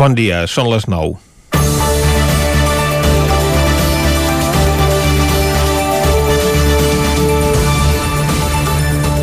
[0.00, 1.18] Bon dia, són les 9.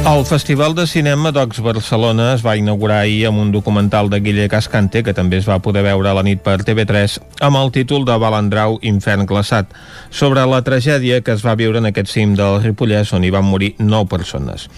[0.05, 4.45] El Festival de Cinema Docs Barcelona es va inaugurar ahir amb un documental de Guille
[4.53, 7.17] Cascante que també es va poder veure a la nit per TV3
[7.49, 9.73] amb el títol de Balandrau Infern glaçat
[10.12, 13.49] sobre la tragèdia que es va viure en aquest cim del Ripollès on hi van
[13.49, 14.69] morir 9 persones.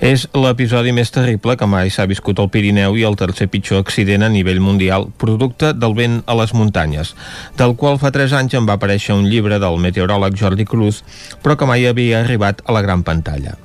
[0.00, 4.26] És l'episodi més terrible que mai s'ha viscut al Pirineu i el tercer pitjor accident
[4.26, 7.14] a nivell mundial, producte del vent a les muntanyes,
[7.56, 11.00] del qual fa 3 anys en va aparèixer un llibre del meteoròleg Jordi Cruz,
[11.42, 13.56] però que mai havia arribat a la gran pantalla.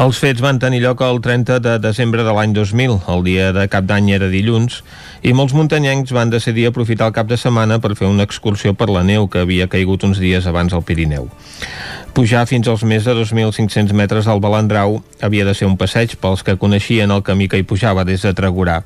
[0.00, 3.66] Els fets van tenir lloc el 30 de desembre de l'any 2000, el dia de
[3.68, 4.80] cap d'any era dilluns,
[5.22, 8.88] i molts muntanyencs van decidir aprofitar el cap de setmana per fer una excursió per
[8.88, 11.28] la neu que havia caigut uns dies abans al Pirineu.
[12.14, 16.42] Pujar fins als més de 2.500 metres al Balandrau havia de ser un passeig pels
[16.42, 18.80] que coneixien el camí que hi pujava des de Tregurà.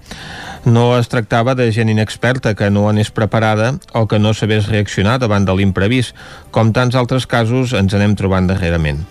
[0.65, 5.19] No es tractava de gent inexperta que no anés preparada o que no sabés reaccionar
[5.21, 6.17] davant de l'imprevist,
[6.51, 9.05] com tants altres casos ens anem trobant darrerament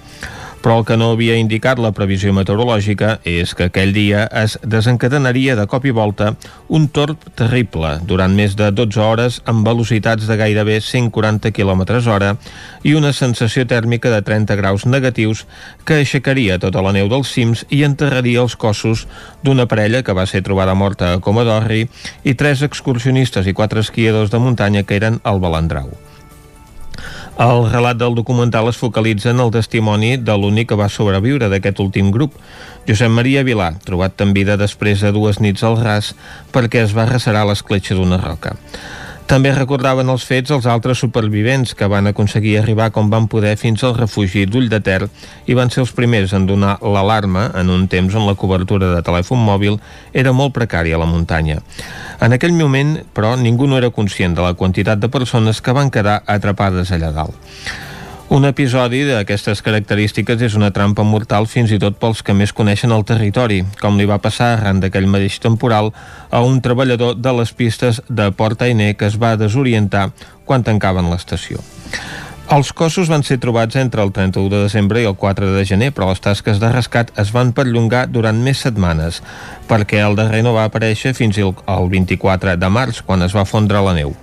[0.64, 5.58] però el que no havia indicat la previsió meteorològica és que aquell dia es desencadenaria
[5.59, 6.30] de cop i volta
[6.72, 12.31] un torb terrible durant més de 12 hores amb velocitats de gairebé 140 km hora
[12.88, 15.44] i una sensació tèrmica de 30 graus negatius
[15.83, 19.03] que aixecaria tota la neu dels cims i enterraria els cossos
[19.44, 21.89] d'una parella que va ser trobada morta a Comodorri
[22.23, 25.92] i tres excursionistes i quatre esquiadors de muntanya que eren al Balandrau.
[27.34, 31.80] El relat del documental es focalitza en el testimoni de l'únic que va sobreviure d'aquest
[31.81, 32.36] últim grup,
[32.86, 36.11] Josep Maria Vilà, trobat en vida després de dues nits al ras
[36.54, 38.54] perquè es va recerar l'escletxa d'una roca.
[39.24, 43.84] També recordaven els fets els altres supervivents que van aconseguir arribar com van poder fins
[43.88, 45.00] al refugi d'Ull de Ter
[45.48, 49.00] i van ser els primers en donar l'alarma en un temps on la cobertura de
[49.06, 49.80] telèfon mòbil
[50.12, 51.62] era molt precària a la muntanya.
[52.20, 55.92] En aquell moment, però, ningú no era conscient de la quantitat de persones que van
[55.92, 57.40] quedar atrapades allà dalt.
[58.34, 62.89] Un episodi d'aquestes característiques és una trampa mortal fins i tot pels que més coneixen
[62.95, 65.92] el territori, com li va passar arran d'aquell mateix temporal
[66.33, 70.08] a un treballador de les pistes de Port Ainé que es va desorientar
[70.49, 71.61] quan tancaven l'estació.
[72.58, 75.94] Els cossos van ser trobats entre el 31 de desembre i el 4 de gener,
[75.94, 79.21] però les tasques de rescat es van perllongar durant més setmanes,
[79.70, 83.86] perquè el darrer no va aparèixer fins al 24 de març, quan es va fondre
[83.86, 84.17] la neu.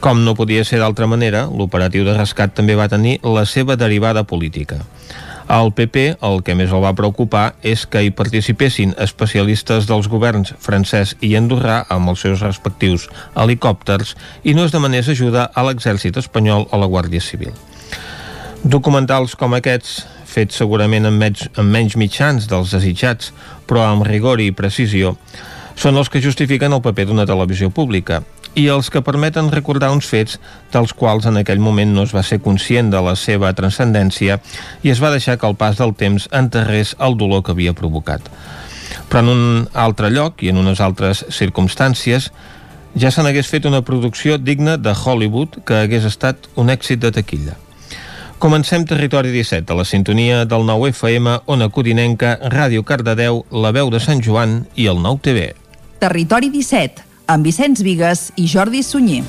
[0.00, 4.22] Com no podia ser d'altra manera, l'operatiu de rescat també va tenir la seva derivada
[4.24, 4.78] política.
[5.50, 10.54] Al PP el que més el va preocupar és que hi participessin especialistes dels governs
[10.64, 16.16] francès i andorrà amb els seus respectius helicòpters i no es demanés ajuda a l'exèrcit
[16.22, 17.52] espanyol o la Guàrdia Civil.
[18.64, 23.34] Documentals com aquests, fets segurament amb, menys, amb menys mitjans dels desitjats,
[23.68, 25.16] però amb rigor i precisió,
[25.76, 28.22] són els que justifiquen el paper d'una televisió pública
[28.54, 30.38] i els que permeten recordar uns fets
[30.72, 34.40] dels quals en aquell moment no es va ser conscient de la seva transcendència
[34.82, 38.26] i es va deixar que el pas del temps enterrés el dolor que havia provocat.
[39.10, 42.30] Però en un altre lloc i en unes altres circumstàncies
[42.98, 47.12] ja se n'hagués fet una producció digna de Hollywood que hagués estat un èxit de
[47.14, 47.56] taquilla.
[48.40, 53.90] Comencem Territori 17, a la sintonia del 9 FM, Ona Codinenca, Ràdio Cardedeu, La Veu
[53.92, 55.50] de Sant Joan i el 9 TV.
[56.00, 59.22] Territori 17, amb Vicenç Vigues i Jordi Sunyer.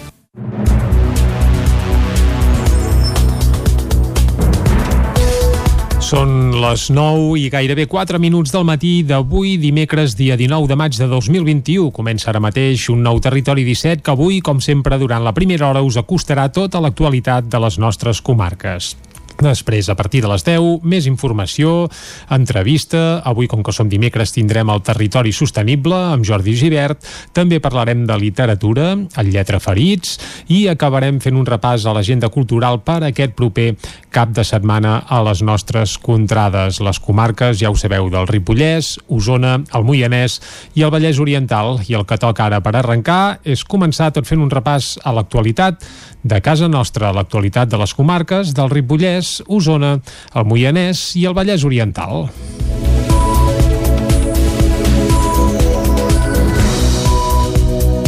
[6.01, 10.97] Són les 9 i gairebé 4 minuts del matí d'avui, dimecres, dia 19 de maig
[10.97, 11.91] de 2021.
[11.95, 15.85] Comença ara mateix un nou Territori 17 que avui, com sempre, durant la primera hora
[15.85, 18.95] us acostarà tota l'actualitat de les nostres comarques.
[19.41, 21.87] Després, a partir de les 10, més informació,
[22.29, 23.21] entrevista.
[23.25, 27.01] Avui, com que som dimecres, tindrem el territori sostenible amb Jordi Givert.
[27.33, 30.19] També parlarem de literatura, el Lletra Ferits,
[30.53, 33.71] i acabarem fent un repàs a l'agenda cultural per aquest proper
[34.13, 36.77] cap de setmana a les nostres contrades.
[36.83, 40.37] Les comarques, ja ho sabeu, del Ripollès, Osona, el Moianès
[40.77, 41.79] i el Vallès Oriental.
[41.89, 45.81] I el que toca ara per arrencar és començar tot fent un repàs a l'actualitat
[46.23, 49.97] de casa nostra, l'actualitat de les comarques del Ripollès, Osona,
[50.35, 52.29] el Moianès i el Vallès Oriental.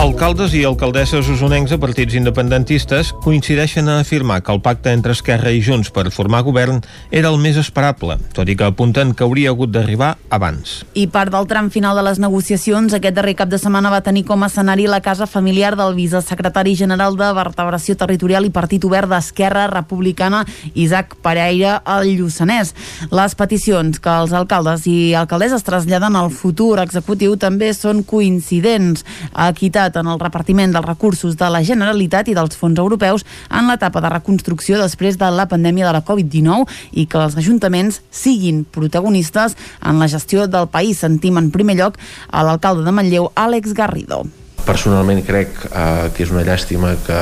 [0.03, 5.53] Alcaldes i alcaldesses usonencs de partits independentistes coincideixen a afirmar que el pacte entre Esquerra
[5.55, 9.53] i Junts per formar govern era el més esperable, tot i que apunten que hauria
[9.53, 10.73] hagut d'arribar abans.
[10.99, 14.25] I part del tram final de les negociacions, aquest darrer cap de setmana va tenir
[14.27, 19.07] com a escenari la casa familiar del vicesecretari general de Vertebració Territorial i Partit Obert
[19.07, 20.43] d'Esquerra Republicana,
[20.75, 22.73] Isaac Pereira, al Lluçanès.
[23.07, 29.07] Les peticions que els alcaldes i alcaldesses traslladen al futur executiu també són coincidents.
[29.47, 33.67] Equitat, prioritat en el repartiment dels recursos de la Generalitat i dels fons europeus en
[33.67, 38.65] l'etapa de reconstrucció després de la pandèmia de la Covid-19 i que els ajuntaments siguin
[38.65, 40.99] protagonistes en la gestió del país.
[40.99, 41.97] Sentim en primer lloc
[42.31, 44.25] a l'alcalde de Manlleu, Àlex Garrido
[44.63, 47.19] personalment crec eh, que és una llàstima que,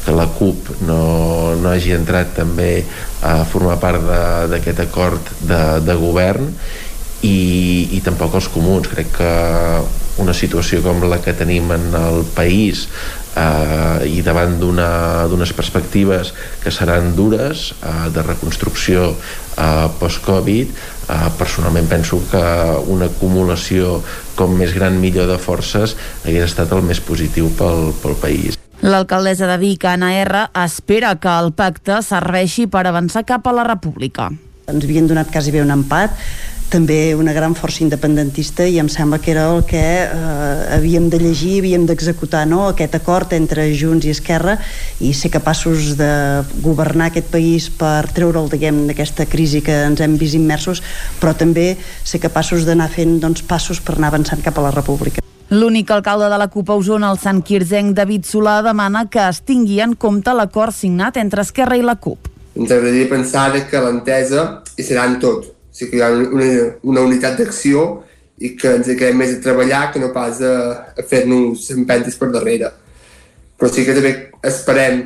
[0.00, 2.86] que la CUP no, no hagi entrat també
[3.20, 4.00] a formar part
[4.48, 6.48] d'aquest acord de, de govern
[7.20, 7.36] i,
[7.92, 9.34] i tampoc els comuns crec que
[10.20, 12.86] una situació com la que tenim en el país
[13.36, 16.32] eh, i davant d'unes perspectives
[16.62, 22.42] que seran dures eh, de reconstrucció eh, post-Covid eh, personalment penso que
[22.92, 24.00] una acumulació
[24.38, 28.60] com més gran millor de forces hagués estat el més positiu pel, pel país.
[28.80, 33.66] L'alcaldessa de Vic, Anna R, espera que el pacte serveixi per avançar cap a la
[33.68, 34.30] república.
[34.70, 36.14] Ens havien donat quasi bé un empat,
[36.70, 41.18] també una gran força independentista i em sembla que era el que eh, havíem de
[41.18, 42.68] llegir, havíem d'executar no?
[42.70, 44.56] aquest acord entre Junts i Esquerra
[45.02, 46.10] i ser capaços de
[46.62, 50.80] governar aquest país per treure'l d'aquesta crisi que ens hem vist immersos
[51.20, 51.74] però també
[52.04, 55.20] ser capaços d'anar fent doncs, passos per anar avançant cap a la república.
[55.50, 59.42] L'únic alcalde de la CUP a Osona, el Sant Quirzenc, David Solà, demana que es
[59.42, 62.30] tingui en compte l'acord signat entre Esquerra i la CUP.
[62.54, 64.44] Ens agradaria pensar que l'entesa
[64.78, 65.50] hi serà en tot,
[65.80, 66.48] sigui que hi ha una,
[66.92, 67.84] una unitat d'acció
[68.40, 70.54] i que ens quedem més a treballar que no pas a,
[70.96, 72.70] a fer-nos empentes per darrere.
[73.60, 74.14] Però sí que també
[74.48, 75.02] esperem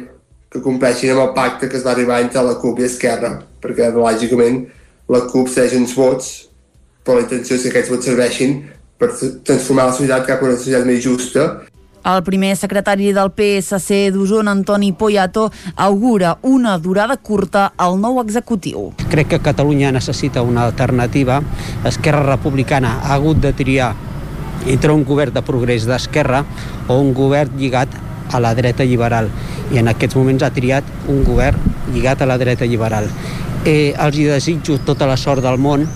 [0.53, 3.33] que compleixin amb el pacte que es va arribar entre la CUP i Esquerra,
[3.63, 4.61] perquè lògicament
[5.11, 6.29] la CUP segueix uns vots,
[7.03, 8.61] però la intenció és que aquests vots serveixin
[9.01, 11.49] per transformar la societat cap a una societat més justa
[12.05, 18.93] el primer secretari del PSC d'Osona, Antoni Poyato, augura una durada curta al nou executiu.
[19.11, 21.41] Crec que Catalunya necessita una alternativa.
[21.85, 23.95] Esquerra Republicana ha hagut de triar
[24.67, 26.45] entre un govern de progrés d'esquerra
[26.89, 27.89] o un govern lligat
[28.33, 29.29] a la dreta liberal
[29.73, 31.61] i en aquests moments ha triat un govern
[31.93, 33.09] lligat a la dreta liberal.
[33.65, 35.87] Eh, els hi desitjo tota la sort del món,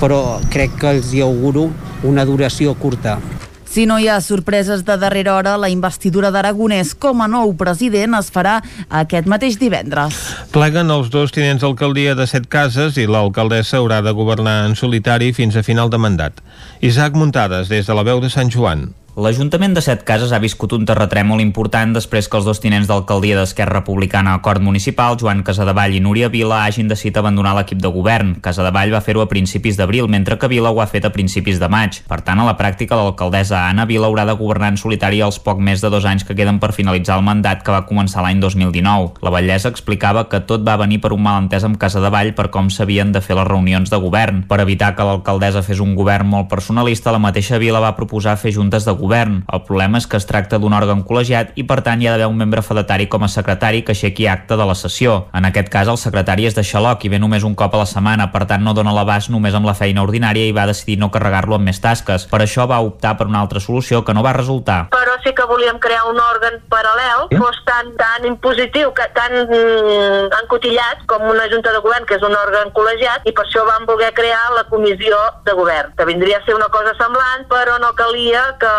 [0.00, 1.70] però crec que els hi auguro
[2.04, 3.18] una duració curta.
[3.66, 8.16] Si no hi ha sorpreses de darrera hora, la investidura d'Aragonès com a nou president
[8.18, 8.60] es farà
[9.02, 10.20] aquest mateix divendres.
[10.54, 15.32] Pleguen els dos tinents d'alcaldia de set cases i l'alcaldessa haurà de governar en solitari
[15.36, 16.40] fins a final de mandat.
[16.80, 18.88] Isaac Muntades, des de la veu de Sant Joan.
[19.16, 23.38] L'Ajuntament de Set Cases ha viscut un terratrèmol important després que els dos tinents d'alcaldia
[23.38, 27.88] d'Esquerra Republicana a Acord Municipal, Joan Casadevall i Núria Vila, hagin decidit abandonar l'equip de
[27.94, 28.34] govern.
[28.44, 31.70] Casadevall va fer-ho a principis d'abril, mentre que Vila ho ha fet a principis de
[31.72, 32.02] maig.
[32.04, 35.64] Per tant, a la pràctica, l'alcaldessa Anna Vila haurà de governar en solitari els poc
[35.64, 39.24] més de dos anys que queden per finalitzar el mandat que va començar l'any 2019.
[39.24, 43.16] La batllessa explicava que tot va venir per un malentès amb Casadevall per com s'havien
[43.16, 44.44] de fer les reunions de govern.
[44.44, 48.52] Per evitar que l'alcaldessa fes un govern molt personalista, la mateixa Vila va proposar fer
[48.52, 49.40] juntes de govern govern.
[49.52, 52.28] El problema és que es tracta d'un òrgan col·legiat i per tant hi ha d'haver
[52.30, 55.16] un membre fedatari com a secretari que aixequi acte de la sessió.
[55.36, 57.88] En aquest cas el secretari és de xaloc i ve només un cop a la
[57.88, 61.10] setmana, per tant no dona l'abast només amb la feina ordinària i va decidir no
[61.14, 62.26] carregar-lo amb més tasques.
[62.30, 64.80] Per això va optar per una altra solució que no va resultar.
[64.94, 67.40] Però sí que volíem crear un òrgan paral·lel, yeah.
[67.42, 72.26] fos tan, tan impositiu, que tan mm, encotillat com una junta de govern, que és
[72.26, 76.40] un òrgan col·legiat, i per això vam voler crear la comissió de govern, que vindria
[76.40, 78.72] a ser una cosa semblant, però no calia que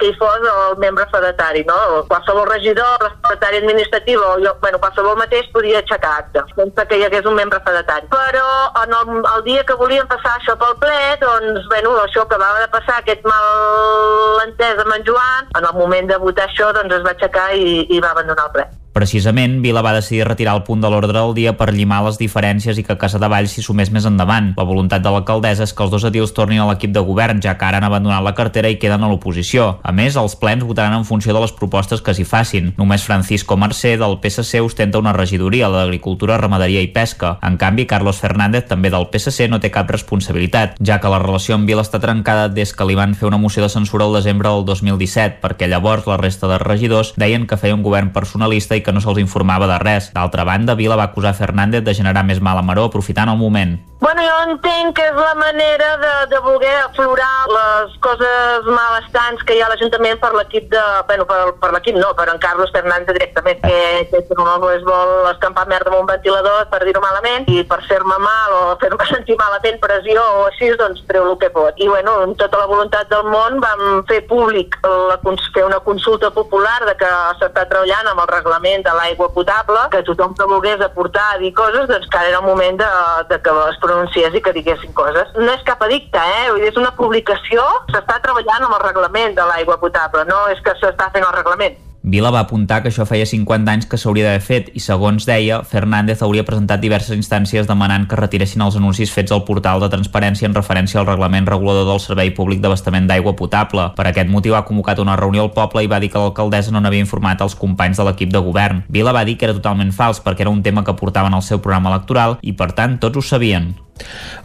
[0.00, 1.76] que hi fos el membre fedatari, no?
[2.10, 6.98] Qualsevol regidor, el secretari administratiu o jo, bueno, qualsevol mateix podia aixecar acte, sense que
[6.98, 8.08] hi hagués un membre fedatari.
[8.14, 8.48] Però
[8.84, 12.68] en el, el dia que volíem passar això pel ple, doncs, bueno, això que de
[12.72, 17.06] passar, aquest mal entès amb en Joan, en el moment de votar això, doncs es
[17.06, 18.77] va aixecar i, i va abandonar el ple.
[18.92, 22.78] Precisament, Vila va decidir retirar el punt de l'ordre del dia per llimar les diferències
[22.80, 24.52] i que Casa de Valls s'hi sumés més endavant.
[24.58, 27.54] La voluntat de l'alcaldessa és que els dos edils tornin a l'equip de govern, ja
[27.58, 29.68] que ara han abandonat la cartera i queden a l'oposició.
[29.82, 32.72] A més, els plens votaran en funció de les propostes que s'hi facin.
[32.78, 37.36] Només Francisco Mercè, del PSC, ostenta una regidoria, la d'Agricultura, Ramaderia i Pesca.
[37.42, 41.54] En canvi, Carlos Fernández, també del PSC, no té cap responsabilitat, ja que la relació
[41.58, 44.50] amb Vila està trencada des que li van fer una moció de censura el desembre
[44.50, 48.84] del 2017, perquè llavors la resta de regidors deien que feia un govern personalista i
[48.86, 50.12] que no se'ls informava de res.
[50.14, 53.78] D'altra banda, Vila va acusar Fernández de generar més mal a Maró aprofitant el moment.
[53.98, 59.56] Bueno, jo entenc que és la manera de, de voler aflorar les coses malestants que
[59.56, 60.82] hi ha a l'Ajuntament per l'equip de...
[61.08, 65.26] Bueno, per, per l'equip no, per en Carlos Fernández directament, que, que no es vol
[65.32, 69.34] escampar merda amb un ventilador, per dir-ho malament, i per fer-me mal o fer-me sentir
[69.40, 71.74] mal atent pressió o així, doncs treu el que pot.
[71.82, 75.18] I bueno, amb tota la voluntat del món vam fer públic, la,
[75.54, 77.10] fer una consulta popular de que
[77.42, 81.88] s'està treballant amb el reglament de l'aigua potable, que tothom que volgués aportar, dir coses,
[81.90, 82.90] doncs que ara era el moment de,
[83.32, 85.34] de que es pronunciés i que diguessin coses.
[85.38, 86.46] No és cap edicte, eh?
[86.52, 90.62] Vull dir, és una publicació, s'està treballant amb el reglament de l'aigua potable, no és
[90.64, 91.87] que s'està fent el reglament.
[92.08, 95.58] Vila va apuntar que això feia 50 anys que s'hauria d'haver fet i, segons deia,
[95.68, 100.48] Fernández hauria presentat diverses instàncies demanant que retiressin els anuncis fets al portal de transparència
[100.48, 103.90] en referència al reglament regulador del Servei Públic d'Abastament d'Aigua Potable.
[103.98, 106.80] Per aquest motiu ha convocat una reunió al poble i va dir que l'alcaldessa no
[106.80, 108.86] n'havia informat els companys de l'equip de govern.
[108.88, 111.60] Vila va dir que era totalment fals perquè era un tema que portaven al seu
[111.60, 113.74] programa electoral i, per tant, tots ho sabien.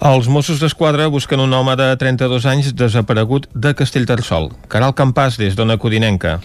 [0.03, 4.49] Els Mossos d'Esquadra busquen un home de 32 anys desaparegut de Castellterçol.
[4.71, 6.39] Caral Campàs, des d'Ona Codinenca.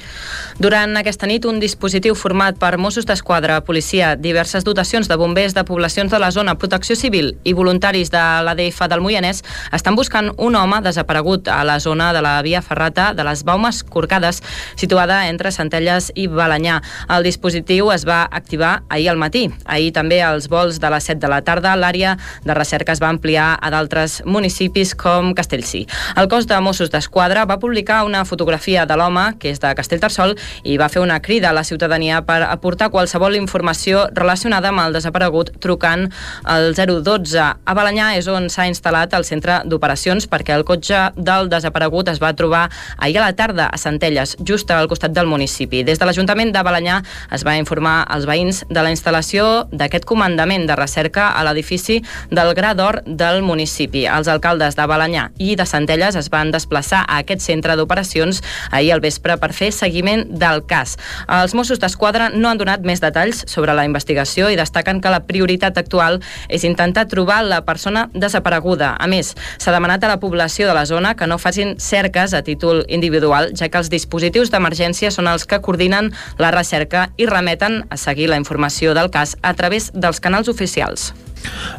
[0.59, 5.65] Durant aquesta nit, un dispositiu format per Mossos d'Esquadra, policia, diverses dotacions de bombers de
[5.65, 10.59] poblacions de la zona, protecció civil i voluntaris de l'ADF del Moianès estan buscant un
[10.59, 14.43] home desaparegut a la zona de la via ferrata de les Baumes Corcades,
[14.77, 16.81] situada entre Centelles i Balanyà.
[17.09, 19.49] El dispositiu es va activar ahir al matí.
[19.65, 23.13] Ahir també als vols de les 7 de la tarda, l'àrea de recerca es va
[23.15, 25.85] ampliar a d'altres municipis com Castellcí.
[26.19, 30.35] El cos de Mossos d'Esquadra va publicar una fotografia de l'home, que és de Castellterçol,
[30.67, 34.97] i va fer una crida a la ciutadania per aportar qualsevol informació relacionada amb el
[34.99, 36.09] desaparegut trucant
[36.43, 37.39] al 012.
[37.39, 42.19] A Balanyà és on s'ha instal·lat el centre d'operacions perquè el cotxe del desaparegut es
[42.19, 42.65] va trobar
[42.97, 45.85] ahir a la tarda a Centelles, just al costat del municipi.
[45.87, 46.99] Des de l'Ajuntament de Balanyà
[47.31, 52.01] es va informar als veïns de la instal·lació d'aquest comandament de recerca a l'edifici
[52.35, 54.05] del Gra d'Or del municipi.
[54.09, 58.41] Els alcaldes de Balanyà i de Centelles es van desplaçar a aquest centre d'operacions
[58.71, 60.97] ahir al vespre per fer seguiment del cas.
[61.39, 65.23] Els Mossos d'Esquadra no han donat més detalls sobre la investigació i destaquen que la
[65.29, 68.95] prioritat actual és intentar trobar la persona desapareguda.
[68.99, 72.43] A més, s'ha demanat a la població de la zona que no facin cerques a
[72.43, 77.85] títol individual, ja que els dispositius d'emergència són els que coordinen la recerca i remeten
[77.91, 81.13] a seguir la informació del cas a través dels canals oficials.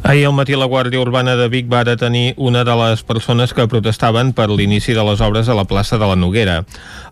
[0.02, 3.66] Ahir al matí la Guàrdia Urbana de Vic va detenir una de les persones que
[3.68, 6.62] protestaven per l'inici de les obres a la plaça de la Noguera.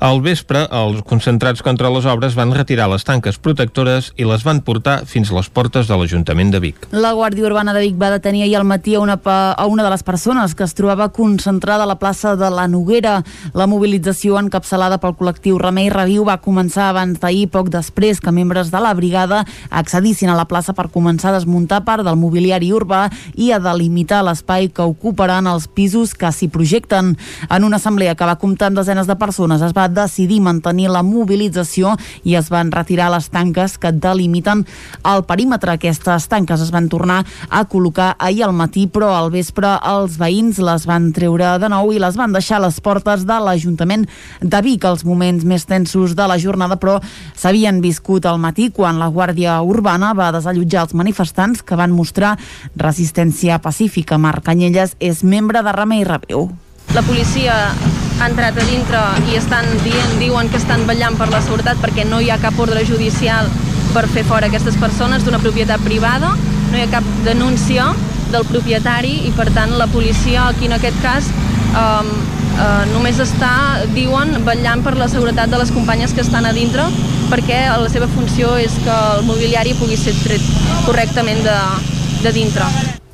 [0.01, 4.63] Al vespre, els concentrats contra les obres van retirar les tanques protectores i les van
[4.65, 6.89] portar fins les portes de l'Ajuntament de Vic.
[6.91, 9.93] La Guàrdia Urbana de Vic va detenir ahir al matí a una, a una de
[9.93, 13.21] les persones que es trobava concentrada a la plaça de la Noguera.
[13.53, 18.73] La mobilització encapçalada pel col·lectiu Remei Reviu va començar abans d'ahir, poc després que membres
[18.73, 22.71] de la brigada accedissin a la plaça per començar a desmuntar part del mobiliari mobiliari
[22.73, 27.17] urbà i a delimitar l'espai que ocuparan els pisos que s'hi projecten.
[27.51, 31.03] En una assemblea que va comptar amb desenes de persones es va decidir mantenir la
[31.03, 34.65] mobilització i es van retirar les tanques que delimiten
[35.05, 35.75] el perímetre.
[35.75, 40.63] Aquestes tanques es van tornar a col·locar ahir al matí, però al vespre els veïns
[40.63, 44.07] les van treure de nou i les van deixar a les portes de l'Ajuntament
[44.41, 44.85] de Vic.
[44.85, 47.01] Els moments més tensos de la jornada, però
[47.35, 52.28] s'havien viscut al matí quan la Guàrdia Urbana va desallotjar els manifestants que van mostrar
[52.37, 54.19] de Resistència Pacífica.
[54.19, 56.49] Marc Canyelles és membre de Remei Rebeu.
[56.97, 57.55] La policia
[58.19, 62.07] ha entrat a dintre i estan dient, diuen que estan vetllant per la seguretat perquè
[62.09, 63.51] no hi ha cap ordre judicial
[63.93, 66.33] per fer fora aquestes persones d'una propietat privada,
[66.71, 67.93] no hi ha cap denúncia
[68.33, 72.11] del propietari i per tant la policia aquí en aquest cas um,
[72.59, 73.53] uh, només està,
[73.95, 76.89] diuen, vetllant per la seguretat de les companyes que estan a dintre
[77.29, 80.45] perquè la seva funció és que el mobiliari pugui ser tret
[80.87, 81.57] correctament de,
[82.23, 82.65] de dintre.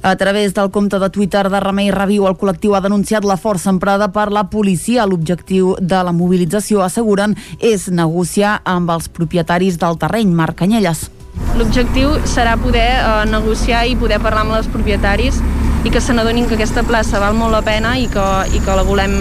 [0.02, 3.70] A través del compte de Twitter de Remei Reviu, el col·lectiu ha denunciat la força
[3.72, 5.06] emprada per la policia.
[5.08, 10.32] L'objectiu de la mobilització, asseguren, és negociar amb els propietaris del terreny.
[10.36, 11.06] Marc Canyelles.
[11.56, 15.40] L'objectiu serà poder eh, negociar i poder parlar amb els propietaris
[15.84, 18.76] i que se n'adonin que aquesta plaça val molt la pena i que, i que
[18.76, 19.18] la, volem,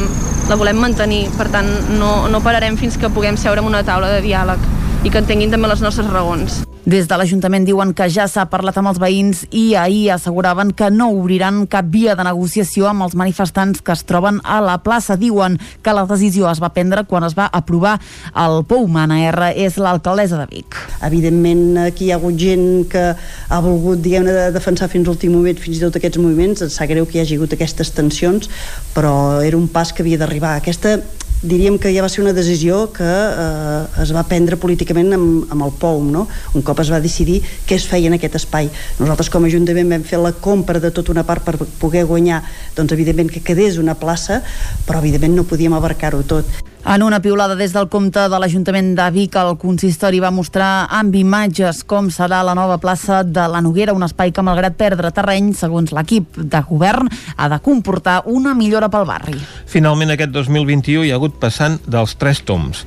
[0.52, 1.26] la volem mantenir.
[1.40, 4.72] Per tant, no, no pararem fins que puguem seure en una taula de diàleg
[5.04, 6.62] i que entenguin també les nostres raons.
[6.88, 10.90] Des de l'Ajuntament diuen que ja s'ha parlat amb els veïns i ahir asseguraven que
[10.92, 15.16] no obriran cap via de negociació amb els manifestants que es troben a la plaça.
[15.20, 17.98] Diuen que la decisió es va prendre quan es va aprovar
[18.46, 18.88] el POU.
[18.92, 20.80] Mana R és l'alcaldessa de Vic.
[21.08, 25.60] Evidentment aquí hi ha hagut gent que ha volgut diguem de defensar fins l'últim moment
[25.60, 26.64] fins i tot aquests moviments.
[26.64, 28.52] Ens sap greu que hi hagi hagut aquestes tensions,
[28.96, 30.58] però era un pas que havia d'arribar.
[30.60, 31.00] Aquesta
[31.44, 35.68] diríem que ja va ser una decisió que eh, es va prendre políticament amb, amb
[35.68, 36.26] el POUM, no?
[36.56, 38.72] un cop es va decidir què es feia en aquest espai.
[39.00, 42.42] Nosaltres com a Ajuntament vam fer la compra de tota una part per poder guanyar,
[42.78, 44.42] doncs evidentment que quedés una plaça,
[44.88, 46.73] però evidentment no podíem abarcar-ho tot.
[46.86, 51.16] En una piulada des del compte de l'Ajuntament de Vic, el consistori va mostrar amb
[51.16, 55.54] imatges com serà la nova plaça de la Noguera, un espai que, malgrat perdre terreny,
[55.56, 59.38] segons l'equip de govern, ha de comportar una millora pel barri.
[59.72, 62.84] Finalment, aquest 2021 hi ha hagut passant dels tres toms.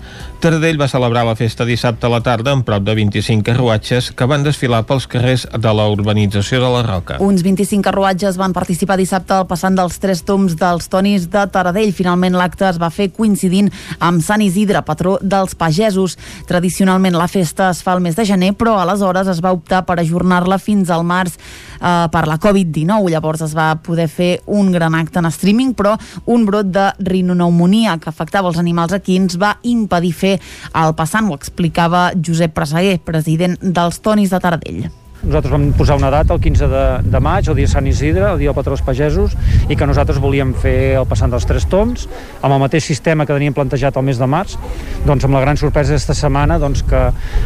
[0.47, 4.29] Taradell va celebrar la festa dissabte a la tarda amb prop de 25 carruatges que
[4.31, 7.17] van desfilar pels carrers de la urbanització de la Roca.
[7.19, 11.91] Uns 25 carruatges van participar dissabte al passant dels tres toms dels tonis de Taradell.
[11.91, 16.15] Finalment l'acte es va fer coincidint amb Sant Isidre, patró dels pagesos.
[16.47, 19.99] Tradicionalment la festa es fa el mes de gener, però aleshores es va optar per
[19.99, 23.11] ajornar-la fins al març eh, per la Covid-19.
[23.17, 25.99] Llavors es va poder fer un gran acte en streaming, però
[26.31, 30.36] un brot de rinonemonia que afectava els animals equins va impedir fer
[30.75, 31.31] el passant.
[31.31, 34.87] Ho explicava Josep Presseguer, president dels Tonis de Taradell.
[35.23, 38.39] Nosaltres vam posar una data, el 15 de, de maig, el dia Sant Isidre, el
[38.39, 39.33] dia del patró dels pagesos,
[39.73, 42.05] i que nosaltres volíem fer el passant dels tres toms,
[42.45, 44.59] amb el mateix sistema que teníem plantejat el mes de març,
[45.07, 47.01] doncs amb la gran sorpresa d'esta setmana doncs, que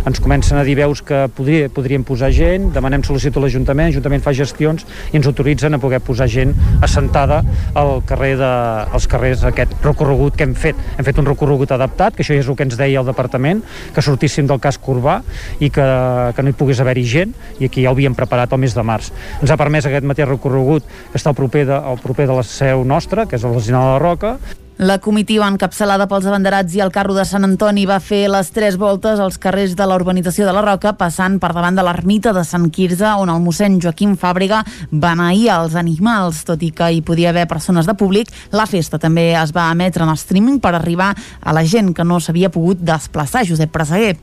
[0.08, 4.26] ens comencen a dir veus que podria, podríem posar gent, demanem sol·licitud a l'Ajuntament, l'Ajuntament
[4.26, 7.40] fa gestions i ens autoritzen a poder posar gent assentada
[7.78, 8.50] al carrer de,
[8.90, 10.78] als carrers aquest recorregut que hem fet.
[10.98, 13.62] Hem fet un recorregut adaptat, que això és el que ens deia el departament,
[13.94, 15.20] que sortíssim del casc urbà
[15.62, 15.86] i que,
[16.34, 18.84] que no hi pogués haver-hi gent, i aquí ja ho havíem preparat el mes de
[18.86, 19.12] març.
[19.40, 22.46] Ens ha permès aquest mateix recorregut que està al proper de, al proper de la
[22.46, 24.36] seu nostra, que és el Resinal de la Roca,
[24.80, 28.78] la comitiva encapçalada pels abanderats i el carro de Sant Antoni va fer les tres
[28.80, 32.46] voltes als carrers de la urbanització de la Roca, passant per davant de l'ermita de
[32.48, 36.46] Sant Quirze, on el mossèn Joaquim Fàbrega beneïa els animals.
[36.48, 40.08] Tot i que hi podia haver persones de públic, la festa també es va emetre
[40.08, 43.44] en streaming per arribar a la gent que no s'havia pogut desplaçar.
[43.44, 44.16] Josep Presseguer.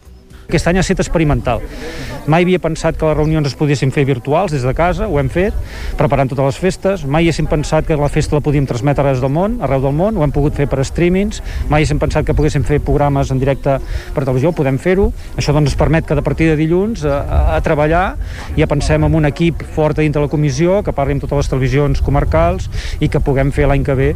[0.48, 1.60] Aquest any ha estat experimental.
[2.32, 5.28] Mai havia pensat que les reunions es poguessin fer virtuals des de casa, ho hem
[5.32, 5.56] fet,
[6.00, 7.02] preparant totes les festes.
[7.04, 10.16] Mai haguéssim pensat que la festa la podíem transmetre arreu del món, arreu del món,
[10.16, 11.42] ho hem pogut fer per streamings.
[11.68, 13.76] Mai haguéssim pensat que poguéssim fer programes en directe
[14.16, 15.10] per televisió, podem fer-ho.
[15.36, 18.06] Això doncs ens permet que de partir de dilluns a, a, a treballar
[18.56, 22.04] ja pensem en un equip fort dintre la comissió que parli amb totes les televisions
[22.08, 22.72] comarcals
[23.04, 24.10] i que puguem fer l'any que ve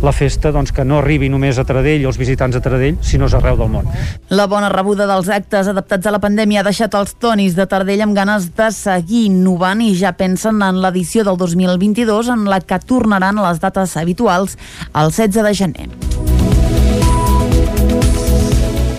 [0.00, 3.28] la festa doncs, que no arribi només a Taradell o els visitants de Taradell, sinó
[3.28, 3.88] arreu del món.
[4.32, 8.04] La bona rebuda dels actes adaptats a la pandèmia ha deixat els tonis de Tardell
[8.06, 12.78] amb ganes de seguir innovant i ja pensen en l'edició del 2022 en la que
[12.78, 14.56] tornaran les dates habituals
[14.94, 15.88] el 16 de gener.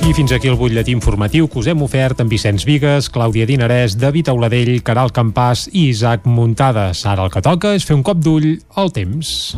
[0.06, 3.96] I fins aquí el butlletí informatiu que us hem ofert amb Vicenç Vigues, Clàudia Dinarès,
[3.98, 7.08] David Auladell, Caral Campàs i Isaac Muntades.
[7.10, 9.56] Ara el que toca és fer un cop d'ull al temps.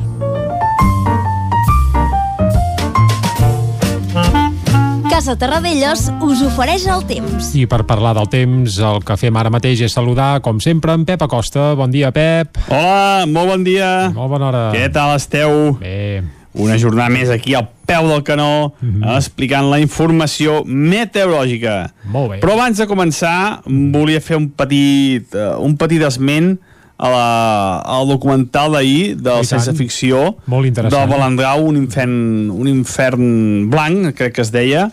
[5.17, 7.47] Casa Terradellos us ofereix el temps.
[7.57, 11.07] I per parlar del temps, el que fem ara mateix és saludar, com sempre, en
[11.09, 11.71] Pep Acosta.
[11.73, 12.59] Bon dia, Pep.
[12.67, 13.87] Hola, molt bon dia.
[14.13, 14.61] Molt bona hora.
[14.75, 15.71] Què tal esteu?
[15.81, 16.21] Bé.
[16.61, 19.15] Una jornada més aquí al peu del canó, mm -hmm.
[19.17, 21.93] explicant la informació meteorològica.
[22.05, 22.39] Molt bé.
[22.39, 26.59] Però abans de començar, volia fer un petit, uh, un petit esment
[26.97, 33.69] a la, al documental d'ahir del Sense Ficció Molt del Balandrau, un infern, un infern
[33.69, 34.87] blanc, crec que es deia.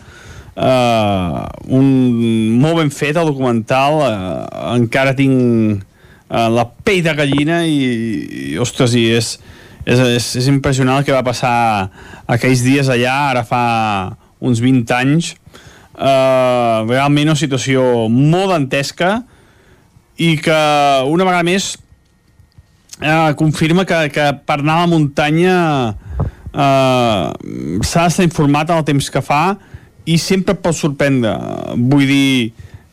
[0.54, 1.40] Uh,
[1.74, 1.86] un,
[2.60, 3.96] molt ben fet el documental.
[4.04, 7.78] Uh, encara tinc uh, la pell de gallina i,
[8.52, 9.38] i ostres, i és,
[9.86, 11.54] és, és, és impressionant el que va passar
[12.30, 13.64] aquells dies allà, ara fa
[14.44, 15.32] uns 20 anys.
[15.94, 19.22] Uh, realment una situació molt dantesca
[20.20, 20.60] i que
[21.08, 21.72] una vegada més
[23.00, 25.56] eh, confirma que, que per anar a la muntanya
[26.52, 27.24] eh,
[27.82, 29.56] s'ha d'estar informat en el temps que fa
[30.04, 31.34] i sempre pot sorprendre.
[31.74, 32.30] Vull dir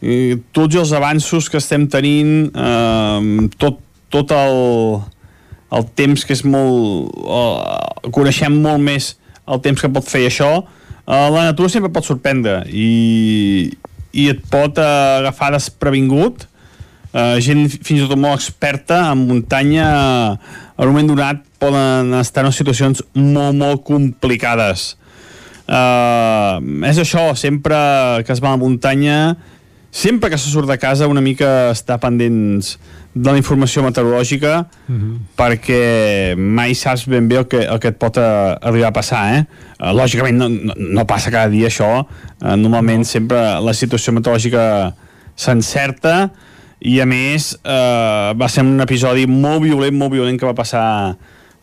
[0.01, 3.81] eh, tots els avanços que estem tenint eh, tot,
[4.13, 5.01] tot el,
[5.77, 9.15] el temps que és molt eh, coneixem molt més
[9.51, 13.71] el temps que pot fer això eh, la natura sempre pot sorprendre i,
[14.11, 14.87] i et pot eh,
[15.21, 16.47] agafar desprevingut
[17.13, 19.87] uh, gent fins i tot molt experta en muntanya
[20.77, 24.91] en un moment donat poden estar en situacions molt, molt complicades
[25.67, 26.57] uh,
[26.89, 27.77] és això sempre
[28.25, 29.19] que es va a la muntanya
[29.91, 32.77] sempre que se surt de casa una mica està pendents
[33.11, 35.15] de la informació meteorològica Mm -hmm.
[35.35, 39.35] perquè mai saps ben bé el que, el que et pot a, arribar a passar
[39.35, 39.45] eh?
[39.79, 43.03] Uh, lògicament no, no, no passa cada dia això uh, normalment no.
[43.03, 44.93] sempre la situació meteorològica
[45.35, 46.31] s'encerta
[46.81, 50.85] i a més eh, va ser un episodi molt violent, molt violent que va passar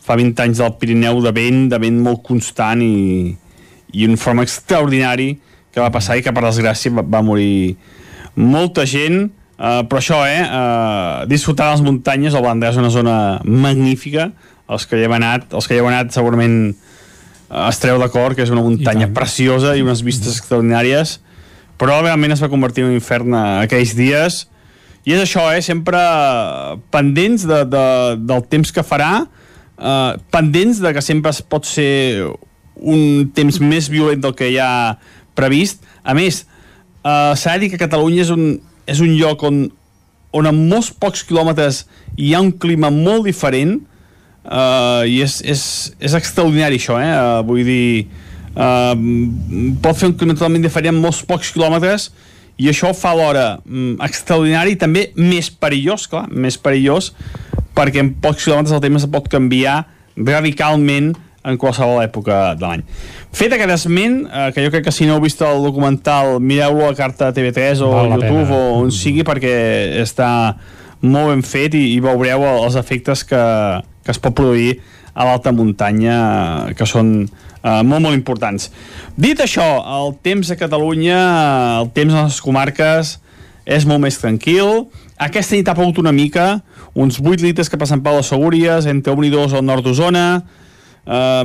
[0.05, 3.35] fa 20 anys del Pirineu de vent, de vent molt constant i,
[3.93, 5.33] i un forma extraordinari
[5.75, 7.75] que va passar i que per desgràcia va, va morir
[8.39, 9.27] molta gent.
[9.59, 14.31] Eh, però això, eh, eh disfrutar les muntanyes, el Vendrell és una zona magnífica,
[14.69, 18.37] els que hi hem anat els que hi heu anat segurament eh, es treu d'acord
[18.37, 21.19] que és una muntanya preciosa i unes vistes extraordinàries
[21.81, 24.45] però realment es va convertir en un infern aquells dies
[25.07, 25.63] i és això, eh?
[25.65, 26.01] sempre
[26.95, 27.85] pendents de, de,
[28.29, 29.13] del temps que farà,
[29.79, 32.27] eh, pendents de que sempre es pot ser
[32.79, 34.99] un temps més violent del que hi ha
[35.39, 35.83] previst.
[36.03, 36.45] A més,
[37.03, 39.67] eh, s'ha de dir que Catalunya és un, és un lloc on,
[40.33, 41.85] on en molts pocs quilòmetres
[42.19, 43.79] hi ha un clima molt diferent
[44.45, 45.63] eh, i és, és,
[46.01, 47.13] és extraordinari això, eh?
[47.13, 48.09] Uh, vull dir,
[48.55, 48.95] uh,
[49.83, 52.11] pot fer un clima totalment diferent en molts pocs quilòmetres
[52.59, 57.13] i això fa l'hora um, extraordinari i també més perillós, clar, més perillós
[57.79, 59.85] perquè en pocs quilòmetres el temps pot canviar
[60.19, 61.13] radicalment
[61.49, 62.83] en qualsevol època de l'any.
[63.33, 66.89] Fet aquest esment, eh, que jo crec que si no heu vist el documental, mireu-lo
[66.89, 68.57] a carta TV3 o Val YouTube pena.
[68.57, 69.55] o on sigui perquè
[70.03, 70.31] està
[71.01, 73.45] molt ben fet i, i veureu els efectes que,
[74.03, 74.81] que es pot produir
[75.15, 76.19] a l'alta muntanya
[76.79, 77.29] que són
[77.69, 78.71] eh, molt molt importants.
[79.17, 79.67] Dit això,
[79.99, 81.19] el temps a Catalunya,
[81.83, 83.19] el temps a les comarques
[83.69, 84.87] és molt més tranquil.
[85.21, 86.63] Aquesta nit ha plogut una mica,
[86.97, 90.29] uns 8 litres que passen per les Segúries, entre 1 i 2 al nord d'Osona,
[91.09, 91.41] Uh,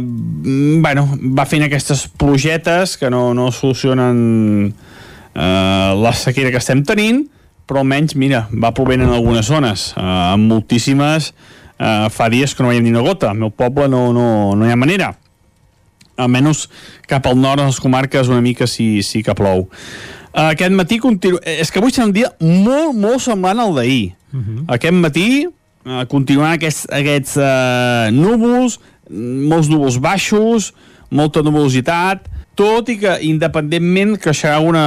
[0.83, 4.17] bueno, va fent aquestes plugetes que no, no solucionen
[4.73, 7.21] uh, la sequera que estem tenint,
[7.63, 12.65] però almenys, mira, va plovent en algunes zones, uh, en moltíssimes uh, fa dies que
[12.65, 13.31] no veiem ni una gota.
[13.31, 14.27] Al meu poble no, no,
[14.59, 15.13] no hi ha manera.
[16.17, 16.67] Almenys
[17.09, 19.67] cap al nord, a les comarques, una mica sí, sí que plou.
[20.33, 21.39] Uh, aquest matí continu...
[21.45, 24.13] És que avui serà un dia molt, molt semblant al d'ahir.
[24.33, 24.63] Uh -huh.
[24.75, 30.73] Aquest matí uh, continuaran aquests, aquests uh, núvols, molts núvols baixos,
[31.09, 34.85] molta nuvolositat, tot i que independentment creixerà una,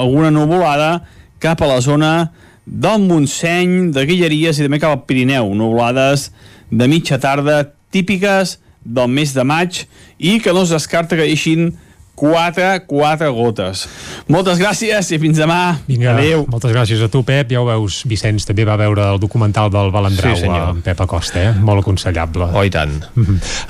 [0.00, 1.04] alguna nuvolada
[1.40, 2.30] cap a la zona
[2.64, 6.30] del Montseny, de Guilleries i també cap al Pirineu, nuvolades
[6.70, 9.84] de mitja tarda típiques del mes de maig
[10.18, 11.72] i que no es descarta que deixin
[12.20, 13.86] 4, 4 gotes.
[14.28, 15.78] Moltes gràcies i fins demà.
[15.88, 16.42] Vinga, Adéu.
[16.52, 17.48] moltes gràcies a tu, Pep.
[17.50, 20.68] Ja ho veus, Vicenç també va veure el documental del Balandrau Sí, senyor.
[20.74, 21.54] amb Pep Acosta, eh?
[21.64, 22.50] Molt aconsellable.
[22.52, 22.98] Oh, i tant.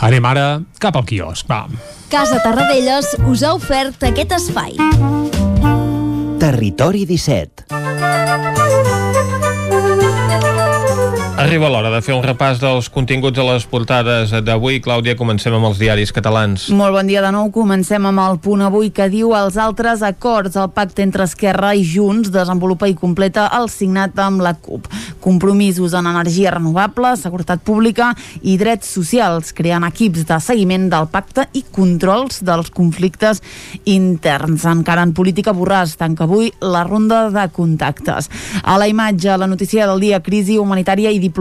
[0.03, 0.49] Anem ara
[0.83, 1.67] cap al quiosc, va.
[2.11, 4.75] Casa Tarradellas us ha ofert aquest espai.
[6.41, 8.70] Territori 17.
[11.51, 14.77] Arriba l'hora de fer un repàs dels continguts a les portades d'avui.
[14.79, 16.69] Clàudia, comencem amb els diaris catalans.
[16.71, 17.49] Molt bon dia de nou.
[17.51, 20.55] Comencem amb el punt avui que diu els altres acords.
[20.55, 24.87] El pacte entre Esquerra i Junts desenvolupa i completa el signat amb la CUP.
[25.25, 28.13] Compromisos en energia renovable, seguretat pública
[28.47, 33.43] i drets socials, creant equips de seguiment del pacte i controls dels conflictes
[33.91, 34.69] interns.
[34.71, 38.31] Encara en política, Borràs tanca avui la ronda de contactes.
[38.63, 41.40] A la imatge, la notícia del dia, crisi humanitària i diplomàtica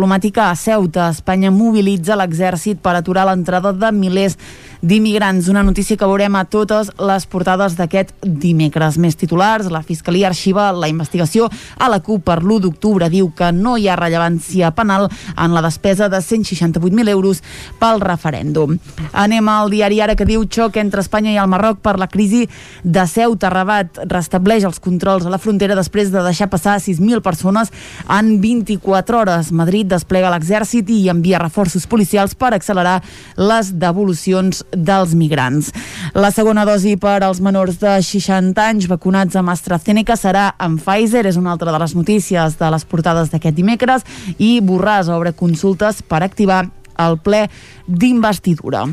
[0.50, 1.10] a Ceuta.
[1.10, 4.38] Espanya mobilitza l'exèrcit per aturar l'entrada de milers
[4.82, 5.50] d'immigrants.
[5.50, 8.98] Una notícia que veurem a totes les portades d'aquest dimecres.
[8.98, 13.10] Més titulars, la Fiscalia arxiva la investigació a la CUP per l'1 d'octubre.
[13.12, 17.44] Diu que no hi ha rellevància penal en la despesa de 168.000 euros
[17.80, 18.78] pel referèndum.
[19.12, 22.46] Anem al diari Ara que diu xoc entre Espanya i el Marroc per la crisi
[22.84, 23.52] de Ceuta.
[23.52, 27.74] Rabat restableix els controls a la frontera després de deixar passar 6.000 persones
[28.08, 29.52] en 24 hores.
[29.52, 33.00] Madrid desplega l'exèrcit i envia reforços policials per accelerar
[33.36, 35.72] les devolucions dels migrants.
[36.14, 41.26] La segona dosi per als menors de 60 anys vacunats amb AstraZeneca serà amb Pfizer,
[41.28, 44.06] és una altra de les notícies de les portades d'aquest dimecres,
[44.38, 46.66] i Borràs obre consultes per activar
[47.00, 47.48] el ple
[47.88, 48.88] d'investidura.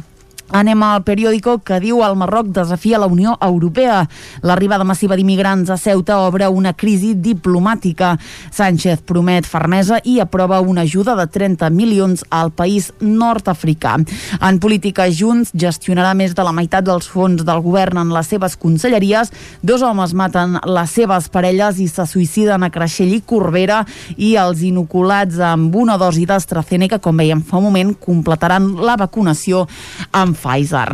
[0.55, 4.05] Anem al periòdico que diu el Marroc desafia la Unió Europea.
[4.47, 8.13] L'arribada massiva d'immigrants a Ceuta obre una crisi diplomàtica.
[8.55, 13.97] Sánchez promet fermesa i aprova una ajuda de 30 milions al país nord-africà.
[14.39, 18.55] En política, Junts gestionarà més de la meitat dels fons del govern en les seves
[18.57, 19.33] conselleries.
[19.67, 23.83] Dos homes maten les seves parelles i se suïciden a Creixell i Corbera
[24.17, 29.67] i els inoculats amb una dosi d'AstraZeneca, com veiem fa un moment, completaran la vacunació
[30.15, 30.87] amb Pfizer.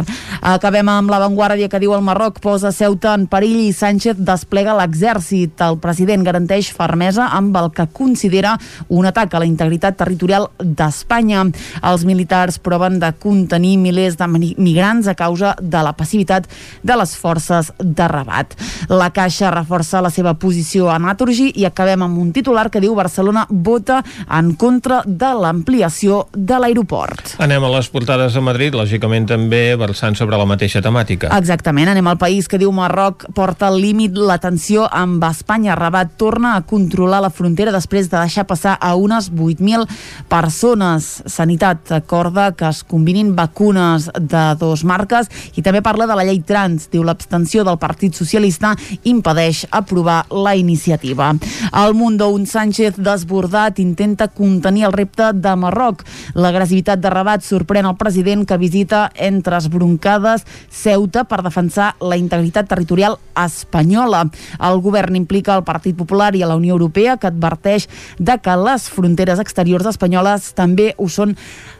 [0.42, 5.60] Acabem amb l'avantguàrdia que diu el Marroc posa Ceuta en perill i Sánchez desplega l'exèrcit.
[5.62, 8.56] El president garanteix fermesa amb el que considera
[8.88, 11.44] un atac a la integritat territorial d'Espanya.
[11.82, 16.48] Els militars proven de contenir milers de migrants a causa de la passivitat
[16.82, 18.56] de les forces de Rabat.
[18.88, 22.94] La Caixa reforça la seva posició a Naturgy i acabem amb un titular que diu
[22.98, 27.36] Barcelona vota en contra de l'ampliació de l'aeroport.
[27.42, 31.30] Anem a les portades de Madrid, lògicament també versant sobre la mateixa temàtica.
[31.38, 35.76] Exactament, anem al país que diu Marroc porta al límit la tensió amb Espanya.
[35.78, 39.86] Rabat torna a controlar la frontera després de deixar passar a unes 8.000
[40.28, 41.08] persones.
[41.26, 46.42] Sanitat acorda que es combinin vacunes de dos marques i també parla de la llei
[46.46, 46.88] trans.
[46.92, 48.74] Diu l'abstenció del Partit Socialista
[49.08, 51.32] impedeix aprovar la iniciativa.
[51.72, 56.04] El Mundo, un Sánchez desbordat, intenta contenir el repte de Marroc.
[56.34, 62.68] L'agressivitat de Rabat sorprèn el president que visita entre esbroncades Ceuta per defensar la integritat
[62.70, 64.24] territorial espanyola.
[64.60, 68.56] El govern implica el Partit Popular i a la Unió Europea que adverteix de que
[68.58, 71.36] les fronteres exteriors espanyoles també ho són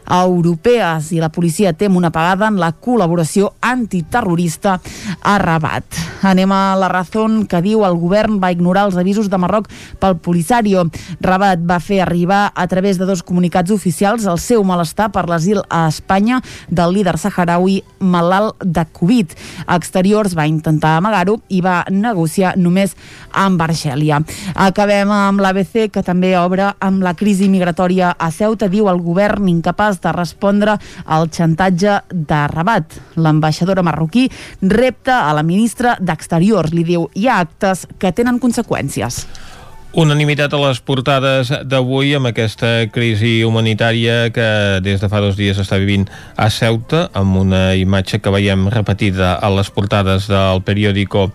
[0.09, 4.79] europees i la policia tem una pagada en la col·laboració antiterrorista
[5.21, 6.01] a Rabat.
[6.23, 7.03] Anem a la raó
[7.49, 9.67] que diu el govern va ignorar els avisos de Marroc
[9.99, 10.85] pel Polisario.
[11.21, 15.61] Rabat va fer arribar a través de dos comunicats oficials el seu malestar per l'asil
[15.69, 19.35] a Espanya del líder saharaui malalt de Covid.
[19.75, 22.95] Exteriors va intentar amagar-ho i va negociar només
[23.31, 24.21] amb Argèlia.
[24.55, 28.69] Acabem amb l'ABC, que també obre amb la crisi migratòria a Ceuta.
[28.71, 32.99] Diu el govern incapaç de respondre al xantatge de Rabat.
[33.15, 34.29] L'ambaixadora marroquí
[34.61, 36.73] repta a la ministra d'Exteriors.
[36.73, 39.25] Li diu, hi ha actes que tenen conseqüències.
[39.93, 44.47] Unanimitat a les portades d'avui amb aquesta crisi humanitària que
[44.81, 49.35] des de fa dos dies està vivint a Ceuta, amb una imatge que veiem repetida
[49.37, 51.27] a les portades del periòdico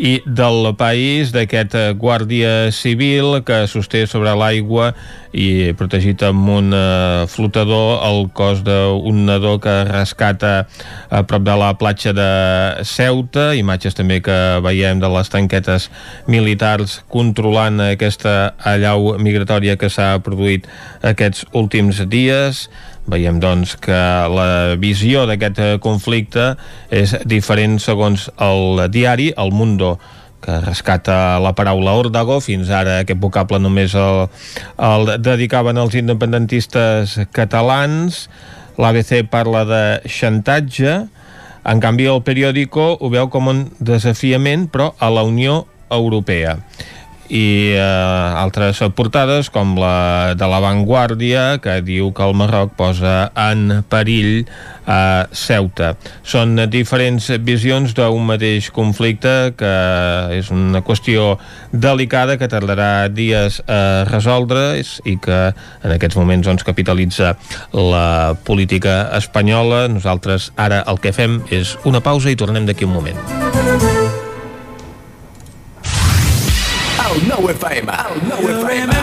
[0.00, 4.92] i del país d'aquest guàrdia civil que sosté sobre l'aigua
[5.32, 10.66] i protegit amb un uh, flotador el cos d'un nadó que rescata
[11.08, 12.28] a prop de la platja de
[12.84, 15.88] Ceuta, imatges també que veiem de les tanquetes
[16.28, 20.68] militars controlant aquesta allau migratòria que s'ha produït
[21.02, 22.66] aquests últims dies
[23.10, 23.98] Veiem, doncs, que
[24.30, 26.52] la visió d'aquest conflicte
[26.94, 29.96] és diferent segons el diari El Mundo
[30.42, 34.24] que rescata la paraula órdago, fins ara aquest vocable només el,
[34.82, 38.26] el dedicaven als independentistes catalans,
[38.78, 40.96] l'ABC parla de xantatge,
[41.62, 45.62] en canvi el periòdico ho veu com un desafiament, però a la Unió
[45.94, 46.58] Europea
[47.32, 53.80] i eh, altres portades com la de l'avantguàrdia que diu que el Marroc posa en
[53.88, 54.44] perill
[54.84, 55.94] a Ceuta.
[56.26, 59.72] Són diferents visions d'un mateix conflicte que
[60.36, 61.38] és una qüestió
[61.72, 67.36] delicada que tardarà dies a resoldre i que en aquests moments doncs, capitalitza
[67.72, 69.86] la política espanyola.
[69.88, 74.31] Nosaltres ara el que fem és una pausa i tornem d'aquí un moment.
[77.12, 77.92] El nou FM.
[77.92, 79.00] El nou FM.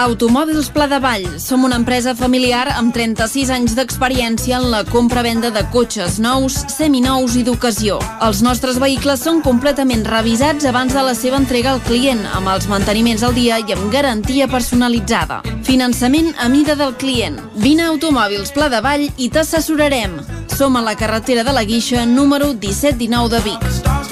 [0.00, 1.26] Automòbils Pla de Vall.
[1.38, 7.36] Som una empresa familiar amb 36 anys d'experiència en la compra-venda de cotxes nous, seminous
[7.36, 7.98] i d'ocasió.
[8.24, 12.70] Els nostres vehicles són completament revisats abans de la seva entrega al client, amb els
[12.72, 15.42] manteniments al dia i amb garantia personalitzada.
[15.68, 17.36] Finançament a mida del client.
[17.60, 20.22] Vine a Automòbils Pla de Vall i t'assessorarem.
[20.56, 24.03] Som a la carretera de la Guixa, número 1719 de Vic.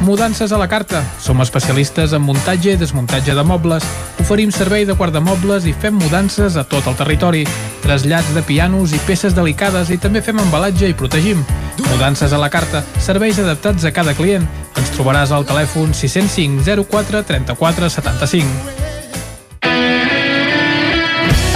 [0.00, 1.04] Mudances a la carta.
[1.20, 3.84] Som especialistes en muntatge i desmuntatge de mobles.
[4.22, 7.44] Oferim servei de guardamobles i fem mudances a tot el territori.
[7.84, 11.44] Trasllats de pianos i peces delicades i també fem embalatge i protegim.
[11.90, 12.80] Mudances a la carta.
[12.98, 14.48] Serveis adaptats a cada client.
[14.80, 18.88] Ens trobaràs al telèfon 605 04 34 75.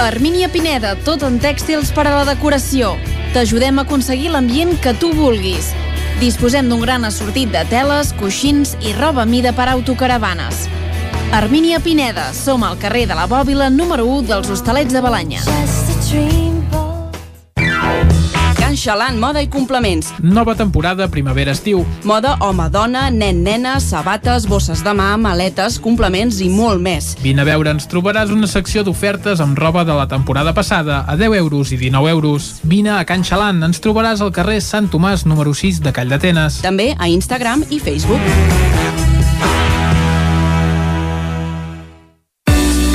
[0.05, 2.93] Armínia Pineda, tot en tèxtils per a la decoració.
[3.33, 5.73] T'ajudem a aconseguir l'ambient que tu vulguis.
[6.19, 10.65] Disposem d'un gran assortit de teles, coixins i roba mida per autocaravanes.
[11.35, 15.43] Armínia Pineda, som al carrer de la Bòbila número 1 dels Hostalets de Balanya.
[16.15, 16.54] Can
[18.85, 20.11] Xalant, moda i complements.
[20.21, 21.79] Nova temporada primavera-estiu.
[22.05, 27.15] Moda home-dona, nen-nena, sabates, bosses de mà, maletes, complements i molt més.
[27.23, 31.17] Vine a veure, ens trobaràs una secció d'ofertes amb roba de la temporada passada a
[31.17, 32.53] 10 euros i 19 euros.
[32.61, 36.61] Vine a Can Xalant, ens trobaràs al carrer Sant Tomàs número 6 de Call d'Atenes.
[36.61, 39.14] També a Instagram i Facebook.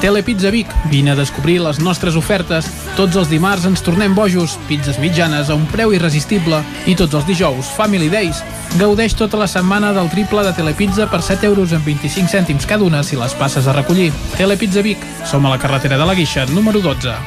[0.00, 2.68] Telepizza Vic, vine a descobrir les nostres ofertes.
[2.94, 7.26] Tots els dimarts ens tornem bojos, pizzas mitjanes a un preu irresistible i tots els
[7.26, 8.44] dijous, Family Days.
[8.78, 12.86] Gaudeix tota la setmana del triple de Telepizza per 7 euros amb 25 cèntims cada
[12.86, 14.12] una si les passes a recollir.
[14.36, 17.18] Telepizza Vic, som a la carretera de la Guixa, número 12.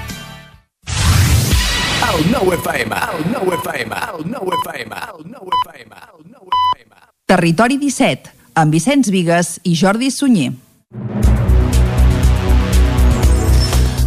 [2.12, 7.00] El nou FM, el nou FM, el nou FM, el nou FM, el nou FM.
[7.28, 10.54] Territori 17, amb Vicenç Vigues i Jordi Sunyer.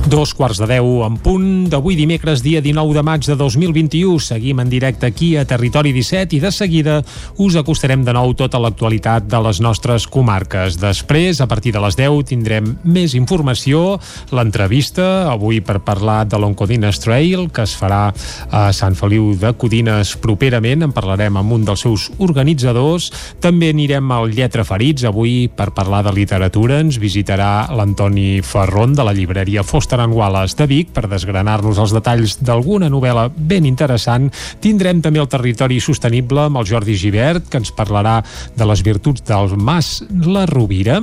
[0.05, 4.19] Dos quarts de deu en punt d'avui dimecres, dia 19 de maig de 2021.
[4.21, 6.99] Seguim en directe aquí a Territori 17 i de seguida
[7.41, 10.77] us acostarem de nou tota l'actualitat de les nostres comarques.
[10.77, 13.97] Després, a partir de les 10, tindrem més informació,
[14.29, 18.13] l'entrevista, avui per parlar de l'Oncodines Trail, que es farà
[18.53, 20.85] a Sant Feliu de Codines properament.
[20.85, 23.09] En parlarem amb un dels seus organitzadors.
[23.41, 26.83] També anirem al Lletra Ferits, avui per parlar de literatura.
[26.85, 31.93] Ens visitarà l'Antoni Ferron de la llibreria Foster en Wallace de Vic per desgranar-nos els
[31.95, 34.31] detalls d'alguna novel·la ben interessant.
[34.65, 38.17] Tindrem també el territori sostenible amb el Jordi Givert, que ens parlarà
[38.57, 41.01] de les virtuts del Mas La Rovira.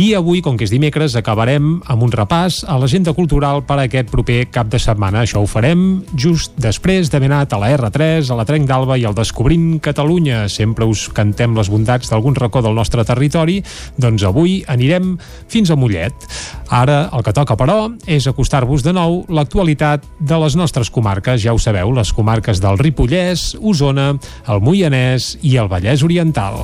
[0.00, 3.86] I avui, com que és dimecres, acabarem amb un repàs a l'agenda cultural per a
[3.86, 5.22] aquest proper cap de setmana.
[5.22, 9.06] Això ho farem just després d'haver anat a la R3, a la Trenc d'Alba i
[9.08, 10.46] al Descobrint Catalunya.
[10.52, 13.60] Sempre us cantem les bondats d'algun racó del nostre territori,
[14.00, 15.16] doncs avui anirem
[15.52, 16.28] fins a Mollet.
[16.72, 21.42] Ara el que toca, però, és acostar-vos de nou l'actualitat de les nostres comarques.
[21.44, 24.12] Ja ho sabeu, les comarques del Ripollès, Osona,
[24.48, 26.58] el Moianès i el Vallès Oriental.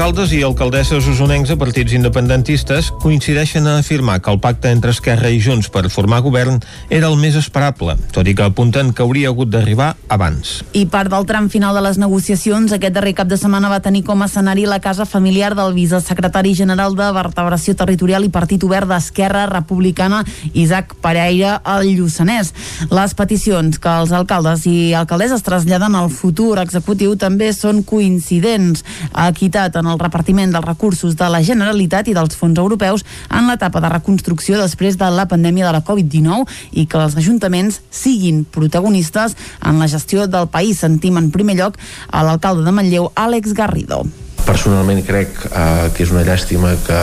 [0.00, 5.28] Alcaldes i alcaldesses usonencs a partits independentistes coincideixen a afirmar que el pacte entre Esquerra
[5.28, 6.56] i Junts per formar govern
[6.88, 10.62] era el més esperable, tot i que apunten que hauria hagut d'arribar abans.
[10.72, 14.00] I part del tram final de les negociacions, aquest darrer cap de setmana va tenir
[14.06, 18.88] com a escenari la casa familiar del vicesecretari general de Vertebració Territorial i Partit Obert
[18.88, 20.22] d'Esquerra Republicana,
[20.54, 22.54] Isaac Pereira, al Lluçanès.
[22.88, 28.80] Les peticions que els alcaldes i alcaldesses traslladen al futur executiu també són coincidents.
[29.28, 33.82] Equitat en el repartiment dels recursos de la Generalitat i dels fons europeus en l'etapa
[33.82, 39.36] de reconstrucció després de la pandèmia de la Covid-19 i que els ajuntaments siguin protagonistes
[39.60, 40.80] en la gestió del país.
[40.80, 44.04] Sentim en primer lloc a l'alcalde de Manlleu, Àlex Garrido
[44.50, 47.00] personalment crec eh, que és una llàstima que,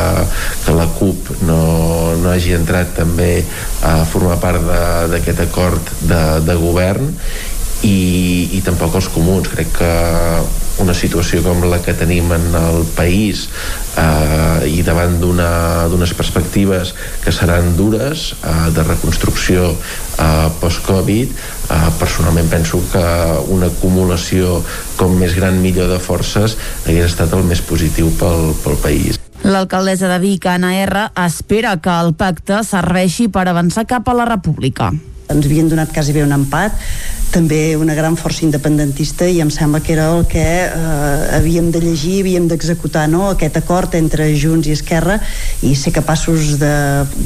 [0.66, 1.60] que la CUP no,
[2.20, 3.44] no hagi entrat també
[3.86, 4.66] a formar part
[5.14, 7.14] d'aquest acord de, de govern
[7.84, 9.50] i, i tampoc els comuns.
[9.54, 9.92] Crec que
[10.82, 13.48] una situació com la que tenim en el país
[13.98, 22.50] eh, i davant d'unes perspectives que seran dures eh, de reconstrucció eh, post-Covid eh, personalment
[22.52, 23.06] penso que
[23.54, 24.62] una acumulació
[25.00, 29.22] com més gran millor de forces hagués estat el més positiu pel, pel país.
[29.48, 34.26] L'alcaldessa de Vic, Anna R, espera que el pacte serveixi per avançar cap a la
[34.30, 34.92] república
[35.28, 36.76] ens havien donat quasi bé un empat
[37.32, 41.82] també una gran força independentista i em sembla que era el que eh, havíem de
[41.84, 43.28] llegir, havíem d'executar no?
[43.34, 45.20] aquest acord entre Junts i Esquerra
[45.68, 46.72] i ser capaços de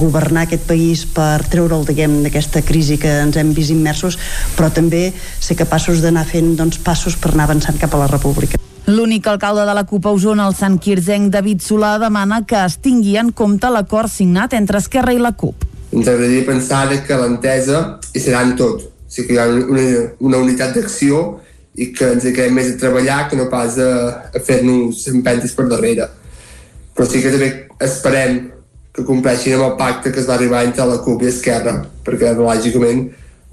[0.02, 4.18] governar aquest país per treure'l d'aquesta crisi que ens hem vist immersos
[4.58, 8.58] però també ser capaços d'anar fent doncs, passos per anar avançant cap a la república
[8.90, 12.80] L'únic alcalde de la CUP a Osona, el Sant Quirzenc, David Solà, demana que es
[12.82, 17.82] tingui en compte l'acord signat entre Esquerra i la CUP ens agradaria pensar que l'entesa
[18.14, 18.88] hi serà en tot.
[18.88, 19.86] O sigui que hi ha una,
[20.32, 21.22] una unitat d'acció
[21.76, 23.92] i que ens quedem més a treballar que no pas a,
[24.32, 26.08] a fer-nos empentes per darrere.
[26.96, 27.52] Però sí que també
[27.84, 28.40] esperem
[28.92, 32.34] que compleixin amb el pacte que es va arribar entre la CUP i Esquerra, perquè
[32.36, 33.06] lògicament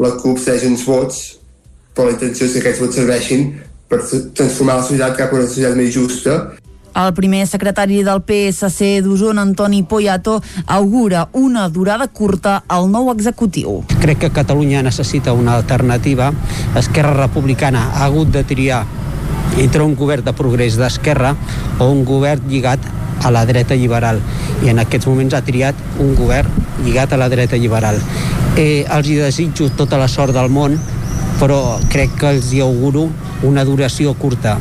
[0.03, 1.21] la CUP segueix uns vots,
[1.95, 3.45] però la intenció és que aquests vots serveixin
[3.89, 6.35] per transformar la societat cap a una societat més justa
[6.95, 13.83] el primer secretari del PSC d'Osona, Antoni Poyato, augura una durada curta al nou executiu.
[14.01, 16.33] Crec que Catalunya necessita una alternativa.
[16.77, 18.85] Esquerra Republicana ha hagut de triar
[19.59, 21.35] entre un govern de progrés d'esquerra
[21.79, 22.81] o un govern lligat
[23.25, 24.21] a la dreta liberal
[24.63, 26.51] i en aquests moments ha triat un govern
[26.85, 27.99] lligat a la dreta liberal
[28.57, 30.79] eh, els hi desitjo tota la sort del món
[31.39, 33.09] però crec que els hi auguro
[33.47, 34.59] una duració curta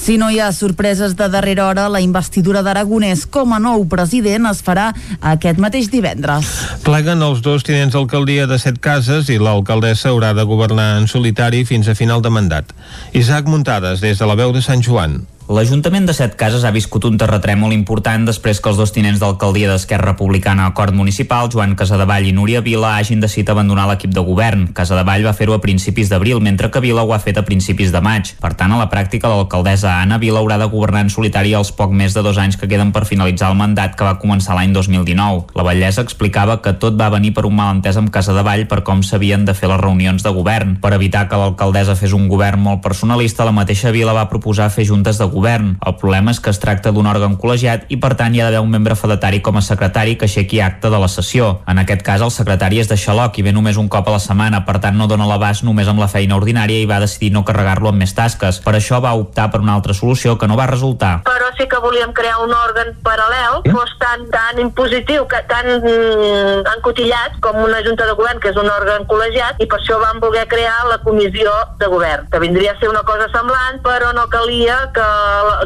[0.00, 4.48] si no hi ha sorpreses de darrera hora, la investidura d'Aragonès com a nou president
[4.48, 4.88] es farà
[5.32, 6.48] aquest mateix divendres.
[6.86, 11.66] Pleguen els dos tinents d'alcaldia de set cases i l'alcaldessa haurà de governar en solitari
[11.68, 12.72] fins a final de mandat.
[13.12, 15.20] Isaac Muntades, des de la veu de Sant Joan.
[15.50, 19.66] L'Ajuntament de Set Cases ha viscut un terratrèmol important després que els dos tinents d'alcaldia
[19.66, 24.22] d'Esquerra Republicana a Acord Municipal, Joan Casadevall i Núria Vila, hagin decidit abandonar l'equip de
[24.22, 24.68] govern.
[24.70, 27.98] Casadevall va fer-ho a principis d'abril, mentre que Vila ho ha fet a principis de
[27.98, 28.30] maig.
[28.38, 31.90] Per tant, a la pràctica, l'alcaldessa Anna Vila haurà de governar en solitari els poc
[31.90, 35.50] més de dos anys que queden per finalitzar el mandat que va començar l'any 2019.
[35.58, 39.50] La batllessa explicava que tot va venir per un malentès amb Casadevall per com s'havien
[39.50, 40.78] de fer les reunions de govern.
[40.78, 44.86] Per evitar que l'alcaldessa fes un govern molt personalista, la mateixa Vila va proposar fer
[44.86, 45.39] juntes de govern.
[45.86, 48.62] El problema és que es tracta d'un òrgan col·legiat i per tant hi ha d'haver
[48.64, 51.60] un membre fedatari com a secretari que aixequi acte de la sessió.
[51.70, 54.22] En aquest cas el secretari és de Xaloc i ve només un cop a la
[54.22, 57.44] setmana, per tant no dona l'abast només amb la feina ordinària i va decidir no
[57.44, 58.60] carregar-lo amb més tasques.
[58.64, 61.20] Per això va optar per una altra solució que no va resultar.
[61.28, 66.64] Però sí que volíem crear un òrgan paral·lel, fos tan, tan impositiu, que tan mm,
[66.76, 70.20] encotillat com una junta de govern, que és un òrgan col·legiat, i per això vam
[70.22, 74.28] voler crear la comissió de govern, que vindria a ser una cosa semblant, però no
[74.32, 75.08] calia que,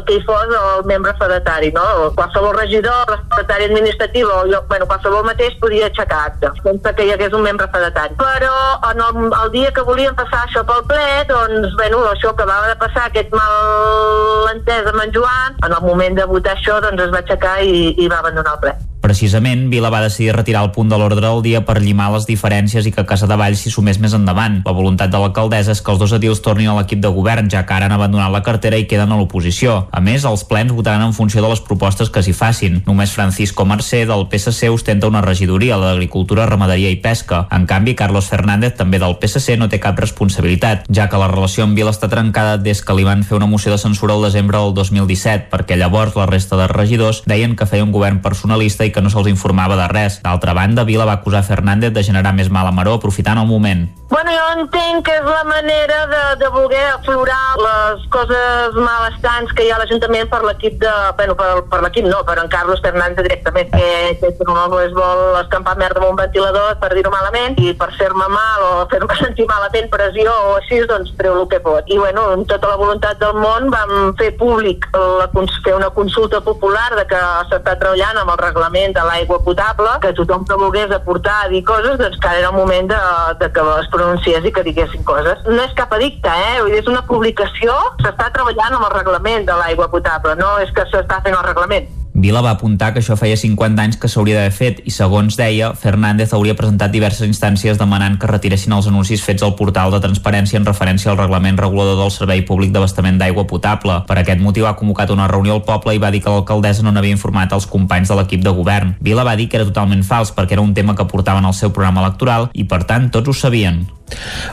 [0.07, 1.85] que hi fos el membre fedatari, no?
[2.17, 7.07] Qualsevol regidor, el secretari administratiu o jo, bueno, qualsevol mateix podia aixecar acte, sense que
[7.07, 8.17] hi hagués un membre fedatari.
[8.21, 8.55] Però
[8.91, 12.61] en el, el dia que volíem passar això pel ple, doncs, bueno, això que va
[12.69, 17.15] de passar, aquest malentès amb en Joan, en el moment de votar això, doncs es
[17.15, 18.75] va aixecar i, i va abandonar el ple.
[19.05, 22.87] Precisament, Vila va decidir retirar el punt de l'ordre del dia per llimar les diferències
[22.89, 24.55] i que Casa de Valls s'hi sumés més endavant.
[24.65, 27.61] La voluntat de l'alcaldessa és que els dos edils tornin a l'equip de govern, ja
[27.69, 29.75] que ara han abandonat la cartera i queden a l'oposició.
[29.93, 32.79] A més, els plens votaran en funció de les propostes que s'hi facin.
[32.87, 37.43] Només Francisco Mercè, del PSC, ostenta una regidoria, la d'Agricultura, Ramaderia i Pesca.
[37.53, 41.67] En canvi, Carlos Fernández, també del PSC, no té cap responsabilitat, ja que la relació
[41.67, 44.57] amb Vila està trencada des que li van fer una moció de censura el desembre
[44.57, 48.94] del 2017, perquè llavors la resta de regidors deien que feia un govern personalista i
[48.95, 50.21] que no se'ls informava de res.
[50.23, 53.89] D'altra banda, Vila va acusar Fernández de generar més mala maró aprofitant el moment.
[54.07, 59.65] Bueno, jo entenc que és la manera de, de voler aflorar les coses malestants que
[59.65, 60.91] hi ha a l'Ajuntament per l'equip de...
[61.17, 65.39] Bueno, per, per l'equip no, per en Carlos Fernández directament, que, que no es vol
[65.39, 69.47] escampar merda amb un ventilador, per dir-ho malament, i per fer-me mal o fer-me sentir
[69.49, 71.89] malament pressió o així, doncs treu el que pot.
[71.89, 75.31] I bueno, amb tota la voluntat del món vam fer públic la,
[75.65, 80.13] fer una consulta popular de que s'està treballant amb el reglament de l'aigua potable, que
[80.21, 83.01] tothom que volgués aportar a dir coses, doncs que ara era el moment de,
[83.41, 85.43] de que es pronunciés i que diguessin coses.
[85.49, 86.61] No és cap edicte, eh?
[86.61, 90.73] Vull dir, és una publicació, s'està treballant amb el reglament de l'aigua potable, no és
[90.75, 91.87] que s'està fent el reglament.
[92.15, 95.73] Vila va apuntar que això feia 50 anys que s'hauria d'haver fet i, segons deia,
[95.75, 100.55] Fernández hauria presentat diverses instàncies demanant que retiressin els anuncis fets al portal de transparència
[100.55, 103.97] en referència al reglament regulador del Servei Públic d'Abastament d'Aigua Potable.
[104.07, 106.95] Per aquest motiu ha convocat una reunió al poble i va dir que l'alcaldessa no
[106.95, 108.95] n'havia informat els companys de l'equip de govern.
[109.03, 111.75] Vila va dir que era totalment fals perquè era un tema que portaven al seu
[111.75, 113.83] programa electoral i, per tant, tots ho sabien.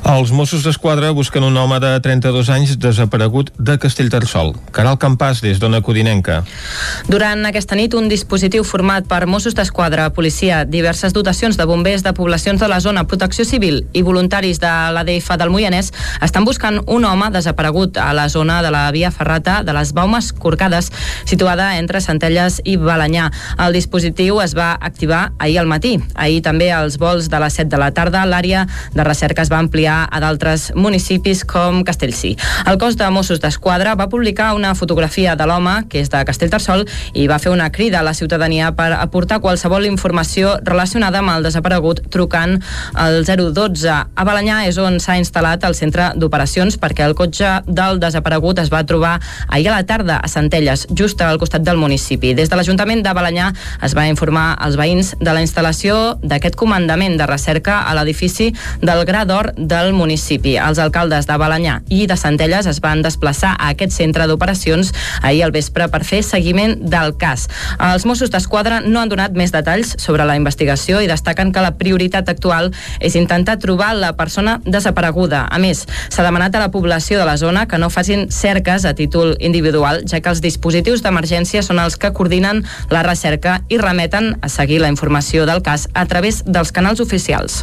[0.08, 4.54] Els Mossos d'Esquadra busquen un home de 32 anys desaparegut de Castellterçol.
[4.74, 6.40] Caral Campàs, des d'Ona Codinenca.
[7.06, 12.14] Durant aquesta nit, un dispositiu format per Mossos d'Esquadra, policia, diverses dotacions de bombers de
[12.16, 15.92] poblacions de la zona, protecció civil i voluntaris de l'ADF del Moianès
[16.22, 20.32] estan buscant un home desaparegut a la zona de la via ferrata de les Baumes
[20.32, 20.90] Corcades,
[21.24, 23.28] situada entre Centelles i Balanyà.
[23.60, 25.98] El dispositiu es va activar ahir al matí.
[26.14, 29.58] Ahir també als vols de les 7 de la tarda, l'àrea de recerca es va
[29.62, 32.36] ampliar a d'altres municipis com Castellcí.
[32.66, 36.86] El cos de Mossos d'Esquadra va publicar una fotografia de l'home, que és de Castellterçol,
[37.14, 41.46] i va fer una crida a la ciutadania per aportar qualsevol informació relacionada amb el
[41.46, 42.58] desaparegut trucant
[42.94, 43.90] al 012.
[43.90, 48.70] A Balanyà és on s'ha instal·lat el centre d'operacions perquè el cotxe del desaparegut es
[48.72, 49.18] va trobar
[49.48, 52.34] ahir a la tarda a Centelles, just al costat del municipi.
[52.34, 53.50] Des de l'Ajuntament de Balanyà
[53.82, 59.04] es va informar als veïns de la instal·lació d'aquest comandament de recerca a l'edifici del
[59.08, 60.58] Gra d'Or del municipi.
[60.60, 65.42] Els alcaldes de Balanyà i de Centelles es van desplaçar a aquest centre d'operacions ahir
[65.46, 67.46] al vespre per fer seguiment del cas.
[67.80, 71.72] Els Mossos d'Esquadra no han donat més detalls sobre la investigació i destaquen que la
[71.80, 75.46] prioritat actual és intentar trobar la persona desapareguda.
[75.48, 78.92] A més, s'ha demanat a la població de la zona que no facin cerques a
[78.98, 84.34] títol individual, ja que els dispositius d'emergència són els que coordinen la recerca i remeten
[84.42, 87.62] a seguir la informació del cas a través dels canals oficials.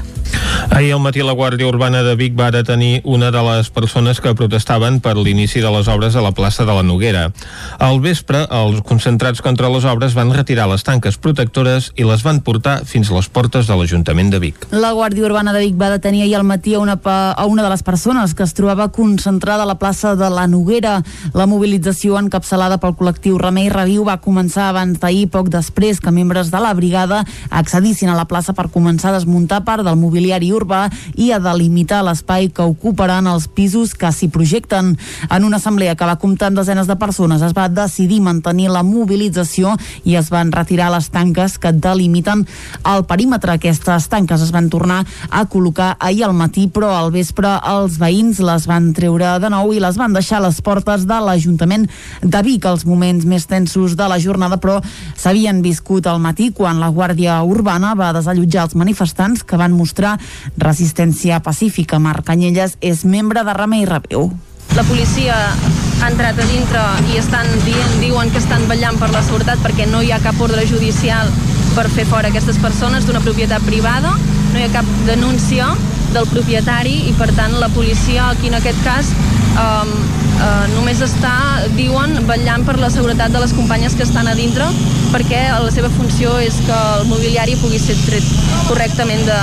[0.70, 4.32] Ahir al matí la Guàrdia Urbana de Vic va detenir una de les persones que
[4.38, 7.32] protestaven per l'inici de les obres a la plaça de la Noguera.
[7.80, 12.40] Al vespre, els concentrats contra les obres van retirar les tanques protectores i les van
[12.46, 14.68] portar fins a les portes de l'Ajuntament de Vic.
[14.72, 17.74] La Guàrdia Urbana de Vic va detenir ahir al matí a una, a una de
[17.74, 21.02] les persones que es trobava concentrada a la plaça de la Noguera.
[21.34, 26.52] La mobilització encapçalada pel col·lectiu Remei Reviu va començar abans d'ahir, poc després que membres
[26.54, 30.88] de la brigada accedissin a la plaça per començar a desmuntar part del mobiliari urbà
[31.16, 34.96] i a delimitar l'espai que ocuparan els pisos que s'hi projecten.
[35.30, 38.84] En una assemblea que va comptar amb desenes de persones es va decidir mantenir la
[38.86, 39.76] mobilització
[40.06, 42.46] i es van retirar les tanques que delimiten
[42.86, 43.58] el perímetre.
[43.58, 48.42] Aquestes tanques es van tornar a col·locar ahir al matí, però al vespre els veïns
[48.44, 51.88] les van treure de nou i les van deixar a les portes de l'Ajuntament
[52.22, 52.66] de Vic.
[52.70, 54.80] Els moments més tensos de la jornada, però
[55.18, 60.18] s'havien viscut al matí quan la Guàrdia Urbana va desallotjar els manifestants que van mostrar
[60.60, 62.00] resistència pacífica.
[62.00, 64.30] Marc Canyelles és membre de Remei Rebeu.
[64.78, 65.36] La policia
[66.00, 66.82] ha entrat a dintre
[67.12, 70.40] i estan dient, diuen que estan vetllant per la seguretat perquè no hi ha cap
[70.40, 71.32] ordre judicial
[71.76, 74.14] per fer fora aquestes persones d'una propietat privada,
[74.54, 75.68] no hi ha cap denúncia
[76.14, 79.12] del propietari i per tant la policia aquí en aquest cas
[79.60, 79.92] um,
[80.40, 81.34] uh, només està,
[81.76, 84.68] diuen, vetllant per la seguretat de les companyes que estan a dintre
[85.14, 88.26] perquè la seva funció és que el mobiliari pugui ser tret
[88.68, 89.40] correctament de,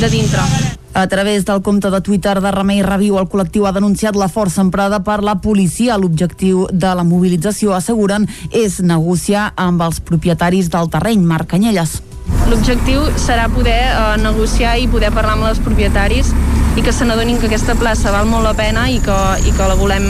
[0.00, 0.46] de dintre.
[0.94, 4.62] A través del compte de Twitter de Remei Reviu, el col·lectiu ha denunciat la força
[4.62, 5.98] emprada per la policia.
[5.98, 11.26] L'objectiu de la mobilització, asseguren, és negociar amb els propietaris del terreny.
[11.26, 11.98] Marc Canyelles.
[12.46, 16.30] L'objectiu serà poder eh, negociar i poder parlar amb els propietaris
[16.76, 19.68] i que se n'adonin que aquesta plaça val molt la pena i que, i que
[19.68, 20.08] la, volem,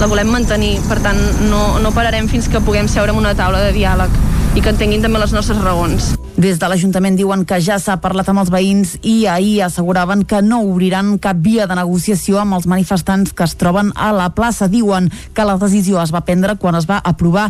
[0.00, 0.74] la volem mantenir.
[0.88, 4.20] Per tant, no, no pararem fins que puguem seure en una taula de diàleg
[4.52, 6.10] i que entenguin també les nostres raons.
[6.36, 10.42] Des de l'Ajuntament diuen que ja s'ha parlat amb els veïns i ahir asseguraven que
[10.44, 14.68] no obriran cap via de negociació amb els manifestants que es troben a la plaça.
[14.68, 17.46] Diuen que la decisió es va prendre quan es va aprovar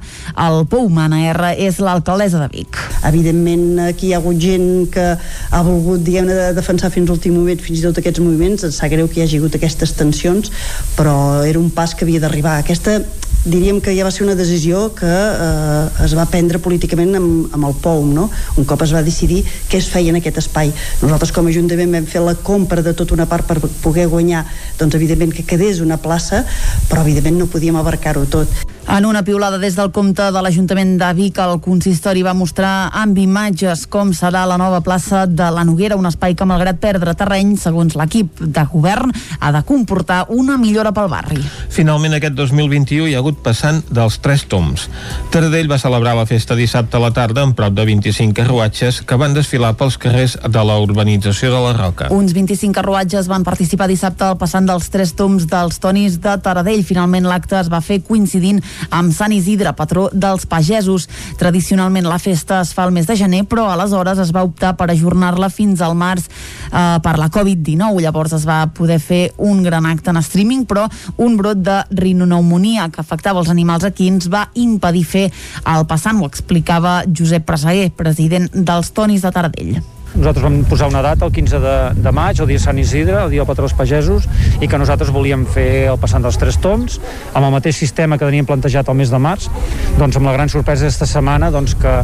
[0.46, 0.90] el POU.
[0.94, 2.78] Mana R és l'alcaldessa de Vic.
[3.08, 7.34] Evidentment, aquí hi ha hagut gent que ha volgut, diguem de defensar fins a l'últim
[7.34, 8.68] moment, fins i tot aquests moviments.
[8.68, 10.54] Ens sap greu que hi hagi hagut aquestes tensions,
[10.94, 12.60] però era un pas que havia d'arribar.
[12.62, 13.00] Aquesta
[13.44, 17.68] diríem que ja va ser una decisió que eh, es va prendre políticament amb, amb
[17.68, 18.28] el POUM, no?
[18.56, 20.72] un cop es va decidir què es feia en aquest espai.
[21.02, 24.44] Nosaltres com a Ajuntament vam fer la compra de tota una part per poder guanyar,
[24.78, 26.44] doncs evidentment que quedés una plaça,
[26.88, 28.62] però evidentment no podíem abarcar-ho tot.
[28.88, 33.16] En una piulada des del compte de l'Ajuntament de Vic, el consistori va mostrar amb
[33.16, 37.54] imatges com serà la nova plaça de la Noguera, un espai que malgrat perdre terreny,
[37.56, 41.38] segons l'equip de govern, ha de comportar una millora pel barri.
[41.72, 44.88] Finalment, aquest 2021 hi ha hagut passant dels tres toms.
[45.32, 49.16] Taradell va celebrar la festa dissabte a la tarda amb prop de 25 carruatges que
[49.16, 52.10] van desfilar pels carrers de la urbanització de la Roca.
[52.12, 56.84] Uns 25 carruatges van participar dissabte al passant dels tres toms dels tonis de Taradell.
[56.84, 61.08] Finalment l'acte es va fer coincidint amb Sant Isidre, patró dels pagesos.
[61.40, 64.90] Tradicionalment la festa es fa el mes de gener, però aleshores es va optar per
[64.92, 68.02] ajornar-la fins al març eh, per la Covid-19.
[68.02, 72.88] Llavors es va poder fer un gran acte en streaming, però un brot de rinonemonia
[72.92, 75.26] que afectava els animals equins va impedir fer
[75.64, 79.82] el passant, ho explicava Josep Presseguer, president dels Tonis de Taradell.
[80.12, 83.30] Nosaltres vam posar una data, el 15 de, de maig, el dia Sant Isidre, el
[83.32, 84.26] dia del patró dels pagesos,
[84.60, 86.98] i que nosaltres volíem fer el passant dels tres toms,
[87.32, 89.48] amb el mateix sistema que teníem plantejat el mes de març,
[89.96, 91.94] doncs amb la gran sorpresa d'esta setmana doncs que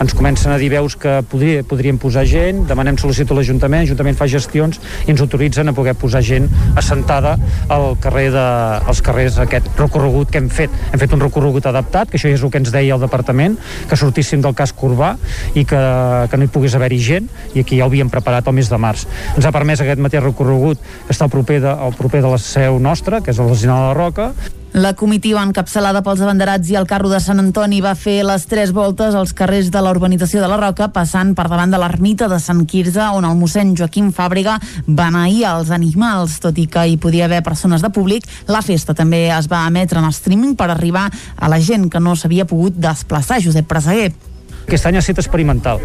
[0.00, 4.16] ens comencen a dir veus que podria, podríem posar gent, demanem sol·licitud a l'Ajuntament, l'Ajuntament
[4.16, 6.48] fa gestions i ens autoritzen a poder posar gent
[6.78, 7.36] assentada
[7.68, 8.46] al carrer de,
[8.88, 10.72] als carrers aquest recorregut que hem fet.
[10.92, 13.58] Hem fet un recorregut adaptat, que això és el que ens deia el departament,
[13.90, 15.14] que sortíssim del casc urbà
[15.52, 15.84] i que,
[16.30, 18.78] que no hi pogués haver-hi gent, i aquí ja ho havíem preparat el mes de
[18.78, 19.06] març.
[19.36, 22.38] Ens ha permès aquest mateix recorregut que està al proper de, al proper de la
[22.42, 24.32] seu nostra, que és el Resinal de la Roca,
[24.76, 28.70] la comitiva encapçalada pels abanderats i el carro de Sant Antoni va fer les tres
[28.76, 32.38] voltes als carrers de la urbanització de la Roca, passant per davant de l'ermita de
[32.38, 36.38] Sant Quirze, on el mossèn Joaquim Fàbrega beneïa els animals.
[36.44, 40.04] Tot i que hi podia haver persones de públic, la festa també es va emetre
[40.04, 43.40] en streaming per arribar a la gent que no s'havia pogut desplaçar.
[43.42, 44.12] Josep Presseguer.
[44.68, 45.78] Aquest any ha estat experimental.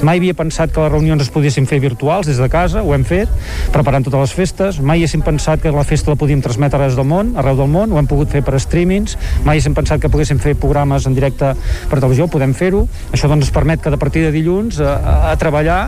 [0.00, 3.02] Mai havia pensat que les reunions es poguessin fer virtuals des de casa, ho hem
[3.04, 3.28] fet,
[3.74, 4.78] preparant totes les festes.
[4.80, 7.92] Mai haguéssim pensat que la festa la podíem transmetre arreu del món, arreu del món,
[7.92, 9.18] ho hem pogut fer per streamings.
[9.44, 11.50] Mai haguéssim pensat que poguéssim fer programes en directe
[11.90, 12.86] per televisió, podem fer-ho.
[13.12, 15.82] Això doncs ens permet que de partir de dilluns a, a, a treballar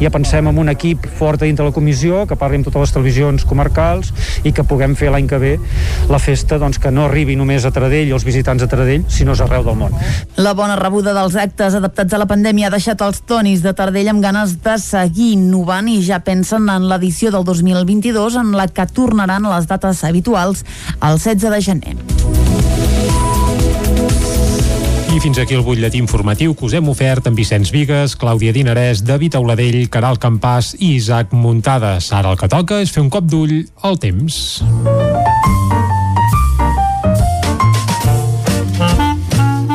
[0.00, 3.44] ja pensem en un equip fort dintre la comissió, que parli amb totes les televisions
[3.44, 4.14] comarcals
[4.48, 5.52] i que puguem fer l'any que ve
[6.08, 9.36] la festa doncs, que no arribi només a Taradell i els visitants de Taradell, sinó
[9.36, 9.92] arreu del món.
[10.40, 14.12] La bona rebuda dels actes adaptats a la pandèmia ha deixat els tonis de Tardell
[14.12, 18.86] amb ganes de seguir innovant i ja pensen en l'edició del 2022 en la que
[18.86, 20.62] tornaran les dates habituals
[21.02, 21.96] el 16 de gener.
[25.12, 29.02] I fins aquí el butlletí informatiu que us hem ofert amb Vicenç Vigues, Clàudia Dinarès,
[29.04, 32.12] David Auladell, Caral Campàs i Isaac Muntades.
[32.14, 34.62] Ara el que toca és fer un cop d'ull al temps.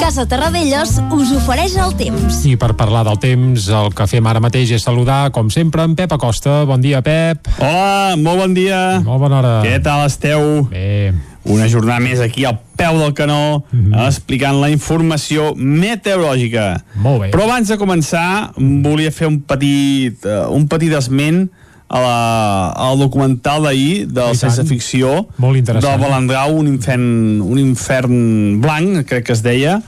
[0.08, 2.38] Casa Terradellos us ofereix el temps.
[2.48, 5.98] I per parlar del temps, el que fem ara mateix és saludar, com sempre, en
[6.00, 6.62] Pep Acosta.
[6.70, 7.50] Bon dia, Pep.
[7.58, 9.02] Hola, molt bon dia.
[9.04, 9.52] Molt bona hora.
[9.66, 10.64] Què tal esteu?
[10.72, 11.12] Bé.
[11.52, 13.84] Una jornada més aquí al peu del canó, mm.
[13.84, 14.08] -hmm.
[14.08, 16.86] explicant la informació meteorològica.
[16.96, 17.32] Molt bé.
[17.36, 21.50] Però abans de començar, volia fer un petit, uh, un petit esment
[21.90, 24.36] a la, al documental d'ahir del.
[24.36, 29.82] Sense Ficció Molt del Balandrau, un infern, un infern blanc, crec que es deia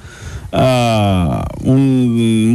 [0.53, 1.39] uh,
[1.69, 1.81] un,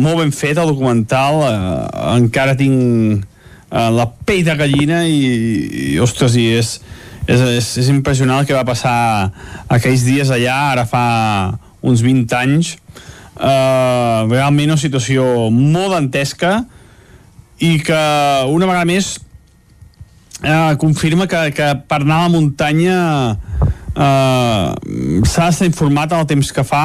[0.02, 1.40] molt ben fet el documental.
[1.42, 5.18] Uh, encara tinc uh, la pell de gallina i,
[5.94, 6.76] i ostres, i és,
[7.26, 8.96] és, és, és impressionant el que va passar
[9.72, 11.04] aquells dies allà, ara fa
[11.84, 12.76] uns 20 anys.
[13.34, 16.60] Uh, realment una situació molt dantesca
[17.58, 18.00] i que
[18.50, 19.14] una vegada més
[20.44, 22.98] eh, confirma que, que per anar a la muntanya
[23.94, 24.66] eh,
[25.24, 26.84] s'ha d'estar informat en el temps que fa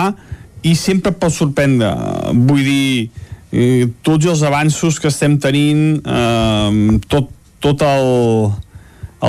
[0.64, 1.92] i sempre pot sorprendre.
[2.34, 3.10] Vull dir
[3.52, 7.30] eh, tots els avanços que estem tenint eh, tot,
[7.64, 8.10] tot el,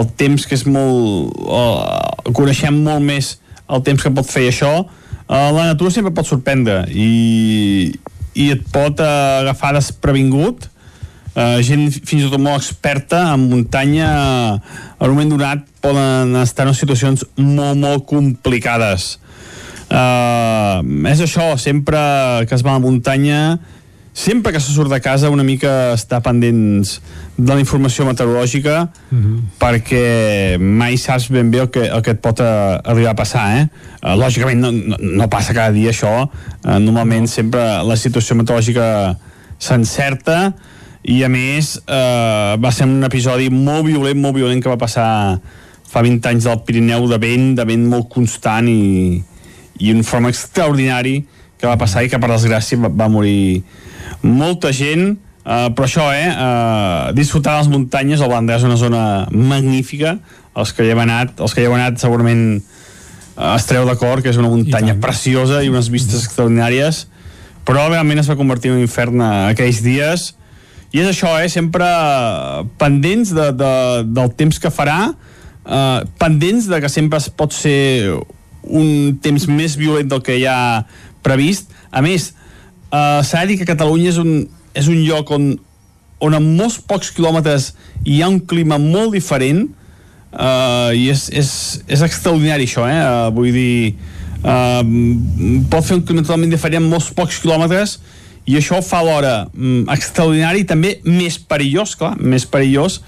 [0.01, 3.37] el temps que és molt eh, coneixem molt més
[3.70, 7.95] el temps que pot fer això eh, la natura sempre pot sorprendre i,
[8.35, 9.14] i et pot eh,
[9.45, 10.68] agafar desprevingut.
[11.31, 16.35] Eh, gent fins i tot molt experta en muntanya eh, en un moment donat poden
[16.43, 19.12] estar en situacions molt molt complicades
[19.91, 22.01] eh, és això sempre
[22.49, 23.59] que es va a la muntanya
[24.12, 26.97] sempre que se surt de casa una mica està pendents
[27.38, 28.88] de la informació meteorològica
[29.61, 32.51] perquè mai saps ben bé el que, el que et pot eh,
[32.84, 33.68] arribar a passar eh?
[34.03, 36.11] Eh, lògicament no, no, no passa cada dia això.
[36.64, 39.16] Normalment sempre la situació meteorològica
[39.61, 40.53] s'encerta.
[41.01, 45.38] I a més eh, va ser un episodi molt violent, molt violent que va passar
[45.91, 49.20] fa 20 anys del Pirineu de vent, de vent molt constant i,
[49.81, 51.22] i un forma extraordinari
[51.61, 53.62] que va passar i que per desgràcia va, va morir
[54.22, 55.16] molta gent.
[55.41, 59.03] Eh, però això, eh, eh disfrutar les muntanyes, el Balandès és una zona
[59.33, 60.18] magnífica,
[60.55, 64.33] els que hi hem anat els que hi heu anat segurament eh, estareu d'acord que
[64.33, 67.07] és una muntanya preciosa i unes vistes extraordinàries.
[67.64, 70.31] Però realment es va convertir en un infern aquells dies.
[70.93, 71.87] I és això, eh, sempre
[72.81, 73.74] pendents de, de,
[74.11, 75.12] del temps que farà
[75.66, 78.18] eh, pendents de que sempre es pot ser
[78.64, 80.84] un temps més violent del que hi ha
[81.24, 82.30] previst a més,
[82.92, 85.52] eh, s'ha de dir que Catalunya és un, és un lloc on,
[86.20, 87.72] on en molts pocs quilòmetres
[88.04, 89.66] hi ha un clima molt diferent
[90.32, 91.50] uh, i és, és,
[91.90, 93.00] és extraordinari això, eh?
[93.00, 93.96] Uh, vull dir
[94.44, 94.82] uh,
[95.72, 97.98] pot fer un clima totalment diferent en molts pocs quilòmetres
[98.50, 103.00] i això fa alhora um, extraordinari i també més perillós, clar, més perillós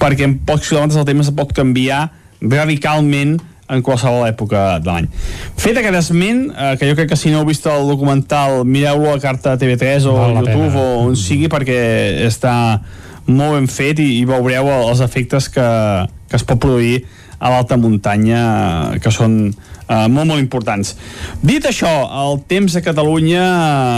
[0.00, 2.08] perquè en pocs quilòmetres el temps pot canviar
[2.42, 3.38] radicalment
[3.68, 5.08] en qualsevol època de l'any.
[5.58, 9.14] Fet aquest esment, eh, que jo crec que si no heu vist el documental, mireu-lo
[9.14, 10.80] a carta TV3 o Val YouTube pena.
[10.80, 11.80] o on sigui perquè
[12.26, 12.54] està
[13.26, 15.68] molt ben fet i, i veureu els efectes que,
[16.30, 17.04] que es pot produir
[17.38, 18.42] a l'alta muntanya
[18.94, 19.50] eh, que són
[19.88, 20.94] eh, molt molt importants.
[21.42, 21.90] Dit això,
[22.24, 23.44] el temps a Catalunya,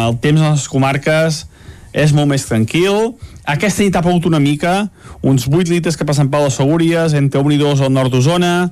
[0.09, 1.45] el temps a les comarques
[1.93, 3.14] és molt més tranquil.
[3.49, 4.89] Aquesta nit ha plogut una mica,
[5.25, 8.71] uns 8 litres que passen per les Segúries, entre 1 i 2 al nord d'Osona,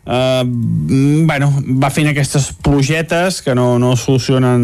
[0.00, 0.42] Uh,
[1.28, 4.62] bueno, va fent aquestes plugetes que no, no solucionen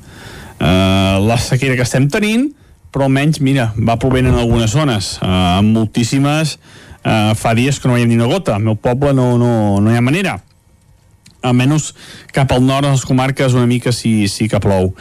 [0.00, 2.48] uh, la sequera que estem tenint
[2.90, 6.56] però almenys, mira, va plovent en algunes zones en moltíssimes
[7.04, 9.52] uh, fa dies que no hi ha ni una gota al meu poble no, no,
[9.84, 10.40] no hi ha manera
[11.42, 11.92] almenys
[12.34, 14.92] cap al nord, a les comarques, una mica sí, sí que plou.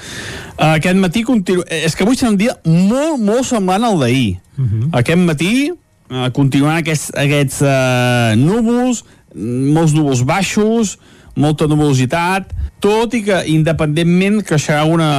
[0.55, 1.65] Uh, aquest matí continu...
[1.67, 4.39] És que avui serà un dia molt, molt semblant al d'ahir.
[4.57, 4.89] Uh -huh.
[5.01, 9.03] Aquest matí uh, continuaran aquests, aquests uh, núvols,
[9.35, 10.97] molts núvols baixos,
[11.39, 12.51] molta nuvolositat,
[12.83, 15.09] tot i que independentment creixerà una,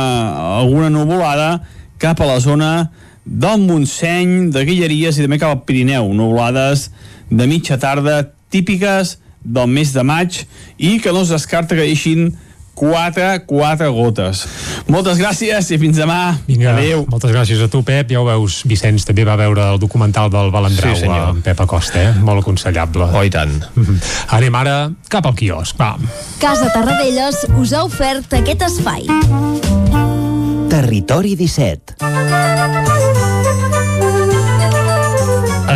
[0.60, 1.60] alguna nuvolada
[2.00, 2.90] cap a la zona
[3.24, 6.88] del Montseny, de Guilleries i també cap al Pirineu, nuvolades
[7.30, 10.42] de mitja tarda típiques del mes de maig
[10.76, 12.32] i que no es descarta que deixin
[12.80, 14.46] 4, 4 gotes.
[14.88, 16.38] Moltes gràcies i fins demà.
[16.48, 17.02] Vinga, Adéu.
[17.12, 18.08] moltes gràcies a tu, Pep.
[18.10, 21.28] Ja ho veus, Vicenç també va veure el documental del Balandrau Sí, senyor.
[21.34, 22.14] amb Pep Acosta, eh?
[22.24, 23.04] Molt aconsellable.
[23.12, 23.52] Oh, i tant.
[24.32, 24.78] Anem ara
[25.12, 25.92] cap al quiosc, va.
[26.40, 29.04] Casa Tarradellas us ha ofert aquest espai.
[30.70, 31.98] Territori 17.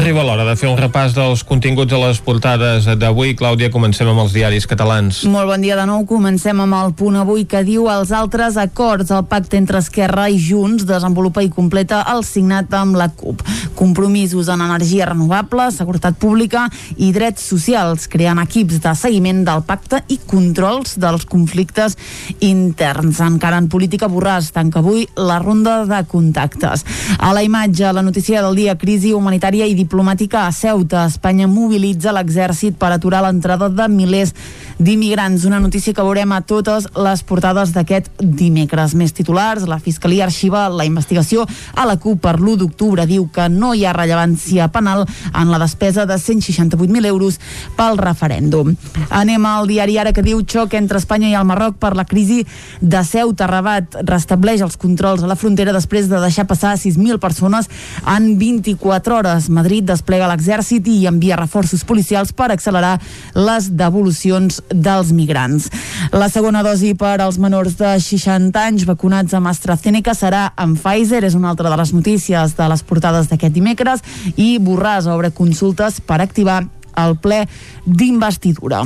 [0.05, 3.31] Arriba l'hora de fer un repàs dels continguts a les portades d'avui.
[3.41, 5.23] Clàudia, comencem amb els diaris catalans.
[5.33, 6.03] Molt bon dia de nou.
[6.05, 9.09] Comencem amb el punt avui que diu els altres acords.
[9.09, 13.41] El pacte entre Esquerra i Junts desenvolupa i completa el signat amb la CUP.
[13.79, 16.67] Compromisos en energia renovable, seguretat pública
[17.01, 21.97] i drets socials, creant equips de seguiment del pacte i controls dels conflictes
[22.45, 23.23] interns.
[23.25, 26.85] Encara en política, Borràs tanca avui la ronda de contactes.
[27.17, 31.07] A la imatge, la notícia del dia, crisi humanitària i diplomàtica a Ceuta.
[31.07, 34.33] Espanya mobilitza l'exèrcit per aturar l'entrada de milers
[34.79, 35.45] d'immigrants.
[35.45, 38.95] Una notícia que veurem a totes les portades d'aquest dimecres.
[38.95, 43.07] Més titulars, la Fiscalia arxiva la investigació a la CUP per l'1 d'octubre.
[43.07, 47.39] Diu que no hi ha rellevància penal en la despesa de 168.000 euros
[47.77, 48.75] pel referèndum.
[49.11, 52.43] Anem al diari Ara que diu xoc entre Espanya i el Marroc per la crisi
[52.81, 53.47] de Ceuta.
[53.47, 57.71] Rabat restableix els controls a la frontera després de deixar passar 6.000 persones
[58.11, 59.49] en 24 hores.
[59.49, 62.97] Madrid desplega l'exèrcit i envia reforços policials per accelerar
[63.35, 65.71] les devolucions dels migrants.
[66.13, 71.25] La segona dosi per als menors de 60 anys vacunats amb AstraZeneca serà amb Pfizer,
[71.25, 74.05] és una altra de les notícies de les portades d'aquest dimecres,
[74.37, 76.63] i Borràs obre consultes per activar
[76.97, 77.45] el ple
[77.87, 78.85] d'investidura.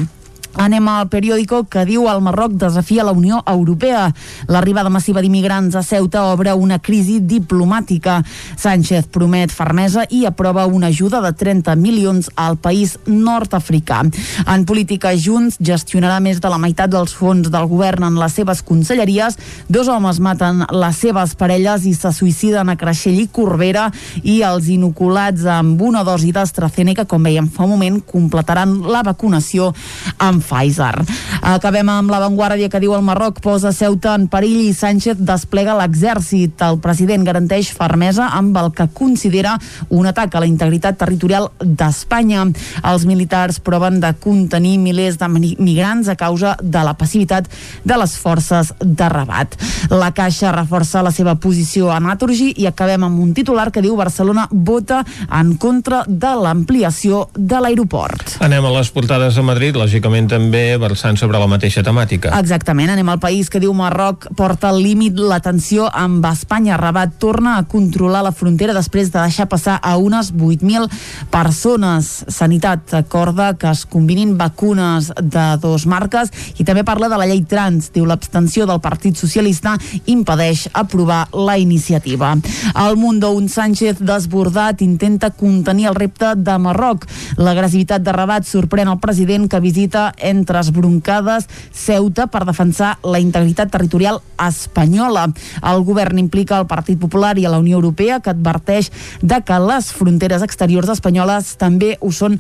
[0.57, 4.09] Anem al periòdico que diu el Marroc desafia la Unió Europea.
[4.49, 8.23] L'arribada massiva d'immigrants a Ceuta obre una crisi diplomàtica.
[8.57, 14.01] Sánchez promet fermesa i aprova una ajuda de 30 milions al país nord-africà.
[14.47, 18.63] En política, Junts gestionarà més de la meitat dels fons del govern en les seves
[18.63, 19.39] conselleries.
[19.69, 23.89] Dos homes maten les seves parelles i se suïciden a Creixell i Corbera
[24.23, 29.73] i els inoculats amb una dosi d'AstraZeneca, com veiem fa un moment, completaran la vacunació
[30.19, 30.95] amb Pfizer.
[31.43, 36.61] Acabem amb l'avantguàrdia que diu el Marroc posa Ceuta en perill i Sánchez desplega l'exèrcit.
[36.65, 39.57] El president garanteix fermesa amb el que considera
[39.89, 42.47] un atac a la integritat territorial d'Espanya.
[42.89, 47.49] Els militars proven de contenir milers de migrants a causa de la passivitat
[47.85, 49.57] de les forces de Rabat.
[49.91, 53.97] La Caixa reforça la seva posició a Naturgy i acabem amb un titular que diu
[53.97, 58.39] Barcelona vota en contra de l'ampliació de l'aeroport.
[58.45, 62.33] Anem a les portades a Madrid, lògicament també versant sobre la mateixa temàtica.
[62.39, 66.77] Exactament, anem al país que diu Marroc porta al límit la tensió amb Espanya.
[66.79, 70.89] Rabat torna a controlar la frontera després de deixar passar a unes 8.000
[71.33, 72.11] persones.
[72.29, 77.43] Sanitat acorda que es combinin vacunes de dos marques i també parla de la llei
[77.49, 77.91] trans.
[77.95, 79.77] Diu l'abstenció del Partit Socialista
[80.07, 82.35] impedeix aprovar la iniciativa.
[82.75, 87.07] Al Mundo, un Sánchez desbordat intenta contenir el repte de Marroc.
[87.39, 93.71] L'agressivitat de Rabat sorprèn el president que visita entre esbroncades Ceuta per defensar la integritat
[93.71, 95.29] territorial espanyola.
[95.63, 98.91] El govern implica el Partit Popular i a la Unió Europea que adverteix
[99.23, 102.39] de que les fronteres exteriors espanyoles també ho són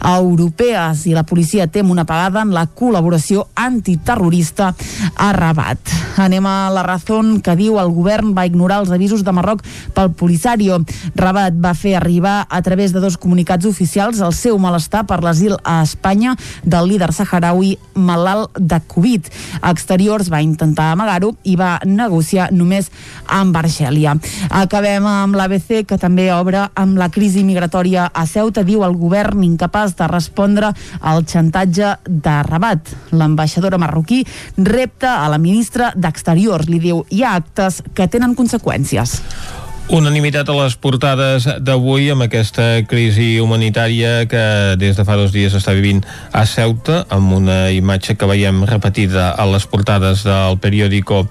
[0.00, 4.72] europees i la policia tem una pagada en la col·laboració antiterrorista
[5.16, 5.78] a Rabat.
[6.20, 9.62] Anem a la raó que diu el govern va ignorar els avisos de Marroc
[9.96, 10.80] pel Polisario.
[11.16, 15.56] Rabat va fer arribar a través de dos comunicats oficials el seu malestar per l'asil
[15.64, 19.28] a Espanya del líder saharaui malalt de Covid.
[19.60, 22.90] A Exteriors va intentar amagar-ho i va negociar només
[23.28, 24.16] amb Argèlia.
[24.50, 28.64] Acabem amb l'ABC, que també obre amb la crisi migratòria a Ceuta.
[28.66, 32.94] Diu el govern incapaç de respondre al xantatge de Rabat.
[33.12, 34.22] L'ambaixadora marroquí
[34.56, 36.70] repta a la ministra d'Exteriors.
[36.70, 39.20] Li diu, hi ha actes que tenen conseqüències.
[39.90, 44.42] Unanimitat a les portades d'avui amb aquesta crisi humanitària que
[44.78, 45.98] des de fa dos dies està vivint
[46.30, 51.24] a Ceuta amb una imatge que veiem repetida a les portades del periòdico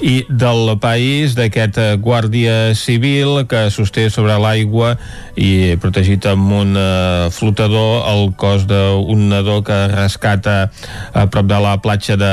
[0.00, 4.94] i del país d'aquest guàrdia civil que sosté sobre l'aigua
[5.36, 10.70] i protegit amb un uh, flotador el cos d'un nadó que rescata
[11.12, 12.32] a prop de la platja de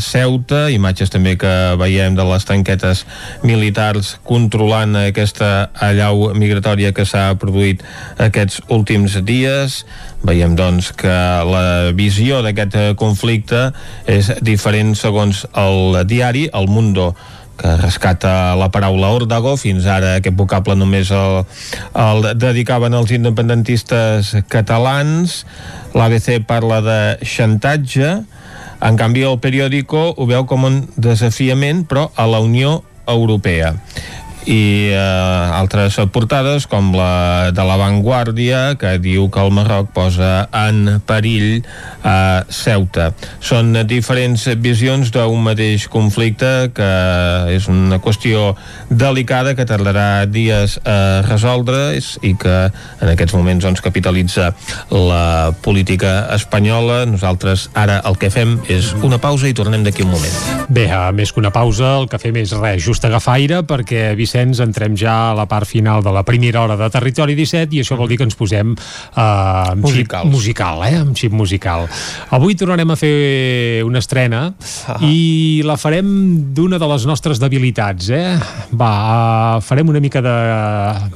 [0.00, 0.70] Ceuta.
[0.72, 3.04] Imatges també que veiem de les tanquetes
[3.44, 7.82] militars controlant aquesta allau migratòria que s'ha produït
[8.22, 9.82] aquests últims dies.
[10.22, 11.16] Veiem doncs que
[11.50, 13.72] la visió d'aquest conflicte
[14.06, 17.10] és diferent segons el diari El Mundo
[17.58, 21.40] que rescata la paraula órdago, fins ara aquest vocable només el,
[21.98, 25.42] el dedicaven els independentistes catalans,
[25.98, 28.12] l'ABC parla de xantatge,
[28.78, 32.78] en canvi el periòdico ho veu com un desafiament, però a la Unió
[33.10, 33.74] Europea
[34.46, 40.48] i eh, altres portades com la de la Vanguardia que diu que el Marroc posa
[40.54, 41.64] en perill
[42.06, 43.10] a Ceuta.
[43.44, 46.90] Són diferents visions d'un mateix conflicte que
[47.54, 48.54] és una qüestió
[48.90, 52.56] delicada que tardarà dies a resoldre i que
[53.00, 54.52] en aquests moments doncs, capitalitza
[54.90, 57.04] la política espanyola.
[57.08, 60.38] Nosaltres ara el que fem és una pausa i tornem d'aquí un moment.
[60.68, 64.60] Bé, més que una pausa, el que fem és res, just agafar aire perquè, Vicenç,
[64.60, 67.96] entrem ja a la part final de la primera hora de Territori 17 i això
[67.96, 70.26] vol dir que ens posem eh, amb Musicals.
[70.26, 70.98] xip musical, eh?
[71.00, 71.86] amb xip musical.
[72.36, 74.52] Avui tornarem a fer una estrena
[74.88, 74.98] Ah.
[75.04, 76.08] i la farem
[76.54, 78.36] d'una de les nostres debilitats, eh?
[78.76, 78.92] Va,
[79.56, 80.34] eh, farem una mica de...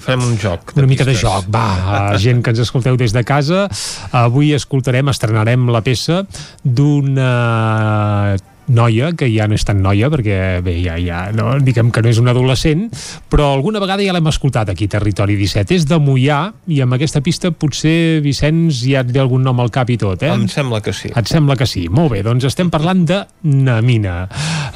[0.00, 0.72] Farem un joc.
[0.76, 3.66] Una mica de joc, va, gent que ens escolteu des de casa.
[4.12, 6.22] Avui escoltarem, estrenarem la peça
[6.64, 8.36] d'una
[8.68, 12.10] noia, que ja no és tan noia perquè bé, ja, ja no, diguem que no
[12.12, 12.88] és un adolescent
[13.32, 16.40] però alguna vegada ja l'hem escoltat aquí Territori 17, és de Mollà
[16.70, 20.22] i amb aquesta pista potser Vicenç ja et ve algun nom al cap i tot,
[20.22, 20.32] eh?
[20.32, 21.10] Em sembla que sí.
[21.10, 21.86] Et sembla que sí.
[21.92, 24.28] Molt bé, doncs estem parlant de Namina,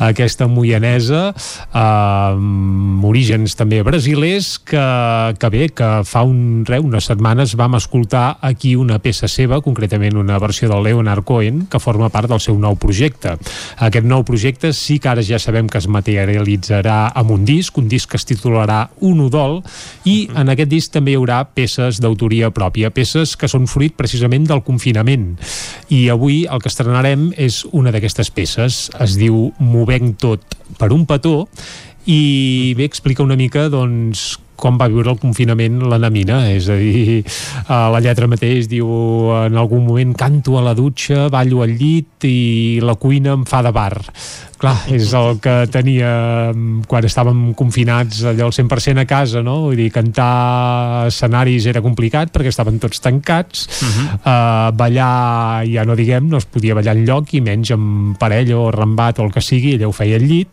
[0.03, 4.85] aquesta moianesa eh, amb orígens també brasilers que,
[5.39, 10.19] que bé, que fa un, re, unes setmanes vam escoltar aquí una peça seva, concretament
[10.19, 13.37] una versió del Leonard Cohen, que forma part del seu nou projecte.
[13.77, 17.91] Aquest nou projecte sí que ara ja sabem que es materialitzarà amb un disc, un
[17.93, 19.59] disc que es titularà Un Udol,
[20.09, 24.49] i en aquest disc també hi haurà peces d'autoria pròpia, peces que són fruit precisament
[24.49, 25.35] del confinament.
[25.93, 31.05] I avui el que estrenarem és una d'aquestes peces, es diu Movent tot per un
[31.05, 31.45] petó,
[32.07, 36.79] i bé, explica una mica doncs, com va viure el confinament la Namina, és a
[36.81, 37.23] dir,
[37.69, 38.89] a la lletra mateix diu
[39.45, 43.63] en algun moment canto a la dutxa, ballo al llit i la cuina em fa
[43.67, 43.95] de bar.
[44.57, 46.11] Clar, és el que tenia
[46.89, 49.59] quan estàvem confinats allò al 100% a casa, no?
[49.67, 54.07] Vull dir, cantar escenaris era complicat perquè estaven tots tancats, uh -huh.
[54.17, 58.55] uh, ballar ja no diguem, no es podia ballar en lloc i menys amb parell
[58.55, 60.49] o rambat o el que sigui, ella ho feia al llit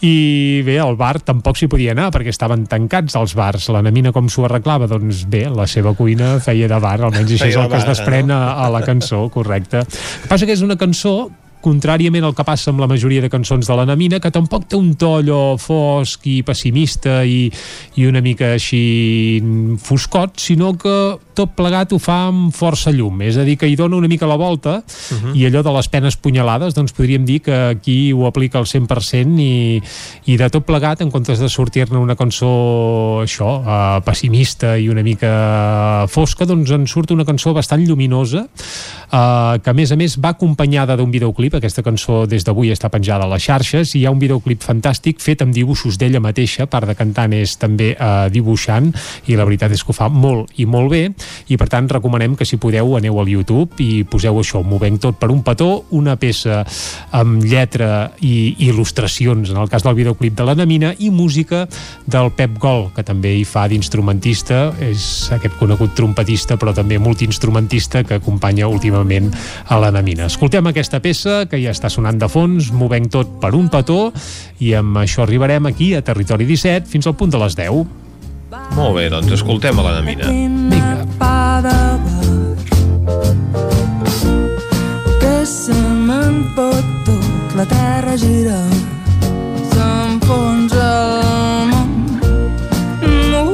[0.00, 4.12] i bé, al bar tampoc s'hi podia anar perquè estaven tancats els bars la Namina
[4.12, 4.86] com s'ho arreglava?
[4.86, 7.94] Doncs bé, la seva cuina feia de bar, almenys això és el que es bar,
[7.94, 9.78] desprèn a, a la cançó, correcte.
[9.78, 11.30] El que passa que és una cançó
[11.62, 14.78] contràriament al que passa amb la majoria de cançons de la Namina, que tampoc té
[14.78, 17.46] un to allò fosc i pessimista i,
[17.96, 18.82] i una mica així
[19.82, 20.96] foscot, sinó que
[21.34, 24.26] tot plegat ho fa amb força llum, és a dir, que hi dona una mica
[24.28, 25.34] la volta uh -huh.
[25.34, 29.40] i allò de les penes punyalades, doncs podríem dir que aquí ho aplica al 100%
[29.40, 29.82] i,
[30.26, 35.02] i de tot plegat, en comptes de sortir-ne una cançó això, uh, pessimista i una
[35.02, 38.46] mica fosca, doncs en surt una cançó bastant lluminosa
[39.12, 42.88] uh, que a més a més va acompanyada d'un videoclip, aquesta cançó des d'avui està
[42.88, 46.66] penjada a les xarxes i hi ha un videoclip fantàstic fet amb dibuixos d'ella mateixa,
[46.66, 48.92] part de cantant és també uh, dibuixant
[49.26, 51.02] i la veritat és que ho fa molt i molt bé
[51.48, 55.18] i per tant recomanem que si podeu aneu al YouTube i poseu això, movent tot
[55.20, 56.62] per un petó una peça
[57.12, 61.66] amb lletra i il·lustracions, en el cas del videoclip de la Namina, i música
[62.06, 65.04] del Pep Gol, que també hi fa d'instrumentista és
[65.34, 69.30] aquest conegut trompetista però també multiinstrumentista que acompanya últimament
[69.68, 70.28] a la Namina.
[70.30, 74.10] Escoltem aquesta peça que ja està sonant de fons, movent tot per un petó
[74.62, 78.02] i amb això arribarem aquí a Territori 17 fins al punt de les 10.
[78.52, 80.28] Molt bé, doncs escoltem a la Namina.
[80.28, 80.92] Vinga.
[85.20, 85.74] que se
[86.08, 88.58] me'n pot tot la terra gira
[89.70, 90.88] s'enfonsa
[91.62, 91.90] el món
[93.30, 93.44] m'ho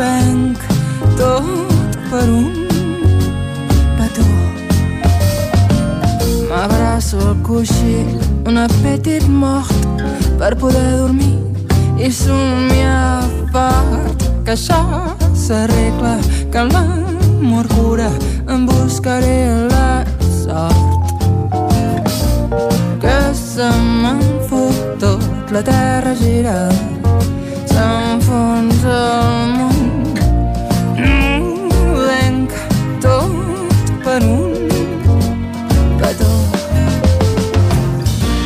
[0.00, 0.64] venc
[1.20, 2.54] tot per un
[3.98, 4.28] petó
[6.50, 7.98] m'abraço al coixí
[8.48, 10.06] un apetit mort
[10.40, 11.36] per poder dormir
[12.00, 14.80] i somiar fort que això
[15.34, 16.16] s'arregla
[16.52, 18.10] que l'amor cura.
[18.48, 20.04] Em buscaré la
[20.42, 21.12] sort
[23.02, 23.68] que se
[24.02, 25.22] me'n fot tot.
[25.50, 26.56] La terra gira
[27.72, 29.78] s'enfonsa el món.
[30.96, 31.70] Mm,
[32.08, 32.50] venc
[33.02, 34.68] tot per un
[36.00, 36.32] petó.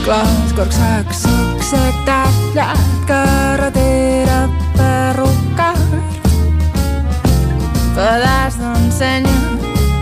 [0.04, 3.93] Clos, corc, sac, suc, sec, tallat, carretera,
[8.04, 9.38] pedaç d'ensenya,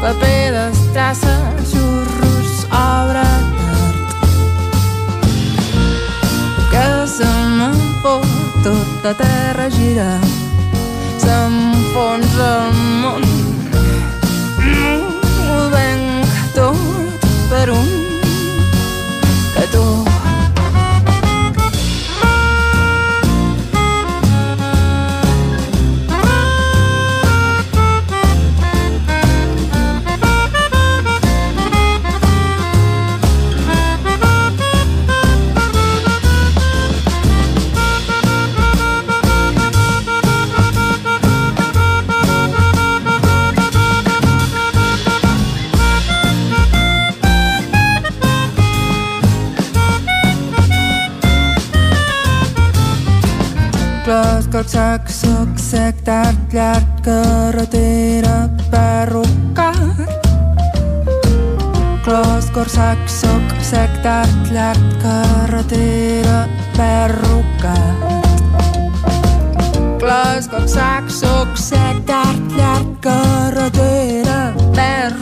[0.02, 1.34] paper d'estrassa,
[1.70, 4.14] xurros, obra d'art.
[6.72, 8.26] Que se me'n fot
[8.64, 10.10] tot la terra gira,
[11.22, 13.31] s'enfonsa el món.
[54.52, 59.70] Kacak, suksek, tähtljärk, kõrvatüürab pärukka.
[62.04, 67.72] Klaas, korsak, suksek, tähtljärk, kõrvatüürab pärukka.
[69.96, 75.21] Klaas, korsak, suksek, tähtljärk, kõrvatüürab pärukka.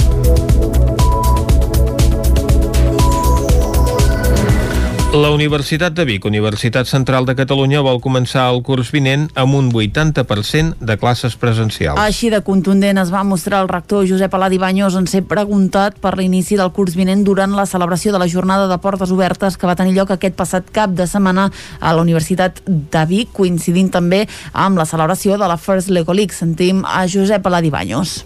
[5.11, 9.67] La Universitat de Vic, Universitat Central de Catalunya, vol començar el curs vinent amb un
[9.75, 11.99] 80% de classes presencials.
[11.99, 16.13] Així de contundent es va mostrar el rector Josep Aladi Banyos en ser preguntat per
[16.15, 19.75] l'inici del curs vinent durant la celebració de la jornada de portes obertes que va
[19.75, 21.49] tenir lloc aquest passat cap de setmana
[21.81, 26.31] a la Universitat de Vic, coincidint també amb la celebració de la First Lego League.
[26.31, 28.21] Sentim a Josep Aladi Banyos.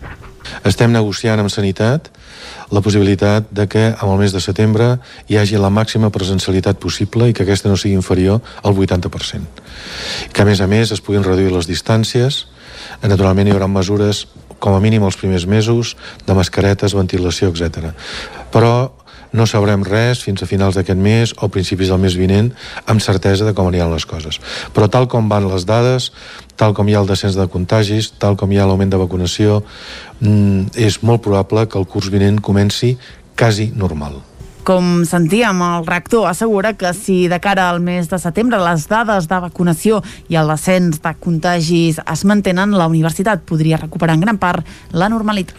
[0.62, 2.12] Estem negociant amb Sanitat
[2.72, 4.96] la possibilitat de que en el mes de setembre
[5.30, 9.64] hi hagi la màxima presencialitat possible i que aquesta no sigui inferior al 80%.
[10.34, 12.46] Que a més a més es puguin reduir les distàncies,
[13.04, 14.26] naturalment hi haurà mesures
[14.60, 15.96] com a mínim els primers mesos
[16.26, 17.92] de mascaretes, ventilació, etc.
[18.54, 19.05] Però
[19.36, 22.52] no sabrem res fins a finals d'aquest mes o principis del mes vinent
[22.88, 24.40] amb certesa de com aniran les coses.
[24.74, 26.12] Però tal com van les dades,
[26.56, 29.62] tal com hi ha el descens de contagis, tal com hi ha l'augment de vacunació,
[30.22, 32.96] mm, és molt probable que el curs vinent comenci
[33.36, 34.24] quasi normal.
[34.66, 39.28] Com sentíem, el rector assegura que si de cara al mes de setembre les dades
[39.30, 44.40] de vacunació i el descens de contagis es mantenen, la universitat podria recuperar en gran
[44.42, 45.54] part la normalitat.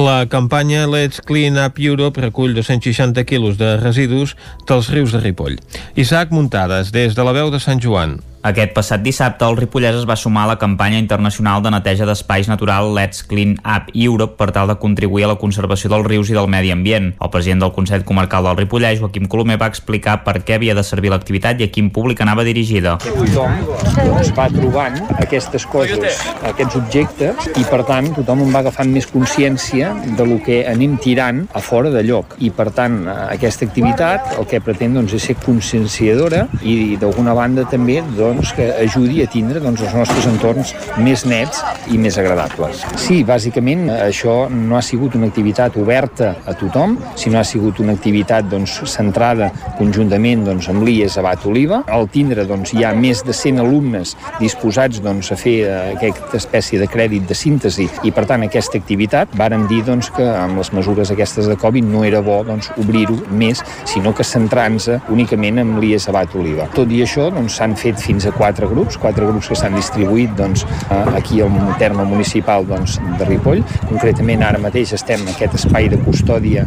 [0.00, 5.60] La campanya Let's Clean Up Europe recull 260 quilos de residus dels rius de Ripoll.
[5.94, 8.16] Isaac Muntades, des de la veu de Sant Joan.
[8.42, 12.46] Aquest passat dissabte, el Ripollès es va sumar a la campanya internacional de neteja d'espais
[12.48, 16.36] natural Let's Clean Up Europe per tal de contribuir a la conservació dels rius i
[16.36, 17.14] del medi ambient.
[17.20, 20.84] El president del Consell Comarcal del Ripollès, Joaquim Colomer, va explicar per què havia de
[20.86, 22.96] servir l'activitat i a quin públic anava dirigida.
[23.02, 28.92] Tothom es va trobant aquestes coses, aquests objectes, i per tant tothom en va agafant
[28.92, 32.36] més consciència de lo que anem tirant a fora de lloc.
[32.38, 37.66] I per tant, aquesta activitat el que pretén doncs, és ser conscienciadora i d'alguna banda
[37.70, 40.72] també doncs, que ajudi a tindre doncs, els nostres entorns
[41.02, 41.62] més nets
[41.92, 42.82] i més agradables.
[43.00, 47.94] Sí, bàsicament això no ha sigut una activitat oberta a tothom, sinó ha sigut una
[47.96, 51.82] activitat doncs, centrada conjuntament doncs, amb l'IES Abat Oliva.
[51.92, 56.40] Al tindre doncs, hi ha més de 100 alumnes disposats doncs, a fer eh, aquesta
[56.40, 60.60] espècie de crèdit de síntesi i per tant aquesta activitat vàrem dir doncs, que amb
[60.60, 65.60] les mesures aquestes de Covid no era bo doncs, obrir-ho més, sinó que centrar-nos únicament
[65.62, 66.68] amb l'IES Abat Oliva.
[66.74, 70.32] Tot i això doncs, s'han fet fins a quatre grups, quatre grups que s'han distribuït
[70.38, 73.62] doncs, eh, aquí al terme municipal doncs, de Ripoll.
[73.90, 76.64] Concretament ara mateix estem en aquest espai de custòdia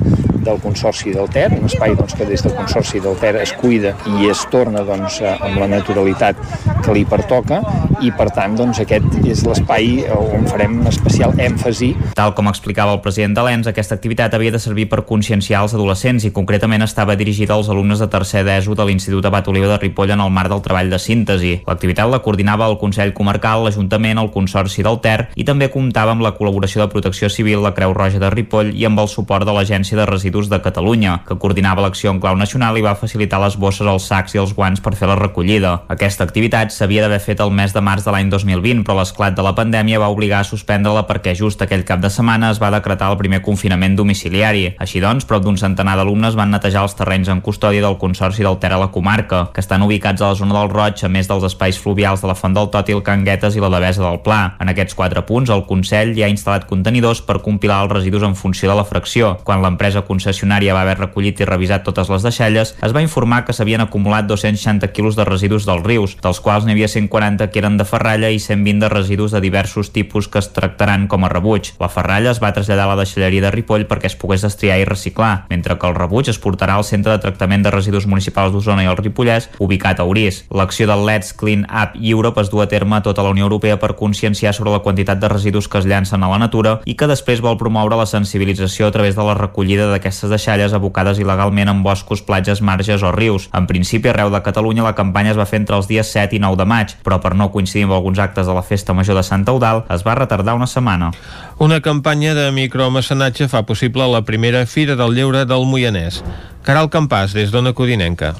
[0.49, 3.93] del Consorci del Ter, un espai doncs, que des del Consorci del Ter es cuida
[4.17, 6.39] i es torna doncs, eh, amb la naturalitat
[6.83, 7.61] que li pertoca
[8.01, 11.91] i per tant doncs, aquest és l'espai on farem especial èmfasi.
[12.17, 15.75] Tal com explicava el president de l'ENS, aquesta activitat havia de servir per conscienciar els
[15.77, 19.79] adolescents i concretament estava dirigida als alumnes de tercer d'ESO de l'Institut Abat Oliva de
[19.83, 21.53] Ripoll en el marc del treball de síntesi.
[21.67, 26.23] L'activitat la coordinava el Consell Comarcal, l'Ajuntament, el Consorci del Ter i també comptava amb
[26.23, 29.55] la col·laboració de Protecció Civil, la Creu Roja de Ripoll i amb el suport de
[29.55, 33.57] l'Agència de Residus de Catalunya, que coordinava l'acció en clau nacional i va facilitar les
[33.59, 35.73] bosses, els sacs i els guants per fer la recollida.
[35.91, 39.43] Aquesta activitat s'havia d'haver fet el mes de març de l'any 2020, però l'esclat de
[39.43, 43.11] la pandèmia va obligar a suspendre-la perquè just aquell cap de setmana es va decretar
[43.11, 44.75] el primer confinament domiciliari.
[44.79, 48.59] Així doncs, prop d'un centenar d'alumnes van netejar els terrenys en custòdia del Consorci del
[48.63, 51.43] Ter a la comarca, que estan ubicats a la zona del Roig, a més dels
[51.49, 54.41] espais fluvials de la Font del Tòtil, Canguetes i la Devesa del Pla.
[54.61, 58.35] En aquests quatre punts, el Consell ja ha instal·lat contenidors per compilar els residus en
[58.35, 59.35] funció de la fracció.
[59.43, 63.55] Quan l'empresa concessionària va haver recollit i revisat totes les deixalles, es va informar que
[63.55, 67.77] s'havien acumulat 260 quilos de residus dels rius, dels quals n'hi havia 140 que eren
[67.79, 71.71] de ferralla i 120 de residus de diversos tipus que es tractaran com a rebuig.
[71.79, 74.87] La ferralla es va traslladar a la deixalleria de Ripoll perquè es pogués destriar i
[74.89, 78.83] reciclar, mentre que el rebuig es portarà al Centre de Tractament de Residus Municipals d'Osona
[78.83, 80.43] i el Ripollès, ubicat a Orís.
[80.51, 83.79] L'acció del Let's Clean Up Europe es du a terme a tota la Unió Europea
[83.79, 87.07] per conscienciar sobre la quantitat de residus que es llancen a la natura i que
[87.07, 91.83] després vol promoure la sensibilització a través de la recollida d'aquestes deixalles abocades il·legalment en
[91.85, 93.49] boscos, platges, marges o rius.
[93.53, 96.41] En principi, arreu de Catalunya la campanya es va fer entre els dies 7 i
[96.43, 99.23] 9 de maig, però per no coincidir amb alguns actes de la Festa Major de
[99.23, 101.13] Sant Eudal es va retardar una setmana.
[101.59, 106.23] Una campanya de micromecenatge fa possible la primera Fira del Lleure del Moianès.
[106.63, 108.35] Caral Campàs, des d'Ona Codinenca.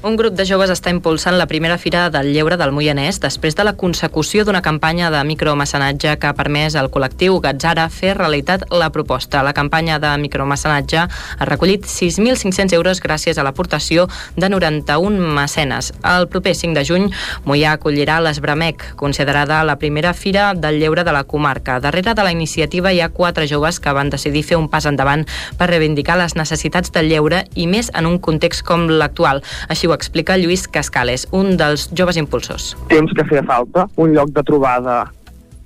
[0.00, 3.66] Un grup de joves està impulsant la primera fira del lleure del Moianès després de
[3.68, 8.88] la consecució d'una campanya de micromecenatge que ha permès al col·lectiu Gatzara fer realitat la
[8.94, 9.42] proposta.
[9.44, 14.06] La campanya de micromecenatge ha recollit 6.500 euros gràcies a l'aportació
[14.38, 15.92] de 91 mecenes.
[16.00, 17.10] El proper 5 de juny,
[17.44, 21.76] Moià acollirà l'Esbramec, considerada la primera fira del lleure de la comarca.
[21.78, 25.28] Darrere de la iniciativa hi ha quatre joves que van decidir fer un pas endavant
[25.60, 29.44] per reivindicar les necessitats del lleure i més en un context com l'actual.
[29.68, 32.74] Així ho explica Lluís Cascales, un dels joves impulsors.
[32.88, 35.00] temps que feia falta, un lloc de trobada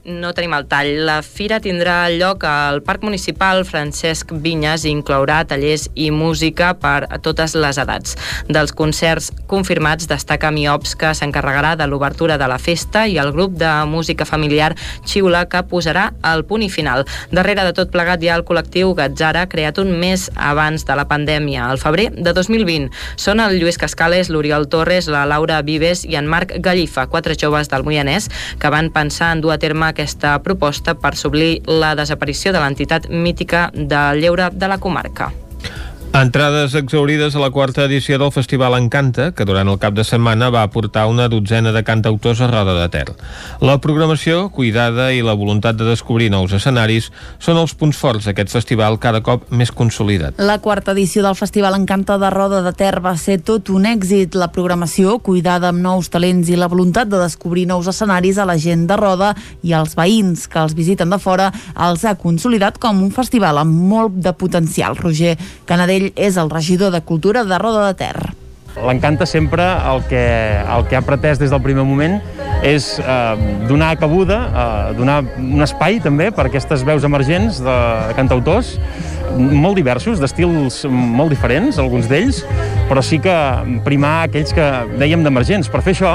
[0.04, 0.90] No tenim el tall.
[1.08, 7.06] La fira tindrà lloc al Parc Municipal Francesc Vinyes i inclourà tallers i música per
[7.08, 8.12] a totes les edats.
[8.44, 13.54] Dels concerts confirmats destaca Miops, que s'encarregarà de l'obertura de la festa i el grup
[13.56, 14.74] de música familiar
[15.08, 17.06] Xiula, que posarà el punt i final.
[17.32, 21.08] Darrere de tot plegat hi ha el col·lectiu Gatzara, creat un mes abans de la
[21.08, 22.92] pandèmia, al febrer de 2020.
[23.16, 27.72] Són el Lluís Cascales, l'Oriol Torres, la Laura Vives i en Marc Gallifa, quatre joves
[27.72, 28.28] del Moianès
[28.60, 33.08] que van pensar en dur a terme aquesta proposta per sublir la desaparició de l'entitat
[33.08, 35.30] mítica del lleure de la comarca.
[36.14, 40.46] Entrades exaurides a la quarta edició del Festival Encanta, que durant el cap de setmana
[40.54, 43.08] va aportar una dotzena de cantautors a Roda de Ter.
[43.58, 47.08] La programació, cuidada i la voluntat de descobrir nous escenaris
[47.42, 50.38] són els punts forts d'aquest festival cada cop més consolidat.
[50.38, 54.38] La quarta edició del Festival Encanta de Roda de Ter va ser tot un èxit.
[54.38, 58.54] La programació, cuidada amb nous talents i la voluntat de descobrir nous escenaris a la
[58.54, 59.32] gent de Roda
[59.66, 63.82] i als veïns que els visiten de fora els ha consolidat com un festival amb
[63.90, 64.94] molt de potencial.
[65.02, 65.34] Roger
[65.66, 68.16] Canadell és el regidor de Cultura de Roda de Ter.
[68.74, 70.24] L'Encanta sempre el que,
[70.58, 72.18] el que ha pretès des del primer moment
[72.66, 77.76] és eh, donar cabuda, eh, donar un espai també per aquestes veus emergents de
[78.18, 78.74] cantautors
[79.38, 82.42] molt diversos, d'estils molt diferents, alguns d'ells,
[82.88, 83.34] però sí que
[83.86, 84.66] primar aquells que
[85.00, 85.70] dèiem d'emergents.
[85.72, 86.14] Per fer això,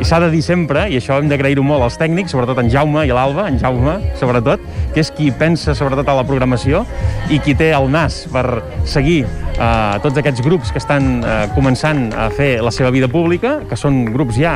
[0.00, 3.04] i s'ha de dir sempre, i això hem d'agrair-ho molt als tècnics, sobretot en Jaume
[3.04, 4.62] i l'Alba, en Jaume, sobretot,
[4.94, 6.86] que és qui pensa sobretot a la programació
[7.30, 12.08] i qui té el nas per seguir eh, tots aquests grups que estan eh, començant
[12.16, 14.54] a fer la seva vida pública, que són grups ja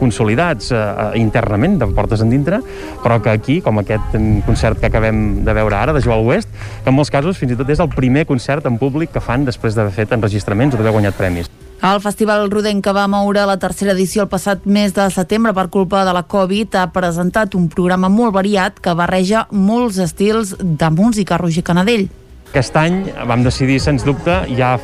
[0.00, 0.82] consolidats eh,
[1.20, 2.62] internament, de portes endintre,
[3.04, 6.50] però que aquí, com aquest concert que acabem de veure ara, de Joel West,
[6.82, 9.46] que en molts casos fins i tot és el primer concert en públic que fan
[9.46, 11.50] després d'haver fet enregistraments o d'haver guanyat premis.
[11.80, 15.70] El Festival Rodenc, que va moure la tercera edició el passat mes de setembre per
[15.72, 20.90] culpa de la Covid, ha presentat un programa molt variat que barreja molts estils de
[20.92, 22.10] música, Roger Canadell.
[22.50, 24.74] Aquest any vam decidir, sens dubte, ja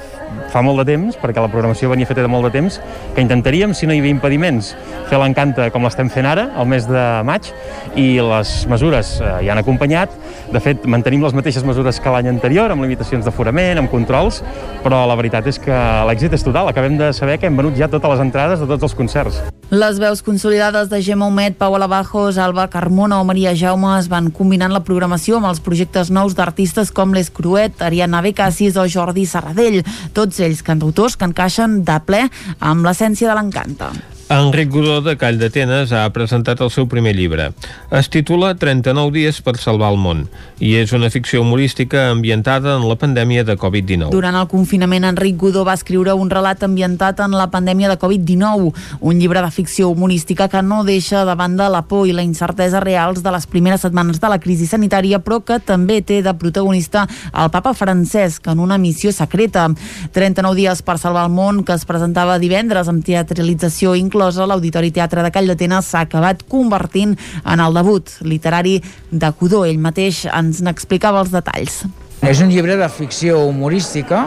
[0.53, 2.79] fa molt de temps, perquè la programació venia feta de molt de temps,
[3.15, 4.73] que intentaríem, si no hi havia impediments,
[5.11, 7.51] fer l'encanta com l'estem fent ara, al mes de maig,
[7.99, 10.15] i les mesures eh, hi han acompanyat.
[10.53, 14.43] De fet, mantenim les mateixes mesures que l'any anterior, amb limitacions d'aforament, amb controls,
[14.85, 16.71] però la veritat és que l'èxit és total.
[16.71, 19.43] Acabem de saber que hem venut ja totes les entrades de tots els concerts.
[19.67, 24.29] Les veus consolidades de Gemma Humet, Pau Alabajos, Alba Carmona o Maria Jaume es van
[24.31, 29.25] combinant la programació amb els projectes nous d'artistes com Les Cruet, Ariana Becassis o Jordi
[29.27, 29.81] Serradell,
[30.15, 32.27] tots ells cantautors que encaixen de ple
[32.61, 33.93] amb l'essència de l'encanta.
[34.29, 37.53] Enric Godó de Call d'Atenes ha presentat el seu primer llibre.
[37.95, 40.25] Es titula 39 dies per salvar el món
[40.59, 44.11] i és una ficció humorística ambientada en la pandèmia de Covid-19.
[44.11, 48.73] Durant el confinament, Enric Godó va escriure un relat ambientat en la pandèmia de Covid-19,
[48.99, 52.83] un llibre de ficció humorística que no deixa de banda la por i la incertesa
[52.83, 57.07] reals de les primeres setmanes de la crisi sanitària, però que també té de protagonista
[57.31, 59.69] el papa Francesc en una missió secreta.
[60.11, 64.91] 39 dies per salvar el món, que es presentava divendres amb teatralització inclosa inclosa, l'Auditori
[64.97, 67.13] Teatre de Call d'Atenes s'ha acabat convertint
[67.45, 68.79] en el debut literari
[69.13, 69.67] de Codó.
[69.69, 71.83] Ell mateix ens n'explicava els detalls.
[72.25, 74.25] És un llibre de ficció humorística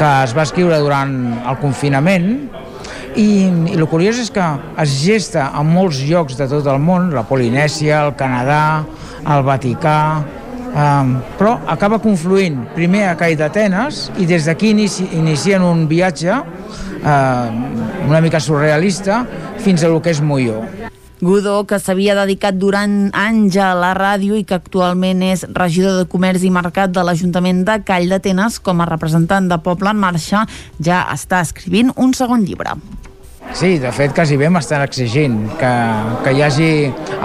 [0.00, 1.14] que es va escriure durant
[1.46, 2.26] el confinament
[3.14, 4.48] i, i el curiós és que
[4.82, 8.82] es gesta en molts llocs de tot el món, la Polinèsia, el Canadà,
[9.22, 10.00] el Vaticà,
[10.70, 18.06] Però acaba confluint primer a Cai d'Atenes i des d'aquí inici, inicien un viatge uh,
[18.08, 19.24] una mica surrealista
[19.58, 20.62] fins a lo que és Molló.
[21.20, 26.06] Godó, que s'havia dedicat durant anys a la ràdio i que actualment és regidor de
[26.08, 30.46] Comerç i Mercat de l'Ajuntament de Call d'Atenes com a representant de Poble en Marxa,
[30.80, 32.78] ja està escrivint un segon llibre.
[33.52, 35.72] Sí, de fet, quasi bé m'estan exigint que,
[36.24, 36.70] que hi hagi,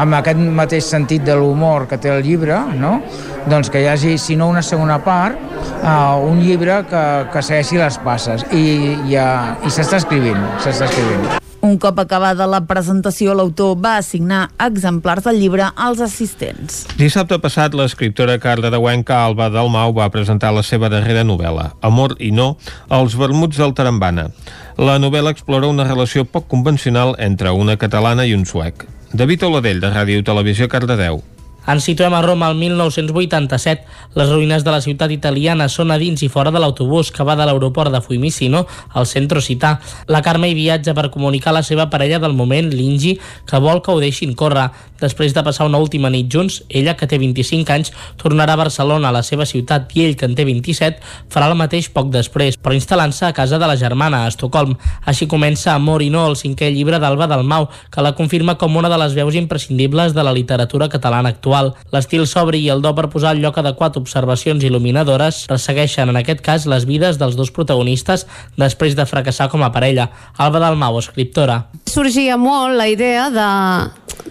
[0.02, 2.98] amb aquest mateix sentit de l'humor que té el llibre, no?
[3.46, 5.38] doncs que hi hagi, si no una segona part,
[5.84, 8.46] uh, un llibre que, que segueixi les passes.
[8.52, 8.68] I,
[9.06, 11.45] i, uh, i s'està escrivint, s'està escrivint.
[11.66, 16.84] Un cop acabada la presentació, l'autor va assignar exemplars del llibre als assistents.
[17.00, 22.14] Dissabte passat, l'escriptora Carla de Huenca Alba Dalmau va presentar la seva darrera novel·la, Amor
[22.22, 22.52] i no,
[22.94, 24.30] els vermuts del Tarambana.
[24.78, 28.86] La novel·la explora una relació poc convencional entre una catalana i un suec.
[29.16, 31.24] David Oladell, de Ràdio Televisió Cardedeu.
[31.66, 33.86] Ens situem a Roma el 1987.
[34.16, 37.34] Les ruïnes de la ciutat italiana són a dins i fora de l'autobús que va
[37.36, 39.80] de l'aeroport de Fuimissino al centre cità.
[40.06, 43.16] La Carme hi viatja per comunicar a la seva parella del moment, l'Ingi,
[43.50, 44.70] que vol que ho deixin córrer.
[45.02, 49.10] Després de passar una última nit junts, ella, que té 25 anys, tornarà a Barcelona,
[49.10, 51.02] a la seva ciutat, i ell, que en té 27,
[51.34, 54.78] farà el mateix poc després, però instal·lant-se a casa de la germana, a Estocolm.
[55.06, 58.90] Així comença Amor i no, el cinquè llibre d'Alba Dalmau, que la confirma com una
[58.94, 61.76] de les veus imprescindibles de la literatura catalana actual actual.
[61.94, 66.42] L'estil sobri i el do per posar al lloc adequat observacions il·luminadores ressegueixen en aquest
[66.44, 68.26] cas les vides dels dos protagonistes
[68.58, 70.10] després de fracassar com a parella.
[70.38, 71.66] Alba Dalmau, escriptora.
[71.88, 73.50] Sorgia molt la idea de,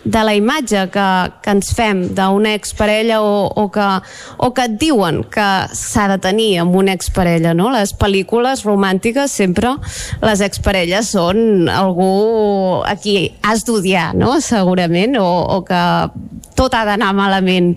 [0.05, 1.09] de la imatge que,
[1.41, 3.89] que ens fem d'una exparella o, o, que,
[4.39, 7.71] o que et diuen que s'ha de tenir amb una exparella, no?
[7.73, 9.77] Les pel·lícules romàntiques sempre
[10.25, 14.37] les exparelles són algú a qui has d'odiar, no?
[14.45, 15.83] Segurament, o, o que
[16.55, 17.75] tot ha d'anar malament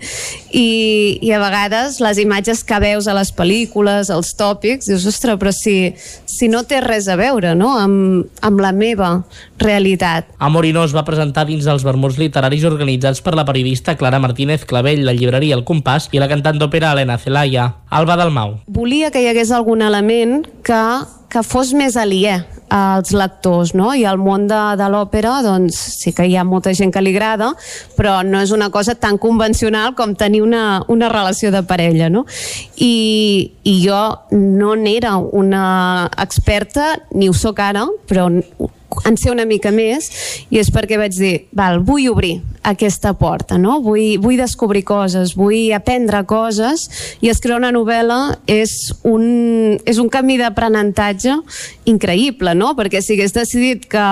[0.52, 5.38] I, i a vegades les imatges que veus a les pel·lícules, els tòpics dius, ostres,
[5.40, 5.94] però si,
[6.28, 7.74] si no té res a veure no?
[7.78, 9.12] amb, amb la meva
[9.62, 10.30] realitat.
[10.44, 15.06] Amorino es va presentar dins dels vermuts literaris organitzats per la periodista Clara Martínez Clavell,
[15.06, 17.72] la llibreria El Compàs i la cantant d'òpera Helena Celaya.
[17.90, 18.58] Alba Dalmau.
[18.68, 20.82] Volia que hi hagués algun element que,
[21.30, 22.38] que fos més aliè
[22.74, 23.94] als lectors, no?
[23.96, 27.14] I al món de, de l'òpera, doncs sí que hi ha molta gent que li
[27.16, 27.54] agrada,
[27.96, 32.26] però no és una cosa tan convencional com tenir una, una relació de parella, no?
[32.76, 34.02] I, i jo
[34.36, 38.28] no n'era una experta, ni ho sóc ara, però
[39.06, 40.10] en sé una mica més
[40.50, 42.38] i és perquè vaig dir, val, vull obrir
[42.68, 43.80] aquesta porta, no?
[43.84, 46.88] Vull, vull descobrir coses, vull aprendre coses
[47.22, 48.20] i escriure una novel·la
[48.52, 48.76] és
[49.08, 51.38] un, és un camí d'aprenentatge
[51.90, 52.74] increïble, no?
[52.78, 54.06] Perquè si hagués decidit que,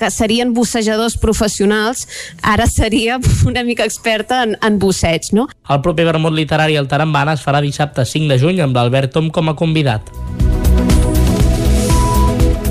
[0.00, 2.06] que serien bussejadors professionals,
[2.42, 3.20] ara seria
[3.50, 5.48] una mica experta en, en busseig, no?
[5.70, 9.30] El proper vermut literari al Tarambana es farà dissabte 5 de juny amb l'Albert Tom
[9.34, 10.14] com a convidat.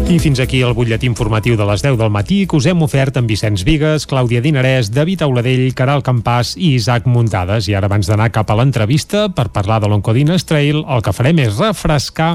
[0.09, 3.19] I fins aquí el butlletí informatiu de les 10 del matí que us hem ofert
[3.19, 7.67] amb Vicenç Vigues, Clàudia Dinarès, David Auladell, Caral Campàs i Isaac Muntades.
[7.69, 11.43] I ara abans d'anar cap a l'entrevista per parlar de l'Oncodines Trail, el que farem
[11.45, 12.31] és refrescar,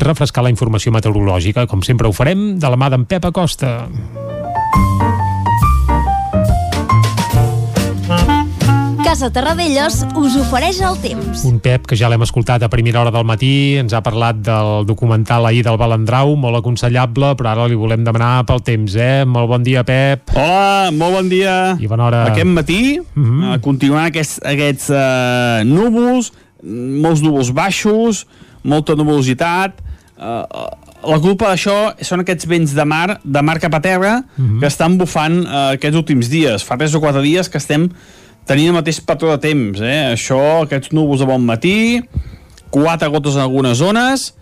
[0.00, 3.76] refrescar la informació meteorològica, com sempre ho farem, de la mà d'en Pep Acosta.
[9.08, 11.40] Casa Terradellos us ofereix el temps.
[11.48, 14.84] Un Pep que ja l'hem escoltat a primera hora del matí, ens ha parlat del
[14.84, 19.22] documental ahir del Balandrau, molt aconsellable, però ara li volem demanar pel temps, eh?
[19.24, 20.28] Molt bon dia, Pep.
[20.36, 21.54] Hola, molt bon dia.
[21.80, 22.20] I bona hora.
[22.34, 23.40] Aquest matí, mm Mhm.
[23.40, 23.54] -hmm.
[23.54, 26.30] uh, continuant aquests, aquests uh, núvols,
[26.62, 28.26] molts núvols baixos,
[28.62, 29.72] molta nuvolositat,
[30.20, 30.44] uh,
[31.08, 34.60] la culpa d'això són aquests vents de mar, de mar cap a terra, Mhm.
[34.60, 36.62] que estan bufant uh, aquests últims dies.
[36.62, 37.88] Fa 3 o 4 dies que estem
[38.48, 40.14] tenint el mateix patró de temps, eh?
[40.14, 42.00] Això, aquests núvols de bon matí,
[42.72, 44.32] quatre gotes en algunes zones,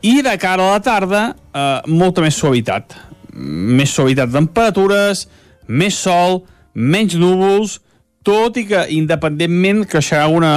[0.00, 1.22] i de cara a la tarda,
[1.52, 2.96] eh, molta més suavitat.
[3.34, 5.26] Més suavitat de temperatures,
[5.68, 6.42] més sol,
[6.74, 7.78] menys núvols,
[8.24, 10.52] tot i que independentment creixerà alguna,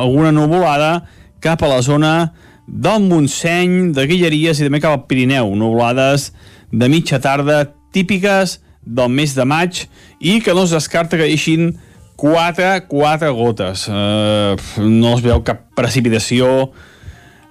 [0.00, 1.04] alguna nuvolada
[1.40, 2.32] cap a la zona
[2.66, 5.54] del Montseny, de Guilleries i també cap al Pirineu.
[5.56, 6.30] Nuvolades
[6.72, 9.84] de mitja tarda típiques del mes de maig
[10.20, 11.74] i que no es descarta que deixin
[12.20, 13.88] 4, 4 gotes.
[13.88, 16.70] Uh, no es veu cap precipitació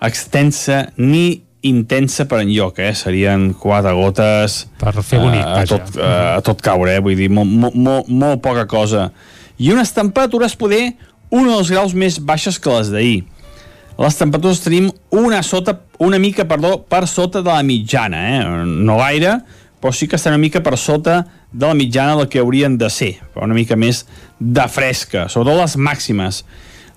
[0.05, 2.93] extensa ni intensa per enlloc, eh?
[2.95, 4.61] Serien 4 gotes...
[4.79, 7.01] Per fer bonic, uh, a, tot, uh, a tot caure, eh?
[7.03, 9.09] Vull dir, molt, molt, molt, molt poca cosa.
[9.57, 10.83] I unes temperatures poder
[11.33, 13.17] un dels graus més baixes que les d'ahir.
[13.99, 18.45] Les temperatures tenim una, sota, una mica perdó, per sota de la mitjana, eh?
[18.63, 19.39] no gaire,
[19.81, 22.89] però sí que estan una mica per sota de la mitjana del que haurien de
[22.93, 24.03] ser, però una mica més
[24.39, 26.43] de fresca, sobretot les màximes.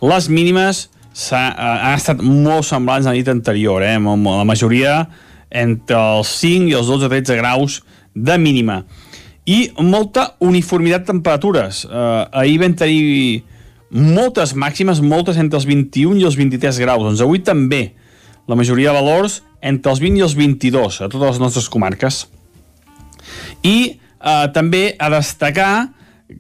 [0.02, 0.88] Les mínimes
[1.32, 1.44] ha,
[1.92, 3.96] han estat molt semblants a la nit anterior, eh?
[3.98, 5.06] la majoria
[5.52, 7.80] entre els 5 i els 12-13 graus
[8.14, 8.82] de mínima.
[9.44, 11.84] I molta uniformitat de temperatures.
[11.84, 13.42] Eh, ahir vam tenir
[13.92, 17.04] moltes màximes, moltes entre els 21 i els 23 graus.
[17.04, 17.82] Doncs avui també
[18.48, 22.24] la majoria de valors entre els 20 i els 22 a totes les nostres comarques.
[23.62, 25.74] I eh, també a destacar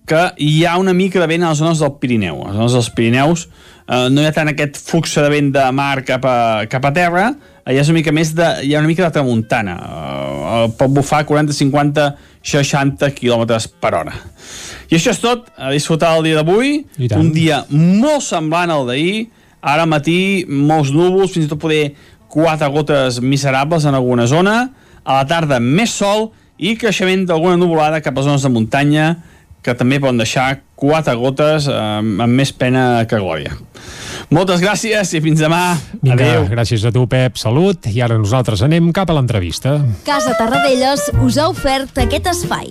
[0.08, 2.42] que hi ha una mica de vent a les zones del Pirineu.
[2.42, 5.64] A les zones dels Pirineus eh, no hi ha tant aquest flux de vent de
[5.76, 6.36] mar cap a,
[6.70, 7.32] cap a terra,
[7.62, 9.76] hi ha una mica més de, hi ha una mica de tramuntana.
[9.78, 12.08] Eh, pot bufar 40, 50,
[12.54, 13.44] 60 km
[13.82, 14.16] per hora.
[14.90, 16.82] I això és tot, a disfrutar el dia d'avui,
[17.16, 19.28] un dia molt semblant al d'ahir,
[19.62, 21.94] ara matí molts núvols, fins i tot poder
[22.32, 24.56] quatre gotes miserables en alguna zona,
[25.02, 26.30] a la tarda més sol
[26.62, 29.06] i creixement d'alguna nuvolada cap a zones de muntanya
[29.62, 33.54] que també poden deixar quatre gotes eh, amb més pena que glòria.
[34.32, 35.76] Moltes gràcies i fins demà.
[36.00, 36.48] Vinga, Adéu.
[36.50, 37.38] gràcies a tu, Pep.
[37.38, 37.86] Salut.
[37.90, 39.76] I ara nosaltres anem cap a l'entrevista.
[40.08, 42.70] Casa Tarradellas us ha ofert aquest espai.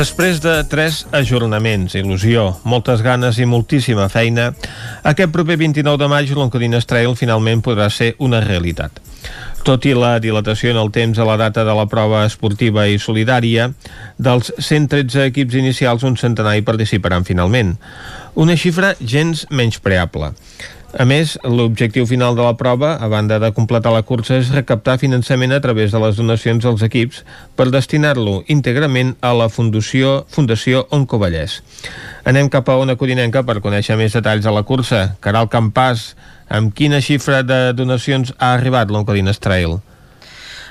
[0.00, 4.46] Després de tres ajornaments, il·lusió, moltes ganes i moltíssima feina,
[5.04, 8.96] aquest proper 29 de maig l'Oncodines Trail finalment podrà ser una realitat.
[9.60, 12.96] Tot i la dilatació en el temps a la data de la prova esportiva i
[12.96, 13.68] solidària,
[14.16, 17.76] dels 113 equips inicials un centenar hi participaran finalment.
[18.40, 20.32] Una xifra gens menyspreable.
[20.90, 24.96] A més, l'objectiu final de la prova, a banda de completar la cursa, és recaptar
[24.98, 27.20] finançament a través de les donacions als equips
[27.54, 31.60] per destinar-lo íntegrament a la Fundació, Fundació Oncovallès.
[32.26, 35.14] Anem cap a una codinenca per conèixer més detalls a la cursa.
[35.22, 36.16] Caral Campàs,
[36.50, 39.78] amb quina xifra de donacions ha arribat l'Oncodines Trail?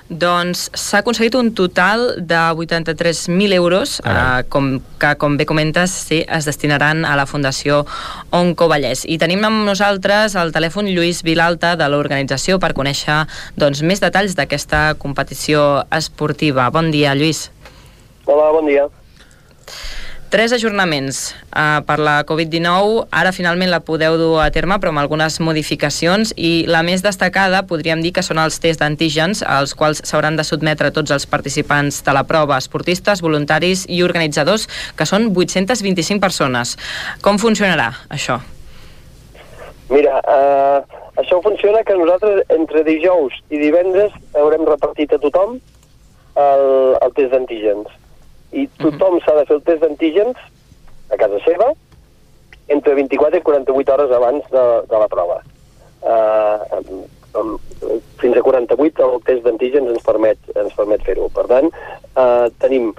[0.09, 6.23] Doncs s'ha aconseguit un total de 83.000 euros, eh, com, que com bé comentes sí,
[6.25, 7.83] es destinaran a la Fundació
[8.33, 9.05] Onco Vallès.
[9.05, 13.21] I tenim amb nosaltres el telèfon Lluís Vilalta de l'organització per conèixer
[13.55, 16.71] doncs, més detalls d'aquesta competició esportiva.
[16.73, 17.51] Bon dia, Lluís.
[18.25, 18.89] Hola, bon dia.
[20.29, 23.07] Tres ajornaments uh, per la Covid-19.
[23.09, 27.63] Ara finalment la podeu dur a terme, però amb algunes modificacions, i la més destacada
[27.65, 32.03] podríem dir que són els tests d'antígens, als quals s'hauran de sotmetre tots els participants
[32.05, 36.75] de la prova, esportistes, voluntaris i organitzadors, que són 825 persones.
[37.25, 38.37] Com funcionarà això?
[39.89, 46.69] Mira, eh, això funciona que nosaltres entre dijous i divendres haurem repartit a tothom el,
[47.01, 47.89] el test d'antígens.
[48.51, 50.39] I tothom s'ha de fer el test d'antígens
[51.13, 51.69] a casa seva
[52.69, 55.39] entre 24 i 48 hores abans de, de la prova.
[56.01, 56.93] Uh,
[57.35, 57.57] um,
[58.21, 61.29] fins a 48 el test d'antígens ens permet, ens permet fer-ho.
[61.33, 61.71] Per tant,
[62.13, 62.91] uh, tenim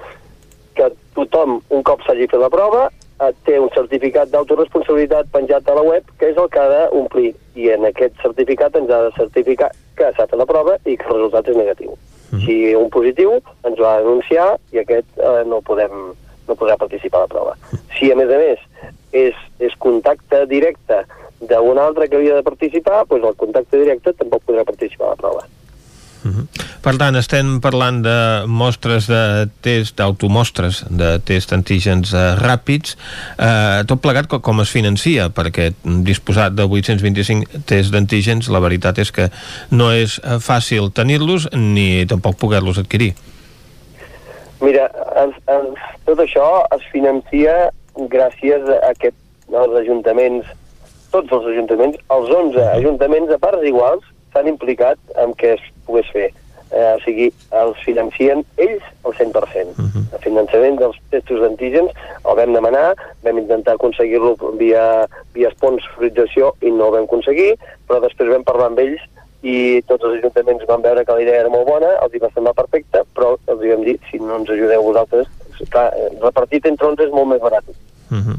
[0.79, 5.79] que tothom, un cop s'hagi fet la prova, uh, té un certificat d'autoresponsabilitat penjat a
[5.79, 7.33] la web, que és el que ha d'omplir.
[7.55, 11.07] I en aquest certificat ens ha de certificar que s'ha fet la prova i que
[11.07, 11.95] el resultat és negatiu.
[12.31, 12.43] Mm.
[12.47, 16.13] Si un positiu ens va denunciar i aquest eh, no podem
[16.51, 17.57] no podrà participar a la prova.
[17.95, 18.63] Si, a més a més,
[19.15, 21.05] és, és contacte directe
[21.41, 25.21] d'un altre que havia de participar, doncs el contacte directe tampoc podrà participar a la
[25.23, 25.47] prova.
[26.25, 26.47] Uh -huh.
[26.83, 32.97] Per tant, estem parlant de mostres de test, d'automostres de test antígens eh, ràpids.
[33.39, 35.29] Eh, tot plegat com, com es financia?
[35.29, 39.31] Perquè disposat de 825 test d'antígens, la veritat és que
[39.71, 43.15] no és eh, fàcil tenir-los ni tampoc poder-los adquirir.
[44.61, 44.91] Mira,
[45.25, 49.13] es, es, tot això es financia gràcies a que
[49.49, 50.47] els ajuntaments,
[51.11, 56.15] tots els ajuntaments, els 11 ajuntaments a parts iguals s'han implicat en què es pogués
[56.15, 56.31] fer.
[56.71, 57.27] Eh, o sigui,
[57.59, 59.75] els financien ells al 100%.
[59.75, 60.05] Uh -huh.
[60.15, 61.91] El finançament dels testos d'antígens
[62.25, 62.95] el vam demanar,
[63.25, 67.57] vam intentar aconseguir-lo via, via sponsorització i no ho vam aconseguir,
[67.89, 69.03] però després vam parlar amb ells
[69.43, 72.31] i tots els ajuntaments van veure que la idea era molt bona, els hi va
[72.35, 75.27] semblar perfecta, però els hi vam dir, si no ens ajudeu vosaltres,
[75.71, 77.65] clar, eh, repartit entre 11 és molt més barat.
[78.11, 78.39] Uh -huh.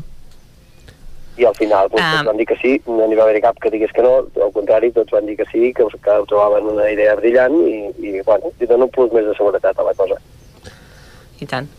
[1.37, 2.11] I al final doncs, Ah.
[2.17, 4.51] tots van dir que sí, no n'hi va haver cap que digués que no, al
[4.51, 8.21] contrari, tots van dir que sí, que, que ho trobaven una idea brillant i, i
[8.21, 10.19] bueno, i dona un plus més de seguretat a la cosa.
[11.39, 11.69] I tant.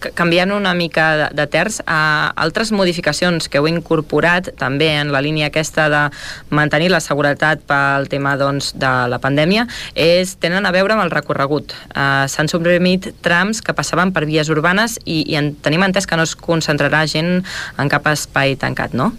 [0.00, 5.12] Ca- canviant una mica de, de terç, a altres modificacions que heu incorporat també en
[5.12, 6.02] la línia aquesta de
[6.54, 11.12] mantenir la seguretat pel tema doncs, de la pandèmia és, tenen a veure amb el
[11.14, 11.74] recorregut.
[11.92, 16.16] Uh, S'han suprimit trams que passaven per vies urbanes i, i en, tenim entès que
[16.16, 17.42] no es concentrarà gent
[17.78, 19.12] en cap espai tancat, no?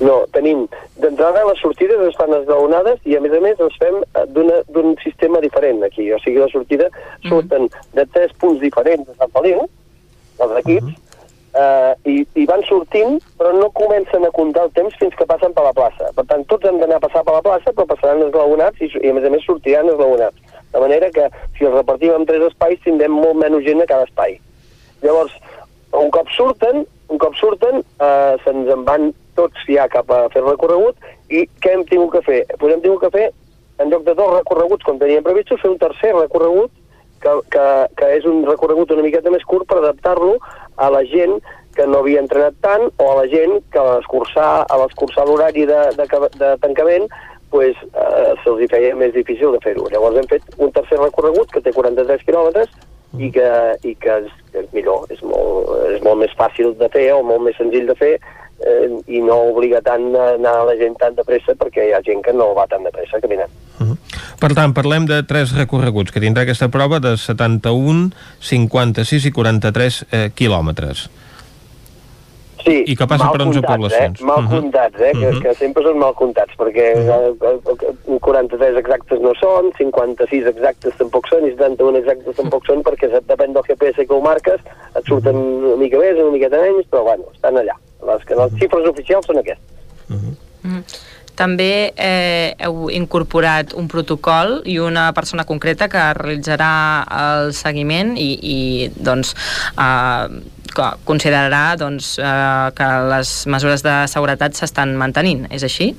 [0.00, 0.66] No, tenim
[1.02, 4.94] d'entrada les sortides es fan esglaonades i a més a més les fem eh, d'un
[5.02, 6.88] sistema diferent aquí, o sigui la sortida
[7.26, 9.66] surten de tres punts diferents de Sant Feliu,
[10.38, 10.96] els equips,
[11.58, 15.54] eh, i, i van sortint però no comencen a comptar el temps fins que passen
[15.56, 16.10] per la plaça.
[16.16, 19.12] Per tant, tots han d'anar a passar per la plaça però passaran esglaonats i, i
[19.12, 20.56] a més a més sortiran esglaonats.
[20.72, 24.08] De manera que si els repartim en tres espais tindrem molt menys gent a cada
[24.08, 24.36] espai.
[25.02, 25.34] Llavors,
[25.96, 30.42] un cop surten, un cop surten, eh, se'ns en van tots ja cap a fer
[30.44, 30.98] recorregut
[31.30, 32.40] i què hem tingut que fer?
[32.58, 33.28] Pues hem tingut que fer,
[33.78, 36.74] en lloc de dos recorreguts com teníem previstos, fer un tercer recorregut
[37.22, 40.36] que, que, que és un recorregut una miqueta més curt per adaptar-lo
[40.76, 41.38] a la gent
[41.78, 46.06] que no havia entrenat tant o a la gent que a l'escurçar l'horari de, de,
[46.38, 47.06] de tancament
[47.50, 49.86] pues, eh, se'ls feia més difícil de fer-ho.
[49.92, 52.74] Llavors hem fet un tercer recorregut que té 43 quilòmetres
[53.16, 53.52] i que,
[53.88, 57.46] i que és, és millor, és molt, és molt més fàcil de fer o molt
[57.46, 58.12] més senzill de fer
[58.64, 62.02] eh, i no obliga tant a anar la gent tan de pressa perquè hi ha
[62.02, 63.50] gent que no va tan de pressa caminant.
[64.38, 68.10] Per tant, parlem de tres recorreguts que tindrà aquesta prova de 71,
[68.40, 71.08] 56 i 43 eh, quilòmetres.
[72.64, 74.20] Sí, I que passa per 11 comptats, poblacions.
[74.20, 74.24] Eh?
[74.24, 74.50] Mal Mhm.
[74.50, 75.12] comptats, eh?
[75.12, 75.42] que, Mhm.
[75.42, 81.46] que sempre són mal comptats, perquè uh 43 exactes no són, 56 exactes tampoc són,
[81.46, 84.60] i 71 exactes tampoc són, perquè depèn del GPS que ho marques,
[84.94, 87.74] et surten una mica més, una miqueta menys, però bueno, estan allà.
[88.08, 89.86] Les, que les xifres oficials són aquestes.
[90.08, 90.82] Mm.
[91.38, 96.70] També eh, heu incorporat un protocol i una persona concreta que realitzarà
[97.14, 98.58] el seguiment i, i
[98.90, 99.36] doncs,
[99.78, 105.46] eh, considerarà doncs, eh, que les mesures de seguretat s'estan mantenint.
[105.54, 105.92] És així?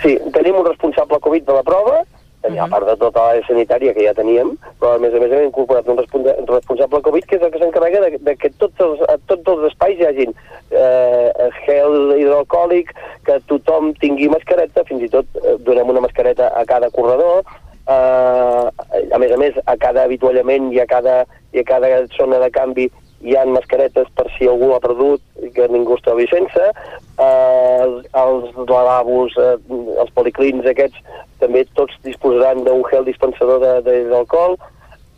[0.00, 2.00] Sí, tenim un responsable Covid de la prova,
[2.42, 5.46] a part de tota l'àrea sanitària que ja teníem, però a més a més hem
[5.46, 9.18] incorporat un responsable Covid que és el que s'encarrega de, de que tots els, a
[9.30, 10.34] tots els espais hi hagin
[10.70, 12.94] eh, gel hidroalcohòlic,
[13.26, 17.46] que tothom tingui mascareta, fins i tot eh, donem una mascareta a cada corredor,
[17.86, 18.66] eh,
[19.14, 21.22] a més a més a cada avituallament i a cada,
[21.54, 22.90] i a cada zona de canvi
[23.22, 26.68] hi ha mascaretes per si algú l'ha perdut i que ningú es trobi sense,
[27.26, 27.84] eh,
[28.22, 29.56] els, lavabos, eh,
[30.02, 30.98] els policlins aquests,
[31.42, 34.56] també tots disposaran d'un gel dispensador d'alcohol,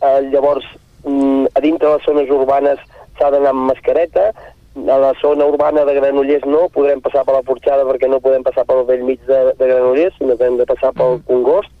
[0.01, 0.67] eh, llavors
[1.03, 2.83] mm, a dintre de les zones urbanes
[3.17, 4.29] s'ha d'anar amb mascareta,
[4.75, 8.43] a la zona urbana de Granollers no, podrem passar per la Porxada perquè no podem
[8.43, 11.71] passar pel vell mig de, de Granollers, sinó que hem de passar pel Congost,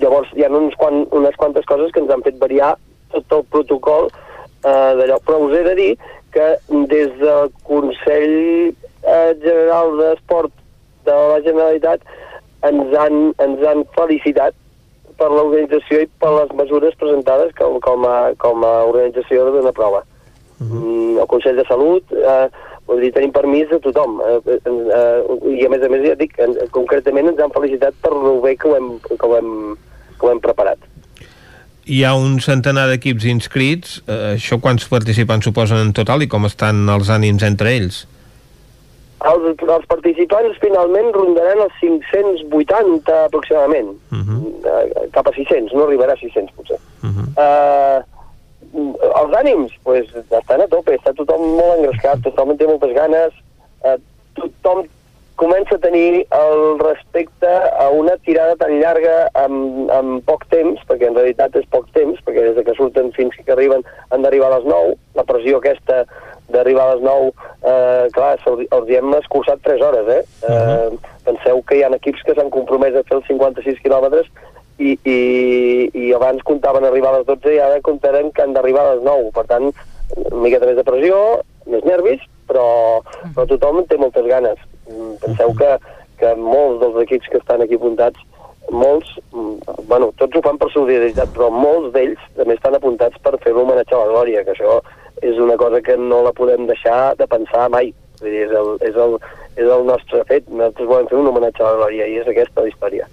[0.00, 2.74] llavors hi ha uns quan, unes quantes coses que ens han fet variar
[3.12, 4.08] tot el protocol
[4.64, 5.92] eh, d'allò, però us he de dir
[6.34, 6.48] que
[6.90, 8.36] des del Consell
[8.72, 10.52] eh, General d'Esport
[11.06, 12.02] de la Generalitat
[12.64, 14.56] ens han, ens han felicitat
[15.20, 20.02] per l'organització i per les mesures presentades com, com, a, com a organització d'una prova.
[20.58, 22.48] Mm, el Consell de Salut, eh,
[22.88, 24.18] vull dir, tenim permís de tothom.
[24.24, 27.54] Eh, eh, eh, I a més a més, ja et dic, en, concretament ens han
[27.54, 29.54] felicitat per lo bé que ho hem, que ho hem,
[30.18, 30.93] que ho hem preparat.
[31.86, 33.98] Hi ha un centenar d'equips inscrits.
[34.08, 38.06] Eh, això quants participants suposen en total i com estan els ànims entre ells?
[39.24, 44.40] Els, els participants finalment rondaran els 580 aproximadament, uh Mhm.
[44.64, 45.10] -huh.
[45.12, 46.78] cap a 600, no arribarà a 600 potser.
[47.02, 47.26] Uh -huh.
[47.36, 48.02] Uh,
[49.20, 53.32] els ànims, pues, estan a tope, està tothom molt engrescat, tothom té moltes ganes,
[53.84, 53.96] uh,
[54.34, 54.84] tothom
[55.36, 61.08] comença a tenir el respecte a una tirada tan llarga en, en poc temps, perquè
[61.10, 64.52] en realitat és poc temps, perquè des de que surten fins que arriben han d'arribar
[64.52, 66.04] a les 9, la pressió aquesta
[66.54, 67.30] d'arribar a les 9,
[67.64, 70.22] eh, clar, els hi hem escurçat 3 hores, eh?
[70.48, 74.26] eh penseu que hi ha equips que s'han compromès a fer els 56 quilòmetres
[74.76, 75.18] i, i,
[75.88, 79.04] i abans comptaven arribar a les 12 i ara comptaran que han d'arribar a les
[79.06, 79.32] 9.
[79.32, 79.70] Per tant,
[80.20, 81.18] una miqueta més de pressió,
[81.70, 82.66] més nervis, però,
[83.32, 84.60] però tothom té moltes ganes.
[84.90, 85.70] Mm, Penseu que,
[86.20, 88.20] que molts dels equips que estan aquí apuntats,
[88.70, 93.36] molts, mm, bueno, tots ho fan per solidaritat, però molts d'ells també estan apuntats per
[93.44, 94.80] fer l'homenatge a la Glòria, que això
[95.22, 97.92] és una cosa que no la podem deixar de pensar mai.
[98.20, 99.18] Vull dir, és, el, és, el,
[99.56, 100.48] és el nostre fet.
[100.48, 103.08] Nosaltres volem fer un homenatge a la Glòria i és aquesta la història.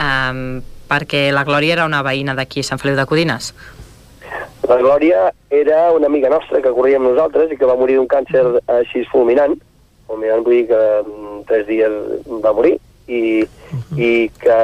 [0.00, 0.60] Um,
[0.90, 3.52] perquè la Glòria era una veïna d'aquí, Sant Feliu de Codines.
[4.70, 8.06] La Glòria era una amiga nostra que corria amb nosaltres i que va morir d'un
[8.06, 9.56] càncer així fulminant.
[10.06, 11.96] Fulminant vull dir que en tres dies
[12.44, 12.76] va morir
[13.10, 13.22] i,
[13.98, 14.58] i que,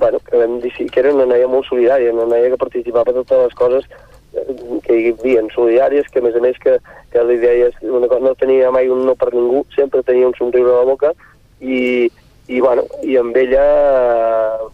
[0.00, 3.20] bueno, que vam dir que era una noia molt solidària, una noia que participava en
[3.20, 3.86] totes les coses
[4.88, 6.74] que hi havia solidàries, que a més a més que,
[7.14, 10.34] que li deies una cosa, no tenia mai un no per ningú, sempre tenia un
[10.34, 11.12] somriure a la boca
[11.60, 12.10] i,
[12.48, 13.68] i, bueno, i amb ella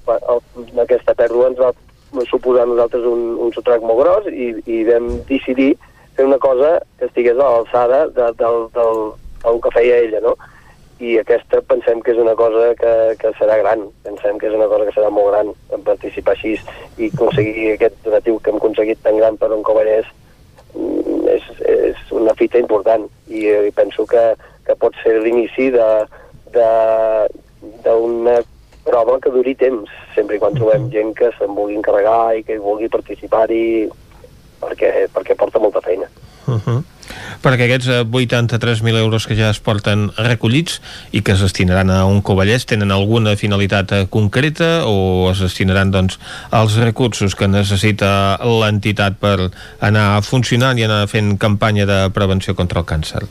[0.08, 0.40] eh,
[0.86, 1.74] aquesta pèrdua ens va
[2.30, 5.74] suposar nosaltres un, un sotrac molt gros i, i vam decidir
[6.16, 8.94] fer una cosa que estigués a l'alçada de, del, del,
[9.44, 10.34] del que feia ella, no?
[10.98, 14.66] i aquesta pensem que és una cosa que, que serà gran, pensem que és una
[14.70, 16.56] cosa que serà molt gran en participar així
[16.98, 20.06] i aconseguir aquest donatiu que hem aconseguit tan gran per un Covellès
[20.74, 24.24] mm, és, és una fita important i, i penso que,
[24.66, 26.58] que pot ser l'inici d'una
[28.88, 32.90] prova que duri temps, sempre quan trobem gent que se'n vulgui encarregar i que vulgui
[32.92, 33.64] participar-hi
[34.62, 36.08] perquè, perquè porta molta feina.
[36.48, 36.80] Uh -huh
[37.42, 40.80] perquè aquests 83.000 eh, euros que ja es porten recollits
[41.14, 45.92] i que es destinaran a un covellès tenen alguna finalitat eh, concreta o es destinaran
[45.94, 46.18] doncs,
[46.50, 49.50] als recursos que necessita l'entitat per
[49.80, 53.24] anar funcionant i anar fent campanya de prevenció contra el càncer?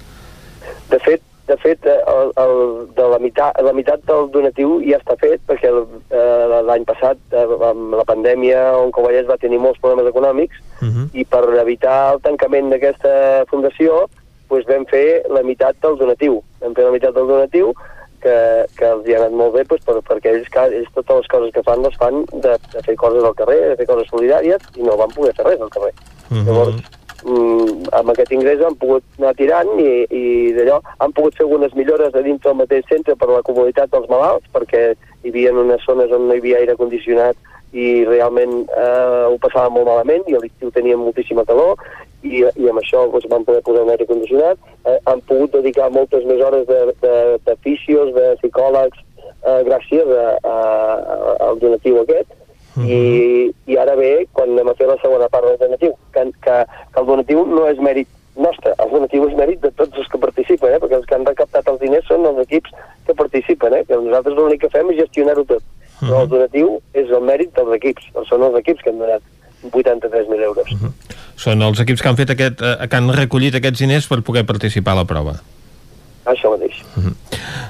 [0.87, 4.99] De fet, de fet, eh, el, el, de la meitat, la meitat del donatiu ja
[4.99, 9.79] està fet, perquè eh, l'any passat, eh, amb la pandèmia, on Covellers va tenir molts
[9.79, 10.93] problemes econòmics, uh mhm.
[10.93, 11.07] -huh.
[11.13, 14.07] i per evitar el tancament d'aquesta fundació,
[14.49, 16.43] doncs vam fer la meitat del donatiu.
[16.61, 17.73] Vam fer la meitat del donatiu,
[18.21, 21.27] que, que els hi ha anat molt bé doncs, per, perquè ells, ells totes les
[21.27, 24.61] coses que fan les fan de, de fer coses al carrer, de fer coses solidàries,
[24.75, 25.93] i no van poder fer res al carrer.
[26.29, 26.41] Uh mhm.
[26.41, 26.45] -huh.
[26.47, 30.23] Llavors, mm, amb aquest ingrés han pogut anar tirant i, i
[30.57, 33.93] d'allò han pogut fer algunes millores a dins del mateix centre per a la comunitat
[33.93, 34.83] dels malalts perquè
[35.23, 37.37] hi havia unes zones on no hi havia aire condicionat
[37.73, 41.75] i realment eh, ho passava molt malament i a l'estiu teníem moltíssima calor
[42.23, 44.57] i, i amb això doncs, van poder posar un aire condicionat.
[44.87, 47.13] Eh, han pogut dedicar moltes més hores de, de,
[47.45, 49.03] de fisios, de psicòlegs
[49.43, 52.33] eh, gràcies a, a, a, al donatiu aquest
[52.77, 52.89] Uh -huh.
[52.89, 56.55] I, i ara ve quan anem a fer la segona part del donatiu, que, que,
[56.93, 60.17] que el donatiu no és mèrit nostre, el donatiu és mèrit de tots els que
[60.17, 60.79] participen, eh?
[60.79, 62.69] perquè els que han recaptat els diners són els equips
[63.07, 63.83] que participen, eh?
[63.87, 65.63] que nosaltres l'únic que fem és gestionar-ho tot.
[65.63, 66.09] Uh -huh.
[66.09, 69.21] Però el donatiu és el mèrit dels equips, són els equips que han donat
[69.63, 70.71] 83.000 euros.
[70.71, 70.91] Uh -huh.
[71.35, 74.45] Són els equips que han fet aquest, eh, que han recollit aquests diners per poder
[74.45, 75.33] participar a la prova.
[76.27, 76.75] Això mateix.
[76.95, 77.13] Uh -huh.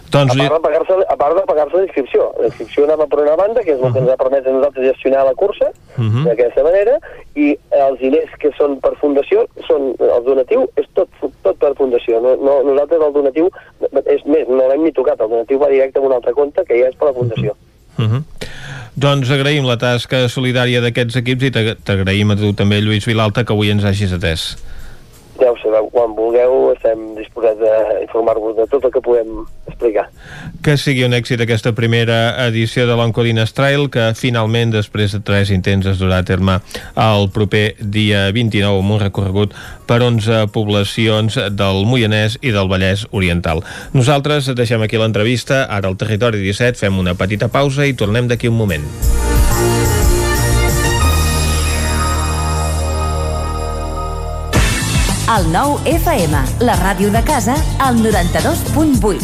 [0.10, 2.34] doncs a part de pagar-se a part de pagar-se la inscripció.
[2.40, 3.94] La inscripció anava per una banda, que és el uh -huh.
[3.94, 5.68] que ens ha permès a nosaltres gestionar la cursa,
[5.98, 6.24] uh -huh.
[6.26, 7.00] d'aquesta manera,
[7.36, 11.10] i els diners que són per fundació, són el donatiu, és tot,
[11.44, 12.20] tot per fundació.
[12.20, 13.50] No, no, nosaltres el donatiu,
[14.06, 16.80] és més, no l'hem ni tocat, el donatiu va directe a un altre compte, que
[16.80, 17.56] ja és per la fundació.
[18.00, 18.22] Uh -huh.
[18.96, 21.52] Doncs agraïm la tasca solidària d'aquests equips i
[21.86, 24.58] t'agraïm a tu també, Lluís Vilalta, que avui ens hagis atès
[25.42, 30.08] ja ho sabeu, quan vulgueu estem disposats a informar-vos de tot el que podem explicar.
[30.66, 35.52] Que sigui un èxit aquesta primera edició de l'Oncodines Trail, que finalment, després de tres
[35.54, 36.60] intents, es durà a terme
[36.96, 39.56] el proper dia 29 amb un recorregut
[39.88, 43.64] per 11 poblacions del Moianès i del Vallès Oriental.
[43.94, 48.52] Nosaltres deixem aquí l'entrevista, ara al Territori 17 fem una petita pausa i tornem d'aquí
[48.52, 49.27] un moment.
[55.28, 59.18] El nou FM, la ràdio de casa, al 92.8.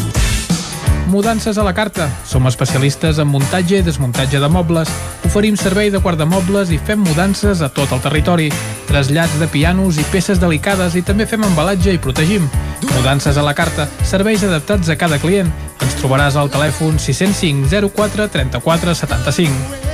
[1.08, 2.10] Mudances a la carta.
[2.28, 4.92] Som especialistes en muntatge i desmuntatge de mobles.
[5.24, 8.50] Oferim servei de guardamobles i fem mudances a tot el territori.
[8.84, 12.52] Trasllats de pianos i peces delicades i també fem embalatge i protegim.
[12.90, 13.88] Mudances a la carta.
[14.04, 15.48] Serveis adaptats a cada client.
[15.80, 19.93] Ens trobaràs al telèfon 605 04 34 75.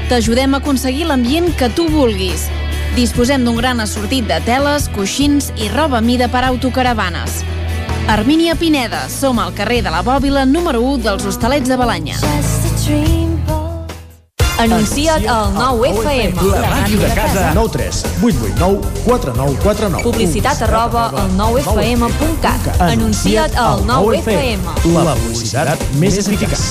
[0.11, 2.49] t'ajudem a aconseguir l'ambient que tu vulguis.
[2.97, 7.45] Disposem d'un gran assortit de teles, coixins i roba mida per autocaravanes.
[8.11, 12.19] Armínia Pineda, som al carrer de la Bòbila número 1 dels Hostalets de Balanya.
[14.59, 16.43] Anuncia't al 9FM.
[16.59, 17.47] La màquina de casa.
[17.55, 20.03] 9 3 8 8 9 4 9 4 9.
[20.03, 22.73] Publicitat arroba al 9FM.cat.
[22.91, 24.75] Anuncia't al 9FM.
[24.91, 26.67] La publicitat més eficaç.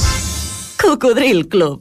[0.77, 1.81] Cocodril Club.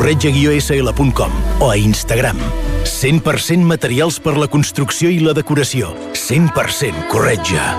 [0.00, 2.38] corretja-sl.com o a Instagram.
[2.88, 5.92] 100% materials per la construcció i la decoració.
[6.16, 7.74] 100% corretja.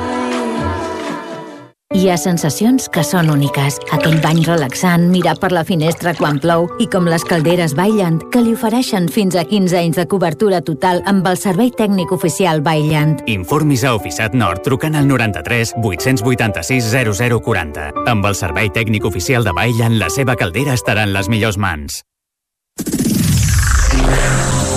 [1.91, 3.75] Hi ha sensacions que són úniques.
[3.91, 8.43] Aquell bany relaxant, mirar per la finestra quan plou i com les calderes Bailand, que
[8.45, 13.25] li ofereixen fins a 15 anys de cobertura total amb el servei tècnic oficial Bailand.
[13.33, 17.89] Informis a Oficiat Nord trucant al 93 886 0040.
[18.13, 22.05] Amb el servei tècnic oficial de Bailand, la seva caldera estarà en les millors mans.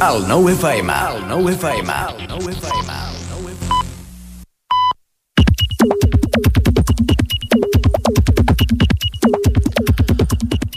[0.04, 0.92] El 9 FM.
[0.92, 1.92] El 9 FM.
[2.18, 2.92] El 9 FM.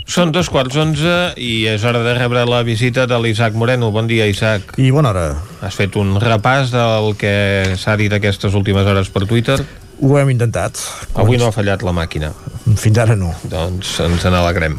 [0.08, 3.92] Són dos quarts onze i és hora de rebre la visita de l'Isaac Moreno.
[3.92, 4.78] Bon dia, Isaac.
[4.80, 5.28] I bona hora.
[5.62, 9.60] Has fet un repàs del que s'ha dit aquestes últimes hores per Twitter?
[10.00, 10.80] Ho hem intentat.
[11.14, 12.32] Avui no ha fallat la màquina.
[12.78, 13.32] Fins ara no.
[13.50, 14.78] Doncs ens n'alegrem.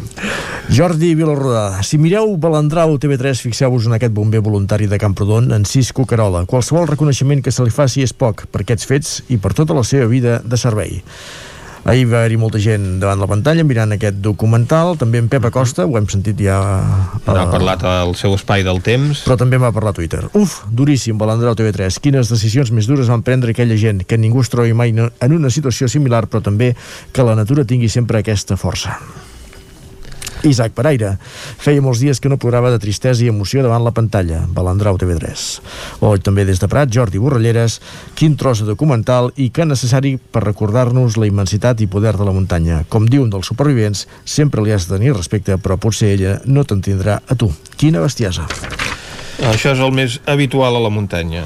[0.73, 6.07] Jordi Vilarrodà, si mireu Balandrau TV3, fixeu-vos en aquest bomber voluntari de Camprodon, en Cisco
[6.07, 6.45] Carola.
[6.47, 9.85] Qualsevol reconeixement que se li faci és poc per aquests fets i per tota la
[9.87, 11.03] seva vida de servei.
[11.89, 15.87] Ahir va haver-hi molta gent davant la pantalla mirant aquest documental, també en Pep Acosta,
[15.89, 16.59] ho hem sentit ja...
[17.23, 19.23] Uh, ha parlat al seu espai del temps.
[19.25, 20.21] Però també va parlar a Twitter.
[20.37, 21.97] Uf, duríssim, Balandrau TV3.
[22.05, 25.49] Quines decisions més dures van prendre aquella gent, que ningú es trobi mai en una
[25.55, 26.75] situació similar, però també
[27.13, 28.99] que la natura tingui sempre aquesta força.
[30.47, 31.17] Isaac Pereira.
[31.59, 34.45] Feia molts dies que no plorava de tristesa i emoció davant la pantalla.
[34.55, 35.47] Balandrau TV3.
[36.05, 37.81] O també des de Prat, Jordi Borrelleres.
[38.19, 42.35] Quin tros de documental i que necessari per recordar-nos la immensitat i poder de la
[42.35, 42.83] muntanya.
[42.89, 47.21] Com diuen dels supervivents, sempre li has de tenir respecte, però potser ella no t'entendrà
[47.27, 47.51] a tu.
[47.79, 48.47] Quina bestiesa.
[49.39, 51.45] Això és el més habitual a la muntanya.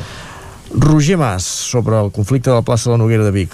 [0.74, 3.52] Roger Mas, sobre el conflicte de la plaça de la Noguera de Vic,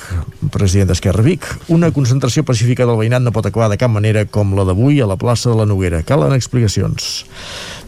[0.55, 1.45] president d'Esquerra Vic.
[1.75, 5.09] Una concentració pacífica del veïnat no pot acabar de cap manera com la d'avui a
[5.11, 6.05] la plaça de la Noguera.
[6.07, 7.27] Calen explicacions.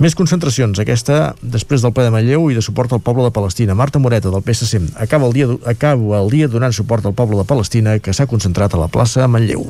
[0.03, 3.79] Més concentracions, aquesta després del ple de Manlleu i de suport al poble de Palestina.
[3.79, 7.47] Marta Moreta, del PSC, acaba el dia, acaba el dia donant suport al poble de
[7.47, 9.69] Palestina que s'ha concentrat a la plaça Manlleu.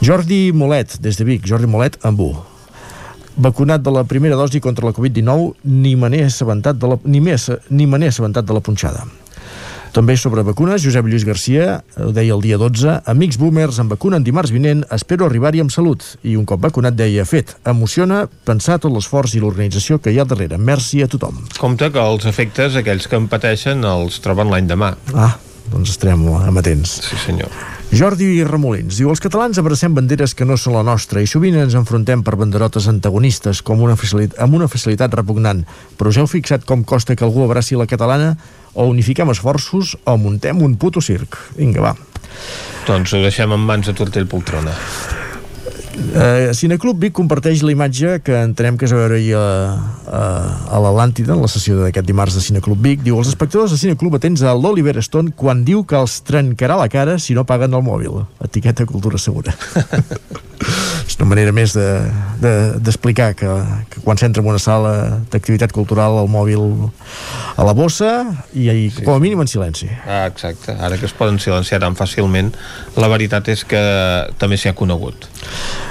[0.00, 2.32] Jordi Molet, des de Vic, Jordi Molet, amb U
[3.38, 7.22] vacunat de la primera dosi contra la Covid-19 ni me n'he assabentat de la, ni,
[7.22, 9.06] més, ni me n'he assabentat de la punxada.
[9.94, 14.24] També sobre vacunes, Josep Lluís Garcia ho deia el dia 12, amics boomers em vacunen
[14.24, 16.04] dimarts vinent, espero arribar-hi amb salut.
[16.28, 20.28] I un cop vacunat deia, fet, emociona pensar tot l'esforç i l'organització que hi ha
[20.28, 20.60] darrere.
[20.60, 21.40] Merci a tothom.
[21.58, 24.92] Compte que els efectes, aquells que en pateixen, els troben l'any demà.
[25.16, 25.34] Ah,
[25.72, 27.00] doncs estarem amatents.
[27.08, 27.77] Sí, senyor.
[27.88, 31.72] Jordi Remolins diu Els catalans abracem banderes que no són la nostra i sovint ens
[31.78, 35.64] enfrontem per banderotes antagonistes com una amb una facilitat repugnant.
[35.96, 38.34] Però us heu fixat com costa que algú abraci la catalana?
[38.74, 41.40] O unifiquem esforços o muntem un puto circ.
[41.56, 41.94] Vinga, va.
[42.84, 44.76] Doncs ho deixem en mans de Tortell Poltrona.
[45.98, 49.46] Uh, Cineclub Vic comparteix la imatge que entenem que es va veure ahir a,
[50.06, 50.22] a,
[50.72, 53.02] a l'Atlàntida, en la sessió d'aquest dimarts de Cineclub Vic.
[53.06, 56.90] Diu, els espectadors de Cineclub atents a l'Oliver Stone quan diu que els trencarà la
[56.92, 58.22] cara si no paguen el mòbil.
[58.48, 59.56] Etiqueta Cultura Segura.
[60.60, 64.92] és una manera més d'explicar de, de, que, que quan s'entra en una sala
[65.32, 66.88] d'activitat cultural el mòbil
[67.58, 68.12] a la bossa
[68.52, 69.04] i, i sí.
[69.04, 69.90] com a mínim en silenci.
[70.06, 70.74] Ah, exacte.
[70.74, 72.52] Ara que es poden silenciar tan fàcilment,
[72.98, 73.82] la veritat és que
[74.38, 75.28] també s'hi ha conegut.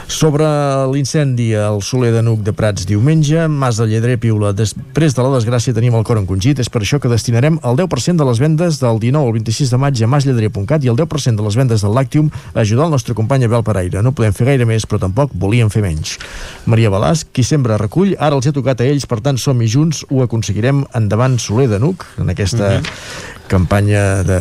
[0.07, 0.47] Sobre
[0.87, 4.53] l'incendi al Soler de Nuc de Prats diumenge, Mas de Lledrer piula.
[4.55, 8.15] Després de la desgràcia tenim el cor encongit, és per això que destinarem el 10%
[8.15, 11.43] de les vendes del 19 al 26 de maig a maslledrer.cat i el 10% de
[11.43, 14.01] les vendes del Lactium a ajudar el nostre company Abel Pereira.
[14.01, 16.17] No podem fer gaire més, però tampoc volien fer menys.
[16.65, 20.05] Maria Balàs, qui sembra recull, ara els ha tocat a ells, per tant som-hi junts,
[20.09, 20.85] ho aconseguirem.
[20.97, 22.85] Endavant Soler de Nuc, en aquesta mhm.
[22.85, 24.39] -huh campanya de,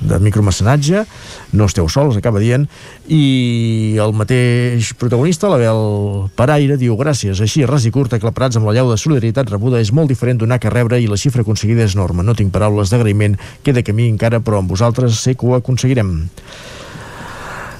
[0.00, 1.04] de micromecenatge.
[1.52, 2.66] No esteu sols, acaba dient.
[3.06, 8.74] I el mateix protagonista l'Abel Paraire diu gràcies, així ras i curt aclaparats amb la
[8.76, 11.94] llau de solidaritat rebuda és molt diferent donar que rebre i la xifra aconseguida és
[11.94, 12.26] enorme.
[12.26, 16.16] No tinc paraules d'agraïment, queda camí encara però amb vosaltres sé que ho aconseguirem.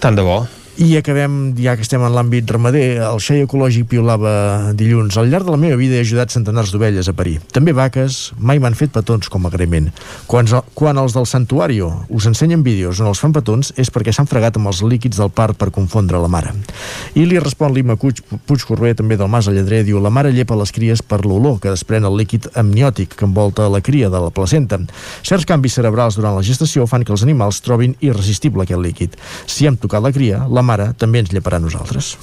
[0.00, 0.44] Tant de bo
[0.77, 5.16] i acabem, ja que estem en l'àmbit ramader, el xai ecològic piolava dilluns.
[5.16, 7.39] Al llarg de la meva vida he ajudat centenars d'ovelles a parir.
[7.57, 9.89] També vaques mai m'han fet petons com a agraïment.
[10.28, 14.28] Quan, quan els del santuario us ensenyen vídeos on els fan petons és perquè s'han
[14.28, 16.53] fregat amb els líquids del part per confondre la mare.
[17.16, 20.61] I li respon l'Ima Puig, Puig Corbé, també del Mas Lledrer, diu la mare llepa
[20.61, 24.35] les cries per l'olor que desprèn el líquid amniòtic que envolta la cria de la
[24.35, 24.82] placenta.
[25.24, 29.16] Certs canvis cerebrals durant la gestació fan que els animals trobin irresistible aquest líquid.
[29.48, 32.14] Si hem tocat la cria, la mare també ens lleparà a nosaltres.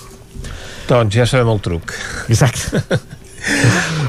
[0.90, 1.95] Doncs ja sabem el truc.
[2.28, 2.84] Exacte.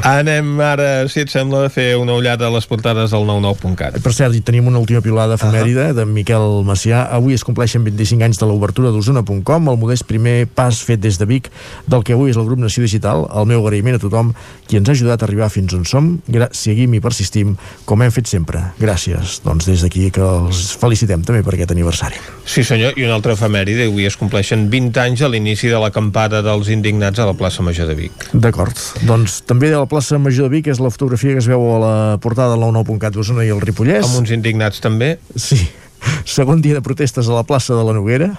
[0.04, 3.96] Anem ara, si et sembla, a fer una ullada a les portades del 99.cat.
[4.04, 5.94] Per cert, tenim una última pilada efemèride uh -huh.
[5.94, 7.08] de Miquel Macià.
[7.10, 11.24] Avui es compleixen 25 anys de l'obertura d'Osona.com, el modest primer pas fet des de
[11.24, 11.50] Vic
[11.86, 13.26] del que avui és el grup Nació Digital.
[13.34, 14.34] El meu agraïment a tothom
[14.66, 16.20] qui ens ha ajudat a arribar fins on som.
[16.50, 18.60] Seguim i persistim com hem fet sempre.
[18.78, 19.40] Gràcies.
[19.42, 22.16] Doncs des d'aquí que els felicitem també per aquest aniversari.
[22.44, 23.86] Sí senyor, i una altra efemèride.
[23.86, 27.86] Avui es compleixen 20 anys a l'inici de l'acampada dels indignats a la plaça Major
[27.86, 28.12] de Vic.
[28.34, 28.76] D'acord.
[29.02, 31.62] Doncs doncs també de la plaça Major de Vic és la fotografia que es veu
[31.72, 34.04] a la portada del 99.cat d'Osona i el Ripollès.
[34.04, 35.14] Amb uns indignats també.
[35.40, 35.58] Sí.
[36.36, 38.34] Segon dia de protestes a la plaça de la Noguera.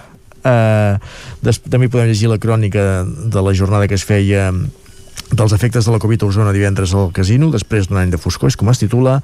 [0.46, 1.02] Uh,
[1.42, 4.52] també podem llegir la crònica de la jornada que es feia
[5.32, 8.52] dels efectes de la Covid a Osona divendres al casino, després d'un any de foscor,
[8.52, 9.18] és com es titula.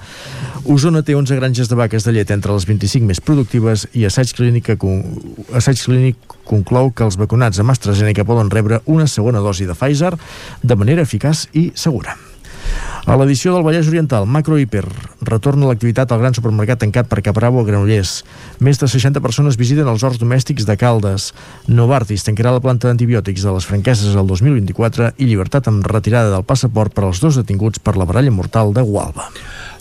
[0.64, 4.34] Osona té 11 granges de vaques de llet entre les 25 més productives i assaig
[4.34, 4.72] clínic,
[5.54, 10.16] assaig clínic conclou que els vacunats amb AstraZeneca poden rebre una segona dosi de Pfizer
[10.62, 12.31] de manera eficaç i segura.
[13.02, 14.84] A l'edició del Vallès Oriental, Macro Hiper
[15.26, 18.20] retorna l'activitat al gran supermercat tancat per Capravo a Granollers.
[18.62, 21.32] Més de 60 persones visiten els horts domèstics de Caldes.
[21.66, 26.46] Novartis tancarà la planta d'antibiòtics de les franqueses el 2024 i llibertat amb retirada del
[26.46, 29.26] passaport per als dos detinguts per la baralla mortal de Gualba.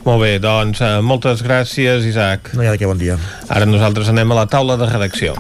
[0.01, 2.55] Molt bé, doncs eh, moltes gràcies, Isaac.
[2.57, 3.19] No hi ha de què, bon dia.
[3.53, 5.37] Ara nosaltres anem a la taula de redacció.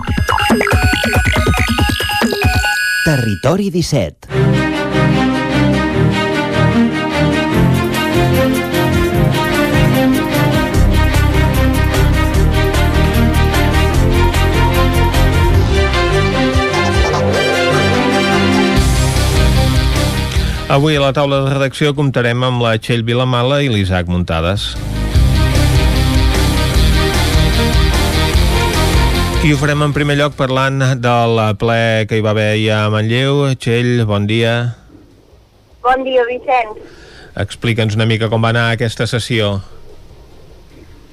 [3.01, 4.60] Territori 17
[20.71, 24.69] Avui a la taula de redacció comptarem amb la Txell Vilamala i l'Isaac Muntades.
[29.43, 32.93] I ho farem en primer lloc parlant del ple que hi va haver ja a
[32.93, 33.41] Manlleu.
[33.59, 34.53] Txell, bon dia.
[35.83, 36.79] Bon dia, Vicenç.
[37.43, 39.57] Explica'ns una mica com va anar aquesta sessió.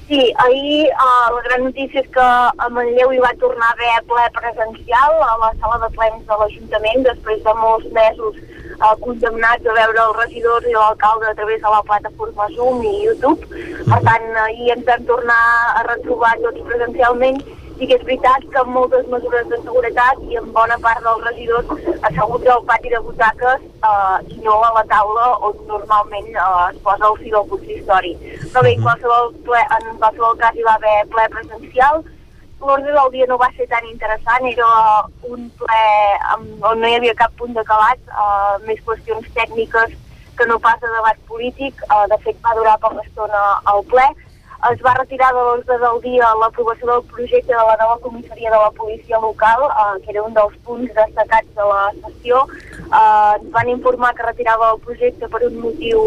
[0.07, 3.91] Sí, ahir uh, la gran notícia és que a Manlleu hi va tornar a haver
[4.07, 8.39] ple presencial a la sala de plens de l'Ajuntament després de molts mesos
[8.79, 12.95] eh, condemnats a veure els regidors i l'alcalde a través de la plataforma Zoom i
[13.05, 13.63] YouTube.
[13.91, 15.41] Per tant, ahir ens vam tornar
[15.79, 17.41] a retrobar tots presencialment
[17.79, 21.23] i que és veritat que amb moltes mesures de seguretat i amb bona part dels
[21.27, 21.69] regidors
[22.09, 26.79] asseguts al pati de butaques eh, i no a la taula on normalment eh, es
[26.87, 28.13] posa el fil del consistori.
[28.51, 32.03] Però bé, en qualsevol, ple, en qualsevol cas hi va haver ple presencial,
[32.61, 34.69] l'ordre del dia no va ser tan interessant, era
[35.23, 35.83] un ple
[36.35, 39.95] on no hi havia cap punt de calat, uh, més qüestions tècniques
[40.39, 44.07] que no pas de debat polític, uh, de fet va durar poca estona al ple,
[44.67, 48.57] es va retirar de l'ordre del dia l'aprovació del projecte de la nova comissaria de
[48.57, 52.41] la policia local, eh, que era un dels punts destacats de la sessió.
[52.43, 56.01] Eh, ens van informar que retirava el projecte per un motiu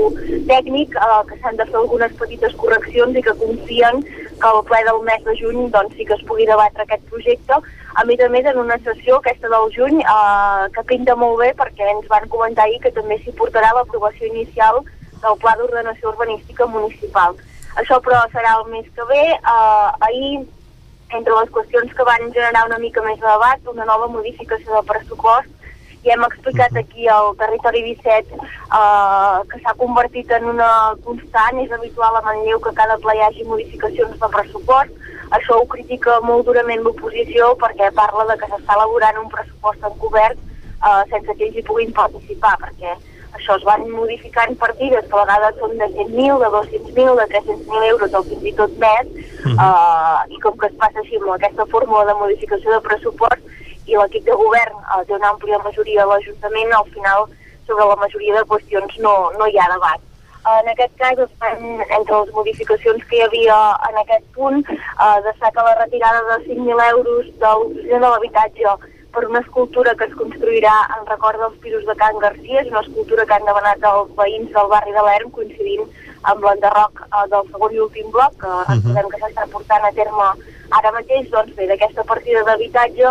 [0.50, 4.82] tècnic, eh, que s'han de fer algunes petites correccions i que confien que al ple
[4.84, 7.56] del mes de juny doncs, sí que es pugui debatre aquest projecte.
[7.94, 11.54] A més a més, en una sessió, aquesta del juny, eh, que pinta molt bé
[11.56, 14.84] perquè ens van comentar ahir que també s'hi portarà l'aprovació inicial
[15.22, 17.36] del Pla d'Ordenació Urbanística Municipal.
[17.80, 19.22] Això, però, serà el mes que ve.
[19.40, 20.42] Uh, ahir,
[21.16, 24.88] entre les qüestions que van generar una mica més de debat, una nova modificació del
[24.90, 25.50] pressupost,
[26.02, 30.70] i hem explicat aquí al Territori 17 uh, que s'ha convertit en una
[31.04, 34.96] constant, és habitual a Manlleu que cada ple hi hagi modificacions de pressupost,
[35.38, 40.42] això ho critica molt durament l'oposició perquè parla de que s'està elaborant un pressupost encobert
[40.82, 42.98] uh, sense que ells hi puguin participar, perquè
[43.36, 47.88] això es van modificant partides que a vegades són de 100.000, de 200.000, de 300.000
[47.90, 49.56] euros o fins i tot més, uh -huh.
[49.66, 53.42] uh, i com que es passa així amb aquesta fórmula de modificació de pressupost,
[53.86, 57.20] i l'equip de govern uh, té una àmplia majoria a l'Ajuntament, al final
[57.66, 60.00] sobre la majoria de qüestions no, no hi ha debat.
[60.42, 61.18] En aquest cas,
[61.98, 66.82] entre les modificacions que hi havia en aquest punt, eh, destaca la retirada de 5.000
[66.90, 68.74] euros de l'oficina de l'habitatge
[69.12, 72.80] per una escultura que es construirà en record dels pisos de Can Garcia, és una
[72.80, 75.84] escultura que han demanat els veïns del barri de l'Erm, coincidint
[76.30, 79.10] amb l'enderroc eh, del segon i últim bloc, que uh -huh.
[79.10, 80.28] que s'està portant a terme
[80.78, 83.06] ara mateix, doncs bé, d'aquesta partida d'habitatge,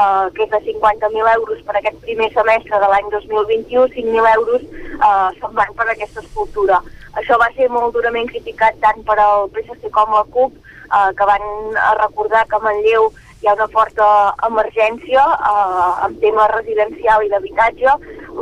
[0.00, 4.62] eh, que és de 50.000 euros per aquest primer semestre de l'any 2021, 5.000 euros
[4.62, 6.80] eh, se'n van per aquesta escultura.
[7.14, 11.24] Això va ser molt durament criticat tant per al PSC com la CUP, eh, que
[11.24, 11.44] van
[12.02, 13.12] recordar que Manlleu
[13.44, 14.04] hi ha una forta
[14.46, 17.92] emergència eh, en tema residencial i d'habitatge.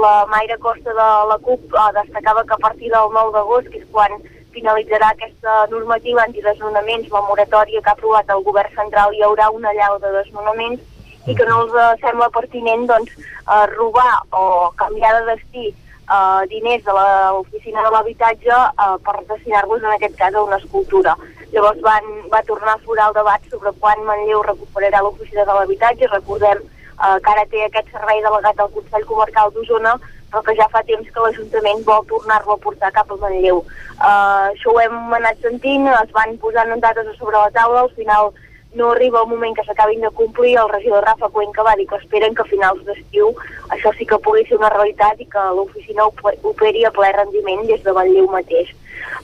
[0.04, 3.80] La Maire Costa de la CUP eh, destacava que a partir del 9 d'agost, que
[3.82, 4.14] és quan
[4.54, 9.74] finalitzarà aquesta normativa antidesnonaments, la moratòria que ha aprovat el govern central, hi haurà una
[9.74, 11.74] llau de desnonaments i que no els
[12.04, 15.72] sembla pertinent doncs, eh, robar o canviar de destí
[16.08, 21.16] eh, diners de l'oficina de l'habitatge eh, per destinar-los en aquest cas a una escultura.
[21.52, 26.08] Llavors van, va tornar a florar el debat sobre quan Manlleu recuperarà l'oficina de l'habitatge.
[26.12, 29.96] Recordem eh, que ara té aquest servei delegat al Consell Comarcal d'Osona,
[30.32, 33.60] però que ja fa temps que l'Ajuntament vol tornar-lo a portar cap a Manlleu.
[33.98, 38.32] Eh, això ho hem anat sentint, es van posant dates sobre la taula, al final
[38.74, 41.96] no arriba el moment que s'acabin de complir, el regidor Rafa Cuenca va dir que
[41.96, 43.32] esperen que a finals d'estiu
[43.76, 47.82] això sí que pugui ser una realitat i que l'oficina operi a ple rendiment des
[47.84, 48.72] de Batlleu mateix.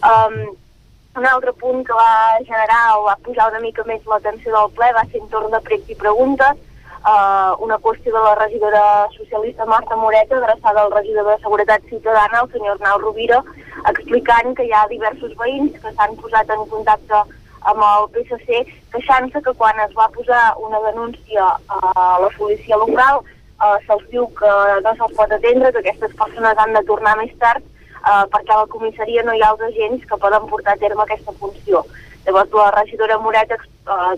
[0.04, 0.38] Um,
[1.18, 4.90] un altre punt que va generar o va posar una mica més l'atenció del ple
[4.94, 6.60] va ser entorn de pregs i preguntes,
[7.00, 8.84] uh, una qüestió de la regidora
[9.16, 13.42] socialista Marta Moreta adreçada al regidor de Seguretat Ciutadana, el senyor Arnau Rovira,
[13.88, 17.24] explicant que hi ha diversos veïns que s'han posat en contacte
[17.62, 18.62] amb el PSC
[18.92, 24.28] queixant-se que quan es va posar una denúncia a la policia local eh, se'ls diu
[24.38, 24.52] que
[24.84, 28.60] no se'ls pot atendre, que aquestes persones han de tornar més tard eh, perquè a
[28.62, 31.84] la comissaria no hi ha els agents que poden portar a terme aquesta funció.
[32.26, 33.58] Llavors la regidora Moret eh,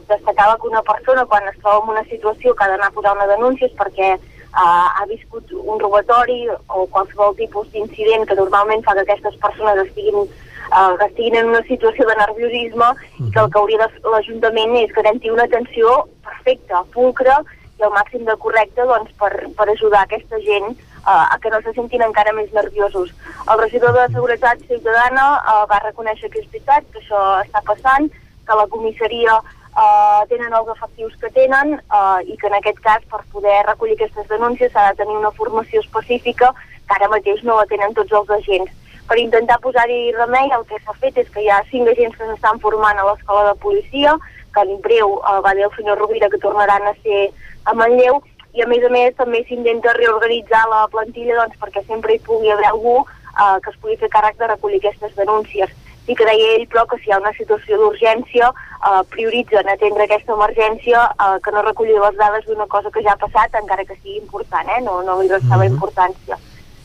[0.08, 3.16] destacava que una persona quan es troba en una situació que ha d'anar a posar
[3.16, 4.20] una denúncia és perquè eh,
[4.60, 10.26] ha viscut un robatori o qualsevol tipus d'incident que normalment fa que aquestes persones estiguin
[10.70, 13.28] eh, que estiguin en una situació de nerviosisme uh -huh.
[13.28, 17.42] i que el que hauria l'Ajuntament és garantir una atenció perfecta, pulcra
[17.78, 20.68] i el màxim de correcte doncs, per, per ajudar aquesta gent
[21.06, 23.14] uh, a que no se sentin encara més nerviosos.
[23.50, 28.10] El regidor de Seguretat Ciutadana uh, va reconèixer que és veritat, que això està passant,
[28.46, 33.06] que la comissaria uh, tenen els efectius que tenen uh, i que en aquest cas
[33.10, 36.52] per poder recollir aquestes denúncies s'ha de tenir una formació específica
[36.86, 38.72] que ara mateix no la tenen tots els agents
[39.10, 42.26] per intentar posar-hi remei el que s'ha fet és que hi ha cinc agents que
[42.28, 44.12] s'estan formant a l'escola de policia,
[44.54, 47.24] que en breu eh, va dir el senyor Rovira que tornaran a ser
[47.66, 48.20] a Manlleu,
[48.54, 52.52] i a més a més també s'intenta reorganitzar la plantilla doncs, perquè sempre hi pugui
[52.54, 55.74] haver algú eh, que es pugui fer càrrec de recollir aquestes denúncies.
[56.06, 60.06] I que deia ell, però, que si hi ha una situació d'urgència, eh, prioritzen atendre
[60.06, 63.84] aquesta emergència, eh, que no recollir les dades d'una cosa que ja ha passat, encara
[63.90, 64.80] que sigui important, eh?
[64.86, 65.74] no, no li restava mm -hmm.
[65.74, 66.38] importància.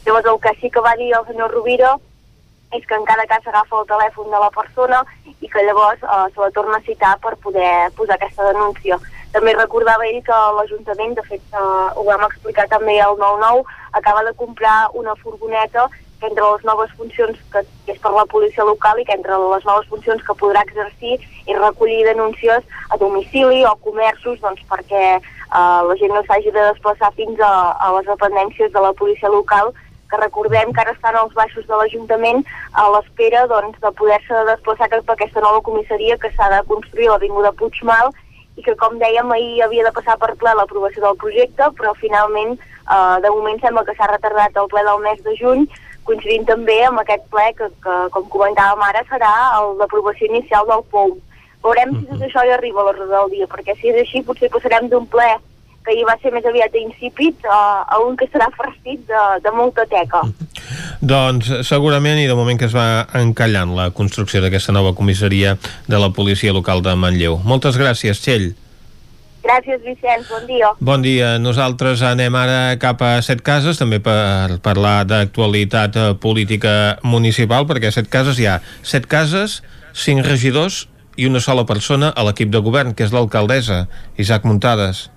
[0.06, 1.96] Llavors el que sí que va dir el senyor Rovira
[2.74, 5.04] és que en cada cas s'agafa el telèfon de la persona
[5.42, 9.00] i que llavors eh, se la torna a citar per poder posar aquesta denúncia.
[9.36, 11.62] També recordava ell que l'Ajuntament, de fet eh,
[11.96, 13.64] ho vam explicar també al 9-9,
[14.00, 15.88] acaba de comprar una furgoneta
[16.20, 17.62] que entre les noves funcions que
[17.92, 21.58] és per la policia local i que entre les noves funcions que podrà exercir és
[21.60, 27.12] recollir denúncies a domicili o comerços doncs, perquè eh, la gent no s'hagi de desplaçar
[27.20, 29.74] fins a, a les dependències de la policia local
[30.16, 32.44] que recordem que ara estan als baixos de l'Ajuntament
[32.74, 37.08] a l'espera doncs, de poder-se desplaçar cap a aquesta nova comissaria que s'ha de construir
[37.10, 38.12] a l'Avinguda Puigmal
[38.56, 42.56] i que, com dèiem, ahir havia de passar per ple l'aprovació del projecte, però finalment,
[42.56, 45.66] eh, de moment sembla que s'ha retardat el ple del mes de juny,
[46.08, 50.86] coincidint també amb aquest ple que, que com comentàvem ara, serà el d'aprovació inicial del
[50.92, 51.18] POU.
[51.66, 54.52] Veurem si tot això hi arriba a l'ordre del dia, perquè si és així potser
[54.54, 55.28] passarem d'un ple
[55.86, 59.54] que hi va ser més aviat insípid a, a un que serà farcit de, de
[59.56, 60.24] molta teca.
[61.06, 65.56] Doncs segurament i de moment que es va encallant la construcció d'aquesta nova comissaria
[65.88, 67.40] de la policia local de Manlleu.
[67.46, 68.54] Moltes gràcies, Txell.
[69.46, 70.26] Gràcies, Vicenç.
[70.32, 70.72] Bon dia.
[70.82, 71.28] Bon dia.
[71.38, 77.94] Nosaltres anem ara cap a Set Cases, també per parlar d'actualitat eh, política municipal, perquè
[77.94, 79.62] a Set Cases hi ha set cases,
[79.94, 83.86] cinc regidors i una sola persona a l'equip de govern, que és l'alcaldessa,
[84.18, 85.12] Isaac Muntades.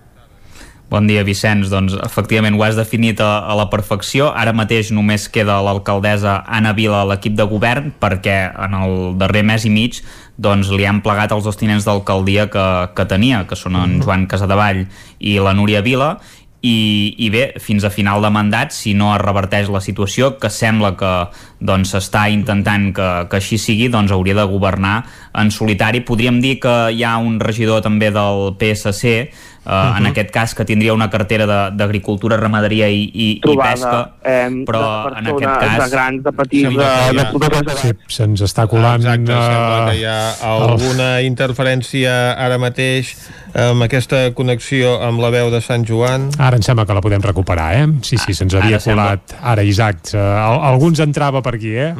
[0.89, 1.69] Bon dia, Vicenç.
[1.69, 4.31] Doncs efectivament ho has definit a, a la perfecció.
[4.33, 9.45] Ara mateix només queda l'alcaldessa Anna Vila a l'equip de govern perquè en el darrer
[9.45, 10.01] mes i mig
[10.41, 12.67] doncs li han plegat els dos tinents d'alcaldia que,
[12.97, 14.87] que tenia, que són en Joan Casadevall
[15.19, 16.15] i la Núria Vila,
[16.59, 20.51] i, i bé, fins a final de mandat si no es reverteix la situació que
[20.51, 21.13] sembla que
[21.61, 21.95] doncs
[22.33, 25.05] intentant que, que així sigui, doncs hauria de governar
[25.35, 26.01] en solitari.
[26.01, 29.31] Podríem dir que hi ha un regidor també del PSC
[29.69, 29.99] Uh, uh -huh.
[29.99, 34.49] en aquest cas que tindria una cartera d'agricultura, ramaderia i, i, Trobada, i pesca eh,
[34.65, 38.67] però en aquest cas de grans, de petits, de, de, de, de, sí, se'ns està
[38.67, 43.13] colant Exacte, uh, sembla que hi ha alguna interferència ara mateix
[43.53, 47.21] amb aquesta connexió amb la veu de Sant Joan ara em sembla que la podem
[47.21, 47.87] recuperar eh?
[48.01, 49.53] sí, sí, se'ns havia ara colat sembla...
[49.53, 51.93] ara Isaac, uh, alguns entrava per aquí eh?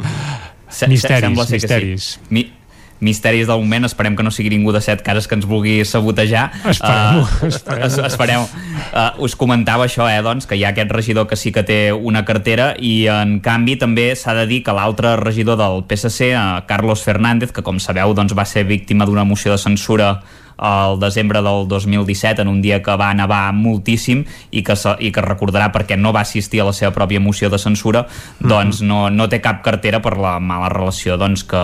[0.69, 2.17] Se, misteris, sembla ser misteris.
[2.17, 2.35] Que sí.
[2.35, 2.53] Mi,
[3.01, 6.51] misteris del moment, esperem que no sigui ningú de set cases que ens vulgui sabotejar
[6.65, 8.07] esperem, uh, esperem.
[8.07, 8.47] esperem.
[8.89, 11.79] Uh, us comentava això, eh, doncs, que hi ha aquest regidor que sí que té
[11.93, 16.67] una cartera i en canvi també s'ha de dir que l'altre regidor del PSC, uh,
[16.67, 20.19] Carlos Fernández que com sabeu doncs, va ser víctima d'una moció de censura
[20.59, 25.25] al desembre del 2017 en un dia que va nevar moltíssim i que, i que
[25.25, 28.49] recordarà perquè no va assistir a la seva pròpia moció de censura mhm.
[28.51, 31.63] doncs no, no té cap cartera per la mala relació doncs, que,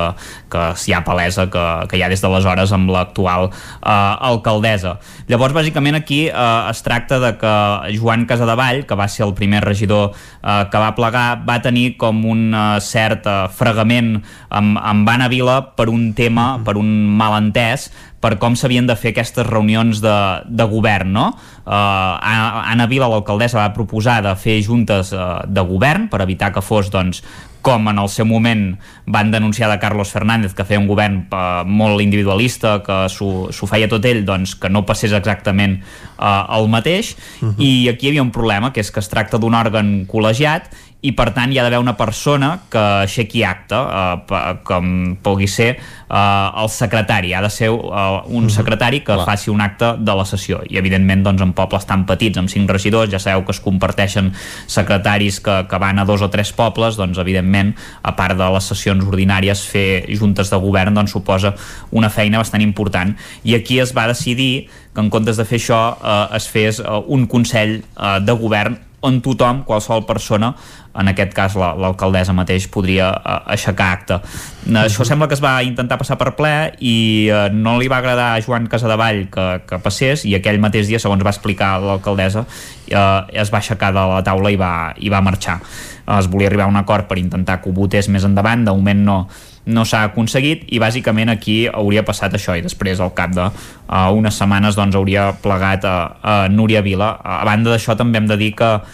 [0.50, 3.90] que hi ha palesa que, que hi ha des d'aleshores amb l'actual eh,
[4.30, 4.96] alcaldessa.
[5.30, 7.54] Llavors bàsicament aquí eh, es tracta de que
[7.98, 12.24] Joan Casadevall, que va ser el primer regidor eh, que va plegar, va tenir com
[12.30, 14.16] un eh, cert eh, fregament
[14.50, 16.66] amb, amb Anna Vila per un tema, mhm.
[16.66, 17.90] per un malentès
[18.24, 20.16] per com s'havien de fer aquestes reunions de,
[20.48, 21.26] de govern, no?
[21.64, 26.64] Uh, Anna Vila, l'alcaldessa, va proposar de fer juntes uh, de govern per evitar que
[26.64, 27.20] fos, doncs,
[27.64, 28.74] com en el seu moment
[29.08, 33.88] van denunciar de Carlos Fernández que feia un govern uh, molt individualista, que s'ho feia
[33.88, 37.54] tot ell, doncs que no passés exactament uh, el mateix, uh -huh.
[37.58, 40.68] i aquí hi havia un problema, que és que es tracta d'un òrgan col·legiat
[41.04, 44.86] i per tant hi ha d'haver una persona que aixequi acte eh, com
[45.24, 49.26] pugui ser eh, el secretari, ha de ser eh, un secretari que Clar.
[49.28, 50.62] faci un acte de la sessió.
[50.64, 54.32] I evidentment doncs, en pobles tan petits amb cinc regidors, ja sabeu que es comparteixen
[54.66, 58.70] secretaris que, que van a dos o tres pobles doncs evidentment a part de les
[58.72, 61.52] sessions ordinàries fer juntes de govern doncs suposa
[61.92, 63.12] una feina bastant important.
[63.44, 66.98] I aquí es va decidir que en comptes de fer això eh, es fes eh,
[67.12, 70.52] un consell eh, de govern on tothom, qualsevol persona
[70.94, 74.18] en aquest cas l'alcaldessa la, mateix podria uh, aixecar acte.
[74.64, 76.94] Uh, això sembla que es va intentar passar per ple i
[77.32, 81.02] uh, no li va agradar a Joan Casadevall que, que passés i aquell mateix dia,
[81.02, 85.22] segons va explicar l'alcaldessa, uh, es va aixecar de la taula i va, i va
[85.24, 85.58] marxar.
[86.04, 88.76] Uh, es volia arribar a un acord per intentar que ho votés més endavant, de
[88.76, 89.18] moment no,
[89.66, 94.10] no s'ha aconseguit i bàsicament aquí hauria passat això i després al cap de uh,
[94.12, 97.14] unes setmanes doncs hauria plegat a, a Núria Vila.
[97.24, 98.84] A banda d'això també hem de dir que uh,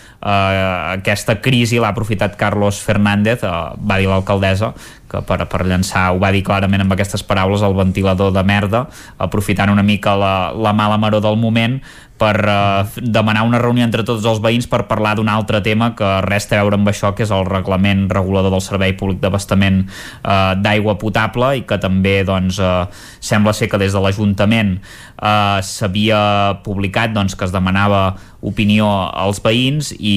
[0.94, 4.72] aquesta crisi l'ha aprofitat Carlos Fernández, uh, va dir l'alcaldessa,
[5.10, 8.84] que per, per llançar, ho va dir clarament amb aquestes paraules, el ventilador de merda,
[9.18, 11.80] aprofitant una mica la, la mala maror del moment
[12.20, 16.08] per uh, demanar una reunió entre tots els veïns per parlar d'un altre tema que
[16.26, 19.86] res té a veure amb això, que és el reglament regulador del Servei Públic d'Abastament
[19.86, 22.84] uh, d'aigua potable i que també doncs, uh,
[23.24, 26.20] sembla ser que des de l'Ajuntament uh, s'havia
[26.66, 28.04] publicat doncs, que es demanava
[28.44, 30.16] opinió als veïns i,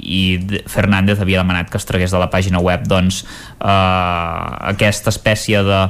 [0.00, 0.20] i
[0.72, 3.22] Fernández havia demanat que es tragués de la pàgina web doncs,
[3.60, 5.80] uh, aquesta espècie de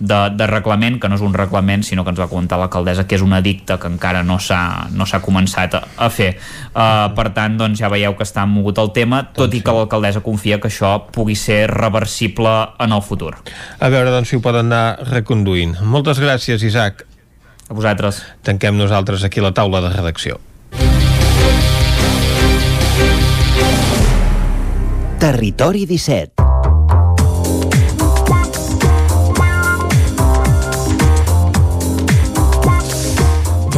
[0.00, 3.18] de, de reglament, que no és un reglament, sinó que ens va comentar l'alcaldessa que
[3.18, 6.34] és un edicte que encara no s'ha no començat a, a fer.
[6.72, 9.74] Uh, per tant, doncs ja veieu que està mogut el tema, tot doncs i que
[9.74, 13.34] l'alcaldessa confia que això pugui ser reversible en el futur.
[13.80, 15.78] A veure, doncs, si ho poden anar reconduint.
[15.82, 17.04] Moltes gràcies, Isaac.
[17.68, 18.22] A vosaltres.
[18.42, 20.40] Tanquem nosaltres aquí la taula de redacció.
[25.18, 26.47] Territori 17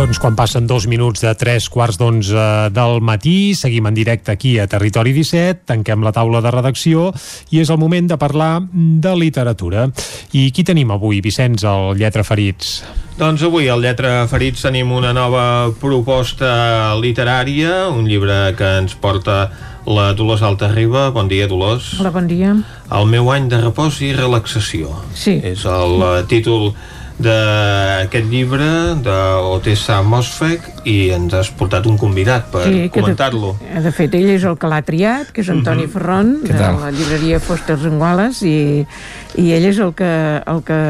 [0.00, 4.54] Doncs quan passen dos minuts de tres quarts d'onze del matí, seguim en directe aquí
[4.56, 7.10] a Territori 17, tanquem la taula de redacció
[7.52, 9.90] i és el moment de parlar de literatura.
[10.32, 12.78] I qui tenim avui, Vicenç, el Lletra Ferits?
[13.18, 15.42] Doncs avui al Lletra Ferits tenim una nova
[15.82, 19.50] proposta literària, un llibre que ens porta
[19.84, 21.10] la Dolors Alta-Riba.
[21.12, 21.98] Bon dia, Dolors.
[22.00, 22.54] Hola, bon dia.
[22.88, 24.96] El meu any de repòs i relaxació.
[25.12, 25.36] Sí.
[25.44, 26.72] És el eh, títol
[27.20, 28.68] d'aquest llibre
[29.04, 33.54] d'Otessa Mosfec i ens has portat un convidat per sí, comentar-lo.
[33.60, 35.88] De, de fet, ell és el que l'ha triat, que és Antoni mhm.
[35.88, 35.92] -huh.
[35.92, 38.86] Ferron, de la llibreria Fosters Renguales, i,
[39.36, 40.80] i ell és el que, el que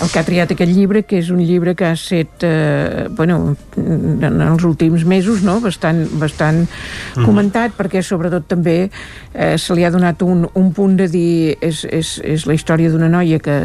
[0.00, 3.56] el que ha triat aquest llibre, que és un llibre que ha estat, eh, bueno,
[3.76, 7.24] en els últims mesos, no?, bastant, bastant mm.
[7.24, 11.84] comentat, perquè sobretot també eh, se li ha donat un, un punt de dir és,
[11.84, 13.58] és, és la història d'una noia que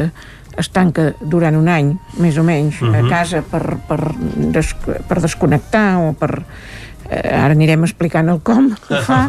[0.58, 2.98] es tanca durant un any, més o menys, uh -huh.
[2.98, 3.10] a mhm.
[3.10, 4.00] casa per, per,
[4.36, 4.74] des,
[5.08, 6.44] per desconnectar o per
[7.10, 9.20] eh, ara anirem explicant el com ho fa,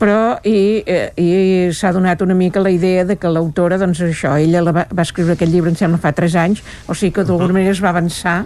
[0.00, 4.34] però i, eh, i s'ha donat una mica la idea de que l'autora, doncs això,
[4.40, 7.24] ella la va, va escriure aquest llibre, em sembla, fa 3 anys, o sigui que
[7.24, 7.52] d'alguna -huh.
[7.52, 8.44] manera es va avançar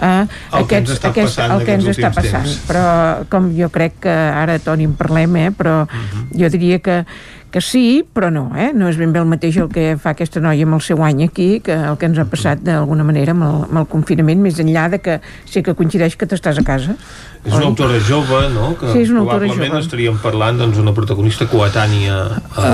[0.00, 2.44] eh, el aquests, que aquest, el que ens està passant.
[2.44, 2.62] Temps.
[2.68, 6.40] Però com jo crec que ara, Toni, en parlem, eh, però uh -huh.
[6.40, 7.04] jo diria que
[7.50, 8.70] que sí, però no, eh?
[8.74, 11.24] no és ben bé el mateix el que fa aquesta noia amb el seu any
[11.26, 14.60] aquí que el que ens ha passat d'alguna manera amb el, amb el confinament, més
[14.62, 15.18] enllà de que
[15.50, 16.96] sí que coincideix que t'estàs a casa.
[17.44, 18.74] És una autora jove, no?
[18.78, 19.84] Que sí, és una probablement jove.
[19.86, 22.20] estaríem parlant doncs, d'una protagonista coetània
[22.54, 22.70] a,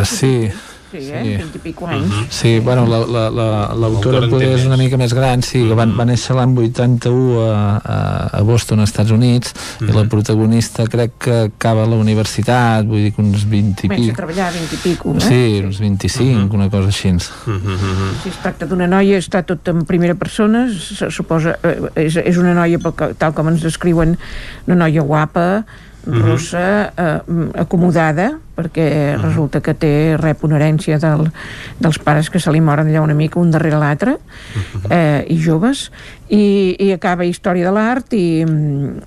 [0.00, 0.48] uh, Sí,
[0.90, 1.22] Sí, eh?
[1.22, 1.36] Sí.
[1.36, 2.06] 20 i pico anys.
[2.06, 2.26] Uh -huh.
[2.30, 5.84] Sí, bueno, l'autora la, la, la, poder és una mica més gran, sí, que va,
[5.84, 9.90] va néixer l'any 81 a, a, a Boston, als Estats Units, uh -huh.
[9.90, 13.94] i la protagonista crec que acaba la universitat, vull dir que uns 20 i pico.
[13.94, 15.20] Comença a treballar 20 i pico, eh?
[15.20, 16.54] Sí, uns 25, uh -huh.
[16.54, 17.08] una cosa així.
[17.08, 18.22] Uh -huh.
[18.22, 22.36] Si es tracta d'una noia, està tot en primera persona, se suposa, eh, és, és
[22.36, 22.78] una noia,
[23.18, 24.18] tal com ens descriuen,
[24.66, 25.64] una noia guapa,
[26.08, 27.20] russa eh,
[27.60, 29.22] acomodada perquè uh -huh.
[29.22, 31.30] resulta que té rep una herència del,
[31.78, 34.90] dels pares que se li moren allà una mica un darrere l'altre uh -huh.
[34.90, 35.92] eh, i joves
[36.28, 38.44] i, i acaba Història de l'Art i,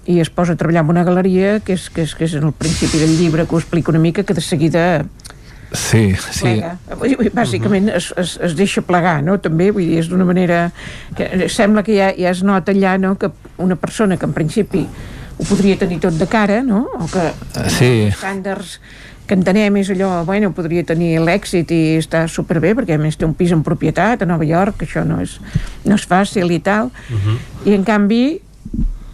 [0.05, 2.51] i es posa a treballar en una galeria que és, que és, que és el
[2.51, 5.05] principi del llibre que ho explica una mica que de seguida
[5.73, 6.41] Sí, sí.
[6.41, 6.77] Plega.
[7.33, 7.95] Bàsicament -huh.
[7.95, 9.39] es, es, es deixa plegar, no?
[9.39, 10.71] També, vull dir, és d'una manera...
[11.15, 14.87] Que sembla que ja, ja es nota allà, no?, que una persona que en principi
[15.41, 16.85] ho podria tenir tot de cara, no?
[17.01, 18.11] O que ah, sí.
[18.11, 18.77] estàndards
[19.25, 23.25] que entenem és allò, bueno, podria tenir l'èxit i està superbé, perquè a més té
[23.25, 25.37] un pis en propietat a Nova York, això no és,
[25.87, 27.37] no és fàcil i tal, uh -huh.
[27.65, 28.41] i en canvi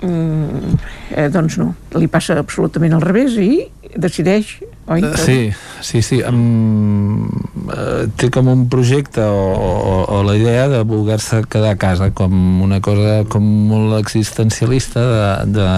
[0.02, 0.74] mm,
[1.16, 4.58] eh, doncs no, li passa absolutament al revés i decideix
[4.88, 5.02] oi?
[5.04, 5.40] Uh, sí,
[5.82, 7.28] sí, sí um,
[7.68, 12.12] uh, té com un projecte o, o, o la idea de voler-se quedar a casa
[12.16, 15.28] com una cosa com molt existencialista de,
[15.60, 15.70] de,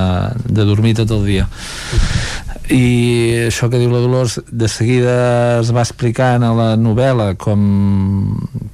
[0.54, 1.50] de dormir tot el dia
[2.70, 5.14] i això que diu la Dolors de seguida
[5.60, 7.64] es va explicant a la novel·la com,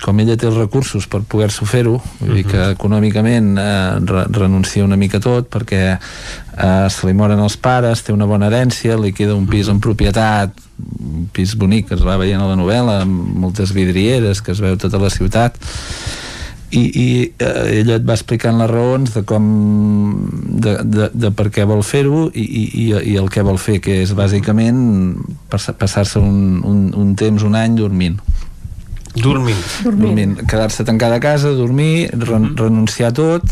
[0.03, 1.95] com ella té els recursos per poder-s'ho fer-ho.
[2.19, 3.69] Vull dir que econòmicament eh,
[4.03, 8.51] re renuncia una mica tot perquè eh, se li moren els pares té una bona
[8.51, 12.51] herència, li queda un pis en propietat un pis bonic que es va veient a
[12.51, 15.55] la novel·la amb moltes vidrieres que es veu tota la ciutat
[16.71, 17.07] i, i
[17.39, 19.45] eh, ella et va explicant les raons de com
[20.65, 23.99] de, de, de per què vol fer-ho i, i, i el que vol fer que
[24.01, 24.79] és bàsicament
[25.51, 28.17] passar-se un, un, un temps, un any dormint
[29.15, 29.57] Dormint.
[29.83, 30.03] Dormint.
[30.03, 30.41] Dormint.
[30.49, 32.57] Quedar-se tancada a casa, dormir, re mm -hmm.
[32.57, 33.43] renunciar a tot.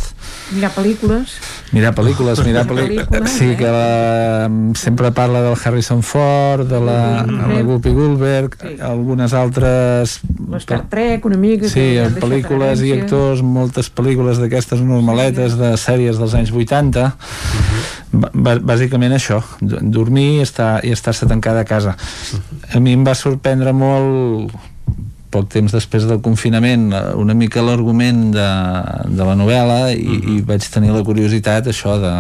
[0.52, 1.40] Mirar pel·lícules.
[1.72, 3.28] Mirar pel·lícules, mirar pel·lícules.
[3.28, 3.56] Sí, eh?
[3.56, 7.54] que la, sempre parla del Harrison Ford, de la, mm -hmm.
[7.54, 8.82] la Whoopi Goldberg, sí.
[8.82, 10.20] algunes altres...
[10.58, 11.68] Star Trek, una mica.
[11.70, 17.08] Sí, pel·lícules i actors, moltes pel·lícules d'aquestes normaletes de sèries dels anys 80.
[17.08, 18.04] Mm -hmm.
[18.62, 21.96] Bàsicament això, dormir i estar, i estar-se tancada a casa.
[22.74, 24.52] A mi em va sorprendre molt
[25.34, 28.50] poc temps després del confinament eh, una mica l'argument de,
[29.10, 30.36] de la novel·la i, uh -huh.
[30.38, 32.14] i vaig tenir la curiositat això de,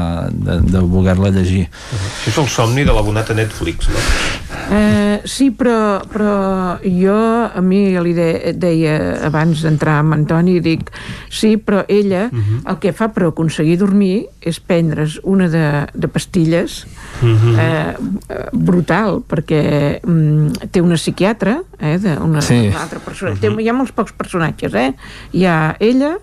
[0.48, 2.12] de, de voler-la llegir uh -huh.
[2.24, 4.00] Això és el somni de l'abonat a Netflix, no?
[4.72, 7.16] Eh, sí, però, però jo
[7.54, 8.96] a mi li de, deia
[9.28, 10.90] abans d'entrar amb Antoni dic,
[11.30, 12.72] sí, però ella uh -huh.
[12.72, 16.86] el que fa per aconseguir dormir és prendre's una de, de pastilles
[17.22, 17.60] uh -huh.
[17.60, 17.96] eh,
[18.52, 22.68] brutal perquè mm, té una psiquiatra eh, de una, sí.
[22.68, 23.56] una altra persona uh -huh.
[23.56, 24.94] té, hi ha molts pocs personatges eh?
[25.32, 26.18] hi ha ella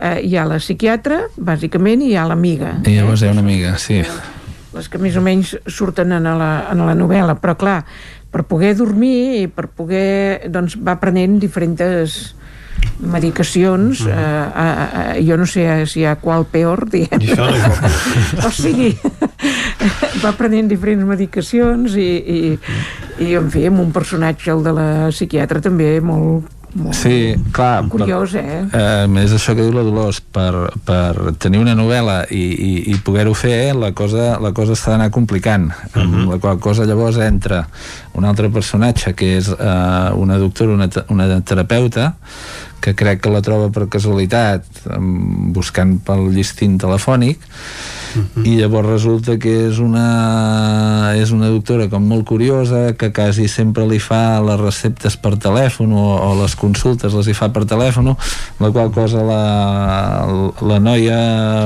[0.00, 3.26] eh, hi ha la psiquiatra bàsicament i hi ha l'amiga i llavors eh?
[3.26, 4.02] hi ha una amiga, sí
[4.74, 7.80] les que més o menys surten en la, en la novel·la però clar,
[8.34, 12.34] per poder dormir i per poder, doncs va prenent diferents
[13.00, 14.08] medicacions mm.
[14.10, 17.22] eh, eh, eh, jo no sé si hi ha qual peor diguem.
[17.22, 18.92] I això no o sigui
[20.24, 22.40] va prenent diferents medicacions i, i,
[23.24, 27.84] i en fi, amb un personatge el de la psiquiatra també molt molt sí, clar,
[27.90, 28.62] curiós, eh?
[28.72, 29.04] eh?
[29.10, 33.34] més això que diu la Dolors per, per tenir una novel·la i, i, i poder-ho
[33.36, 36.02] fer la cosa, la cosa s'ha d'anar complicant uh -huh.
[36.02, 36.30] amb mhm.
[36.30, 37.66] la qual cosa llavors entra
[38.14, 42.14] un altre personatge que és eh, una doctora, una, una terapeuta
[42.80, 44.64] que crec que la troba per casualitat
[45.54, 47.38] buscant pel llistint telefònic
[48.14, 48.46] -huh.
[48.46, 51.13] i llavors resulta que és és una
[51.54, 56.30] doctora com molt curiosa que quasi sempre li fa les receptes per telèfon o, o
[56.42, 58.12] les consultes les hi fa per telèfon
[58.60, 59.42] la qual cosa la,
[60.60, 61.18] la noia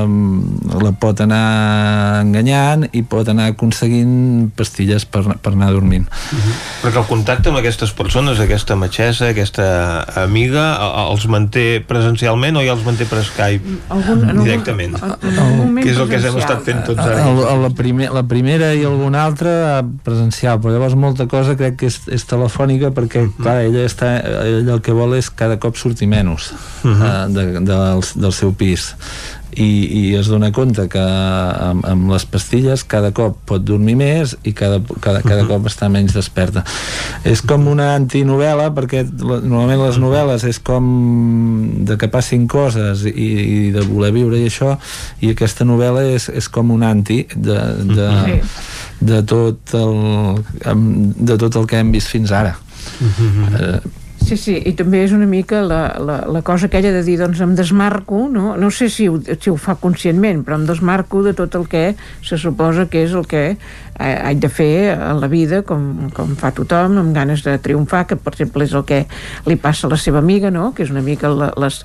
[0.04, 6.06] mm, la pot anar enganyant i pot anar aconseguint pastilles per, per anar dormint.
[6.08, 6.54] Uh -huh.
[6.82, 10.78] perquè el contacte amb aquestes persones aquesta metgessa, aquesta amiga
[11.10, 14.94] els manté presencialment o ja els manté per Skype algun, directament?
[15.02, 17.24] algun, algun que és el que hem estat fent tots ara.
[17.28, 21.78] el, el, la, primer, la primera i alguna altra presencial, però llavors molta cosa crec
[21.80, 23.42] que és, és telefònica perquè uh -huh.
[23.42, 24.12] clar, ella, està,
[24.44, 26.52] ella el que vol és cada cop sortir menys
[26.84, 27.26] uh -huh.
[27.28, 28.94] uh, de, de, del, del seu pis.
[29.58, 34.36] I, i es dona compte que amb, amb les pastilles cada cop pot dormir més
[34.46, 36.62] i cada, cada, cada cop està menys desperta.
[37.24, 40.84] És com una antinovel·la perquè normalment les novel·les és com
[41.88, 44.76] de que passin coses i, i de voler viure i això
[45.20, 48.10] i aquesta novel·la és, és com un anti de, de,
[49.00, 50.42] de, tot el,
[51.16, 52.56] de tot el que hem vist fins ara
[53.60, 53.78] eh,
[54.28, 57.38] Sí, sí, i també és una mica la, la, la cosa aquella de dir, doncs
[57.40, 61.32] em desmarco, no, no sé si ho, si ho fa conscientment, però em desmarco de
[61.38, 61.94] tot el que
[62.26, 66.34] se suposa que és el que eh, haig de fer a la vida, com, com
[66.36, 69.04] fa tothom, amb ganes de triomfar, que per exemple és el que
[69.48, 71.80] li passa a la seva amiga, no?, que és una mica la, les,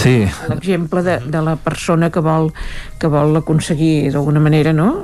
[0.00, 0.22] sí.
[0.48, 2.54] l'exemple de, de la persona que vol,
[3.02, 5.02] que vol aconseguir d'alguna manera, no?,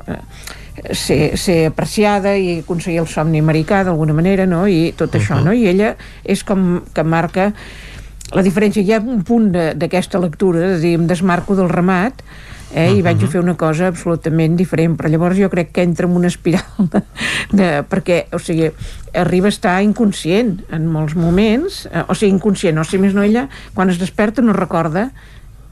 [0.93, 4.67] ser, ser apreciada i aconseguir el somni americà d'alguna manera, no?
[4.67, 5.23] I tot uh -huh.
[5.23, 5.53] això, no?
[5.53, 7.53] I ella és com que marca
[8.33, 8.83] la diferència.
[8.83, 12.23] Hi ha un punt d'aquesta lectura, de dir, em desmarco del ramat,
[12.73, 12.99] eh, uh -huh.
[12.99, 16.17] i vaig a fer una cosa absolutament diferent però llavors jo crec que entra en
[16.17, 17.03] una espiral de,
[17.53, 18.71] de, perquè, o sigui
[19.15, 23.23] arriba a estar inconscient en molts moments, eh, o sigui, inconscient o sigui, més no
[23.23, 25.13] ella, quan es desperta no recorda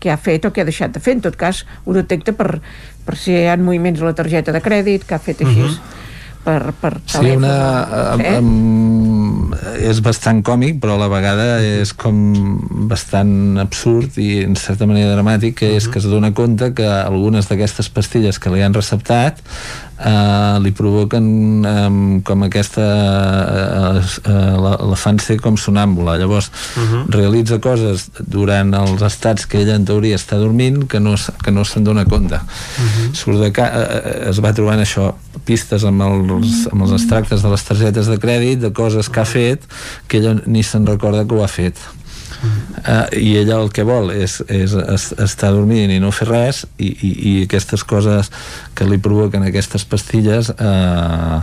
[0.07, 2.61] què ha fet o què ha deixat de fer en tot cas ho detecta per,
[3.05, 5.69] per si hi ha moviments a la targeta de crèdit que ha fet així uh
[5.69, 5.77] mhm.
[5.77, 6.05] -huh
[6.47, 7.27] per, per telèfon.
[7.27, 8.39] Sí, una, eh?
[8.39, 12.17] um, és bastant còmic, però a la vegada és com
[12.91, 15.81] bastant absurd i en certa manera dramàtic, que uh -huh.
[15.81, 15.93] és mhm.
[15.93, 19.43] que es dona compte que algunes d'aquestes pastilles que li han receptat
[19.99, 21.27] eh, li provoquen
[21.67, 21.89] eh,
[22.27, 26.95] com aquesta eh, eh, la, la fan ser com sonàmbula llavors uh mhm.
[26.95, 27.15] -huh.
[27.19, 31.15] realitza coses durant els estats que ella en teoria està dormint que no,
[31.45, 32.89] que no se'n dona compte uh mhm.
[32.89, 33.15] -huh.
[33.15, 35.15] surt de ca eh, eh, es va trobant això
[35.45, 39.25] pistes amb els, amb els extractes de les targetes de crèdit de coses que ha
[39.25, 39.61] fet
[40.09, 41.77] que ella ni se'n recorda que ho ha fet
[42.43, 44.75] uh, i ella el que vol és, és,
[45.23, 48.31] estar dormint i no fer res i, i, i aquestes coses
[48.77, 51.39] que li provoquen aquestes pastilles eh,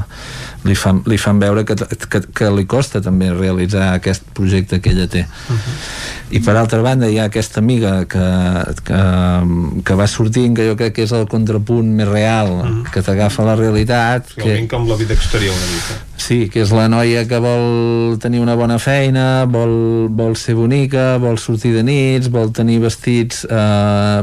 [0.63, 1.75] li, fan, li fan veure que,
[2.09, 5.75] que, que li costa també realitzar aquest projecte que ella té uh -huh.
[6.31, 8.25] i per altra banda hi ha aquesta amiga que,
[8.83, 9.01] que,
[9.83, 12.91] que va sortint que jo crec que és el contrapunt més real uh -huh.
[12.91, 14.67] que t'agafa la realitat que...
[14.67, 18.53] com la vida exterior una mica Sí, que és la noia que vol tenir una
[18.55, 19.73] bona feina, vol,
[20.13, 24.21] vol ser bonica, vol sortir de nits, vol tenir vestits eh,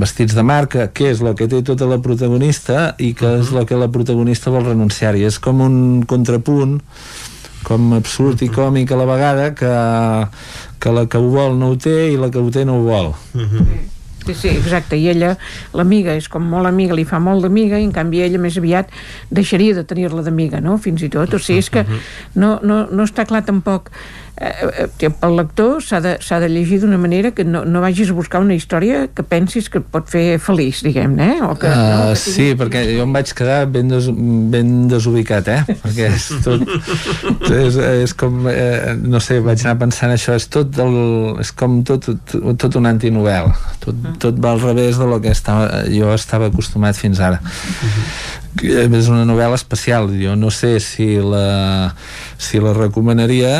[0.00, 3.42] vestits de marca, que és la que té tota la protagonista i que uh -huh.
[3.42, 5.24] és la que la protagonista vol renunciar-hi.
[5.24, 5.73] És com un
[6.10, 6.78] contrapunt
[7.64, 9.72] com absurd i còmic a la vegada que,
[10.78, 12.86] que la que ho vol no ho té i la que ho té no ho
[12.86, 13.12] vol.
[13.34, 13.66] Uh -huh.
[14.24, 15.34] Sí, sí, exacte, i ella,
[15.76, 18.88] l'amiga, és com molt amiga, li fa molt d'amiga, i en canvi ella més aviat
[19.28, 21.84] deixaria de tenir-la d'amiga, no?, fins i tot, o sigui, és que
[22.34, 23.90] no, no, no està clar tampoc
[24.36, 28.16] eh, eh, pel lector s'ha de, de llegir d'una manera que no, no vagis a
[28.16, 31.42] buscar una història que pensis que et pot fer feliç, diguem-ne, eh?
[31.46, 34.08] O que, uh, no, que sí, perquè jo em vaig quedar ben, des,
[34.52, 35.76] ben desubicat, eh?
[35.84, 36.64] perquè és tot
[37.50, 40.96] és, és com, eh, no sé, vaig anar pensant això, és tot el,
[41.44, 44.18] és com tot, tot, tot un antinovel tot, mm.
[44.22, 47.40] tot va al revés de lo que estava, jo estava acostumat fins ara
[48.64, 51.94] és una novel·la especial jo no sé si la,
[52.38, 53.54] si la recomanaria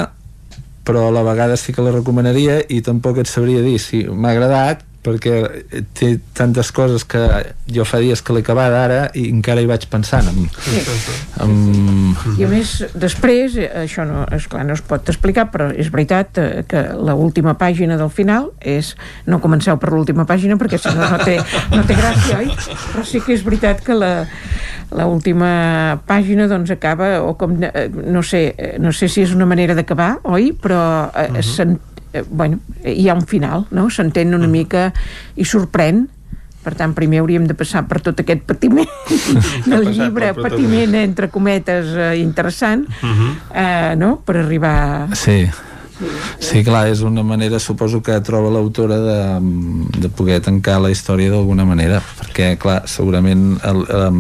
[0.85, 4.35] però a la vegada sí que la recomanaria i tampoc et sabria dir si m'ha
[4.35, 5.35] agradat perquè
[5.97, 7.22] té tantes coses que
[7.70, 10.82] jo fa dies que l'he acabat ara i encara hi vaig pensant en, sí.
[11.44, 11.55] en...
[12.39, 16.40] i a més després això no, és clar, no es pot explicar però és veritat
[16.40, 18.94] eh, que la última pàgina del final és
[19.28, 21.39] no comenceu per l'última pàgina perquè si no no té,
[21.74, 22.52] no té gràcia oi?
[22.93, 24.14] però sí que és veritat que la
[24.94, 29.35] la última pàgina doncs acaba o com, eh, no sé, eh, no sé si és
[29.35, 30.52] una manera d'acabar, oi?
[30.52, 31.78] Però eh, uh -huh.
[32.15, 33.91] Eh, bueno, hi ha un final, no?
[33.91, 34.51] S'entén una -huh.
[34.51, 34.93] mica
[35.36, 36.07] i sorprèn
[36.65, 38.89] per tant, primer hauríem de passar per tot aquest patiment
[39.70, 43.31] del llibre, patiment entre cometes eh, interessant, uh -huh.
[43.53, 45.09] eh, no?, per arribar...
[45.12, 45.45] Sí.
[46.43, 49.18] Sí, clar, és una manera, suposo que troba l'autora de,
[50.01, 53.56] de poder tancar la història d'alguna manera, perquè, clar, segurament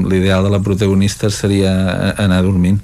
[0.08, 1.74] l'ideal de la protagonista seria
[2.20, 2.80] anar dormint.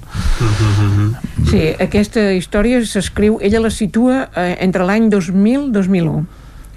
[1.49, 6.21] Sí, aquesta història s'escriu, ella la situa eh, entre l'any 2000 i 2001.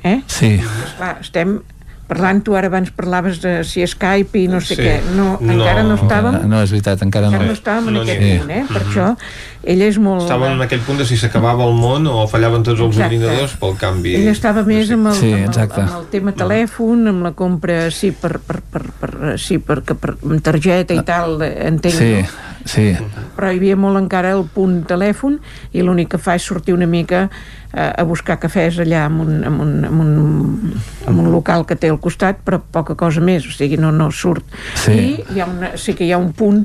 [0.05, 0.18] Eh?
[0.28, 0.51] Sí.
[0.98, 1.59] Clar, estem
[2.06, 4.82] parlant, tu ara abans parlaves de si Skype i no sé Sí.
[4.82, 5.52] què, no, No.
[5.52, 7.32] encara no estàvem No, és veritat, encara no.
[7.32, 8.39] encara no estàvem en No aquest n'hi ha.
[8.40, 8.64] punt, eh?
[8.68, 8.90] Per Mhm.
[8.90, 9.16] això
[9.64, 10.22] ella és molt...
[10.22, 13.14] Estàvem en aquell punt de si s'acabava el món o fallaven tots els Exacte.
[13.16, 14.14] ordinadors pel canvi.
[14.16, 17.90] Ella estava més amb el, Sí, amb, el, amb el tema telèfon, amb la compra,
[17.90, 21.94] sí, per, per, per, per, sí, per, per, per amb targeta i tal, eh, entenc,
[21.94, 22.28] Sí, no?
[22.66, 22.97] sí.
[23.36, 25.40] però hi havia molt encara el punt telèfon
[25.72, 27.31] i l'únic que fa és sortir una mica
[27.74, 30.74] a buscar cafès allà en un, en, un, en, un,
[31.09, 34.10] en un local que té al costat però poca cosa més, o sigui, no, no
[34.14, 34.44] surt
[34.78, 34.92] Sí.
[34.94, 36.64] i hi ha una, sí que hi ha un punt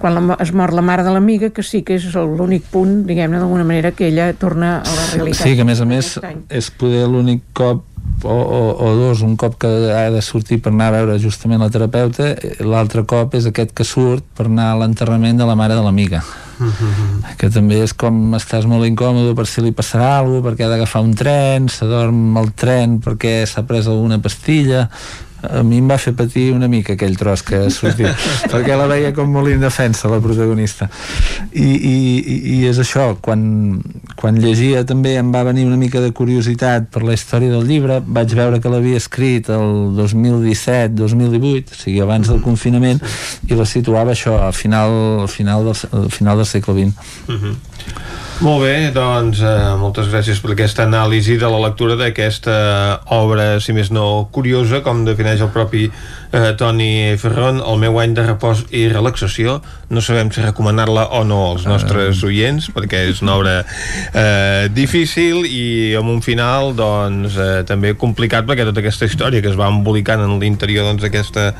[0.00, 3.36] quan la, es mor la mare de l'amiga que sí que és l'únic punt, diguem-ne
[3.38, 6.14] d'alguna manera que ella torna a la realitat Sí, que a més a més
[6.48, 7.84] és poder l'únic cop
[8.24, 11.62] o, o, o dos, un cop que ha de sortir per anar a veure justament
[11.62, 12.34] la terapeuta
[12.64, 16.22] l'altre cop és aquest que surt per anar a l'enterrament de la mare de l'amiga.
[17.40, 20.70] Que també és com estàs molt incòmode per si li passarà alguna cosa perquè ha
[20.74, 24.88] d'agafar un tren, s'adorm al tren perquè s'ha pres alguna pastilla
[25.42, 28.08] a mi em va fer patir una mica aquell tros que ha sortit
[28.52, 30.88] perquè la veia com molt indefensa la protagonista.
[31.52, 31.94] I, i,
[32.58, 33.80] i- és això quan,
[34.20, 38.00] quan llegia també em va venir una mica de curiositat per la història del llibre.
[38.06, 43.00] Vaig veure que l'havia escrit el 2017-2018 o sigui abans del confinament
[43.48, 44.92] i la situava això a final,
[45.24, 47.56] al final, del, al final del segle XX Mhm.
[48.40, 52.54] Molt bé, doncs eh, moltes gràcies per aquesta anàlisi de la lectura d'aquesta
[53.12, 55.90] obra, si més no curiosa, com defineix el propi
[56.32, 59.58] eh, Toni Ferron, el meu any de repòs i relaxació.
[59.90, 65.44] No sabem si recomanar-la o no als nostres oients, perquè és una obra eh, difícil
[65.46, 69.70] i amb un final doncs, eh, també complicat, perquè tota aquesta història que es va
[69.72, 71.50] embolicant en l'interior doncs, d'aquesta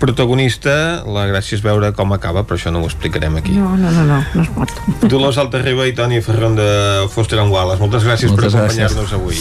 [0.00, 3.54] protagonista, la gràcia és veure com acaba, però això no ho explicarem aquí.
[3.56, 6.68] no, no, no, no, no es pot Dolors Altarriba i Toni Ferron de
[7.12, 7.80] Foster and Wallace.
[7.80, 9.38] Moltes gràcies Moltes per acompanyar-nos avui.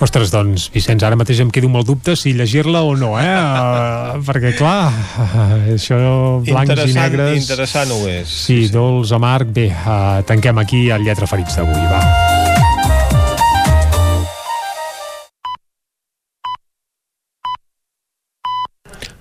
[0.00, 3.28] Ostres, doncs, Vicenç, ara mateix em quedo amb el dubte si llegir-la o no, eh?
[4.26, 4.90] Perquè, clar,
[5.76, 5.98] això
[6.44, 7.38] blancs i negres...
[7.40, 8.28] interessant ho és.
[8.46, 9.52] Sí, dolç, amarg...
[9.54, 12.02] Bé, uh, tanquem aquí el Lletra Ferits d'avui, va.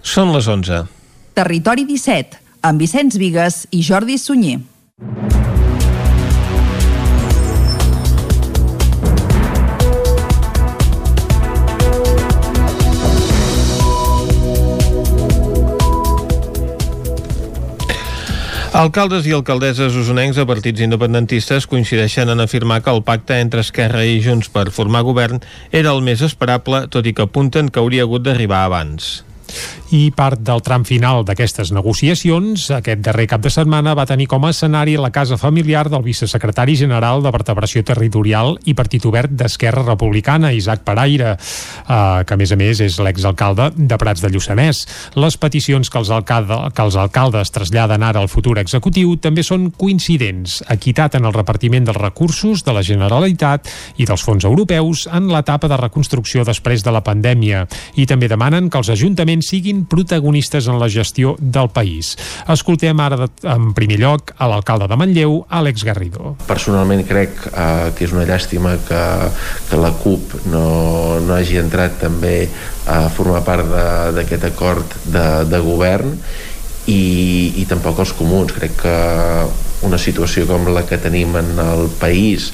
[0.10, 0.84] Són les 11.
[1.38, 4.60] Territori 17, amb Vicenç Vigues i Jordi Sunyer.
[18.80, 24.06] Alcaldes i alcaldesses usonencs de partits independentistes coincideixen en afirmar que el pacte entre Esquerra
[24.08, 25.44] i Junts per formar govern
[25.76, 29.18] era el més esperable, tot i que apunten que hauria hagut d'arribar abans.
[29.96, 34.46] I part del tram final d'aquestes negociacions, aquest darrer cap de setmana va tenir com
[34.46, 39.86] a escenari la casa familiar del vicesecretari general de Vertebració Territorial i Partit Obert d'Esquerra
[39.88, 44.84] Republicana, Isaac Paraire, eh, que a més a més és l'exalcalde de Prats de Lluçanès.
[45.16, 49.70] Les peticions que els, alcalde, que els alcaldes traslladen ara al futur executiu també són
[49.72, 50.60] coincidents.
[50.70, 55.70] Equitat en el repartiment dels recursos de la Generalitat i dels fons europeus en l'etapa
[55.72, 57.66] de reconstrucció després de la pandèmia.
[57.96, 62.16] I també demanen que els ajuntaments siguin protagonistes en la gestió del país.
[62.50, 66.36] Escoltem ara en primer lloc a l'alcalde de Manlleu, Àlex Garrido.
[66.50, 69.04] Personalment crec eh, que és una llàstima que,
[69.70, 70.68] que la CUP no,
[71.26, 72.44] no hagi entrat també
[72.90, 73.68] a formar part
[74.16, 76.16] d'aquest acord de, de govern
[76.90, 77.02] i,
[77.62, 78.54] i tampoc els comuns.
[78.56, 78.96] Crec que
[79.86, 82.50] una situació com la que tenim en el país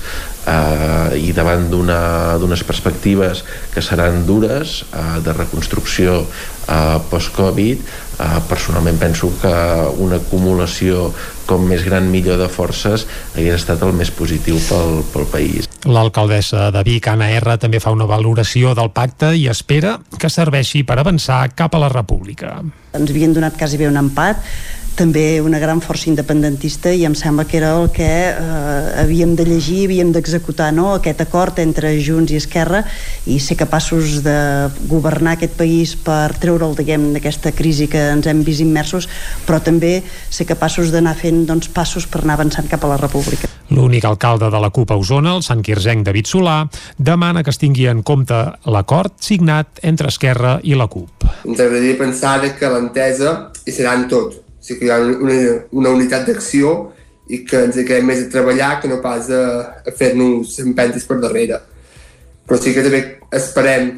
[0.48, 3.44] eh, i davant d'una- d'unes perspectives
[3.74, 9.54] que seran dures eh, de reconstrucció eh, post-Covid eh, personalment penso que
[10.02, 11.12] una acumulació
[11.46, 13.06] com més gran millor de forces
[13.36, 15.68] hagués estat el més positiu pel, pel país.
[15.86, 20.82] L'alcaldessa de Vic, Anna R, també fa una valoració del pacte i espera que serveixi
[20.84, 22.56] per avançar cap a la república.
[22.96, 24.40] ens havien donat quasi bé un empat
[24.96, 29.46] també una gran força independentista i em sembla que era el que eh, havíem de
[29.48, 30.94] llegir, havíem d'executar no?
[30.96, 32.84] aquest acord entre Junts i Esquerra
[33.28, 34.38] i ser capaços de
[34.90, 39.10] governar aquest país per treure'l diguem d'aquesta crisi que ens hem vist immersos
[39.46, 40.00] però també
[40.30, 43.52] ser capaços d'anar fent doncs, passos per anar avançant cap a la república.
[43.74, 46.60] L'únic alcalde de la CUP a Osona, el Sant Quirzenc David Solà,
[46.98, 48.38] demana que es tingui en compte
[48.70, 51.26] l'acord signat entre Esquerra i la CUP.
[51.46, 54.45] ens agradaria pensar que l'entesa hi serà en tot.
[54.66, 55.36] O sigui que hi ha una,
[55.78, 56.70] una unitat d'acció
[57.30, 59.44] i que ens quedem més a treballar que no pas a,
[59.86, 61.60] a fer-nos empentes per darrere.
[62.50, 63.02] Però sí que també
[63.38, 63.92] esperem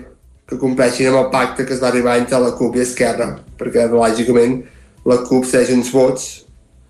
[0.48, 3.30] que compleixin amb el pacte que es va arribar entre la CUP i Esquerra,
[3.60, 4.60] perquè lògicament
[5.07, 6.27] la CUP segueix uns vots,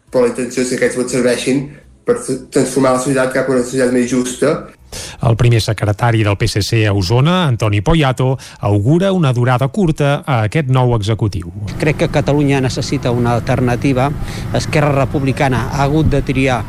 [0.09, 1.67] però la intenció és que aquests vots serveixin
[2.07, 4.55] per transformar la societat cap a una societat més justa
[5.27, 10.71] el primer secretari del PSC a Osona, Antoni Poyato, augura una durada curta a aquest
[10.71, 11.51] nou executiu.
[11.81, 14.09] Crec que Catalunya necessita una alternativa.
[14.55, 16.63] Esquerra Republicana ha hagut de triar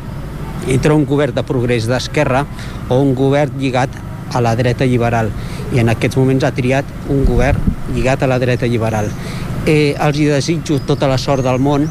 [0.67, 2.45] entre un govern de progrés d'esquerra
[2.89, 3.89] o un govern lligat
[4.33, 5.31] a la dreta liberal
[5.73, 7.61] i en aquests moments ha triat un govern
[7.95, 9.09] lligat a la dreta liberal.
[9.65, 11.87] Eh, els hi desitjo tota la sort del món,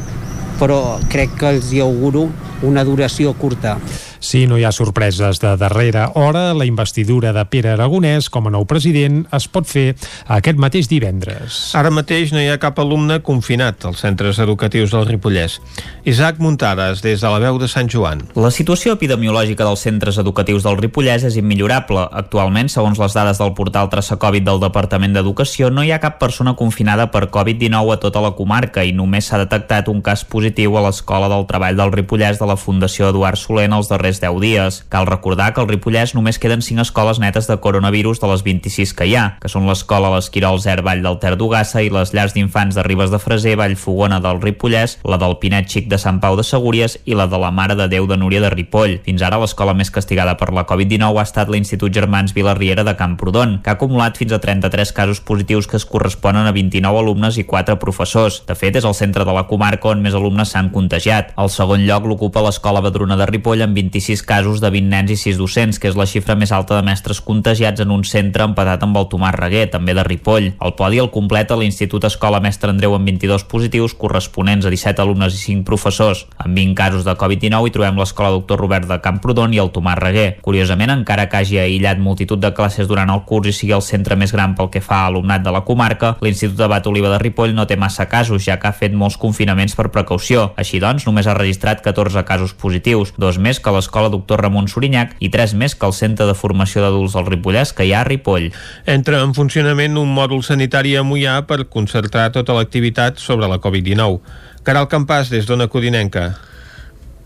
[0.59, 2.27] però crec que els hi auguro
[2.67, 3.77] una duració curta.
[4.19, 8.51] Si no hi ha sorpreses de darrera hora, la investidura de Pere Aragonès com a
[8.51, 9.93] nou president es pot fer
[10.27, 11.59] aquest mateix divendres.
[11.79, 15.59] Ara mateix no hi ha cap alumne confinat als centres educatius del Ripollès.
[16.03, 18.25] Isaac Muntades, des de la veu de Sant Joan.
[18.35, 22.03] La situació epidemiològica dels centres educatius del Ripollès és immillorable.
[22.11, 26.57] Actualment, segons les dades del portal Traçacovid del Departament d'Educació, no hi ha cap persona
[26.59, 30.83] confinada per Covid-19 a tota la comarca i només s'ha detectat un cas positiu a
[30.89, 34.41] l'Escola del Treball del Ripollès de la Fundació Eduard Soler en els darrers darrers 10
[34.41, 34.85] dies.
[34.89, 38.93] Cal recordar que al Ripollès només queden 5 escoles netes de coronavirus de les 26
[38.93, 42.33] que hi ha, que són l'escola l'Esquirol Zer Vall del Ter d'Ugassa i les llars
[42.33, 46.37] d'infants de Ribes de Freser, Vallfogona del Ripollès, la del Pinet Xic de Sant Pau
[46.37, 48.99] de Segúries i la de la Mare de Déu de Núria de Ripoll.
[49.05, 53.59] Fins ara l'escola més castigada per la Covid-19 ha estat l'Institut Germans Vilarriera de Camprodon,
[53.63, 57.45] que ha acumulat fins a 33 casos positius que es corresponen a 29 alumnes i
[57.45, 58.41] 4 professors.
[58.47, 61.33] De fet, és el centre de la comarca on més alumnes s'han contagiat.
[61.37, 65.11] El segon lloc l'ocupa l'escola Badruna de Ripoll amb 25 26 casos de 20 nens
[65.11, 68.45] i 6 docents, que és la xifra més alta de mestres contagiats en un centre
[68.47, 70.53] empatat amb el Tomàs Reguer, també de Ripoll.
[70.55, 75.35] El podi el completa l'Institut Escola Mestre Andreu amb 22 positius corresponents a 17 alumnes
[75.35, 76.25] i 5 professors.
[76.39, 79.99] Amb 20 casos de Covid-19 hi trobem l'Escola Doctor Robert de Camprodon i el Tomàs
[79.99, 80.29] Reguer.
[80.45, 84.15] Curiosament, encara que hagi aïllat multitud de classes durant el curs i sigui el centre
[84.15, 87.55] més gran pel que fa a alumnat de la comarca, l'Institut Abat Oliva de Ripoll
[87.57, 90.49] no té massa casos, ja que ha fet molts confinaments per precaució.
[90.55, 95.15] Així doncs, només ha registrat 14 casos positius, dos més que l'Escola Doctor Ramon Sorinyac
[95.19, 98.05] i tres més que el Centre de Formació d'Adults del Ripollès que hi ha a
[98.05, 98.51] Ripoll.
[98.85, 104.21] Entra en funcionament un mòdul sanitari a Mollà per concertar tota l'activitat sobre la Covid-19.
[104.61, 106.35] Caral Campàs, des d'Ona Codinenca.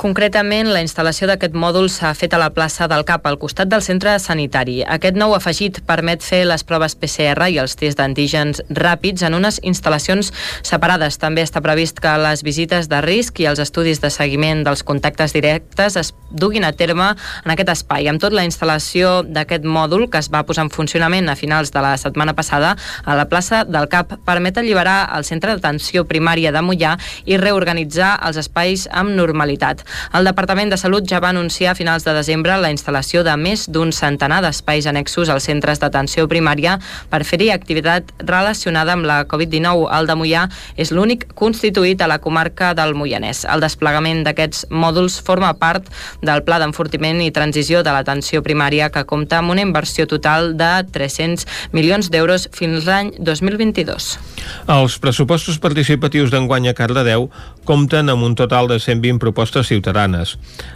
[0.03, 3.80] Concretament, la instal·lació d'aquest mòdul s'ha fet a la plaça del CAP, al costat del
[3.85, 4.81] centre sanitari.
[4.84, 9.61] Aquest nou afegit permet fer les proves PCR i els tests d'antígens ràpids en unes
[9.63, 11.15] instal·lacions separades.
[11.21, 15.31] També està previst que les visites de risc i els estudis de seguiment dels contactes
[15.38, 17.13] directes es duguin a terme
[17.45, 18.11] en aquest espai.
[18.11, 21.80] Amb tot, la instal·lació d'aquest mòdul, que es va posar en funcionament a finals de
[21.80, 22.75] la setmana passada
[23.05, 28.17] a la plaça del CAP, permet alliberar el centre d'atenció primària de Mollà i reorganitzar
[28.27, 29.88] els espais amb normalitat.
[30.14, 33.65] El Departament de Salut ja va anunciar a finals de desembre la instal·lació de més
[33.70, 36.78] d'un centenar d'espais annexos als centres d'atenció primària
[37.10, 39.88] per fer-hi activitat relacionada amb la Covid-19.
[39.98, 40.44] El de Mollà
[40.78, 43.44] és l'únic constituït a la comarca del Moianès.
[43.49, 45.90] El desplegament d'aquests mòduls forma part
[46.22, 50.72] del Pla d'Enfortiment i Transició de l'Atenció Primària que compta amb una inversió total de
[50.94, 54.14] 300 milions d'euros fins l'any 2022.
[54.74, 57.30] Els pressupostos participatius d'enguany a Cardedeu
[57.68, 59.82] compten amb un total de 120 propostes ciutadanes.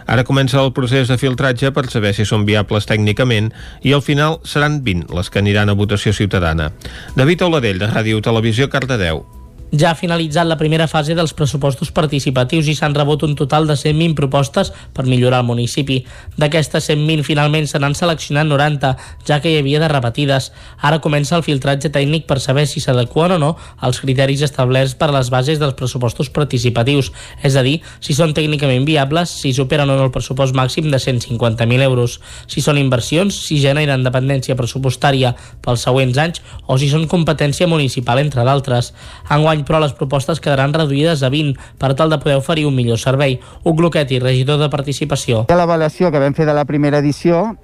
[0.06, 3.52] Ara comença el procés de filtratge per saber si són viables tècnicament
[3.82, 6.72] i al final seran 20 les que aniran a votació ciutadana.
[7.16, 9.37] David Oladell, de Ràdio Televisió, Cardedeu.
[9.70, 13.74] Ja ha finalitzat la primera fase dels pressupostos participatius i s'han rebut un total de
[13.76, 15.98] 120 propostes per millorar el municipi.
[16.40, 18.94] D'aquestes 120 finalment se n'han seleccionat 90,
[19.28, 20.52] ja que hi havia de repetides.
[20.80, 25.10] Ara comença el filtratge tècnic per saber si s'adequen o no als criteris establerts per
[25.12, 27.12] les bases dels pressupostos participatius,
[27.44, 30.96] és a dir, si són tècnicament viables, si superen o no el pressupost màxim de
[30.96, 37.04] 150.000 euros, si són inversions, si generen dependència pressupostària pels següents anys o si són
[37.04, 38.94] competència municipal, entre d'altres.
[39.28, 42.76] Enguany any, però, les propostes quedaran reduïdes a 20 per tal de poder oferir un
[42.78, 43.38] millor servei.
[43.64, 45.46] Un Gloqueti, regidor de participació.
[45.50, 47.56] A l'avaluació que vam fer de la primera edició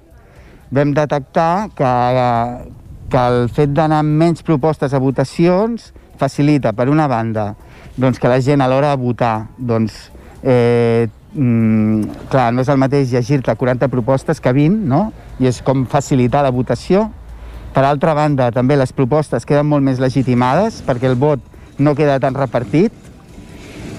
[0.75, 1.91] vam detectar que,
[3.11, 7.53] que el fet d'anar amb menys propostes a votacions facilita, per una banda,
[7.99, 10.09] doncs que la gent a l'hora de votar doncs,
[10.43, 15.11] eh, mm, clar, no és el mateix llegir-te 40 propostes que 20, no?
[15.39, 17.09] I és com facilitar la votació.
[17.75, 21.43] Per altra banda, també les propostes queden molt més legitimades perquè el vot
[21.77, 22.93] no queda tan repartit.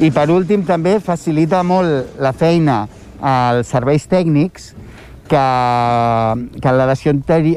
[0.00, 2.84] I per últim també facilita molt la feina
[3.20, 4.72] als serveis tècnics
[5.26, 5.44] que,
[6.60, 7.56] que en l'edició anteri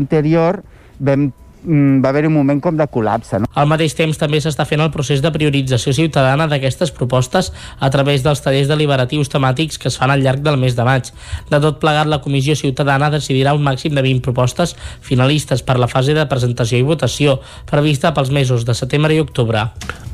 [0.00, 0.62] anterior
[0.98, 1.30] vam
[1.66, 3.40] va haver un moment com de col·lapse.
[3.42, 3.50] No?
[3.54, 8.22] Al mateix temps també s'està fent el procés de priorització ciutadana d'aquestes propostes a través
[8.24, 11.10] dels tallers deliberatius temàtics que es fan al llarg del mes de maig.
[11.50, 15.90] De tot plegat, la Comissió Ciutadana decidirà un màxim de 20 propostes finalistes per la
[15.90, 17.40] fase de presentació i votació,
[17.70, 19.68] prevista pels mesos de setembre i octubre.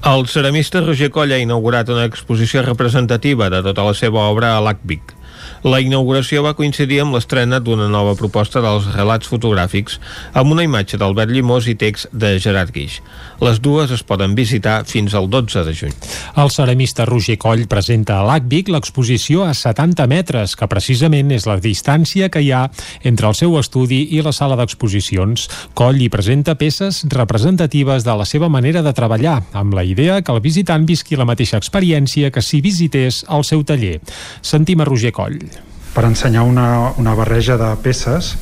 [0.09, 4.63] El ceramista Roger Coll ha inaugurat una exposició representativa de tota la seva obra a
[4.65, 5.22] l'ACVIC.
[5.63, 10.01] La inauguració va coincidir amb l'estrena d'una nova proposta dels relats fotogràfics
[10.35, 12.97] amb una imatge d'Albert Llimós i text de Gerard Guix.
[13.39, 15.95] Les dues es poden visitar fins al 12 de juny.
[16.43, 21.61] El ceramista Roger Coll presenta a l'ACVIC l'exposició a 70 metres, que precisament és la
[21.63, 22.65] distància que hi ha
[23.07, 25.47] entre el seu estudi i la sala d'exposicions.
[25.79, 30.35] Coll hi presenta peces representatives de la seva manera de treballar, amb la idea que
[30.35, 34.01] el visitant visqui la mateixa experiència que si visités el seu taller.
[34.43, 35.52] Sentim a Roger Coll
[35.93, 38.35] per ensenyar una, una barreja de peces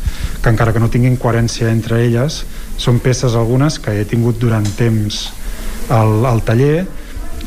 [0.42, 2.44] que encara que no tinguin coherència entre elles
[2.80, 5.26] són peces algunes que he tingut durant temps
[5.90, 6.86] al, al taller.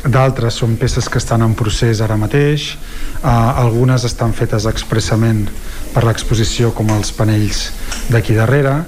[0.04, 2.74] D'altres són peces que estan en procés ara mateix.
[3.22, 3.28] Uh,
[3.64, 5.46] algunes estan fetes expressament
[5.94, 7.70] per l'exposició com els panells
[8.12, 8.82] d'aquí darrere.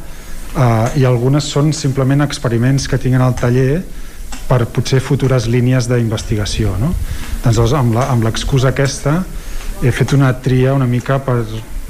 [0.57, 3.81] Uh, i algunes són simplement experiments que tinguin al taller
[4.47, 6.93] per potser futures línies d'investigació no?
[7.43, 9.19] doncs amb l'excusa aquesta
[9.83, 11.41] he fet una tria una mica per,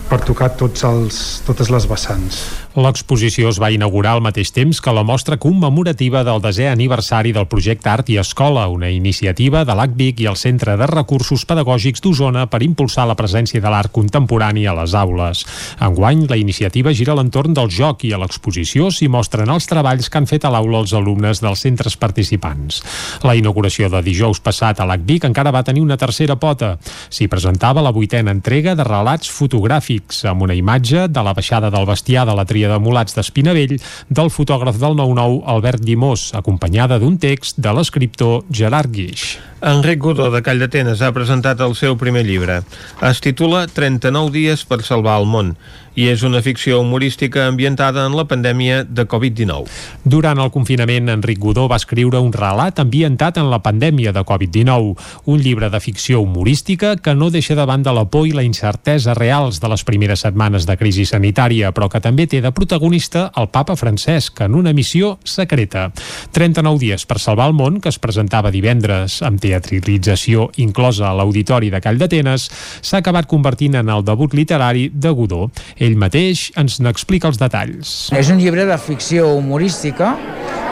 [0.08, 2.40] per tocar tots els, totes les vessants.
[2.76, 7.46] L'exposició es va inaugurar al mateix temps que la mostra commemorativa del desè aniversari del
[7.48, 12.42] projecte Art i Escola, una iniciativa de l'ACVIC i el Centre de Recursos Pedagògics d'Osona
[12.52, 15.46] per impulsar la presència de l'art contemporani a les aules.
[15.80, 20.12] Enguany, la iniciativa gira a l'entorn del joc i a l'exposició s'hi mostren els treballs
[20.12, 22.82] que han fet a l'aula els alumnes dels centres participants.
[23.24, 26.74] La inauguració de dijous passat a l'ACVIC encara va tenir una tercera pota.
[27.08, 31.88] S'hi presentava la vuitena entrega de relats fotogràfics amb una imatge de la baixada del
[31.88, 33.76] bestiar de la tria de Mulats d'Espinavell
[34.08, 39.36] del fotògraf del 9-9 Albert Llimós, acompanyada d'un text de l'escriptor Gerard Guix.
[39.66, 42.60] Enric Godó de Call d'Atenes ha presentat el seu primer llibre.
[43.08, 45.56] Es titula 39 dies per salvar el món
[45.96, 49.64] i és una ficció humorística ambientada en la pandèmia de Covid-19.
[50.04, 54.92] Durant el confinament, Enric Godó va escriure un relat ambientat en la pandèmia de Covid-19,
[55.24, 59.14] un llibre de ficció humorística que no deixa de banda la por i la incertesa
[59.16, 63.48] reals de les primeres setmanes de crisi sanitària, però que també té de protagonista el
[63.48, 65.88] papa Francesc en una missió secreta.
[66.36, 71.72] 39 dies per salvar el món, que es presentava divendres amb teatralització inclosa a l'Auditori
[71.72, 72.50] de Call d'Atenes,
[72.82, 75.46] s'ha acabat convertint en el debut literari de Godó.
[75.94, 77.94] Mateix ens n'explica els detalls.
[78.16, 80.16] És un llibre de ficció humorística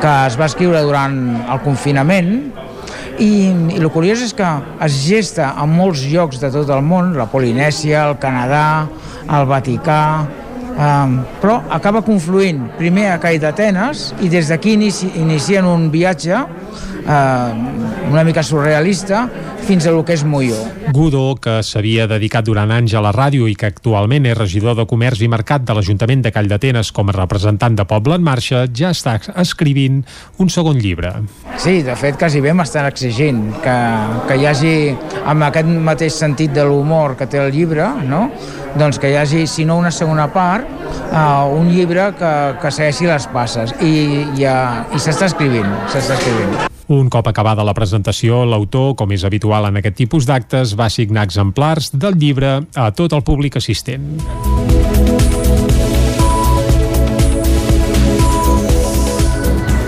[0.03, 2.32] que es va escriure durant el confinament
[3.23, 3.31] i,
[3.74, 4.49] i el curiós és que
[4.82, 8.65] es gesta en molts llocs de tot el món, la Polinèsia, el Canadà,
[9.31, 10.01] el Vaticà,
[10.74, 16.43] um, però acaba confluint primer a Call d'Atenes i des d'aquí inici, inicien un viatge
[17.05, 19.28] uh, una mica surrealista
[19.64, 20.59] fins a lo que és Molló.
[20.93, 24.85] Godó, que s'havia dedicat durant anys a la ràdio i que actualment és regidor de
[24.89, 28.66] Comerç i Mercat de l'Ajuntament de Call d'Atenes com a representant de Poble en Marxa,
[28.68, 30.02] ja està escrivint
[30.39, 31.14] un segon llibre.
[31.56, 33.78] Sí, de fet, quasi bé m'estan exigint que,
[34.28, 34.74] que hi hagi,
[35.24, 38.28] amb aquest mateix sentit de l'humor que té el llibre, no?
[38.74, 40.66] doncs que hi hagi, si no una segona part,
[41.12, 43.94] uh, un llibre que, que segueixi les passes i,
[44.35, 46.74] i, uh, i s'està escrivint, s'està escrivint.
[46.86, 51.24] Un cop acabada la presentació, l'autor, com és habitual en aquest tipus d'actes, va signar
[51.24, 54.19] exemplars del llibre a tot el públic assistent.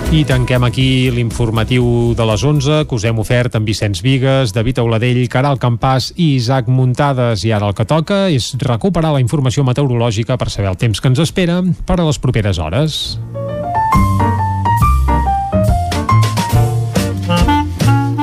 [0.07, 4.79] I tanquem aquí l'informatiu de les 11 que us hem ofert amb Vicenç Vigues, David
[4.81, 7.43] Auladell, Caral Campàs i Isaac Muntades.
[7.45, 11.11] I ara el que toca és recuperar la informació meteorològica per saber el temps que
[11.11, 13.19] ens espera per a les properes hores.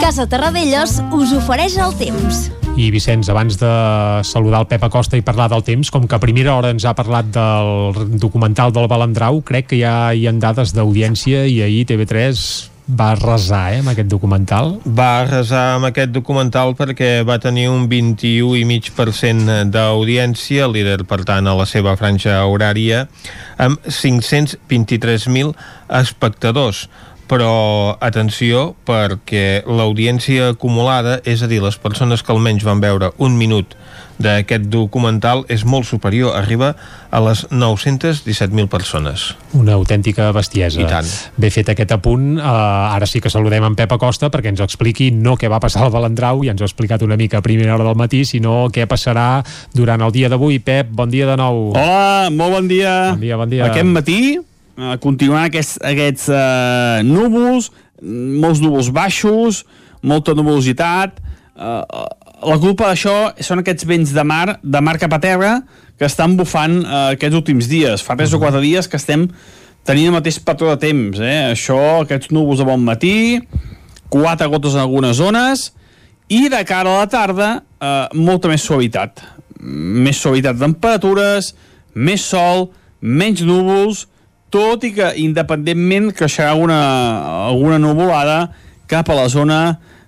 [0.05, 2.51] Casa Terradellos us ofereix el temps.
[2.77, 3.71] I Vicenç, abans de
[4.29, 6.93] saludar el Pep Acosta i parlar del temps, com que a primera hora ens ha
[6.93, 12.45] parlat del documental del Balandrau, crec que ja hi ha dades d'audiència i ahir TV3
[12.85, 14.75] va arrasar eh, amb aquest documental.
[14.85, 21.57] Va arrasar amb aquest documental perquè va tenir un 21,5% d'audiència, líder per tant a
[21.57, 23.07] la seva franja horària,
[23.57, 25.57] amb 523.000
[26.05, 26.89] espectadors
[27.31, 33.39] però atenció perquè l'audiència acumulada, és a dir, les persones que almenys van veure un
[33.41, 33.77] minut
[34.19, 36.75] d'aquest documental és molt superior, arriba
[37.11, 39.27] a les 917.000 persones.
[39.55, 40.81] Una autèntica bestiesa.
[40.81, 41.09] I tant.
[41.41, 45.11] Bé fet aquest apunt, uh, ara sí que saludem en Pep Acosta perquè ens expliqui
[45.15, 47.75] no què va passar al Balandrau, ja ens ho ha explicat una mica a primera
[47.75, 49.43] hora del matí, sinó què passarà
[49.75, 50.61] durant el dia d'avui.
[50.63, 51.71] Pep, bon dia de nou.
[51.75, 53.15] Hola, molt bon dia.
[53.15, 53.67] Bon dia, bon dia.
[53.71, 54.21] Aquest matí
[54.79, 57.71] eh, continuaran aquests, aquests eh, núvols,
[58.03, 59.65] molts núvols baixos,
[60.03, 61.21] molta nuvolositat.
[61.55, 61.83] Eh,
[62.45, 65.59] la culpa d'això són aquests vents de mar, de mar cap a terra,
[65.99, 68.05] que estan bufant eh, aquests últims dies.
[68.05, 69.29] Fa 3 o 4 dies que estem
[69.85, 71.21] tenint el mateix patró de temps.
[71.21, 71.53] Eh?
[71.53, 73.17] Això, aquests núvols de bon matí,
[74.13, 75.71] quatre gotes en algunes zones,
[76.33, 79.23] i de cara a la tarda, eh, molta més suavitat.
[79.61, 81.53] Més suavitat de temperatures,
[81.95, 82.71] més sol,
[83.01, 84.07] menys núvols,
[84.55, 86.79] tot i que independentment creixerà alguna,
[87.51, 88.39] alguna nuvolada
[88.87, 89.59] cap a la zona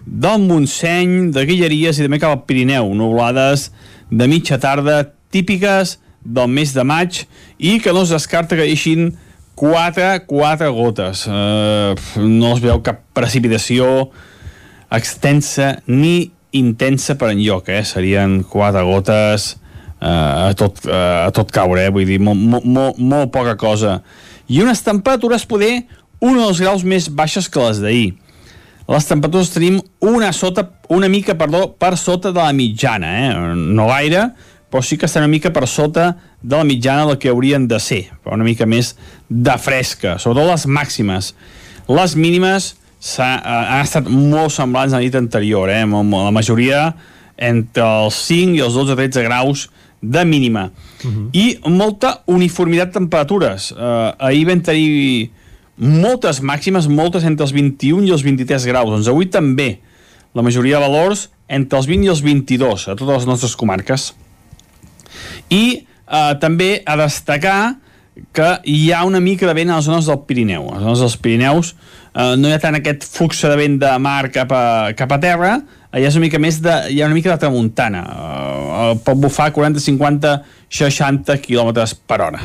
[0.07, 3.73] del Montseny, de Guilleries i també cap al Pirineu, nuvolades
[4.07, 5.01] de mitja tarda
[5.35, 7.25] típiques del mes de maig
[7.59, 9.17] i que no es descarta que deixin
[9.57, 11.27] 4, 4 gotes.
[11.27, 14.11] Uh, no es veu cap precipitació
[14.95, 17.83] extensa ni intensa per enlloc, eh?
[17.83, 21.91] Serien 4 gotes uh, a, tot, uh, a tot caure, eh?
[21.91, 23.99] Vull dir, molt, molt, molt, molt poca cosa.
[24.49, 25.87] I unes temperatures poder
[26.21, 28.15] un o dos graus més baixes que les d'ahir.
[28.87, 33.55] Les temperatures tenim una, sota, una mica perdó, per sota de la mitjana, eh?
[33.57, 34.29] no gaire,
[34.71, 36.13] però sí que estan una mica per sota
[36.43, 38.95] de la mitjana del que haurien de ser, però una mica més
[39.29, 41.33] de fresca, sobretot les màximes.
[41.91, 42.75] Les mínimes
[43.19, 45.83] ha, eh, han estat molt semblants a la nit anterior, eh?
[45.83, 46.93] la majoria
[47.37, 49.67] entre els 5 i els 12-13 graus
[50.01, 50.71] de mínima.
[51.05, 51.29] Uh -huh.
[51.33, 53.73] I molta uniformitat de temperatures.
[53.73, 53.79] Uh,
[54.19, 55.31] ahir vam tenir
[55.77, 58.91] moltes màximes, moltes entre els 21 i els 23 graus.
[58.91, 59.79] Doncs avui també
[60.35, 64.15] la majoria de valors entre els 20 i els 22 a totes les nostres comarques.
[65.51, 67.77] I eh, també a destacar
[68.33, 70.71] que hi ha una mica de vent a les zones del Pirineu.
[70.71, 71.75] A les zones dels Pirineus
[72.15, 74.65] eh, no hi ha tant aquest flux de vent de mar cap a,
[74.97, 75.59] cap a terra,
[75.97, 78.03] hi ha una mica més de, hi ha una mica de tramuntana.
[78.07, 80.33] Uh, pot bufar 40, 50,
[80.69, 81.73] 60 km
[82.09, 82.43] per hora.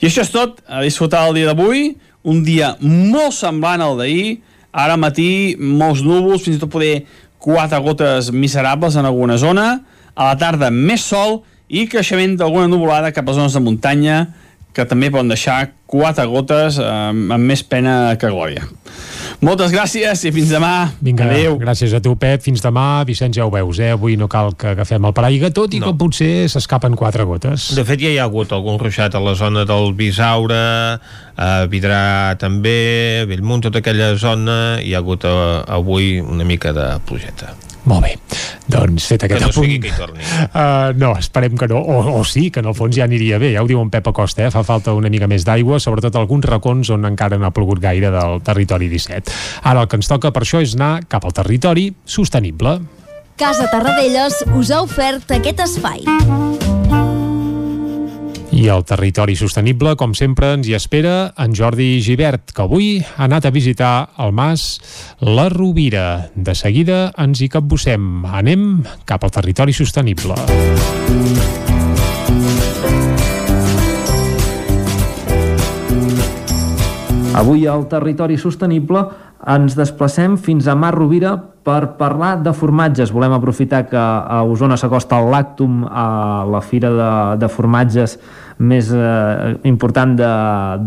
[0.00, 0.62] I això és tot.
[0.68, 1.90] A disfrutar el dia d'avui.
[2.30, 4.40] Un dia molt semblant al d'ahir.
[4.70, 7.04] Ara matí, molts núvols, fins i tot poder
[7.40, 9.70] quatre gotes miserables en alguna zona.
[10.14, 11.40] A la tarda, més sol
[11.70, 14.22] i creixement d'alguna nuvolada cap a zones de muntanya
[14.74, 18.66] que també poden deixar quatre gotes eh, amb més pena que glòria.
[19.40, 20.90] Moltes gràcies i fins demà.
[21.00, 21.54] Vinga, Adéu.
[21.56, 22.42] gràcies a tu, Pep.
[22.44, 23.02] Fins demà.
[23.08, 23.94] Vicenç, ja ho veus, eh?
[23.94, 25.88] Avui no cal que agafem el paraigua, tot i no.
[25.88, 27.70] que potser s'escapen quatre gotes.
[27.72, 30.60] De fet, ja hi ha hagut algun ruixat a la zona del Bisaure,
[31.40, 35.34] a Vidrà també, a Bellmunt, tota aquella zona, hi ha hagut eh,
[35.72, 37.54] avui una mica de plujeta.
[37.88, 38.12] Molt bé,
[38.68, 39.64] doncs fet aquest que no apunt...
[39.64, 40.20] sigui que hi torni.
[40.50, 43.54] Uh, no, esperem que no, o, o sí, que en el fons ja aniria bé,
[43.54, 44.52] ja ho diu en Pep Acosta, eh?
[44.52, 48.12] fa falta una mica més d'aigua, sobretot alguns racons on encara no ha plogut gaire
[48.14, 49.32] del territori 17.
[49.64, 52.78] Ara el que ens toca per això és anar cap al territori sostenible.
[53.40, 56.04] Casa Tarradellas us ha ofert aquest espai.
[58.50, 63.28] I el territori sostenible, com sempre, ens hi espera en Jordi Givert, que avui ha
[63.28, 64.80] anat a visitar el mas
[65.22, 66.32] La Rovira.
[66.34, 68.26] De seguida ens hi capbussem.
[68.26, 70.34] Anem cap al territori sostenible.
[77.40, 79.04] Avui al Territori Sostenible
[79.48, 81.36] ens desplacem fins a Mar Rovira
[81.70, 83.12] per parlar de formatges.
[83.14, 87.10] Volem aprofitar que a Osona s'acosta el Lactum, a la fira de,
[87.42, 88.18] de formatges
[88.58, 90.30] més eh, important de,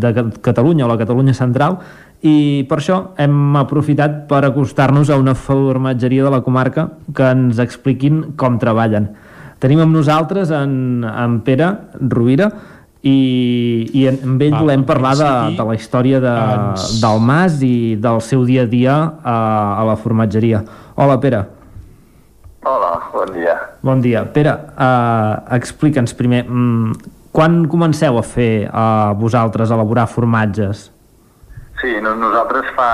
[0.02, 1.80] de Catalunya o la Catalunya central,
[2.24, 6.86] i per això hem aprofitat per acostar-nos a una formatgeria de la comarca
[7.16, 9.10] que ens expliquin com treballen.
[9.60, 11.70] Tenim amb nosaltres en, en Pere
[12.00, 12.50] Rovira,
[13.04, 13.18] i,
[13.92, 16.86] i amb ell Va, volem parlar de, de la història de, ens...
[17.02, 19.36] del Mas i del seu dia a dia a,
[19.76, 20.62] a la formatgeria.
[20.96, 21.42] Hola, Pere.
[22.64, 23.58] Hola, bon dia.
[23.84, 24.24] Bon dia.
[24.32, 30.88] Pere, uh, explica'ns primer, mm, quan comenceu a fer uh, vosaltres a elaborar formatges?
[31.82, 32.88] Sí, no, nosaltres fa,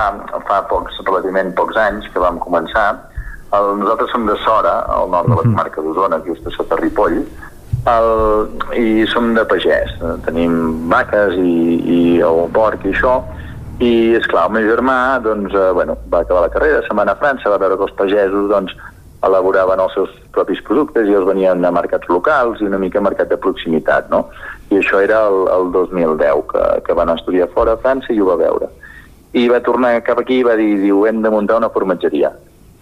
[0.49, 2.89] fa pocs, relativament pocs anys que vam començar.
[3.55, 7.23] El, nosaltres som de Sora, al nord de la comarca d'Osona, just a sota Ripoll,
[7.89, 9.93] el, i som de pagès,
[10.27, 13.21] tenim vaques i, i el porc i això,
[13.81, 17.07] i és clar, el meu germà doncs, eh, bueno, va acabar la carrera, se'n va
[17.07, 18.75] anar a França, va veure que els pagesos doncs,
[19.25, 23.05] elaboraven els seus propis productes i els venien a mercats locals i una mica a
[23.05, 24.27] mercat de proximitat, no?
[24.71, 28.29] I això era el, el 2010, que, que van estudiar fora a França i ho
[28.29, 28.71] va veure.
[29.37, 32.33] I va tornar cap aquí i va dir, diu, hem de muntar una formatgeria.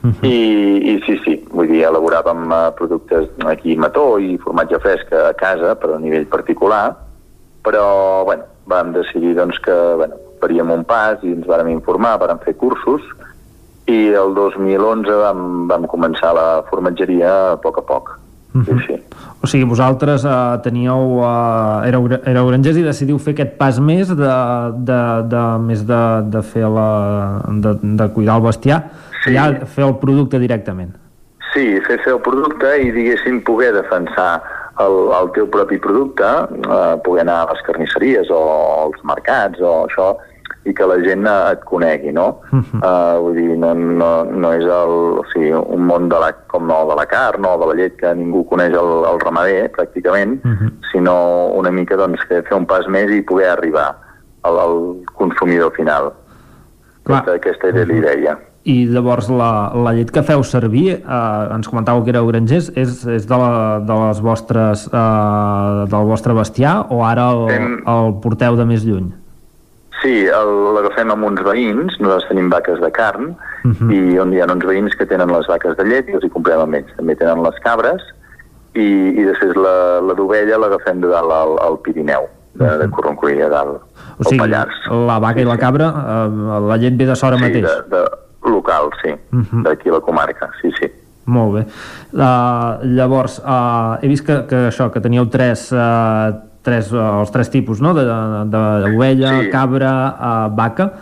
[0.02, 0.26] Uh -huh.
[0.26, 5.32] I, I sí, sí, vull dir, elaboràvem uh, productes aquí mató i formatge fresc a
[5.34, 6.94] casa, per a nivell particular,
[7.64, 12.38] però, bueno, vam decidir doncs, que bueno, faríem un pas i ens vàrem informar, vàrem
[12.44, 13.02] fer cursos,
[13.88, 18.18] i el 2011 vam, vam començar la formatgeria a poc a poc.
[18.64, 18.94] Sí, sí.
[19.42, 21.20] O sigui, vosaltres uh, teníeu...
[21.20, 24.32] Uh, éreu, éreu grangers i decidiu fer aquest pas més de,
[24.88, 26.00] de, de, més de,
[26.32, 26.88] de fer la...
[27.46, 28.80] de, de cuidar el bestiar,
[29.24, 29.34] sí.
[29.34, 30.94] ja fer el producte directament.
[31.52, 34.42] Sí, fer, fer el producte i, diguéssim, poder defensar
[34.82, 38.40] el, el teu propi producte, eh, poder anar a les carnisseries o
[38.84, 40.12] als mercats o això,
[40.68, 42.26] i que la gent et conegui, no?
[42.52, 42.80] Uh -huh.
[42.84, 46.70] uh, vull dir, no, no, no és el, o sigui, un món de la, com
[46.70, 50.44] el de la carn o de la llet que ningú coneix el, el ramader, pràcticament,
[50.44, 50.70] uh -huh.
[50.92, 53.96] sinó una mica doncs, que fer un pas més i poder arribar
[54.42, 54.76] al, al
[55.14, 56.12] consumidor final.
[57.04, 57.18] Clar.
[57.18, 58.38] Aquesta, aquesta era l'idea
[58.68, 63.00] i llavors la, la llet que feu servir, eh, ens comentàveu que éreu grangers, és,
[63.08, 68.58] és de, la, de les vostres, eh, del vostre bestiar o ara el, el porteu
[68.58, 69.08] de més lluny?
[70.02, 73.32] Sí, l'agafem amb uns veïns, nosaltres tenim vaques de carn,
[73.64, 73.90] uh -huh.
[73.90, 76.30] i on hi ha uns veïns que tenen les vaques de llet i els hi
[76.30, 76.92] comprem amb ells.
[76.96, 78.02] També tenen les cabres,
[78.74, 83.40] i, i després la, la d'ovella l'agafem de dalt al, al Pirineu, de, de Corroncoí,
[83.42, 83.82] a dalt,
[84.18, 84.74] o sigui, Pallars.
[84.90, 87.64] la vaca i la cabra, eh, la llet ve de Sora sí, mateix?
[87.64, 89.62] De, de, local, sí, uh -huh.
[89.62, 90.90] d'aquí la comarca, sí, sí.
[91.24, 91.66] Molt bé.
[92.12, 97.30] Uh, llavors, uh, he vist que, que això, que teníeu tres, uh, tres, uh, els
[97.30, 99.50] tres tipus, no?, d'ovella, sí.
[99.50, 100.92] cabra, uh, vaca.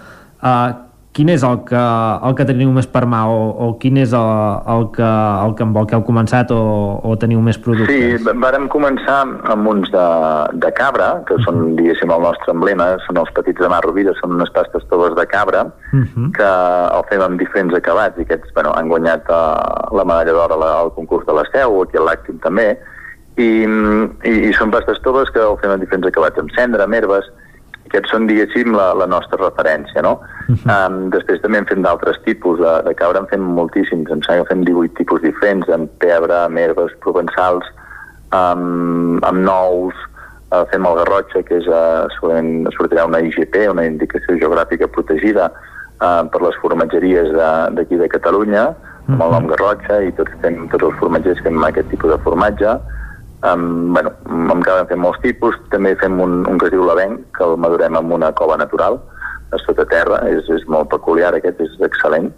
[0.42, 0.85] Uh,
[1.16, 1.82] quin és el que,
[2.28, 4.32] el que teniu més per mà o, o quin és el,
[4.74, 5.06] el, que,
[5.46, 6.60] el que amb el que heu començat o,
[7.00, 8.20] o teniu més productes?
[8.20, 9.22] Sí, vàrem començar
[9.54, 10.06] amb uns de,
[10.64, 11.76] de cabra, que són, uh -huh.
[11.78, 15.26] diguéssim, el nostre emblema, són els petits de mar rovira, són unes pastes toves de
[15.26, 16.28] cabra, uh -huh.
[16.36, 16.50] que
[16.98, 20.92] el fem amb diferents acabats, i aquests bueno, han guanyat uh, la medalla d'or al
[20.92, 22.76] concurs de l'Esteu, aquí al Làctim també,
[23.36, 23.64] i,
[24.24, 27.24] i, i són pastes toves que el fem amb diferents acabats, amb cendra, amb herbes,
[27.96, 30.18] aquests són, diguéssim, la, la nostra referència, no?
[30.46, 30.76] Uh -huh.
[30.76, 34.44] um, després també en fem d'altres tipus, de, de cabra en fem moltíssims, em sembla
[34.44, 37.64] que fem 18 tipus diferents, amb pebre, amb herbes provençals,
[38.30, 39.94] amb, amb nous,
[40.52, 45.50] uh, fem el garrotxa, que és, uh, segurament sortirà una IGP, una indicació geogràfica protegida,
[46.00, 47.32] uh, per les formatgeries
[47.76, 48.74] d'aquí de, de Catalunya,
[49.08, 52.78] amb el nom garrotxa, i tots, fem, tots els formatgers fem aquest tipus de formatge,
[53.46, 57.20] Um, bueno, amb cada fem molts tipus, també fem un, un que es diu l'avenc,
[57.36, 58.98] que el madurem en una cova natural,
[59.54, 62.32] a sota terra, és, és molt peculiar aquest, és excel·lent.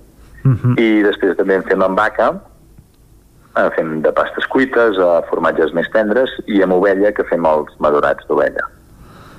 [0.45, 0.75] Uh -huh.
[0.77, 5.89] I després també en fem amb vaca, uh, fem de pastes cuites, uh, formatges més
[5.91, 8.69] tendres, i amb ovella, que fem els madurats d'ovella.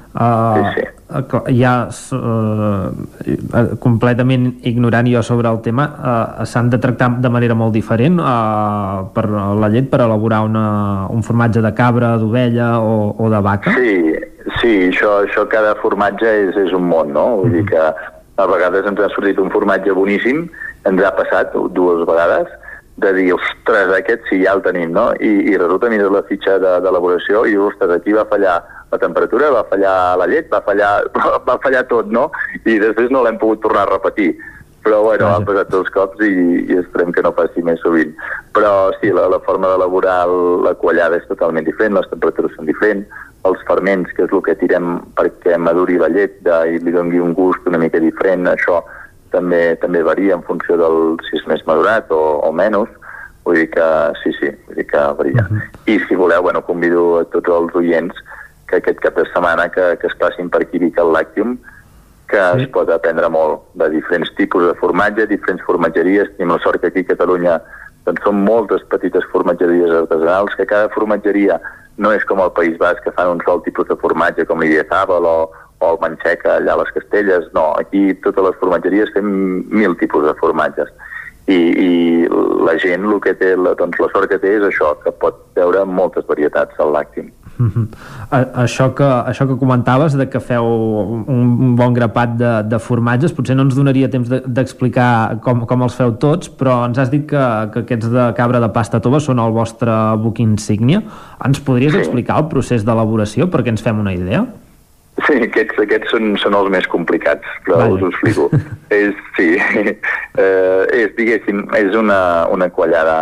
[0.09, 1.59] Uh, sí, sí.
[1.61, 1.85] ja
[2.17, 8.17] uh, completament ignorant jo sobre el tema uh, s'han de tractar de manera molt diferent
[8.17, 13.41] uh, per la llet per elaborar una, un formatge de cabra, d'ovella o, o de
[13.45, 13.75] vaca?
[13.77, 14.15] Sí,
[14.57, 17.27] sí això, això cada formatge és, és un món, no?
[17.43, 17.61] Vull mm -hmm.
[17.61, 18.09] dir que
[18.41, 20.47] a vegades ens ha sortit un formatge boníssim,
[20.89, 22.47] ens ha passat dues vegades,
[22.99, 25.09] de dir, ostres, aquest sí, ja el tenim, no?
[25.19, 28.59] I, i resulta, mires la fitxa d'elaboració de, i, ostres, aquí va fallar
[28.91, 30.93] la temperatura, va fallar la llet, va fallar,
[31.49, 32.29] va fallar tot, no?
[32.65, 34.33] I després no l'hem pogut tornar a repetir.
[34.79, 36.29] Però, bueno, han passat dos cops i,
[36.71, 38.13] i esperem que no passi més sovint.
[38.55, 40.21] Però, sí, la, la forma d'elaborar
[40.63, 44.55] la quallada és totalment diferent, les temperatures són diferents, els ferments, que és el que
[44.59, 48.79] tirem perquè maduri la llet de, i li doni un gust una mica diferent, això
[49.31, 52.89] també també varia en funció del si és més madurat o, o menys,
[53.45, 53.87] vull dir que
[54.23, 55.45] sí, sí, vull dir que varia.
[55.45, 55.61] Uh -huh.
[55.93, 58.15] I si voleu, bueno, convido a tots els oients
[58.67, 61.57] que aquest cap de setmana que, que es passin per aquí Vic al Làctium,
[62.29, 62.61] que sí.
[62.61, 66.29] es pot aprendre molt de diferents tipus de formatge, diferents formatgeries.
[66.37, 67.59] Tenim la sort que aquí a Catalunya
[68.05, 71.59] doncs, són moltes petites formatgeries artesanals, que cada formatgeria
[71.97, 75.25] no és com al País Basc, que fan un sol tipus de formatge, com l'Idiazàbal
[75.25, 75.49] o,
[75.79, 77.47] o el Manxeca allà a les Castelles.
[77.55, 79.29] No, aquí totes les formatgeries fem
[79.71, 80.91] mil tipus de formatges.
[81.49, 81.91] I, i
[82.61, 85.39] la gent el que té, la, doncs la sort que té és això, que pot
[85.57, 87.31] veure moltes varietats al làctim.
[87.59, 87.87] Uh -huh.
[88.63, 90.63] això, que, això que comentaves de que feu
[91.27, 95.81] un bon grapat de, de formatges potser no ens donaria temps d'explicar de, com, com
[95.81, 99.19] els feu tots però ens has dit que, que aquests de cabra de pasta tova
[99.19, 99.91] són el vostre
[100.23, 101.01] buc insígnia
[101.45, 101.99] ens podries sí.
[101.99, 104.45] explicar el procés d'elaboració perquè ens fem una idea?
[105.25, 107.95] Sí, aquests, aquests són, són els més complicats, però vale.
[107.97, 108.49] us ho explico.
[109.01, 109.47] és, sí,
[110.43, 112.19] eh, és, diguéssim, és una,
[112.53, 113.17] una quallada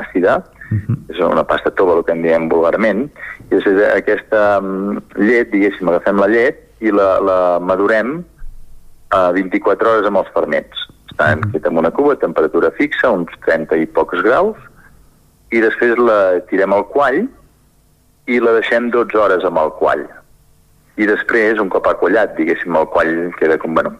[0.00, 0.98] àcida, uh -huh.
[1.14, 3.08] és una pasta tova, el que en diem vulgarment,
[3.50, 8.24] i és aquesta mm, llet, diguéssim, agafem la llet i la, la madurem
[9.10, 10.88] a 24 hores amb els ferments.
[11.12, 11.68] Està uh -huh.
[11.68, 14.56] en una cuba, temperatura fixa, uns 30 i pocs graus,
[15.50, 17.28] i després la tirem al quall
[18.26, 20.21] i la deixem 12 hores amb el quall.
[21.00, 23.94] I després, un cop ha quallat, diguéssim, el quall queda com, bueno,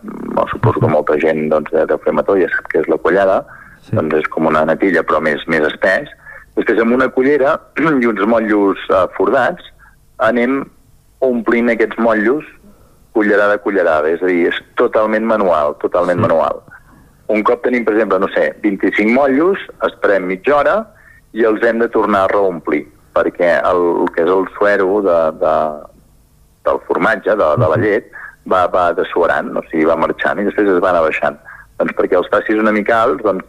[0.50, 3.38] suposo que molta gent doncs, deu fer mató, ja sap que és la quallada,
[3.86, 3.94] sí.
[3.96, 6.12] doncs és com una natilla però més més espès,
[6.58, 7.56] Després amb una cullera
[8.02, 9.70] i uns motllos uh, fordats
[10.22, 10.62] anem
[11.24, 12.44] omplint aquests motllos
[13.16, 16.24] cullerada a cullerada, és a dir, és totalment manual, totalment sí.
[16.24, 16.62] manual.
[17.32, 20.76] Un cop tenim, per exemple, no sé, 25 motllos, esperem mitja hora
[21.36, 25.18] i els hem de tornar a reomplir, perquè el, el que és el suero de,
[25.42, 25.54] de,
[26.66, 28.12] del formatge, de, de la llet,
[28.50, 31.38] va, va dessuarant, o sigui, va marxant i després es va anar baixant.
[31.80, 33.46] Doncs perquè els facis una mica alts, doncs,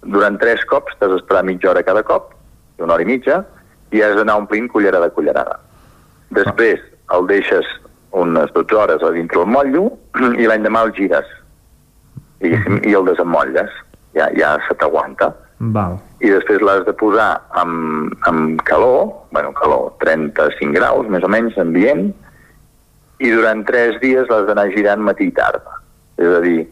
[0.00, 2.32] durant tres cops t'has d'esperar mitja hora cada cop,
[2.80, 3.42] una hora i mitja,
[3.92, 5.58] i has d'anar omplint cullerada a cullerada.
[6.36, 6.80] Després
[7.16, 7.66] el deixes
[8.16, 9.90] unes 12 hores a dintre el motllo
[10.38, 11.28] i l'endemà el gires
[12.40, 13.70] i, i el desemmotlles.
[14.16, 15.30] Ja, ja se t'aguanta.
[15.74, 15.98] Val.
[16.24, 17.28] I després l'has de posar
[17.60, 22.08] amb, amb calor, bueno, calor, 35 graus, més o menys, ambient,
[23.20, 25.78] i durant 3 dies l'has d'anar girant matí i tarda.
[26.20, 26.64] És a dir,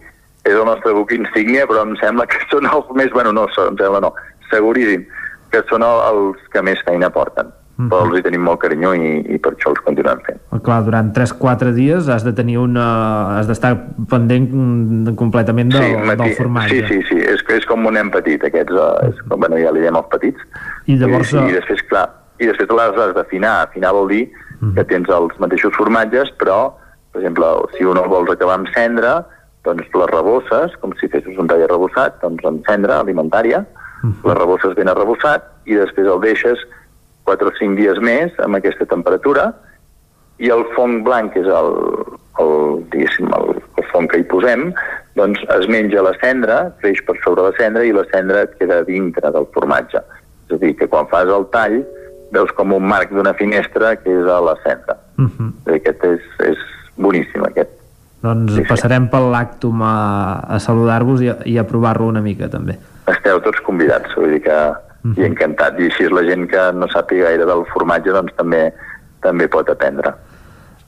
[0.49, 3.13] és el nostre buc insígnia, però em sembla que són els més...
[3.15, 4.13] Bueno, no, em sembla no,
[4.51, 5.07] seguríssim,
[5.53, 7.53] que són els que més feina porten.
[7.79, 7.91] Mm -hmm.
[7.91, 10.41] però els hi tenim molt carinyo i, i per això els continuem fent.
[10.67, 13.39] Clar, durant 3-4 dies has de tenir una...
[13.39, 13.71] has d'estar
[14.11, 16.75] pendent completament del, sí, matí, del formatge.
[16.75, 19.71] Sí, sí, sí, és, és com un nen petit, aquests, uh, és com, bueno, ja
[19.71, 20.41] li diem els petits.
[20.87, 21.33] I llavors...
[21.33, 22.09] I, i després, clar,
[22.41, 23.55] i després les has d'afinar.
[23.69, 24.25] Afinar vol dir
[24.59, 24.75] mm -hmm.
[24.75, 26.73] que tens els mateixos formatges, però,
[27.13, 27.47] per exemple,
[27.77, 29.27] si un el vols acabar amb cendra,
[29.65, 33.65] doncs les rebosses, com si fessis un tall arrebossat, doncs amb cendra alimentària,
[34.03, 36.59] mm les rebosses ben arrebossat i després el deixes
[37.25, 39.53] 4 o 5 dies més amb aquesta temperatura
[40.39, 41.73] i el fong blanc, que és el,
[42.39, 42.53] el,
[42.95, 43.49] el,
[43.81, 44.73] el fong que hi posem,
[45.19, 48.85] doncs es menja la cendra, creix per sobre la cendra i la cendra et queda
[48.87, 50.03] dintre del formatge.
[50.47, 51.81] És a dir, que quan fas el tall
[52.35, 54.97] veus com un marc d'una finestra que és a la cendra.
[55.19, 55.53] Uh -huh.
[55.77, 56.59] Aquest és, és
[56.97, 57.71] boníssim, aquest.
[58.23, 59.11] Doncs sí, passarem sí.
[59.11, 59.95] pel làctum a,
[60.57, 62.79] a saludar-vos i, a, i a provar-lo una mica, també.
[63.07, 64.75] Esteu tots convidats, vull dir que uh
[65.05, 65.19] -huh.
[65.19, 65.79] i encantat.
[65.79, 68.73] I així la gent que no sàpiga gaire del formatge doncs també
[69.21, 70.15] també pot aprendre.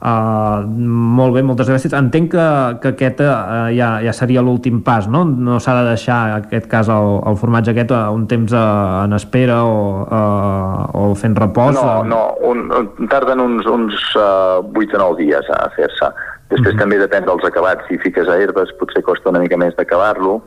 [0.01, 1.93] Uh, molt bé, moltes gràcies.
[1.93, 2.47] Entenc que,
[2.81, 5.27] que aquest uh, ja, ja seria l'últim pas, no?
[5.29, 9.05] No s'ha de deixar, en aquest cas, el, el formatge aquest uh, un temps uh,
[9.05, 11.77] en espera o, uh, o fent repòs?
[11.77, 16.13] No, no, un, un, tarden uns, uns uh, 8 o 9 dies a fer-se.
[16.51, 16.81] Després uh -huh.
[16.81, 17.85] també depèn dels acabats.
[17.89, 20.41] Si fiques a herbes potser costa una mica més d'acabar-lo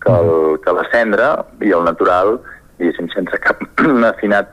[0.00, 0.60] que, el, uh -huh.
[0.62, 2.38] que la cendra i el natural
[2.78, 3.60] diguéssim, sense cap
[4.12, 4.50] afinat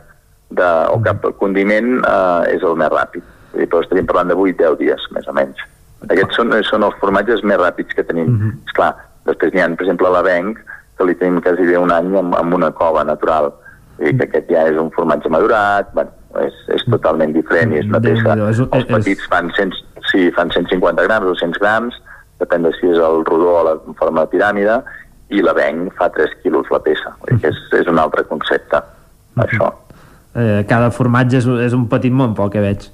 [0.49, 3.23] de, o cap condiment, eh, és el més ràpid.
[3.55, 5.63] I, però estaríem parlant de 8-10 dies, més o menys.
[6.07, 8.29] Aquests són, són els formatges més ràpids que tenim.
[8.29, 8.67] Mm -hmm.
[8.67, 10.59] Esclar, després n'hi ha, per exemple, l'avenc,
[10.97, 13.51] que li tenim quasi bé un any amb, amb una cova natural.
[13.99, 17.85] I que aquest ja és un formatge madurat, bueno, és, és totalment diferent i és
[17.85, 18.37] una peça.
[18.47, 19.75] Els petits fan, 100,
[20.11, 21.97] sí, fan 150 grams o 100 grams,
[22.39, 24.81] depèn de si és el rodó o la forma de piràmide,
[25.31, 27.13] i l'avenc fa 3 quilos la peça.
[27.27, 29.45] Dir que és, és un altre concepte, mm -hmm.
[29.45, 29.71] això.
[30.33, 32.89] Eh, cada formatge és, és un petit món, pel que veig.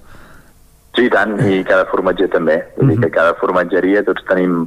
[0.97, 2.57] Sí, tant, i cada formatger també.
[2.77, 4.63] Vull dir que cada formatgeria tots tenim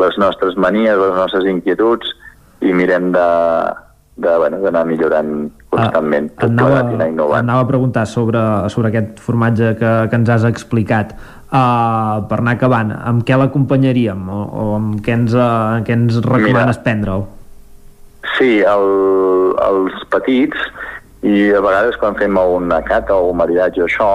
[0.00, 2.14] les nostres manies, les nostres inquietuds
[2.64, 3.26] i mirem de,
[4.16, 5.32] de, bueno, d'anar millorant
[5.68, 7.44] constantment, ah, tot anava, plegat i anar innovant.
[7.44, 12.56] Anava a preguntar sobre, sobre aquest formatge que, que ens has explicat uh, per anar
[12.56, 17.28] acabant, amb què l'acompanyaríem o, o amb què ens, uh, què ens recomanes prendre'l?
[18.38, 18.88] Sí, el,
[19.68, 20.64] els petits
[21.26, 24.10] i a vegades quan fem una cata o un maridatge o això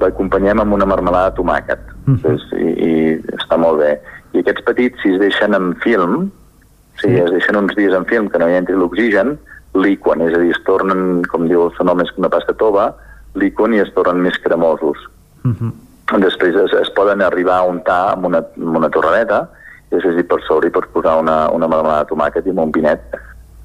[0.00, 2.38] l'acompanyem amb una marmelada de tomàquet mm -hmm.
[2.58, 2.92] i, i
[3.38, 4.00] està molt bé.
[4.32, 6.30] I aquests petits si es deixen en film
[7.00, 7.16] si sí.
[7.16, 9.38] es deixen uns dies en film que no hi entri l'oxigen
[9.74, 12.94] liquen, és a dir, es tornen com diu el seu nom és una pasta tova
[13.34, 14.98] liquen i es tornen més cremosos.
[15.42, 15.72] Mm -hmm
[16.20, 19.48] després es, es poden arribar a untar amb una, amb una torradeta
[19.90, 22.74] i després per sobre hi pots posar una, una marmelada de tomàquet i amb un
[22.74, 23.16] vinet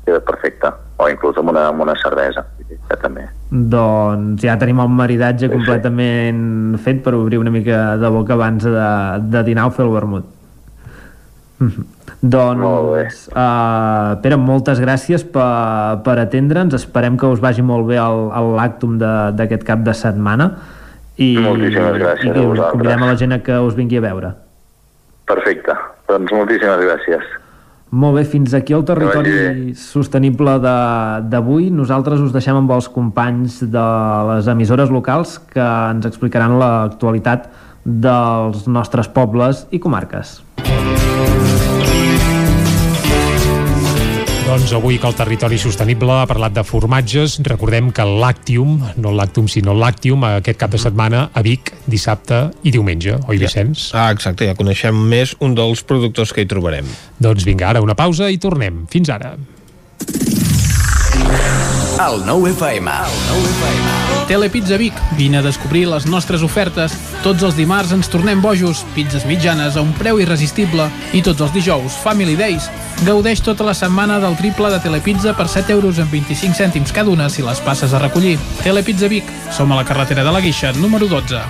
[0.06, 2.44] queda perfecte o inclús amb una, amb una cervesa
[2.90, 3.28] ja també.
[3.50, 6.42] Doncs ja tenim el maridatge sí, completament
[6.76, 6.82] sí.
[6.86, 8.90] fet per obrir una mica de boca abans de,
[9.32, 10.28] de dinar o fer el vermut.
[12.20, 16.76] Doncs uh, Pere, moltes gràcies per, per atendre'ns.
[16.76, 20.52] Esperem que us vagi molt bé el, el lactum d'aquest cap de setmana.
[21.20, 24.34] I, moltíssimes gràcies i us convidem a la gent a que us vingui a veure.
[25.32, 25.76] Perfecte,
[26.12, 27.39] doncs moltíssimes gràcies
[27.92, 31.70] molt bé, fins aquí el territori sostenible d'avui.
[31.74, 33.88] Nosaltres us deixem amb els companys de
[34.34, 37.50] les emissores locals que ens explicaran l'actualitat
[37.86, 40.40] dels nostres pobles i comarques.
[44.50, 49.46] Doncs avui que el territori sostenible ha parlat de formatges, recordem que Lactium, no Lactum
[49.46, 53.92] sinó Lactium, aquest cap de setmana a Vic, dissabte i diumenge, oi Vicenç?
[53.94, 56.90] Ah, exacte, ja coneixem més un dels productors que hi trobarem.
[57.22, 58.88] Doncs vinga, ara una pausa i tornem.
[58.90, 59.36] Fins ara.
[62.00, 62.92] El nou FM.
[64.30, 66.94] Telepizza Vic, vine a descobrir les nostres ofertes.
[67.26, 70.86] Tots els dimarts ens tornem bojos, pizzas mitjanes a un preu irresistible
[71.18, 72.70] i tots els dijous, Family Days.
[73.08, 77.12] Gaudeix tota la setmana del triple de Telepizza per 7 euros amb 25 cèntims cada
[77.12, 78.38] una si les passes a recollir.
[78.64, 81.42] Telepizza Vic, som a la carretera de la Guixa, número 12.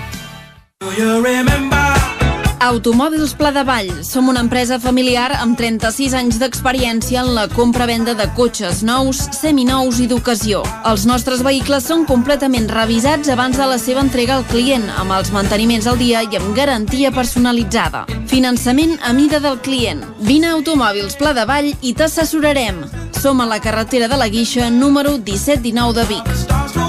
[2.59, 4.03] Automòbils Pla de Vall.
[4.03, 10.01] Som una empresa familiar amb 36 anys d'experiència en la compra-venda de cotxes nous, seminous
[10.03, 10.65] i d'ocasió.
[10.89, 15.31] Els nostres vehicles són completament revisats abans de la seva entrega al client, amb els
[15.31, 18.03] manteniments al dia i amb garantia personalitzada.
[18.27, 20.03] Finançament a mida del client.
[20.19, 22.83] Vine a Automòbils Pla de Vall i t'assessorarem.
[23.15, 26.88] Som a la carretera de la Guixa, número 1719 de Vic.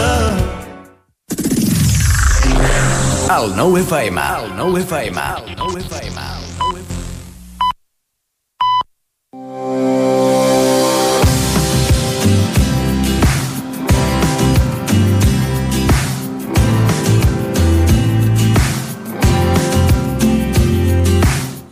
[3.37, 4.21] El 9 FM.
[4.43, 5.21] El 9 FM.
[5.47, 6.40] El 9 FM.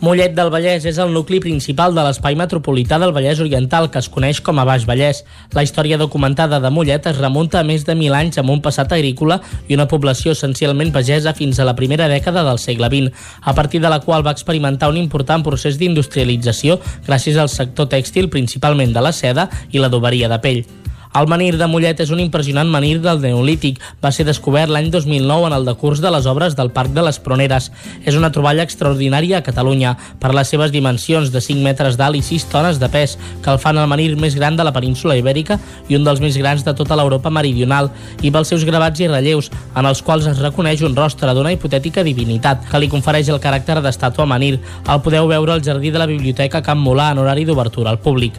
[0.00, 4.08] Mollet del Vallès és el nucli principal de l'espai metropolità del Vallès Oriental, que es
[4.08, 5.20] coneix com a Baix Vallès.
[5.52, 8.96] La història documentada de Mollet es remunta a més de mil anys amb un passat
[8.96, 13.12] agrícola i una població essencialment pagesa fins a la primera dècada del segle XX,
[13.44, 18.32] a partir de la qual va experimentar un important procés d'industrialització gràcies al sector tèxtil,
[18.32, 20.64] principalment de la seda i l'adoberia de pell.
[21.10, 23.80] El menhir de Mollet és un impressionant menhir del Neolític.
[23.98, 27.18] Va ser descobert l'any 2009 en el decurs de les obres del Parc de les
[27.18, 27.66] Proneres.
[28.06, 32.22] És una troballa extraordinària a Catalunya per les seves dimensions de 5 metres d'alt i
[32.22, 35.58] 6 tones de pes, que el fan el menhir més gran de la península ibèrica
[35.88, 37.90] i un dels més grans de tota l'Europa meridional,
[38.22, 42.06] i pels seus gravats i relleus, en els quals es reconeix un rostre d'una hipotètica
[42.06, 44.60] divinitat que li confereix el caràcter d'estàtua menhir.
[44.86, 48.38] El podeu veure al jardí de la Biblioteca Camp Molà en horari d'obertura al públic.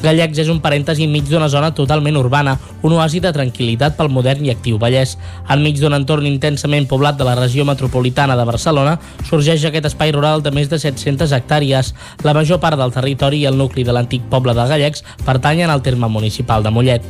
[0.00, 2.54] Gallecs és un parèntesi enmig d'una zona totalment urbana,
[2.86, 5.16] un oasi de tranquil·litat pel modern i actiu Vallès.
[5.52, 8.96] Enmig d'un entorn intensament poblat de la regió metropolitana de Barcelona,
[9.28, 11.92] sorgeix aquest espai rural de més de 700 hectàrees.
[12.24, 15.84] La major part del territori i el nucli de l'antic poble de Gallecs pertanyen al
[15.84, 17.04] terme municipal de Mollet.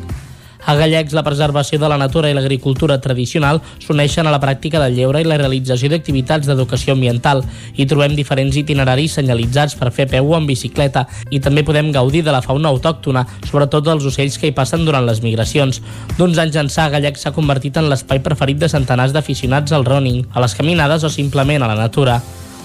[0.66, 4.97] A Gallecs, la preservació de la natura i l'agricultura tradicional s'uneixen a la pràctica del
[4.98, 7.42] lleure i la realització d'activitats d'educació ambiental.
[7.76, 12.34] Hi trobem diferents itineraris senyalitzats per fer peu en bicicleta i també podem gaudir de
[12.34, 15.80] la fauna autòctona, sobretot dels ocells que hi passen durant les migracions.
[16.18, 20.44] D'uns anys ençà, Gallecs s'ha convertit en l'espai preferit de centenars d'aficionats al running, a
[20.44, 22.20] les caminades o simplement a la natura.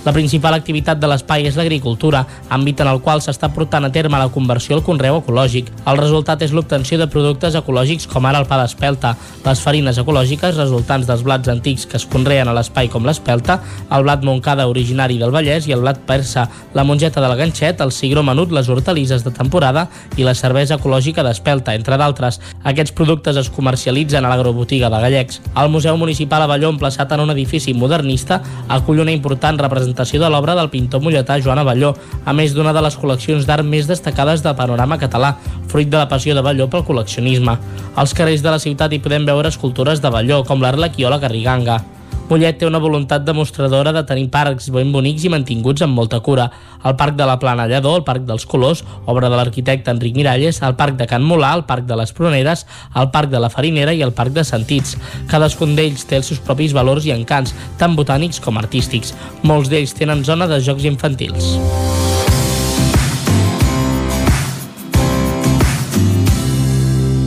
[0.05, 2.19] La principal activitat de l'espai és l'agricultura,
[2.53, 5.71] àmbit en el qual s'està portant a terme la conversió al conreu ecològic.
[5.89, 10.59] El resultat és l'obtenció de productes ecològics com ara el pa d'espelta, les farines ecològiques
[10.59, 13.55] resultants dels blats antics que es conreen a l'espai com l'espelta,
[13.89, 16.45] el blat moncada originari del Vallès i el blat persa,
[16.77, 19.87] la mongeta del ganxet, el cigró menut, les hortalisses de temporada
[20.21, 22.37] i la cervesa ecològica d'espelta, entre d'altres.
[22.61, 25.41] Aquests productes es comercialitzen a l'agrobotiga de Gallecs.
[25.57, 30.29] El Museu Municipal Avelló, emplaçat en un edifici modernista, acull una important representació presentació de
[30.29, 31.93] l'obra del pintor molletà Joan Avelló,
[32.25, 35.37] a més d'una de les col·leccions d'art més destacades del panorama català,
[35.71, 37.57] fruit de la passió de Avelló pel col·leccionisme.
[37.95, 41.79] Als carrers de la ciutat hi podem veure escultures d'Avelló, com l'Arlequí o la Garriganga.
[42.25, 46.47] Mollet té una voluntat demostradora de tenir parcs ben bonics i mantinguts amb molta cura.
[46.81, 50.61] El Parc de la Plana Lledó, el Parc dels Colors, obra de l'arquitecte Enric Miralles,
[50.65, 53.93] el Parc de Can Molà, el Parc de les Proneres, el Parc de la Farinera
[53.93, 54.97] i el Parc de Sentits.
[55.29, 59.13] Cadascun d'ells té els seus propis valors i encants, tant botànics com artístics.
[59.43, 61.53] Molts d'ells tenen zona de jocs infantils.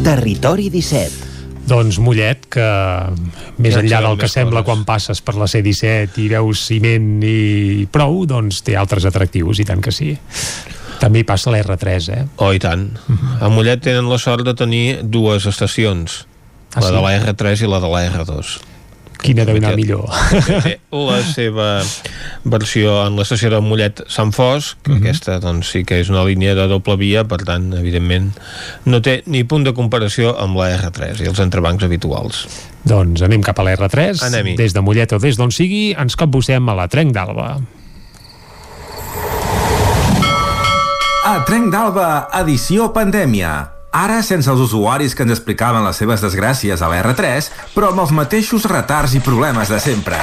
[0.02, 1.27] Territori 17
[1.68, 2.66] doncs Mollet, que
[3.60, 4.68] més Ja enllà en del que sembla coses.
[4.70, 9.68] quan passes per la C-17 i veus ciment i prou, doncs té altres atractius, i
[9.68, 10.14] tant que sí.
[10.98, 12.24] També hi passa l'R3, eh?
[12.42, 12.88] Oh, i tant.
[13.40, 16.24] A Mollet tenen la sort de tenir dues estacions.
[16.74, 16.94] Ah, la sí?
[16.96, 18.56] de la R3 i la de la R2.
[19.18, 20.06] Quina deu anar millor.
[20.94, 21.82] La seva
[22.48, 25.00] versió en l'estació de Mollet Sant Fos, que Mhm.
[25.02, 28.30] aquesta doncs, sí que és una línia de doble via, per tant, evidentment,
[28.86, 32.46] no té ni punt de comparació amb la R3 i els entrebancs habituals.
[32.84, 34.56] Doncs anem cap a l'R3, Anem-hi.
[34.56, 37.58] des de Mollet o des d'on sigui, ens capbussem a la Trenc d'Alba.
[41.28, 43.77] A Trenc d'Alba, edició pandèmia.
[43.98, 48.04] Ara sense els usuaris que ens explicaven les seves desgràcies a la R3, però amb
[48.04, 50.20] els mateixos retards i problemes de sempre.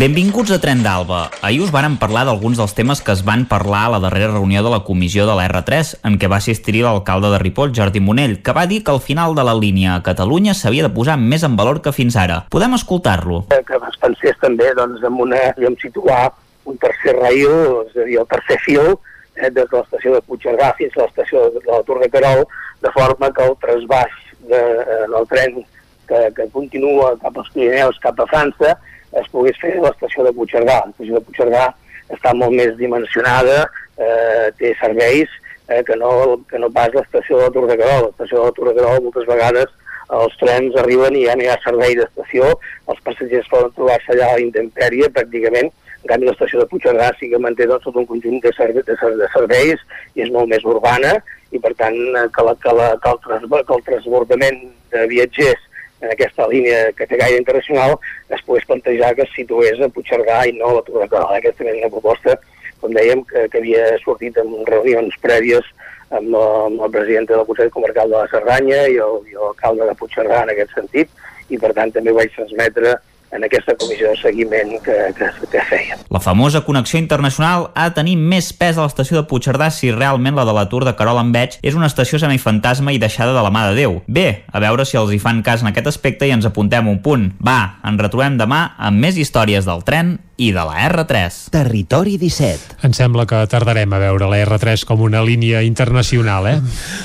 [0.00, 1.20] Benvinguts a Tren d'Alba.
[1.46, 4.64] Ahir us varen parlar d'alguns dels temes que es van parlar a la darrera reunió
[4.66, 8.40] de la comissió de la R3, en què va assistir l'alcalde de Ripoll, Jordi Monell,
[8.42, 11.46] que va dir que al final de la línia a Catalunya s'havia de posar més
[11.46, 12.40] en valor que fins ara.
[12.50, 13.44] Podem escoltar-lo.
[13.52, 16.32] que es pensés també doncs, en, una, en situar
[16.66, 18.96] un tercer rail, és a dir, el tercer fil,
[19.36, 22.44] eh, des de l'estació de Puigcerdà fins a l'estació de la Tour de Carol,
[22.82, 24.16] de forma que el trasbaix
[24.48, 25.60] de, eh, del tren
[26.08, 28.74] que, que continua cap als Pirineus, cap a França,
[29.20, 30.80] es pogués fer a l'estació de Puigcerdà.
[30.86, 31.68] L'estació de Puigcerdà
[32.12, 33.62] està molt més dimensionada,
[33.96, 35.28] eh, té serveis
[35.68, 38.10] eh, que, no, que no pas l'estació de la Tour de Carol.
[38.10, 39.78] L'estació de la Tour de Carol moltes vegades
[40.12, 42.50] els trens arriben i ja no hi ha servei d'estació,
[42.92, 45.70] els passatgers poden trobar-se allà a la intempèrie pràcticament,
[46.02, 48.96] en canvi l'estació de Puigcerdà sí que manté doncs, tot un conjunt de, serve de,
[48.98, 49.82] ser de serveis
[50.14, 51.12] i és molt més urbana
[51.52, 51.94] i per tant
[52.34, 54.62] que, la, que, la, que, el, transbor, que el transbordament
[54.94, 55.68] de viatgers
[56.02, 57.94] en aquesta línia que té gaire internacional
[58.34, 61.36] es pogués plantejar que es situés a Puigcerdà i no a la Tour de Carol.
[61.36, 62.34] Aquesta és una proposta,
[62.82, 65.68] com dèiem, que, que havia sortit en reunions prèvies
[66.10, 69.86] amb la, amb la presidenta del Consell Comarcal de la Cerdanya i el- i l'alcalde
[69.86, 71.08] de Puigcerdà en aquest sentit,
[71.54, 72.96] i per tant també vaig transmetre
[73.32, 75.96] en aquesta comissió de seguiment que, que, que feia.
[76.12, 80.36] La famosa connexió internacional ha de tenir més pes a l'estació de Puigcerdà si realment
[80.36, 83.44] la de la Tour de Carol en Veig és una estació semifantasma i deixada de
[83.44, 84.00] la mà de Déu.
[84.06, 87.00] Bé, a veure si els hi fan cas en aquest aspecte i ens apuntem un
[87.04, 87.30] punt.
[87.40, 91.36] Va, ens retrobem demà amb més històries del tren i de la R3.
[91.54, 92.78] Territori 17.
[92.86, 96.56] Em sembla que tardarem a veure la R3 com una línia internacional, eh?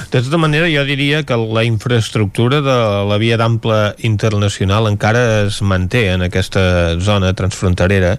[0.09, 5.61] De tota manera, jo diria que la infraestructura de la via d'ample internacional encara es
[5.61, 8.15] manté en aquesta zona transfronterera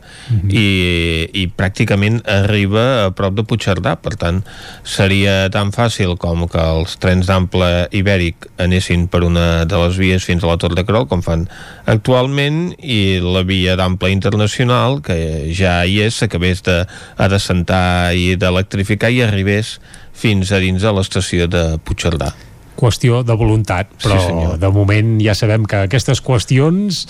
[0.47, 3.97] i, i pràcticament arriba a prop de Puigcerdà.
[3.99, 4.45] Per tant,
[4.87, 10.25] seria tan fàcil com que els trens d'ample ibèric anessin per una de les vies
[10.29, 11.49] fins a la Tor de Carol, com fan
[11.91, 15.17] actualment, i la via d'ample internacional, que
[15.57, 16.83] ja hi és, s'acabés de,
[17.19, 19.78] de sentar i d'electrificar i arribés
[20.19, 22.35] fins a dins de l'estació de Puigcerdà.
[22.78, 24.58] Qüestió de voluntat, però Sí, senyor.
[24.62, 27.00] de moment ja sabem que aquestes qüestions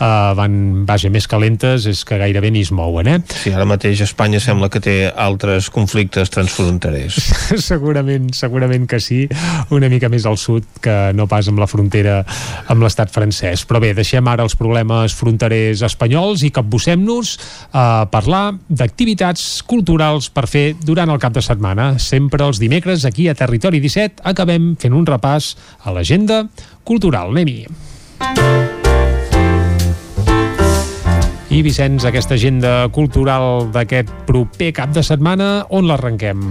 [0.00, 3.18] uh, van, vaja, més calentes és que gairebé ni es mouen, eh?
[3.28, 7.18] Sí, ara mateix Espanya sembla que té altres conflictes transfronterers.
[7.70, 9.26] segurament, segurament que sí,
[9.74, 12.22] una mica més al sud que no pas amb la frontera
[12.68, 13.66] amb l'estat francès.
[13.68, 17.34] Però bé, deixem ara els problemes fronterers espanyols i capbussem-nos
[17.76, 21.98] a parlar d'activitats culturals per fer durant el cap de setmana.
[22.00, 26.44] Sempre els dimecres aquí a Territori 17 acabem fent un repàs a l'agenda
[26.84, 27.34] cultural.
[27.34, 27.66] Anem-hi.
[31.48, 36.42] I Vicenç, aquesta agenda cultural d'aquest proper cap de setmana, on l'arrenquem?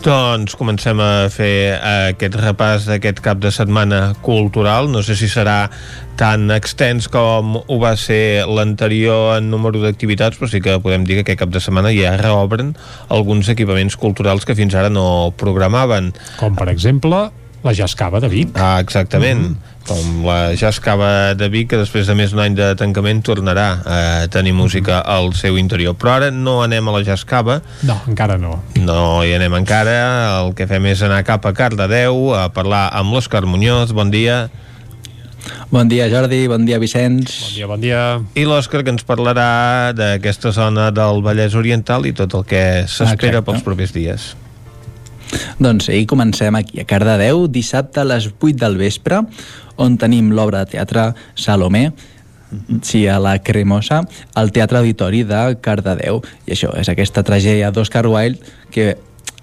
[0.00, 4.88] Doncs comencem a fer aquest repàs d'aquest cap de setmana cultural.
[4.88, 5.68] No sé si serà
[6.16, 11.20] tan extens com ho va ser l'anterior en número d'activitats, però sí que podem dir
[11.20, 12.72] que aquest cap de setmana ja reobren
[13.12, 16.14] alguns equipaments culturals que fins ara no programaven.
[16.40, 17.28] Com, per exemple,
[17.62, 18.56] la Jascava de Vic.
[18.56, 19.40] Ah, exactament.
[19.40, 19.68] Mm -hmm.
[19.86, 24.28] Com la Jascava de Vic, que després de més d'un any de tancament tornarà a
[24.28, 25.94] tenir música al seu interior.
[25.96, 27.62] Però ara no anem a la Jascava.
[27.82, 28.62] No, encara no.
[28.74, 30.40] No hi anem encara.
[30.40, 33.92] El que fem és anar cap a Cardedeu a parlar amb l'Òscar Muñoz.
[33.92, 34.50] Bon dia.
[35.70, 36.46] Bon dia, Jordi.
[36.46, 37.40] Bon dia, Vicenç.
[37.40, 38.20] Bon dia, bon dia.
[38.34, 43.42] I l'Òscar que ens parlarà d'aquesta zona del Vallès Oriental i tot el que s'espera
[43.42, 44.36] pels propers dies.
[45.58, 49.22] Doncs sí, comencem aquí a Cardedeu, dissabte a les 8 del vespre,
[49.80, 51.90] on tenim l'obra de teatre Salomé,
[52.82, 54.02] sí, a la Cremosa,
[54.34, 56.22] al Teatre Auditori de Cardedeu.
[56.46, 58.96] I això és aquesta tragèdia d'Oscar Wilde que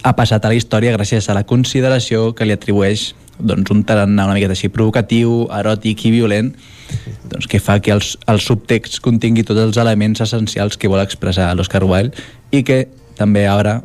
[0.03, 4.25] ha passat a la història gràcies a la consideració que li atribueix doncs, un tarannà
[4.25, 6.53] una miqueta així provocatiu, eròtic i violent,
[7.29, 11.51] doncs, que fa que els, el subtext contingui tots els elements essencials que vol expressar
[11.55, 12.17] l'Oscar Wilde
[12.51, 12.85] i que
[13.17, 13.79] també ara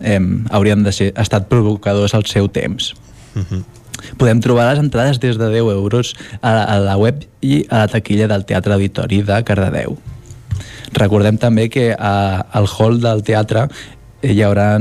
[0.00, 0.20] eh,
[0.50, 2.94] haurien de ser estat provocadors al seu temps.
[3.34, 3.62] Uh -huh.
[4.18, 7.88] Podem trobar les entrades des de 10 euros a, a la web i a la
[7.88, 9.98] taquilla del Teatre Auditori de Cardedeu.
[10.92, 13.68] Recordem també que a, al hall del teatre
[14.22, 14.78] hi haurà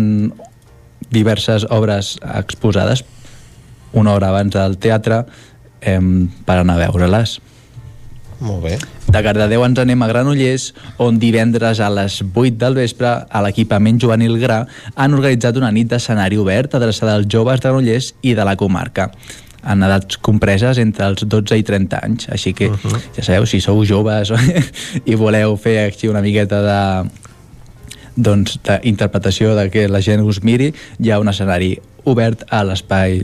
[1.10, 3.04] diverses obres exposades
[3.94, 5.26] una hora abans del teatre
[5.82, 6.00] eh,
[6.46, 7.40] per anar a veure-les.
[8.42, 8.78] Molt bé.
[9.12, 14.00] De Cardedeu ens anem a Granollers, on divendres a les 8 del vespre a l'equipament
[14.02, 14.64] juvenil Gra
[14.96, 19.12] han organitzat una nit d'escenari obert adreçada als joves de Granollers i de la comarca
[19.62, 22.30] en edats compreses entre els 12 i 30 anys.
[22.34, 23.02] Així que, uh -huh.
[23.16, 24.34] ja sabeu, si sou joves
[25.06, 27.10] i voleu fer així una miqueta de
[28.16, 33.22] doncs, d'interpretació de que la gent us miri, hi ha un escenari obert a l'espai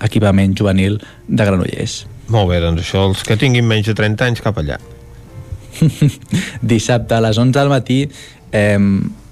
[0.00, 2.06] equipament juvenil de Granollers.
[2.30, 4.78] Molt bé, doncs això, els que tinguin menys de 30 anys cap allà.
[6.72, 7.98] Dissabte a les 11 del matí
[8.52, 8.78] eh,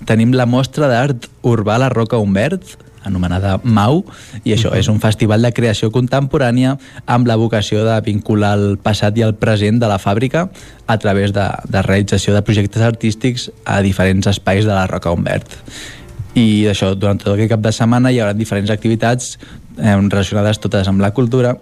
[0.08, 2.64] tenim la mostra d'art urbà La Roca Humbert,
[3.06, 4.02] anomenada MAU,
[4.42, 4.80] i això uh -huh.
[4.80, 9.34] és un festival de creació contemporània amb la vocació de vincular el passat i el
[9.34, 10.48] present de la fàbrica
[10.86, 15.46] a través de, de realització de projectes artístics a diferents espais de la Roca Humbert.
[16.34, 19.38] I això, durant tot aquest cap de setmana hi haurà diferents activitats
[19.78, 21.56] eh, relacionades totes amb la cultura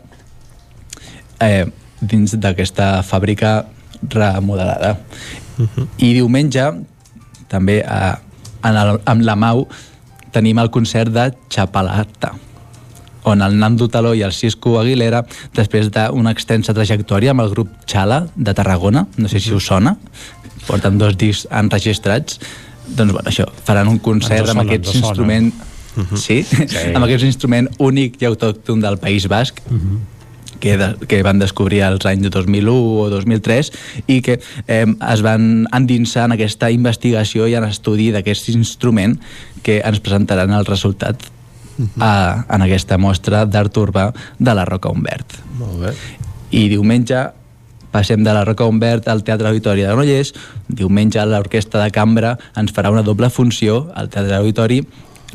[1.40, 1.66] eh,
[2.00, 3.64] dins d'aquesta fàbrica
[4.08, 4.96] remodelada.
[5.58, 5.86] Uh -huh.
[5.98, 6.72] I diumenge,
[7.48, 8.18] també a,
[8.62, 9.66] en el, amb la MAU,
[10.30, 12.34] tenim el concert de Chapalata,
[13.22, 15.24] on el Nando Taló i el Cisco Aguilera,
[15.54, 19.96] després d'una extensa trajectòria amb el grup Chala de Tarragona, no sé si us sona,
[20.66, 22.40] porten dos discs enregistrats,
[22.86, 25.54] doncs bueno, això, faran un concert sona, amb aquest instrument...
[25.96, 26.16] Uh -huh.
[26.16, 26.42] sí?
[26.42, 26.92] sí?
[26.94, 30.15] amb aquest instrument únic i autòcton del País Basc, uh -huh
[30.60, 33.72] que, de, que van descobrir als anys 2001 o 2003
[34.06, 39.18] i que eh, es van endinsar en aquesta investigació i en estudi d'aquest instrument
[39.66, 41.28] que ens presentaran el resultat
[42.00, 45.38] a, en aquesta mostra d'art urbà de la Roca Humbert.
[45.58, 45.96] Molt bé.
[46.56, 47.26] I diumenge
[47.96, 50.34] passem de la Roca Humbert al Teatre Auditori de Granollers.
[50.68, 54.82] Diumenge l'Orquestra de Cambra ens farà una doble funció al Teatre Auditori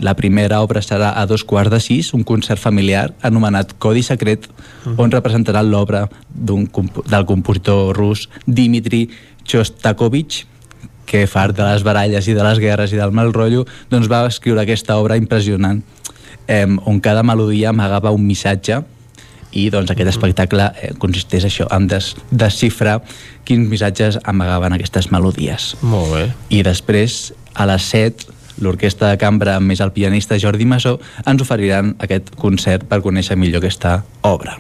[0.02, 4.48] la primera obra serà a dos quarts de sis, un concert familiar anomenat Codi Secret,
[4.48, 4.96] uh -huh.
[4.98, 9.10] on representarà l'obra del compositor rus Dimitri
[9.46, 10.46] Chostakovich,
[11.06, 14.26] que fart de les baralles i de les guerres i del mal rotllo, doncs va
[14.28, 15.84] escriure aquesta obra impressionant,
[16.48, 18.84] eh, on cada melodia amagava un missatge
[19.52, 23.02] i doncs aquest espectacle eh, consisteix això, en des desxifrar
[23.44, 25.76] quins missatges amagaven aquestes melodies.
[25.82, 26.24] Molt bé.
[26.50, 28.32] I després, a les 7,
[28.62, 33.62] l'Orquestra de Cambra més el pianista Jordi Masó ens oferiran aquest concert per conèixer millor
[33.62, 34.58] aquesta obra.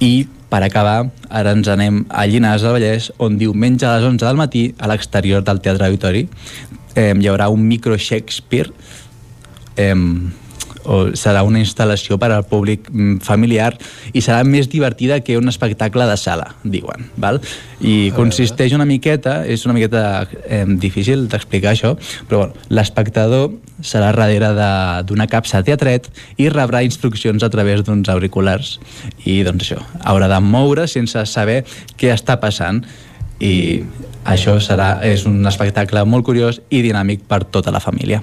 [0.00, 4.24] I per acabar, ara ens anem a Llinars del Vallès, on diumenge a les 11
[4.24, 6.26] del matí, a l'exterior del Teatre Auditori,
[6.94, 8.70] eh, hi haurà un micro Shakespeare
[9.76, 9.94] eh,
[10.86, 13.72] o serà una instal·lació per al públic mm, familiar
[14.12, 17.08] i serà més divertida que un espectacle de sala, diuen.
[17.20, 17.40] Val?
[17.80, 21.96] I consisteix una miqueta, és una miqueta eh, difícil d'explicar això,
[22.28, 23.50] però bueno, l'espectador
[23.84, 24.52] serà darrere
[25.08, 26.08] d'una capsa teatret
[26.40, 28.76] i rebrà instruccions a través d'uns auriculars
[29.28, 31.62] i doncs això, haurà de moure sense saber
[32.00, 32.80] què està passant
[33.40, 33.84] i
[34.24, 38.22] això serà, és un espectacle molt curiós i dinàmic per tota la família.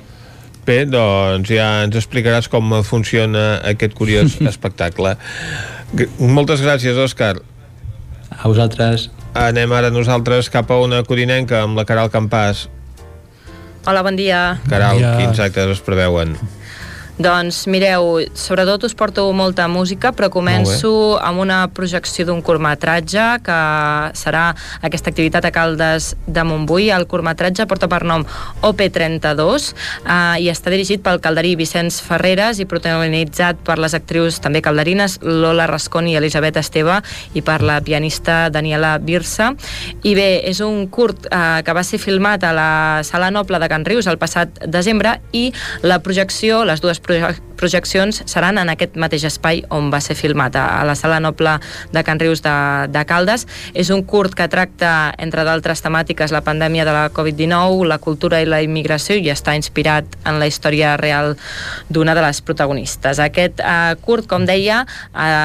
[0.63, 5.15] Bé, doncs ja ens explicaràs com funciona aquest curiós espectacle.
[6.19, 7.35] Moltes gràcies, Òscar.
[8.33, 9.09] A vosaltres.
[9.37, 12.67] Anem ara nosaltres cap a una corinenca amb la Caral Campàs.
[13.83, 14.59] Hola, bon dia.
[14.69, 15.15] Caral, bon dia.
[15.19, 16.37] quins actes es preveuen?
[17.13, 23.57] Doncs mireu, sobretot us porto molta música, però començo amb una projecció d'un curtmetratge que
[24.17, 24.47] serà
[24.81, 26.87] aquesta activitat a Caldes de Montbui.
[26.89, 28.25] El curtmetratge porta per nom
[28.65, 34.63] OP32 eh, i està dirigit pel calderí Vicenç Ferreres i protagonitzat per les actrius també
[34.65, 36.97] calderines Lola Rascón i Elisabet Esteve
[37.37, 39.51] i per la pianista Daniela Birsa.
[40.01, 42.73] I bé, és un curt eh, que va ser filmat a la
[43.05, 45.45] Sala Noble de Can Rius el passat desembre i
[45.85, 50.57] la projecció, les dues projektach projeccions seran en aquest mateix espai on va ser filmat,
[50.59, 51.55] a la Sala Noble
[51.93, 52.53] de Can Rius de,
[52.91, 53.45] de Caldes.
[53.73, 58.41] És un curt que tracta, entre d'altres temàtiques, la pandèmia de la Covid-19, la cultura
[58.43, 61.37] i la immigració i està inspirat en la història real
[61.93, 63.21] d'una de les protagonistes.
[63.23, 64.83] Aquest eh, curt, com deia,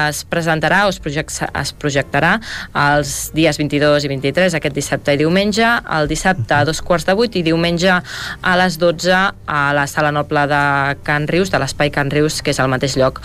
[0.09, 2.35] es presentarà o es, project, es projectarà
[2.75, 5.67] els dies 22 i 23, aquest dissabte i diumenge,
[5.99, 10.11] el dissabte a dos quarts de vuit i diumenge a les 12 a la Sala
[10.15, 10.63] Noble de
[11.07, 13.21] Can Rius, de l'Espai Can Rius, que és el mateix lloc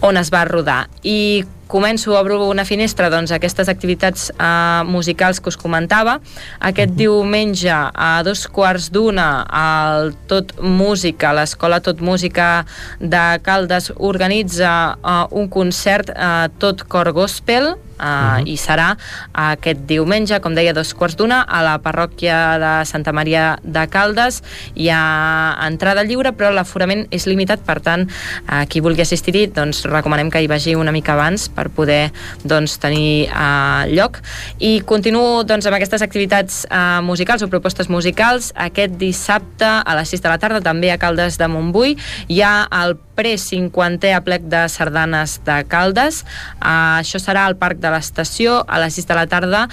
[0.00, 0.86] on es va rodar.
[1.02, 6.18] I començo, obro una finestra, doncs, aquestes activitats eh, musicals que us comentava.
[6.60, 6.98] Aquest uh -huh.
[6.98, 12.64] diumenge, a dos quarts d'una, al Tot Música, l'Escola Tot Música
[13.00, 18.46] de Caldes organitza eh, un concert eh, Tot Cor Gospel, Uh, uh -huh.
[18.46, 18.96] i serà
[19.32, 24.42] aquest diumenge, com deia, dos quarts d'una a la parròquia de Santa Maria de Caldes.
[24.74, 29.84] Hi ha entrada lliure però l'aforament és limitat, per tant uh, qui vulgui assistir-hi, doncs
[29.84, 32.12] recomanem que hi vagi una mica abans per poder
[32.44, 34.20] doncs, tenir uh, lloc.
[34.58, 38.52] I continuo doncs, amb aquestes activitats uh, musicals o propostes musicals.
[38.54, 41.96] Aquest dissabte a les 6 de la tarda també a Caldes de Montbui
[42.28, 46.22] hi ha el pre-50è aplec de sardanes de Caldes.
[46.60, 49.64] Uh, això serà al Parc de l'Estació a les 6 de la tarda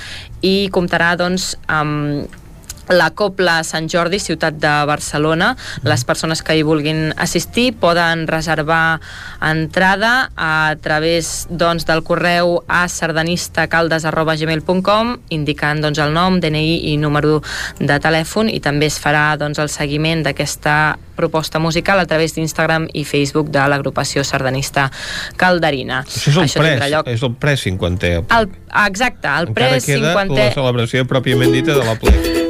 [0.42, 2.42] i comptarà doncs amb
[2.90, 5.56] la Copla Sant Jordi, ciutat de Barcelona.
[5.86, 9.00] Les persones que hi vulguin assistir poden reservar
[9.42, 17.42] entrada a través doncs, del correu a sardanistacaldes.gmail.com indicant doncs, el nom, DNI i número
[17.80, 22.88] de telèfon i també es farà doncs, el seguiment d'aquesta proposta musical a través d'Instagram
[22.94, 24.92] i Facebook de l'agrupació sardanista
[25.40, 26.04] Calderina.
[26.04, 27.08] Això és el, Això pres, lloc...
[27.08, 28.26] és el pre 50è.
[28.40, 28.50] El,
[28.86, 29.96] exacte, el pre 50è.
[29.96, 32.45] Encara queda la celebració pròpiament dita de la plec.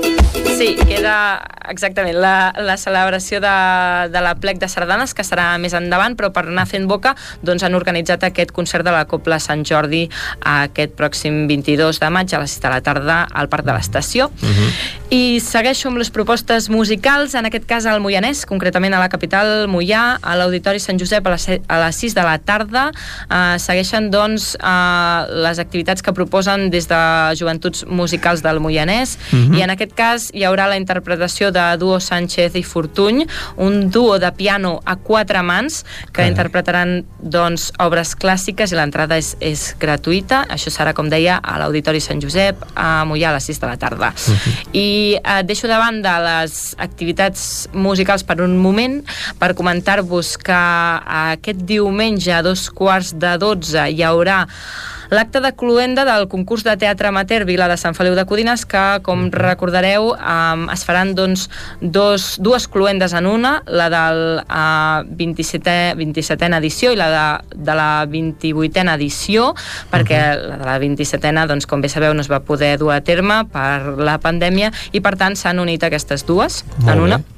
[0.56, 3.53] Sí, queda exactament la, la celebració de,
[4.14, 7.11] de la plec de sardanes, que serà més endavant, però per anar fent boca
[7.43, 10.06] doncs han organitzat aquest concert de la Copla Sant Jordi
[10.48, 14.30] aquest pròxim 22 de maig a les 6 de la tarda al Parc de l'Estació.
[14.30, 14.53] Uh mhm.
[14.53, 14.93] -huh.
[15.16, 19.67] I segueixo amb les propostes musicals, en aquest cas al Moianès, concretament a la capital
[19.67, 22.92] Moià, a l'Auditori Sant Josep a les, a les 6 de la tarda.
[23.30, 26.95] Uh, segueixen doncs uh, les activitats que proposen des de
[27.35, 29.51] Joventuts Musicals del Moianès uh mhm.
[29.51, 29.58] -huh.
[29.58, 33.25] i en aquest cas hi haurà la interpretació de Duo Sánchez i Fortuny,
[33.57, 36.32] un duo de piano a quatre mans que Carai.
[36.32, 40.45] interpretaran doncs, obres clàssiques i l'entrada és, és gratuïta.
[40.51, 43.77] Això serà, com deia, a l'Auditori Sant Josep a Mollà a les 6 de la
[43.77, 44.14] tarda.
[44.15, 44.38] Uh mhm.
[44.38, 44.67] -huh.
[44.74, 44.90] I
[45.24, 49.03] eh, deixo de banda les activitats musicals per un moment
[49.40, 54.48] per comentar-vos que aquest diumenge a dos quarts de 12 hi haurà
[55.09, 58.84] l'acte de cluenda del concurs de teatre amateur Vila de Sant Feliu de Codines que,
[59.06, 61.48] com recordareu, um, es faran doncs,
[61.82, 67.25] dos, dues cluendes en una, la del uh, 27è, 27a edició i la de,
[67.56, 69.53] de la 28a edició,
[69.92, 70.50] perquè uh -huh.
[70.50, 73.45] la de la 27a, doncs, com bé sabeu, no es va poder dur a terme
[73.51, 77.17] per la pandèmia i, per tant, s'han unit aquestes dues Molt en una.
[77.17, 77.35] Bé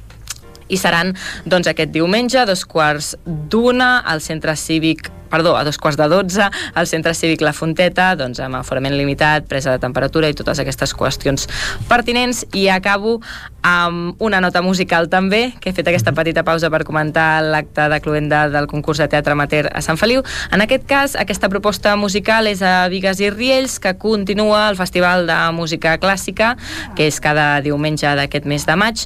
[0.68, 1.14] i seran
[1.44, 6.08] doncs, aquest diumenge a dos quarts d'una al centre cívic perdó, a dos quarts de
[6.08, 10.58] dotze al Centre Cívic La Fonteta, doncs amb aforament limitat, presa de temperatura i totes
[10.62, 11.46] aquestes qüestions
[11.88, 13.18] pertinents i acabo
[13.62, 18.00] amb una nota musical també, que he fet aquesta petita pausa per comentar l'acte de
[18.00, 20.22] cluenda del concurs de teatre amateur a Sant Feliu.
[20.54, 25.26] En aquest cas, aquesta proposta musical és a Vigues i Riells, que continua el Festival
[25.28, 26.54] de Música Clàssica,
[26.96, 29.04] que és cada diumenge d'aquest mes de maig.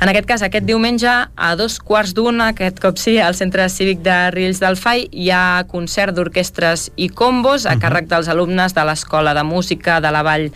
[0.00, 4.00] En aquest cas, aquest diumenge, a dos quarts d'una, aquest cop sí, al Centre Cívic
[4.04, 8.84] de Riells del FAI, hi ha concert d'orquestres i combos a càrrec dels alumnes de
[8.86, 10.48] l'Escola de Música de la Vall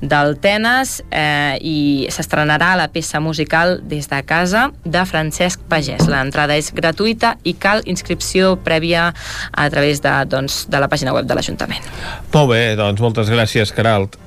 [0.00, 6.08] del Tenes eh, i s'estrenarà la peça musical des de casa de Francesc Pagès.
[6.08, 9.10] L'entrada és gratuïta i cal inscripció prèvia
[9.52, 11.86] a través de, doncs, de la pàgina web de l'Ajuntament.
[12.32, 14.18] Molt bé, doncs moltes gràcies, Caralt.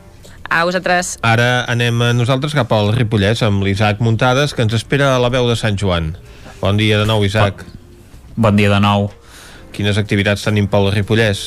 [0.54, 1.16] A vosaltres.
[1.26, 5.48] Ara anem nosaltres cap al Ripollès amb l'Isaac Muntades, que ens espera a la veu
[5.50, 6.12] de Sant Joan.
[6.60, 7.64] Bon dia de nou, Isaac.
[7.66, 9.08] Bon, bon dia de nou.
[9.74, 11.42] Quines activitats tenim pel Ripollès?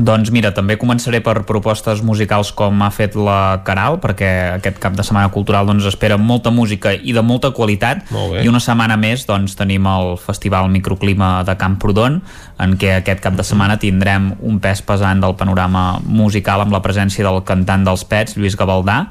[0.00, 4.94] Doncs mira, també començaré per propostes musicals com ha fet la Caral, perquè aquest cap
[4.96, 8.06] de setmana cultural doncs, espera molta música i de molta qualitat,
[8.40, 12.16] i una setmana més doncs, tenim el Festival Microclima de Camprodon,
[12.64, 16.80] en què aquest cap de setmana tindrem un pes pesant del panorama musical amb la
[16.80, 19.02] presència del cantant dels Pets, Lluís Gavaldà,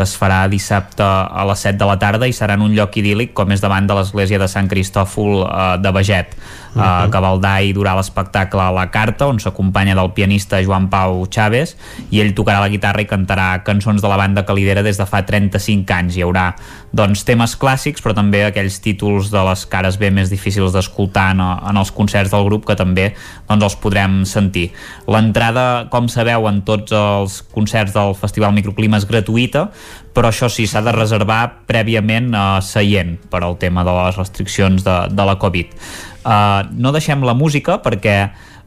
[0.00, 2.94] que es farà dissabte a les 7 de la tarda i serà en un lloc
[2.96, 6.36] idíl·lic com és davant de l'església de Sant Cristòfol eh, de Beget.
[6.74, 7.06] Uh -huh.
[7.06, 11.76] uh, Gavaldà hi durà l'espectacle la carta on s'acompanya del pianista Joan Pau Chaves
[12.10, 15.06] i ell tocarà la guitarra i cantarà cançons de la banda que lidera des de
[15.06, 16.16] fa 35 anys.
[16.16, 16.54] Hi haurà
[16.92, 21.40] doncs, temes clàssics però també aquells títols de les cares B més difícils d'escoltar en,
[21.40, 23.14] en els concerts del grup que també
[23.48, 24.70] doncs, els podrem sentir.
[25.06, 29.70] L'entrada, com sabeu, en tots els concerts del Festival Microclima és gratuïta
[30.14, 34.84] però això sí, s'ha de reservar prèviament uh, seient per al tema de les restriccions
[34.86, 35.74] de, de la Covid.
[36.20, 38.20] Uh, no deixem la música perquè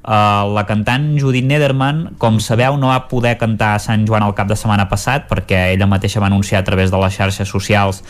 [0.03, 4.33] Uh, la cantant Judith Nederman, com sabeu, no va poder cantar a Sant Joan el
[4.35, 8.01] cap de setmana passat perquè ella mateixa va anunciar a través de les xarxes socials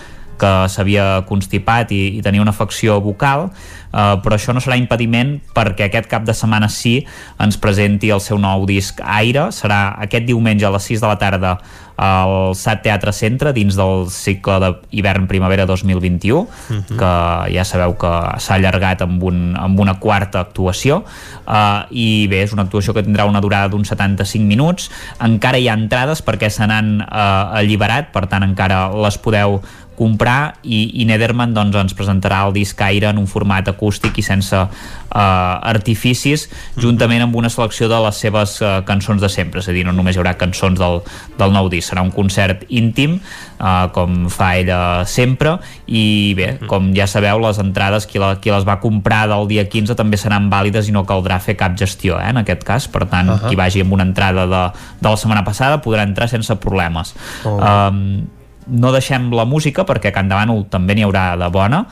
[0.41, 5.35] que s'havia constipat i, i tenia una afecció vocal, uh, però això no serà impediment
[5.53, 6.95] perquè aquest cap de setmana sí
[7.37, 11.19] ens presenti el seu nou disc Aire, serà aquest diumenge a les 6 de la
[11.21, 11.59] tarda
[11.95, 16.97] al SAT Teatre Centre dins del cicle d'hivern-primavera 2021 uh -huh.
[16.97, 21.03] que ja sabeu que s'ha allargat amb, un, amb una quarta actuació
[21.47, 24.89] uh, i bé, és una actuació que tindrà una durada d'uns 75 minuts
[25.19, 29.61] encara hi ha entrades perquè se n'han uh, alliberat, per tant encara les podeu
[29.97, 34.25] comprar i, i Nederman doncs, ens presentarà el disc Aire en un format acústic i
[34.25, 34.69] sense uh,
[35.13, 36.47] artificis
[36.79, 39.93] juntament amb una selecció de les seves uh, cançons de sempre, és a dir, no
[39.95, 41.01] només hi haurà cançons del,
[41.39, 45.57] del nou disc, serà un concert íntim uh, com fa ella sempre.
[45.87, 49.65] I bé, com ja sabeu les entrades, qui, la, qui les va comprar del dia
[49.69, 53.05] 15 també seran vàlides i no caldrà fer cap gestió eh, en aquest cas, per
[53.05, 53.49] tant uh -huh.
[53.49, 54.63] qui vagi amb una entrada de,
[54.99, 57.13] de la setmana passada podrà entrar sense problemes.
[57.45, 57.59] Oh.
[57.59, 61.83] um, no deixem la música perquè a Can Davant també n'hi haurà de bona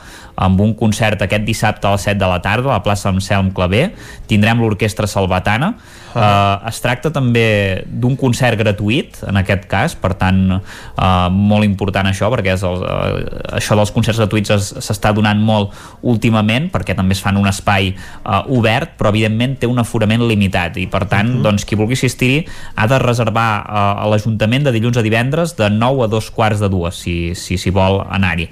[0.42, 3.52] amb un concert aquest dissabte a les 7 de la tarda a la plaça Anselm
[3.52, 3.90] Clavé
[4.30, 6.62] tindrem l'orquestra Salvatana uh -huh.
[6.62, 12.06] uh, es tracta també d'un concert gratuït en aquest cas per tant uh, molt important
[12.06, 15.70] això perquè és el, uh, això dels concerts gratuïts s'està donant molt
[16.02, 17.94] últimament perquè també es fan un espai
[18.24, 21.42] uh, obert però evidentment té un aforament limitat i per tant uh -huh.
[21.42, 25.68] doncs qui vulgui assistir-hi ha de reservar uh, a l'Ajuntament de dilluns a divendres de
[25.70, 28.48] 9 a 2 quarts de dues si s'hi si, si vol anar-hi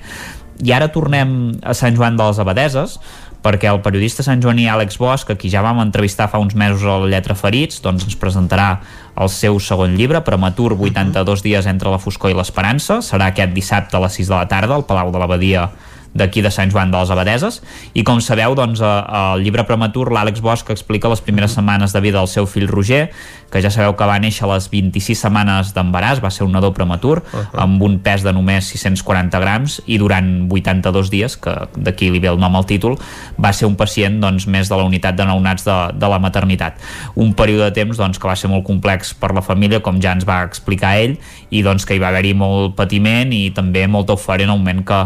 [0.60, 2.98] i ara tornem a Sant Joan de les Abadeses
[3.40, 6.84] perquè el periodista Sant Joaní Àlex Bosch, a qui ja vam entrevistar fa uns mesos
[6.84, 8.74] a la Lletra Ferits, doncs ens presentarà
[9.20, 13.00] el seu segon llibre, Prematur, 82 dies entre la foscor i l'esperança.
[13.04, 15.70] Serà aquest dissabte a les 6 de la tarda al Palau de l'Abadia
[16.14, 17.60] d'aquí de Sant Joan de les Abadeses
[17.94, 22.18] i com sabeu doncs al llibre prematur l'Àlex Bosch explica les primeres setmanes de vida
[22.18, 23.08] del seu fill Roger
[23.50, 26.72] que ja sabeu que va néixer a les 26 setmanes d'embaràs, va ser un nadó
[26.74, 27.62] prematur uh -huh.
[27.62, 32.28] amb un pes de només 640 grams i durant 82 dies que d'aquí li ve
[32.28, 32.98] el nom al títol
[33.38, 36.74] va ser un pacient doncs, més de la unitat de nounats de, de la maternitat
[37.14, 40.12] un període de temps doncs, que va ser molt complex per la família com ja
[40.12, 41.18] ens va explicar ell
[41.50, 44.84] i doncs, que hi va haver-hi molt patiment i també molta eufòria en el moment
[44.86, 45.00] que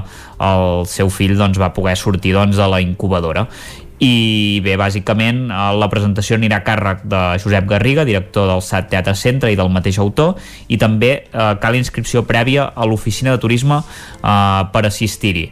[0.45, 3.49] el seu fill doncs, va poder sortir doncs, de la incubadora
[4.03, 5.47] i bé, bàsicament
[5.79, 9.71] la presentació anirà a càrrec de Josep Garriga, director del SAT Teatre Centre i del
[9.73, 10.35] mateix autor,
[10.69, 15.47] i també eh, cal inscripció prèvia a l'oficina de turisme eh, per assistir-hi.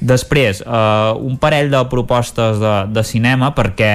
[0.00, 3.92] Després, eh, un parell de propostes de, de cinema perquè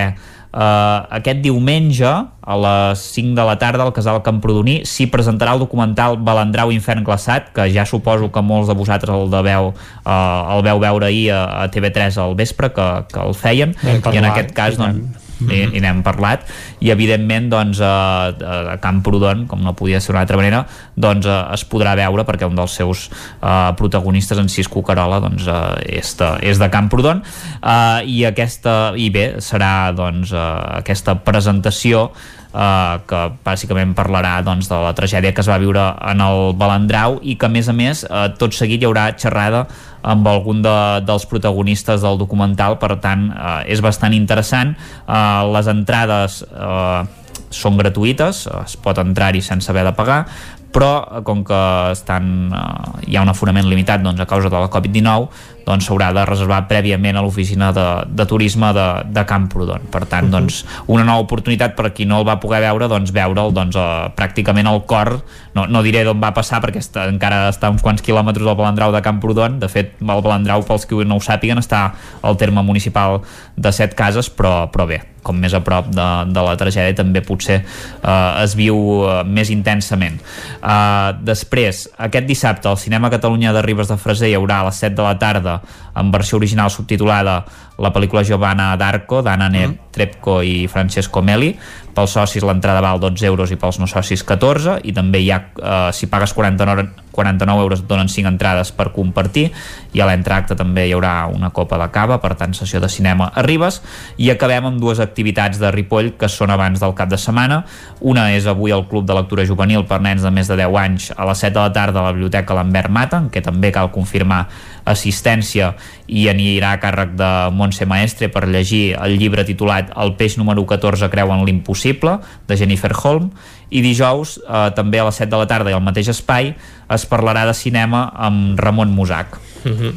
[0.50, 5.62] Uh, aquest diumenge a les 5 de la tarda al Casal Camprodoní s'hi presentarà el
[5.62, 10.56] documental Balandrau Infern Glaçat que ja suposo que molts de vosaltres el, de veu, uh,
[10.56, 13.78] el veu veure ahir a, a TV3 al vespre que, que el feien.
[13.86, 16.46] I en aquest cas doncs, i, i n'hem parlat.
[16.84, 17.94] I evidentment doncs a,
[18.30, 20.64] a Camprodon com no podia ser d'una altra manera
[21.00, 25.48] doncs a, es podrà veure perquè un dels seus uh, protagonistes en Cisco Carola doncs
[25.48, 27.24] uh, és, de, és de Camprodon.
[27.60, 30.44] Uh, i aquesta i bé serà doncs uh,
[30.82, 32.10] aquesta presentació
[32.50, 37.20] Uh, que bàsicament parlarà doncs, de la tragèdia que es va viure en el Balandrau
[37.22, 39.68] i que a més a més uh, tot seguit hi haurà xerrada
[40.02, 40.76] amb algun de,
[41.08, 44.76] dels protagonistes del documental, per tant eh, és bastant interessant.
[45.06, 47.02] Eh, les entrades eh,
[47.50, 50.24] són gratuïtes, es pot entrar-hi sense haver de pagar,
[50.70, 51.60] però com que
[51.92, 56.10] estan, eh, hi ha un aforament limitat doncs, a causa de la Covid-19 doncs s'haurà
[56.16, 59.86] de reservar prèviament a l'oficina de, de turisme de, de Camprodon.
[59.92, 60.40] Per tant, uh -huh.
[60.40, 63.76] doncs, una nova oportunitat per a qui no el va poder veure, doncs veure'l doncs,
[63.76, 65.22] uh, pràcticament al cor,
[65.54, 68.92] no, no diré d'on va passar perquè està, encara està uns quants quilòmetres del Balandrau
[68.92, 73.22] de Camprodon, de fet el Balandrau, pels que no ho sàpiguen, està al terme municipal
[73.56, 77.22] de Set Cases, però, però bé, com més a prop de, de la tragèdia també
[77.26, 78.76] potser eh, es viu
[79.06, 80.18] eh, més intensament.
[80.60, 84.82] Eh, després, aquest dissabte al Cinema Catalunya de Ribes de Freser hi haurà a les
[84.82, 85.60] 7 de la tarda
[86.00, 87.44] en versió original subtitulada
[87.80, 89.78] la pel·lícula Giovanna d'Arco d'Anna mm.
[89.92, 91.54] Trepco i Francesco Meli.
[91.96, 95.40] Pels socis l'entrada val 12 euros i pels no socis 14 i també hi ha,
[95.58, 99.50] eh, si pagues 49, 49 euros et donen 5 entrades per compartir.
[99.98, 103.32] I a l'entracte també hi haurà una copa de cava per tant sessió de cinema
[103.34, 103.82] a Ribes.
[104.18, 107.64] I acabem amb dues activitats de Ripoll que són abans del cap de setmana.
[108.00, 111.12] Una és avui al Club de Lectura Juvenil per nens de més de 10 anys
[111.18, 113.92] a les 7 de la tarda a la Biblioteca Lambert Mata en què també cal
[113.92, 114.46] confirmar
[114.90, 115.74] assistència
[116.08, 120.66] i anirà a càrrec de Montse Maestre per llegir el llibre titulat El peix número
[120.66, 122.18] 14 creu en l'impossible
[122.50, 123.30] de Jennifer Holm
[123.70, 126.56] i dijous eh, també a les 7 de la tarda i al mateix espai
[126.90, 129.94] es parlarà de cinema amb Ramon Musac uh -huh.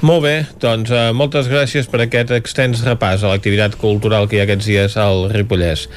[0.00, 4.40] Molt bé, doncs eh, moltes gràcies per aquest extens repàs a l'activitat cultural que hi
[4.40, 5.88] ha aquests dies al Ripollès.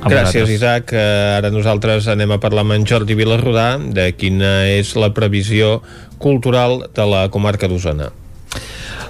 [0.00, 0.94] A Gràcies, Isaac.
[0.96, 5.82] Eh, ara nosaltres anem a parlar amb en Jordi Vilarrodà de quina és la previsió
[6.24, 8.10] cultural de la comarca d'Osona.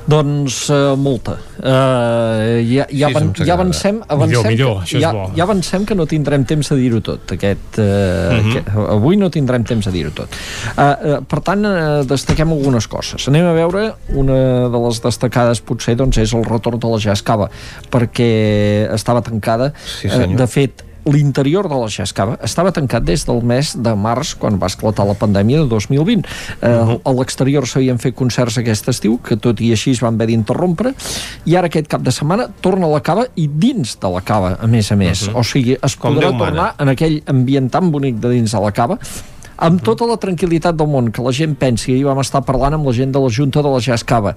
[0.05, 1.39] Doncs uh, molta.
[1.57, 5.23] Uh, ja, ja, sí, van, ja avancem, avancem millor, millor, això ja, és bo.
[5.33, 7.33] ja avancem que no tindrem temps de dir-ho tot.
[7.39, 8.51] Aquest, uh, uh -huh.
[8.51, 8.68] aquest,
[8.99, 10.28] avui no tindrem temps de dir-ho tot.
[10.76, 13.28] Uh, uh, per tant, uh, destaquem algunes coses.
[13.28, 17.49] Anem a veure una de les destacades potser doncs, és el retorn de la Jascava
[17.91, 19.73] perquè estava tancada.
[19.86, 20.36] Sí, senyor.
[20.36, 24.58] uh, de fet, l'interior de la Xescava estava tancat des del mes de març quan
[24.60, 27.00] va esclatar la pandèmia de 2020 eh, uh -huh.
[27.05, 30.94] a l'exterior s'havien fet concerts aquest estiu que tot i així es van haver d'interrompre
[31.44, 34.58] i ara aquest cap de setmana torna a la cava i dins de la cava
[34.60, 35.39] a més a més uh -huh.
[35.39, 38.60] o sigui es Com podrà Déu tornar en aquell ambient tan bonic de dins de
[38.60, 38.99] la cava
[39.57, 42.89] amb tota la tranquil·litat del món, que la gent pensi, ahir vam estar parlant amb
[42.89, 44.34] la gent de la Junta de la Jascava.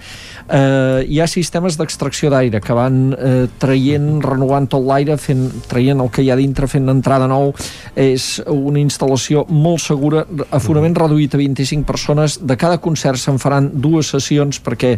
[0.47, 6.01] Eh, hi ha sistemes d'extracció d'aire que van eh, traient, renovant tot l'aire, fent, traient
[6.03, 7.53] el que hi ha dintre, fent entrada nou.
[7.95, 12.39] És una instal·lació molt segura, aforament reduït a 25 persones.
[12.41, 14.97] De cada concert se'n faran dues sessions perquè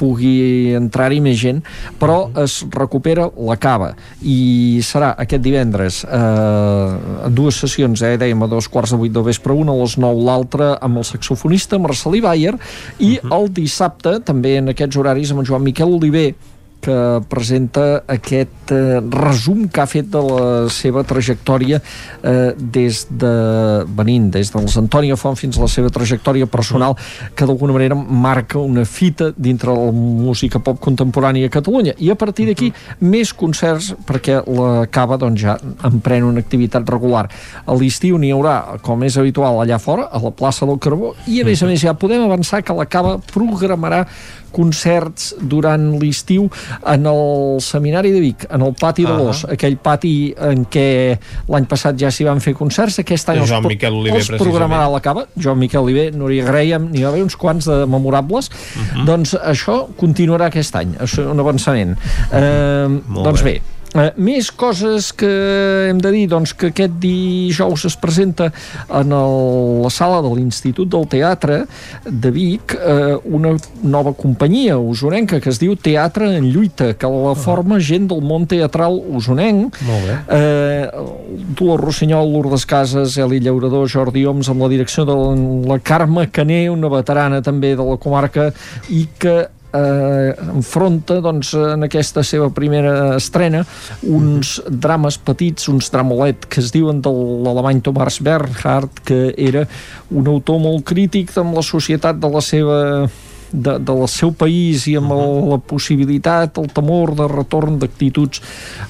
[0.00, 1.62] pugui entrar-hi més gent,
[2.00, 3.92] però es recupera la cava
[4.26, 9.26] i serà aquest divendres eh, dues sessions, eh, dèiem a dos quarts de vuit del
[9.26, 12.54] vespre una a les 9 l'altra amb el saxofonista Marcelí Bayer
[12.98, 13.36] i uh -huh.
[13.38, 16.34] el dissabte també en aquests horaris amb en Joan Miquel Oliver
[16.80, 16.96] que
[17.28, 23.32] presenta aquest eh, resum que ha fet de la seva trajectòria eh, des de
[23.96, 26.96] venint des dels Antònia Font fins a la seva trajectòria personal
[27.36, 31.94] que d'alguna manera marca una fita dintre la música pop contemporània a Catalunya.
[31.98, 37.26] I a partir d'aquí més concerts perquè la cava doncs, ja emprèn una activitat regular.
[37.66, 41.40] A l'estiu n'hi haurà com és habitual allà fora a la plaça del Carbó i
[41.42, 44.04] a més a més ja podem avançar que la cava programarà
[44.52, 46.48] concerts durant l'estiu
[46.86, 49.54] en el Seminari de Vic, en el pati de l'Os, Ahà.
[49.56, 50.14] aquell pati
[50.50, 50.86] en què
[51.50, 55.02] l'any passat ja s'hi van fer concerts, aquest any els, Miquel Oliver, els programarà la
[55.04, 58.50] cava, Joan Miquel Oliver, Núria Graham, n'hi va haver uns quants de memorables,
[59.06, 61.96] doncs això continuarà aquest any, és un avançament.
[62.32, 63.58] Eh, Molt doncs bé.
[63.60, 65.28] bé, Eh, més coses que
[65.90, 68.46] hem de dir doncs que aquest dijous es presenta
[68.86, 69.34] en el,
[69.82, 71.64] la sala de l'Institut del Teatre
[72.06, 77.34] de Vic eh, una nova companyia usonenca que es diu Teatre en Lluita que la
[77.34, 80.18] forma gent del món teatral usonenc Molt bé.
[80.38, 80.88] eh,
[81.58, 85.34] Dolors Rossinyol, Lourdes Casas, Eli Llaurador, Jordi Oms, amb la direcció de la,
[85.74, 88.52] la Carme Cané, una veterana també de la comarca,
[88.88, 93.64] i que eh, enfronta doncs, en aquesta seva primera estrena
[94.02, 99.66] uns drames petits, uns dramolet que es diuen de l'alemany Thomas Bernhard que era
[100.10, 102.78] un autor molt crític amb la societat de la seva
[103.52, 108.42] de, del seu país i amb el, la possibilitat, el temor de retorn d'actituds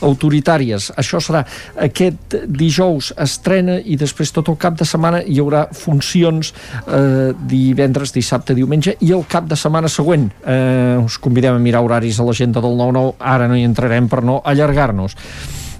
[0.06, 0.90] autoritàries.
[1.00, 1.44] Això serà
[1.80, 6.52] aquest dijous estrena i després tot el cap de setmana hi haurà funcions
[6.86, 10.28] eh, divendres, dissabte, diumenge i el cap de setmana següent.
[10.44, 14.22] Eh, us convidem a mirar horaris a l'agenda del 9-9, ara no hi entrarem per
[14.26, 15.16] no allargar-nos.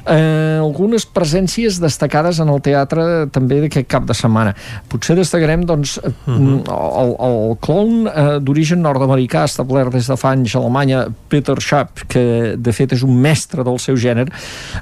[0.07, 4.55] Eh, algunes presències destacades en el teatre també d'aquest cap de setmana.
[4.89, 6.61] Potser destacarem doncs, uh -huh.
[7.03, 12.07] el, el clown eh, d'origen nord-americà establert des de fa anys a Alemanya, Peter Schaap,
[12.09, 14.31] que de fet és un mestre del seu gènere,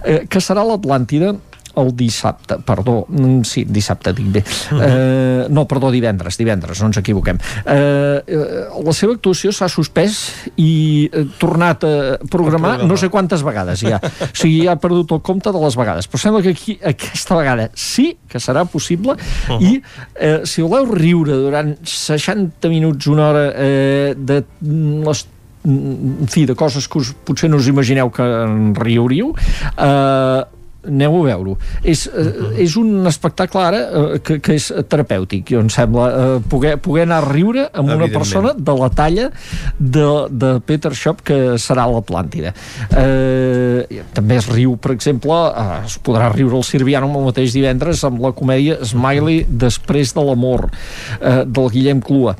[0.04, 1.34] eh, que serà l'Atlàntida
[1.80, 4.80] el dissabte, perdó, mm, sí, dissabte dic bé, Mhm.
[4.82, 7.38] eh, no, perdó, divendres, divendres, no ens equivoquem.
[7.64, 10.18] Eh, eh, la seva actuació s'ha suspès
[10.56, 14.00] i eh, tornat a programar no sé quantes vegades ja.
[14.02, 16.08] O sigui, ja ha perdut el compte de les vegades.
[16.10, 19.14] Però sembla que aquí, aquesta vegada sí que serà possible
[19.48, 19.60] Mhm.
[19.62, 19.82] i
[20.20, 25.26] eh, si voleu riure durant 60 minuts, una hora eh, de mm, les
[25.64, 29.34] mm, en fi, de coses que us, potser no us imagineu que en riuríeu
[29.76, 30.44] eh,
[30.86, 31.56] aneu a veure-ho.
[31.82, 36.36] És, eh, és un espectacle ara eh, que, que és terapèutic, jo em sembla, eh,
[36.50, 39.28] poder, poder anar a riure amb una persona de la talla
[39.78, 42.54] de, de Peter Shop que serà a l'Atlàntida.
[42.90, 48.04] Eh, també es riu, per exemple, eh, es podrà riure el Sirviano el mateix divendres
[48.06, 52.36] amb la comèdia Smiley després de l'amor eh, del Guillem Clua.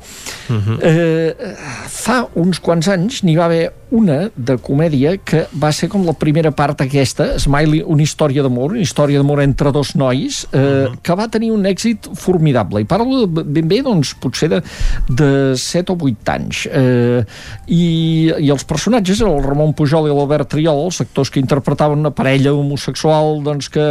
[0.49, 1.53] Eh,
[1.91, 6.13] fa uns quants anys n'hi va haver una de comèdia que va ser com la
[6.17, 11.15] primera part aquesta, Smiley, una història d'amor, una història d'amor entre dos nois, eh, que
[11.17, 12.83] va tenir un èxit formidable.
[12.83, 14.61] I parlo ben bé, doncs, potser de,
[15.09, 16.65] de 7 o 8 anys.
[16.69, 17.23] Eh,
[17.67, 17.87] i,
[18.29, 22.53] I els personatges, el Ramon Pujol i l'Albert Triol, els actors que interpretaven una parella
[22.53, 23.87] homosexual doncs, que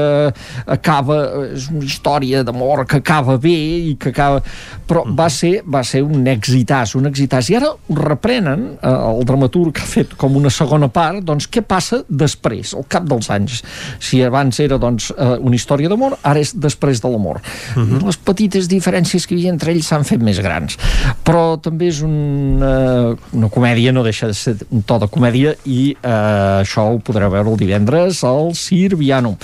[0.67, 1.19] acaba,
[1.51, 3.59] és una història d'amor que acaba bé
[3.91, 4.43] i que acaba...
[4.89, 7.51] Però va ser, va ser un exitàs, un exitàs.
[7.51, 12.03] I ara ho reprenen, eh, el dramaturg fet com una segona part, doncs què passa
[12.09, 13.63] després, al cap dels anys?
[14.03, 17.41] Si abans era doncs, eh, una història d'amor, ara és després de l'amor.
[17.79, 20.77] I les petites diferències que hi havia entre ells s'han fet més grans.
[21.25, 25.95] Però també és una, una comèdia, no deixa de ser un to de comèdia i
[25.95, 29.37] eh, això ho podreu veure el divendres al Sirviano.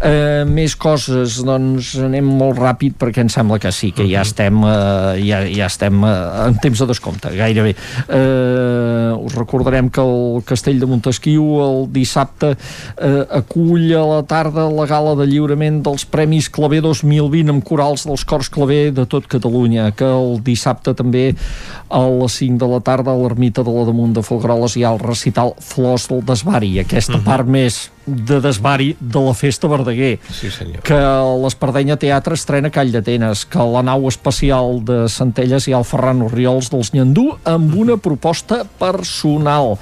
[0.00, 4.62] Eh, més coses, doncs anem molt ràpid perquè em sembla que sí, que ja estem,
[4.64, 7.74] eh, ja, ja estem eh, en temps de descompte, gairebé.
[8.08, 14.68] Eh, us recordarem que el Castell de Montesquieu el dissabte eh, acull a la tarda
[14.70, 19.28] la gala de lliurament dels Premis Clavé 2020 amb corals dels Cors Clavé de tot
[19.30, 21.30] Catalunya, que el dissabte també
[21.90, 24.94] a les 5 de la tarda a l'ermita de la Damunt de Folgueroles hi ha
[24.94, 30.50] el recital Flors del Desvari, aquesta part més de desvari de la Festa Verdaguer Sí,
[30.50, 30.82] senyor.
[30.86, 30.98] que
[31.42, 36.70] l'Espardenya Teatre estrena Call d'Atenes, que la nau especial de Centelles ha el Ferran Oriols
[36.72, 39.76] dels Nyandú amb una proposta personal.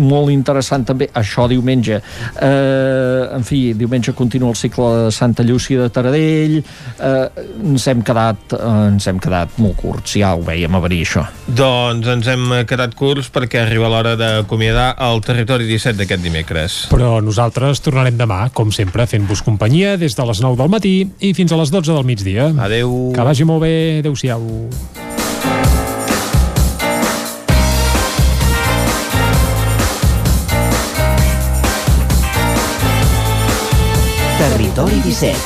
[0.00, 1.98] Molt interessant també, això diumenge.
[2.40, 6.58] Eh, en fi, diumenge continua el cicle de Santa Llúcia de Taradell.
[6.60, 11.02] Eh, ens hem quedat eh, ens hem quedat molt curts, ja ho veiem a venir
[11.04, 11.24] això.
[11.46, 16.78] Doncs ens hem quedat curts perquè arriba l'hora d'acomiadar el territori 17 d'aquest dimecres.
[16.92, 21.34] Però nosaltres tornarem demà, com sempre, fent-vos companyia des de les 9 del matí i
[21.36, 22.50] fins a les 12 del migdia.
[22.56, 23.12] Adeu.
[23.14, 24.00] Que vagi molt bé.
[24.00, 24.42] Adéu-siau.
[34.40, 35.36] Territori 17,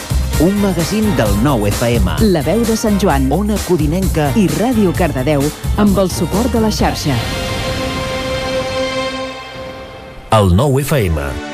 [0.46, 2.20] un magazín del nou FM.
[2.30, 5.42] La veu de Sant Joan, Ona Codinenca i Ràdio Cardedeu
[5.82, 7.18] amb el suport de la xarxa.
[10.34, 11.53] El nou FM.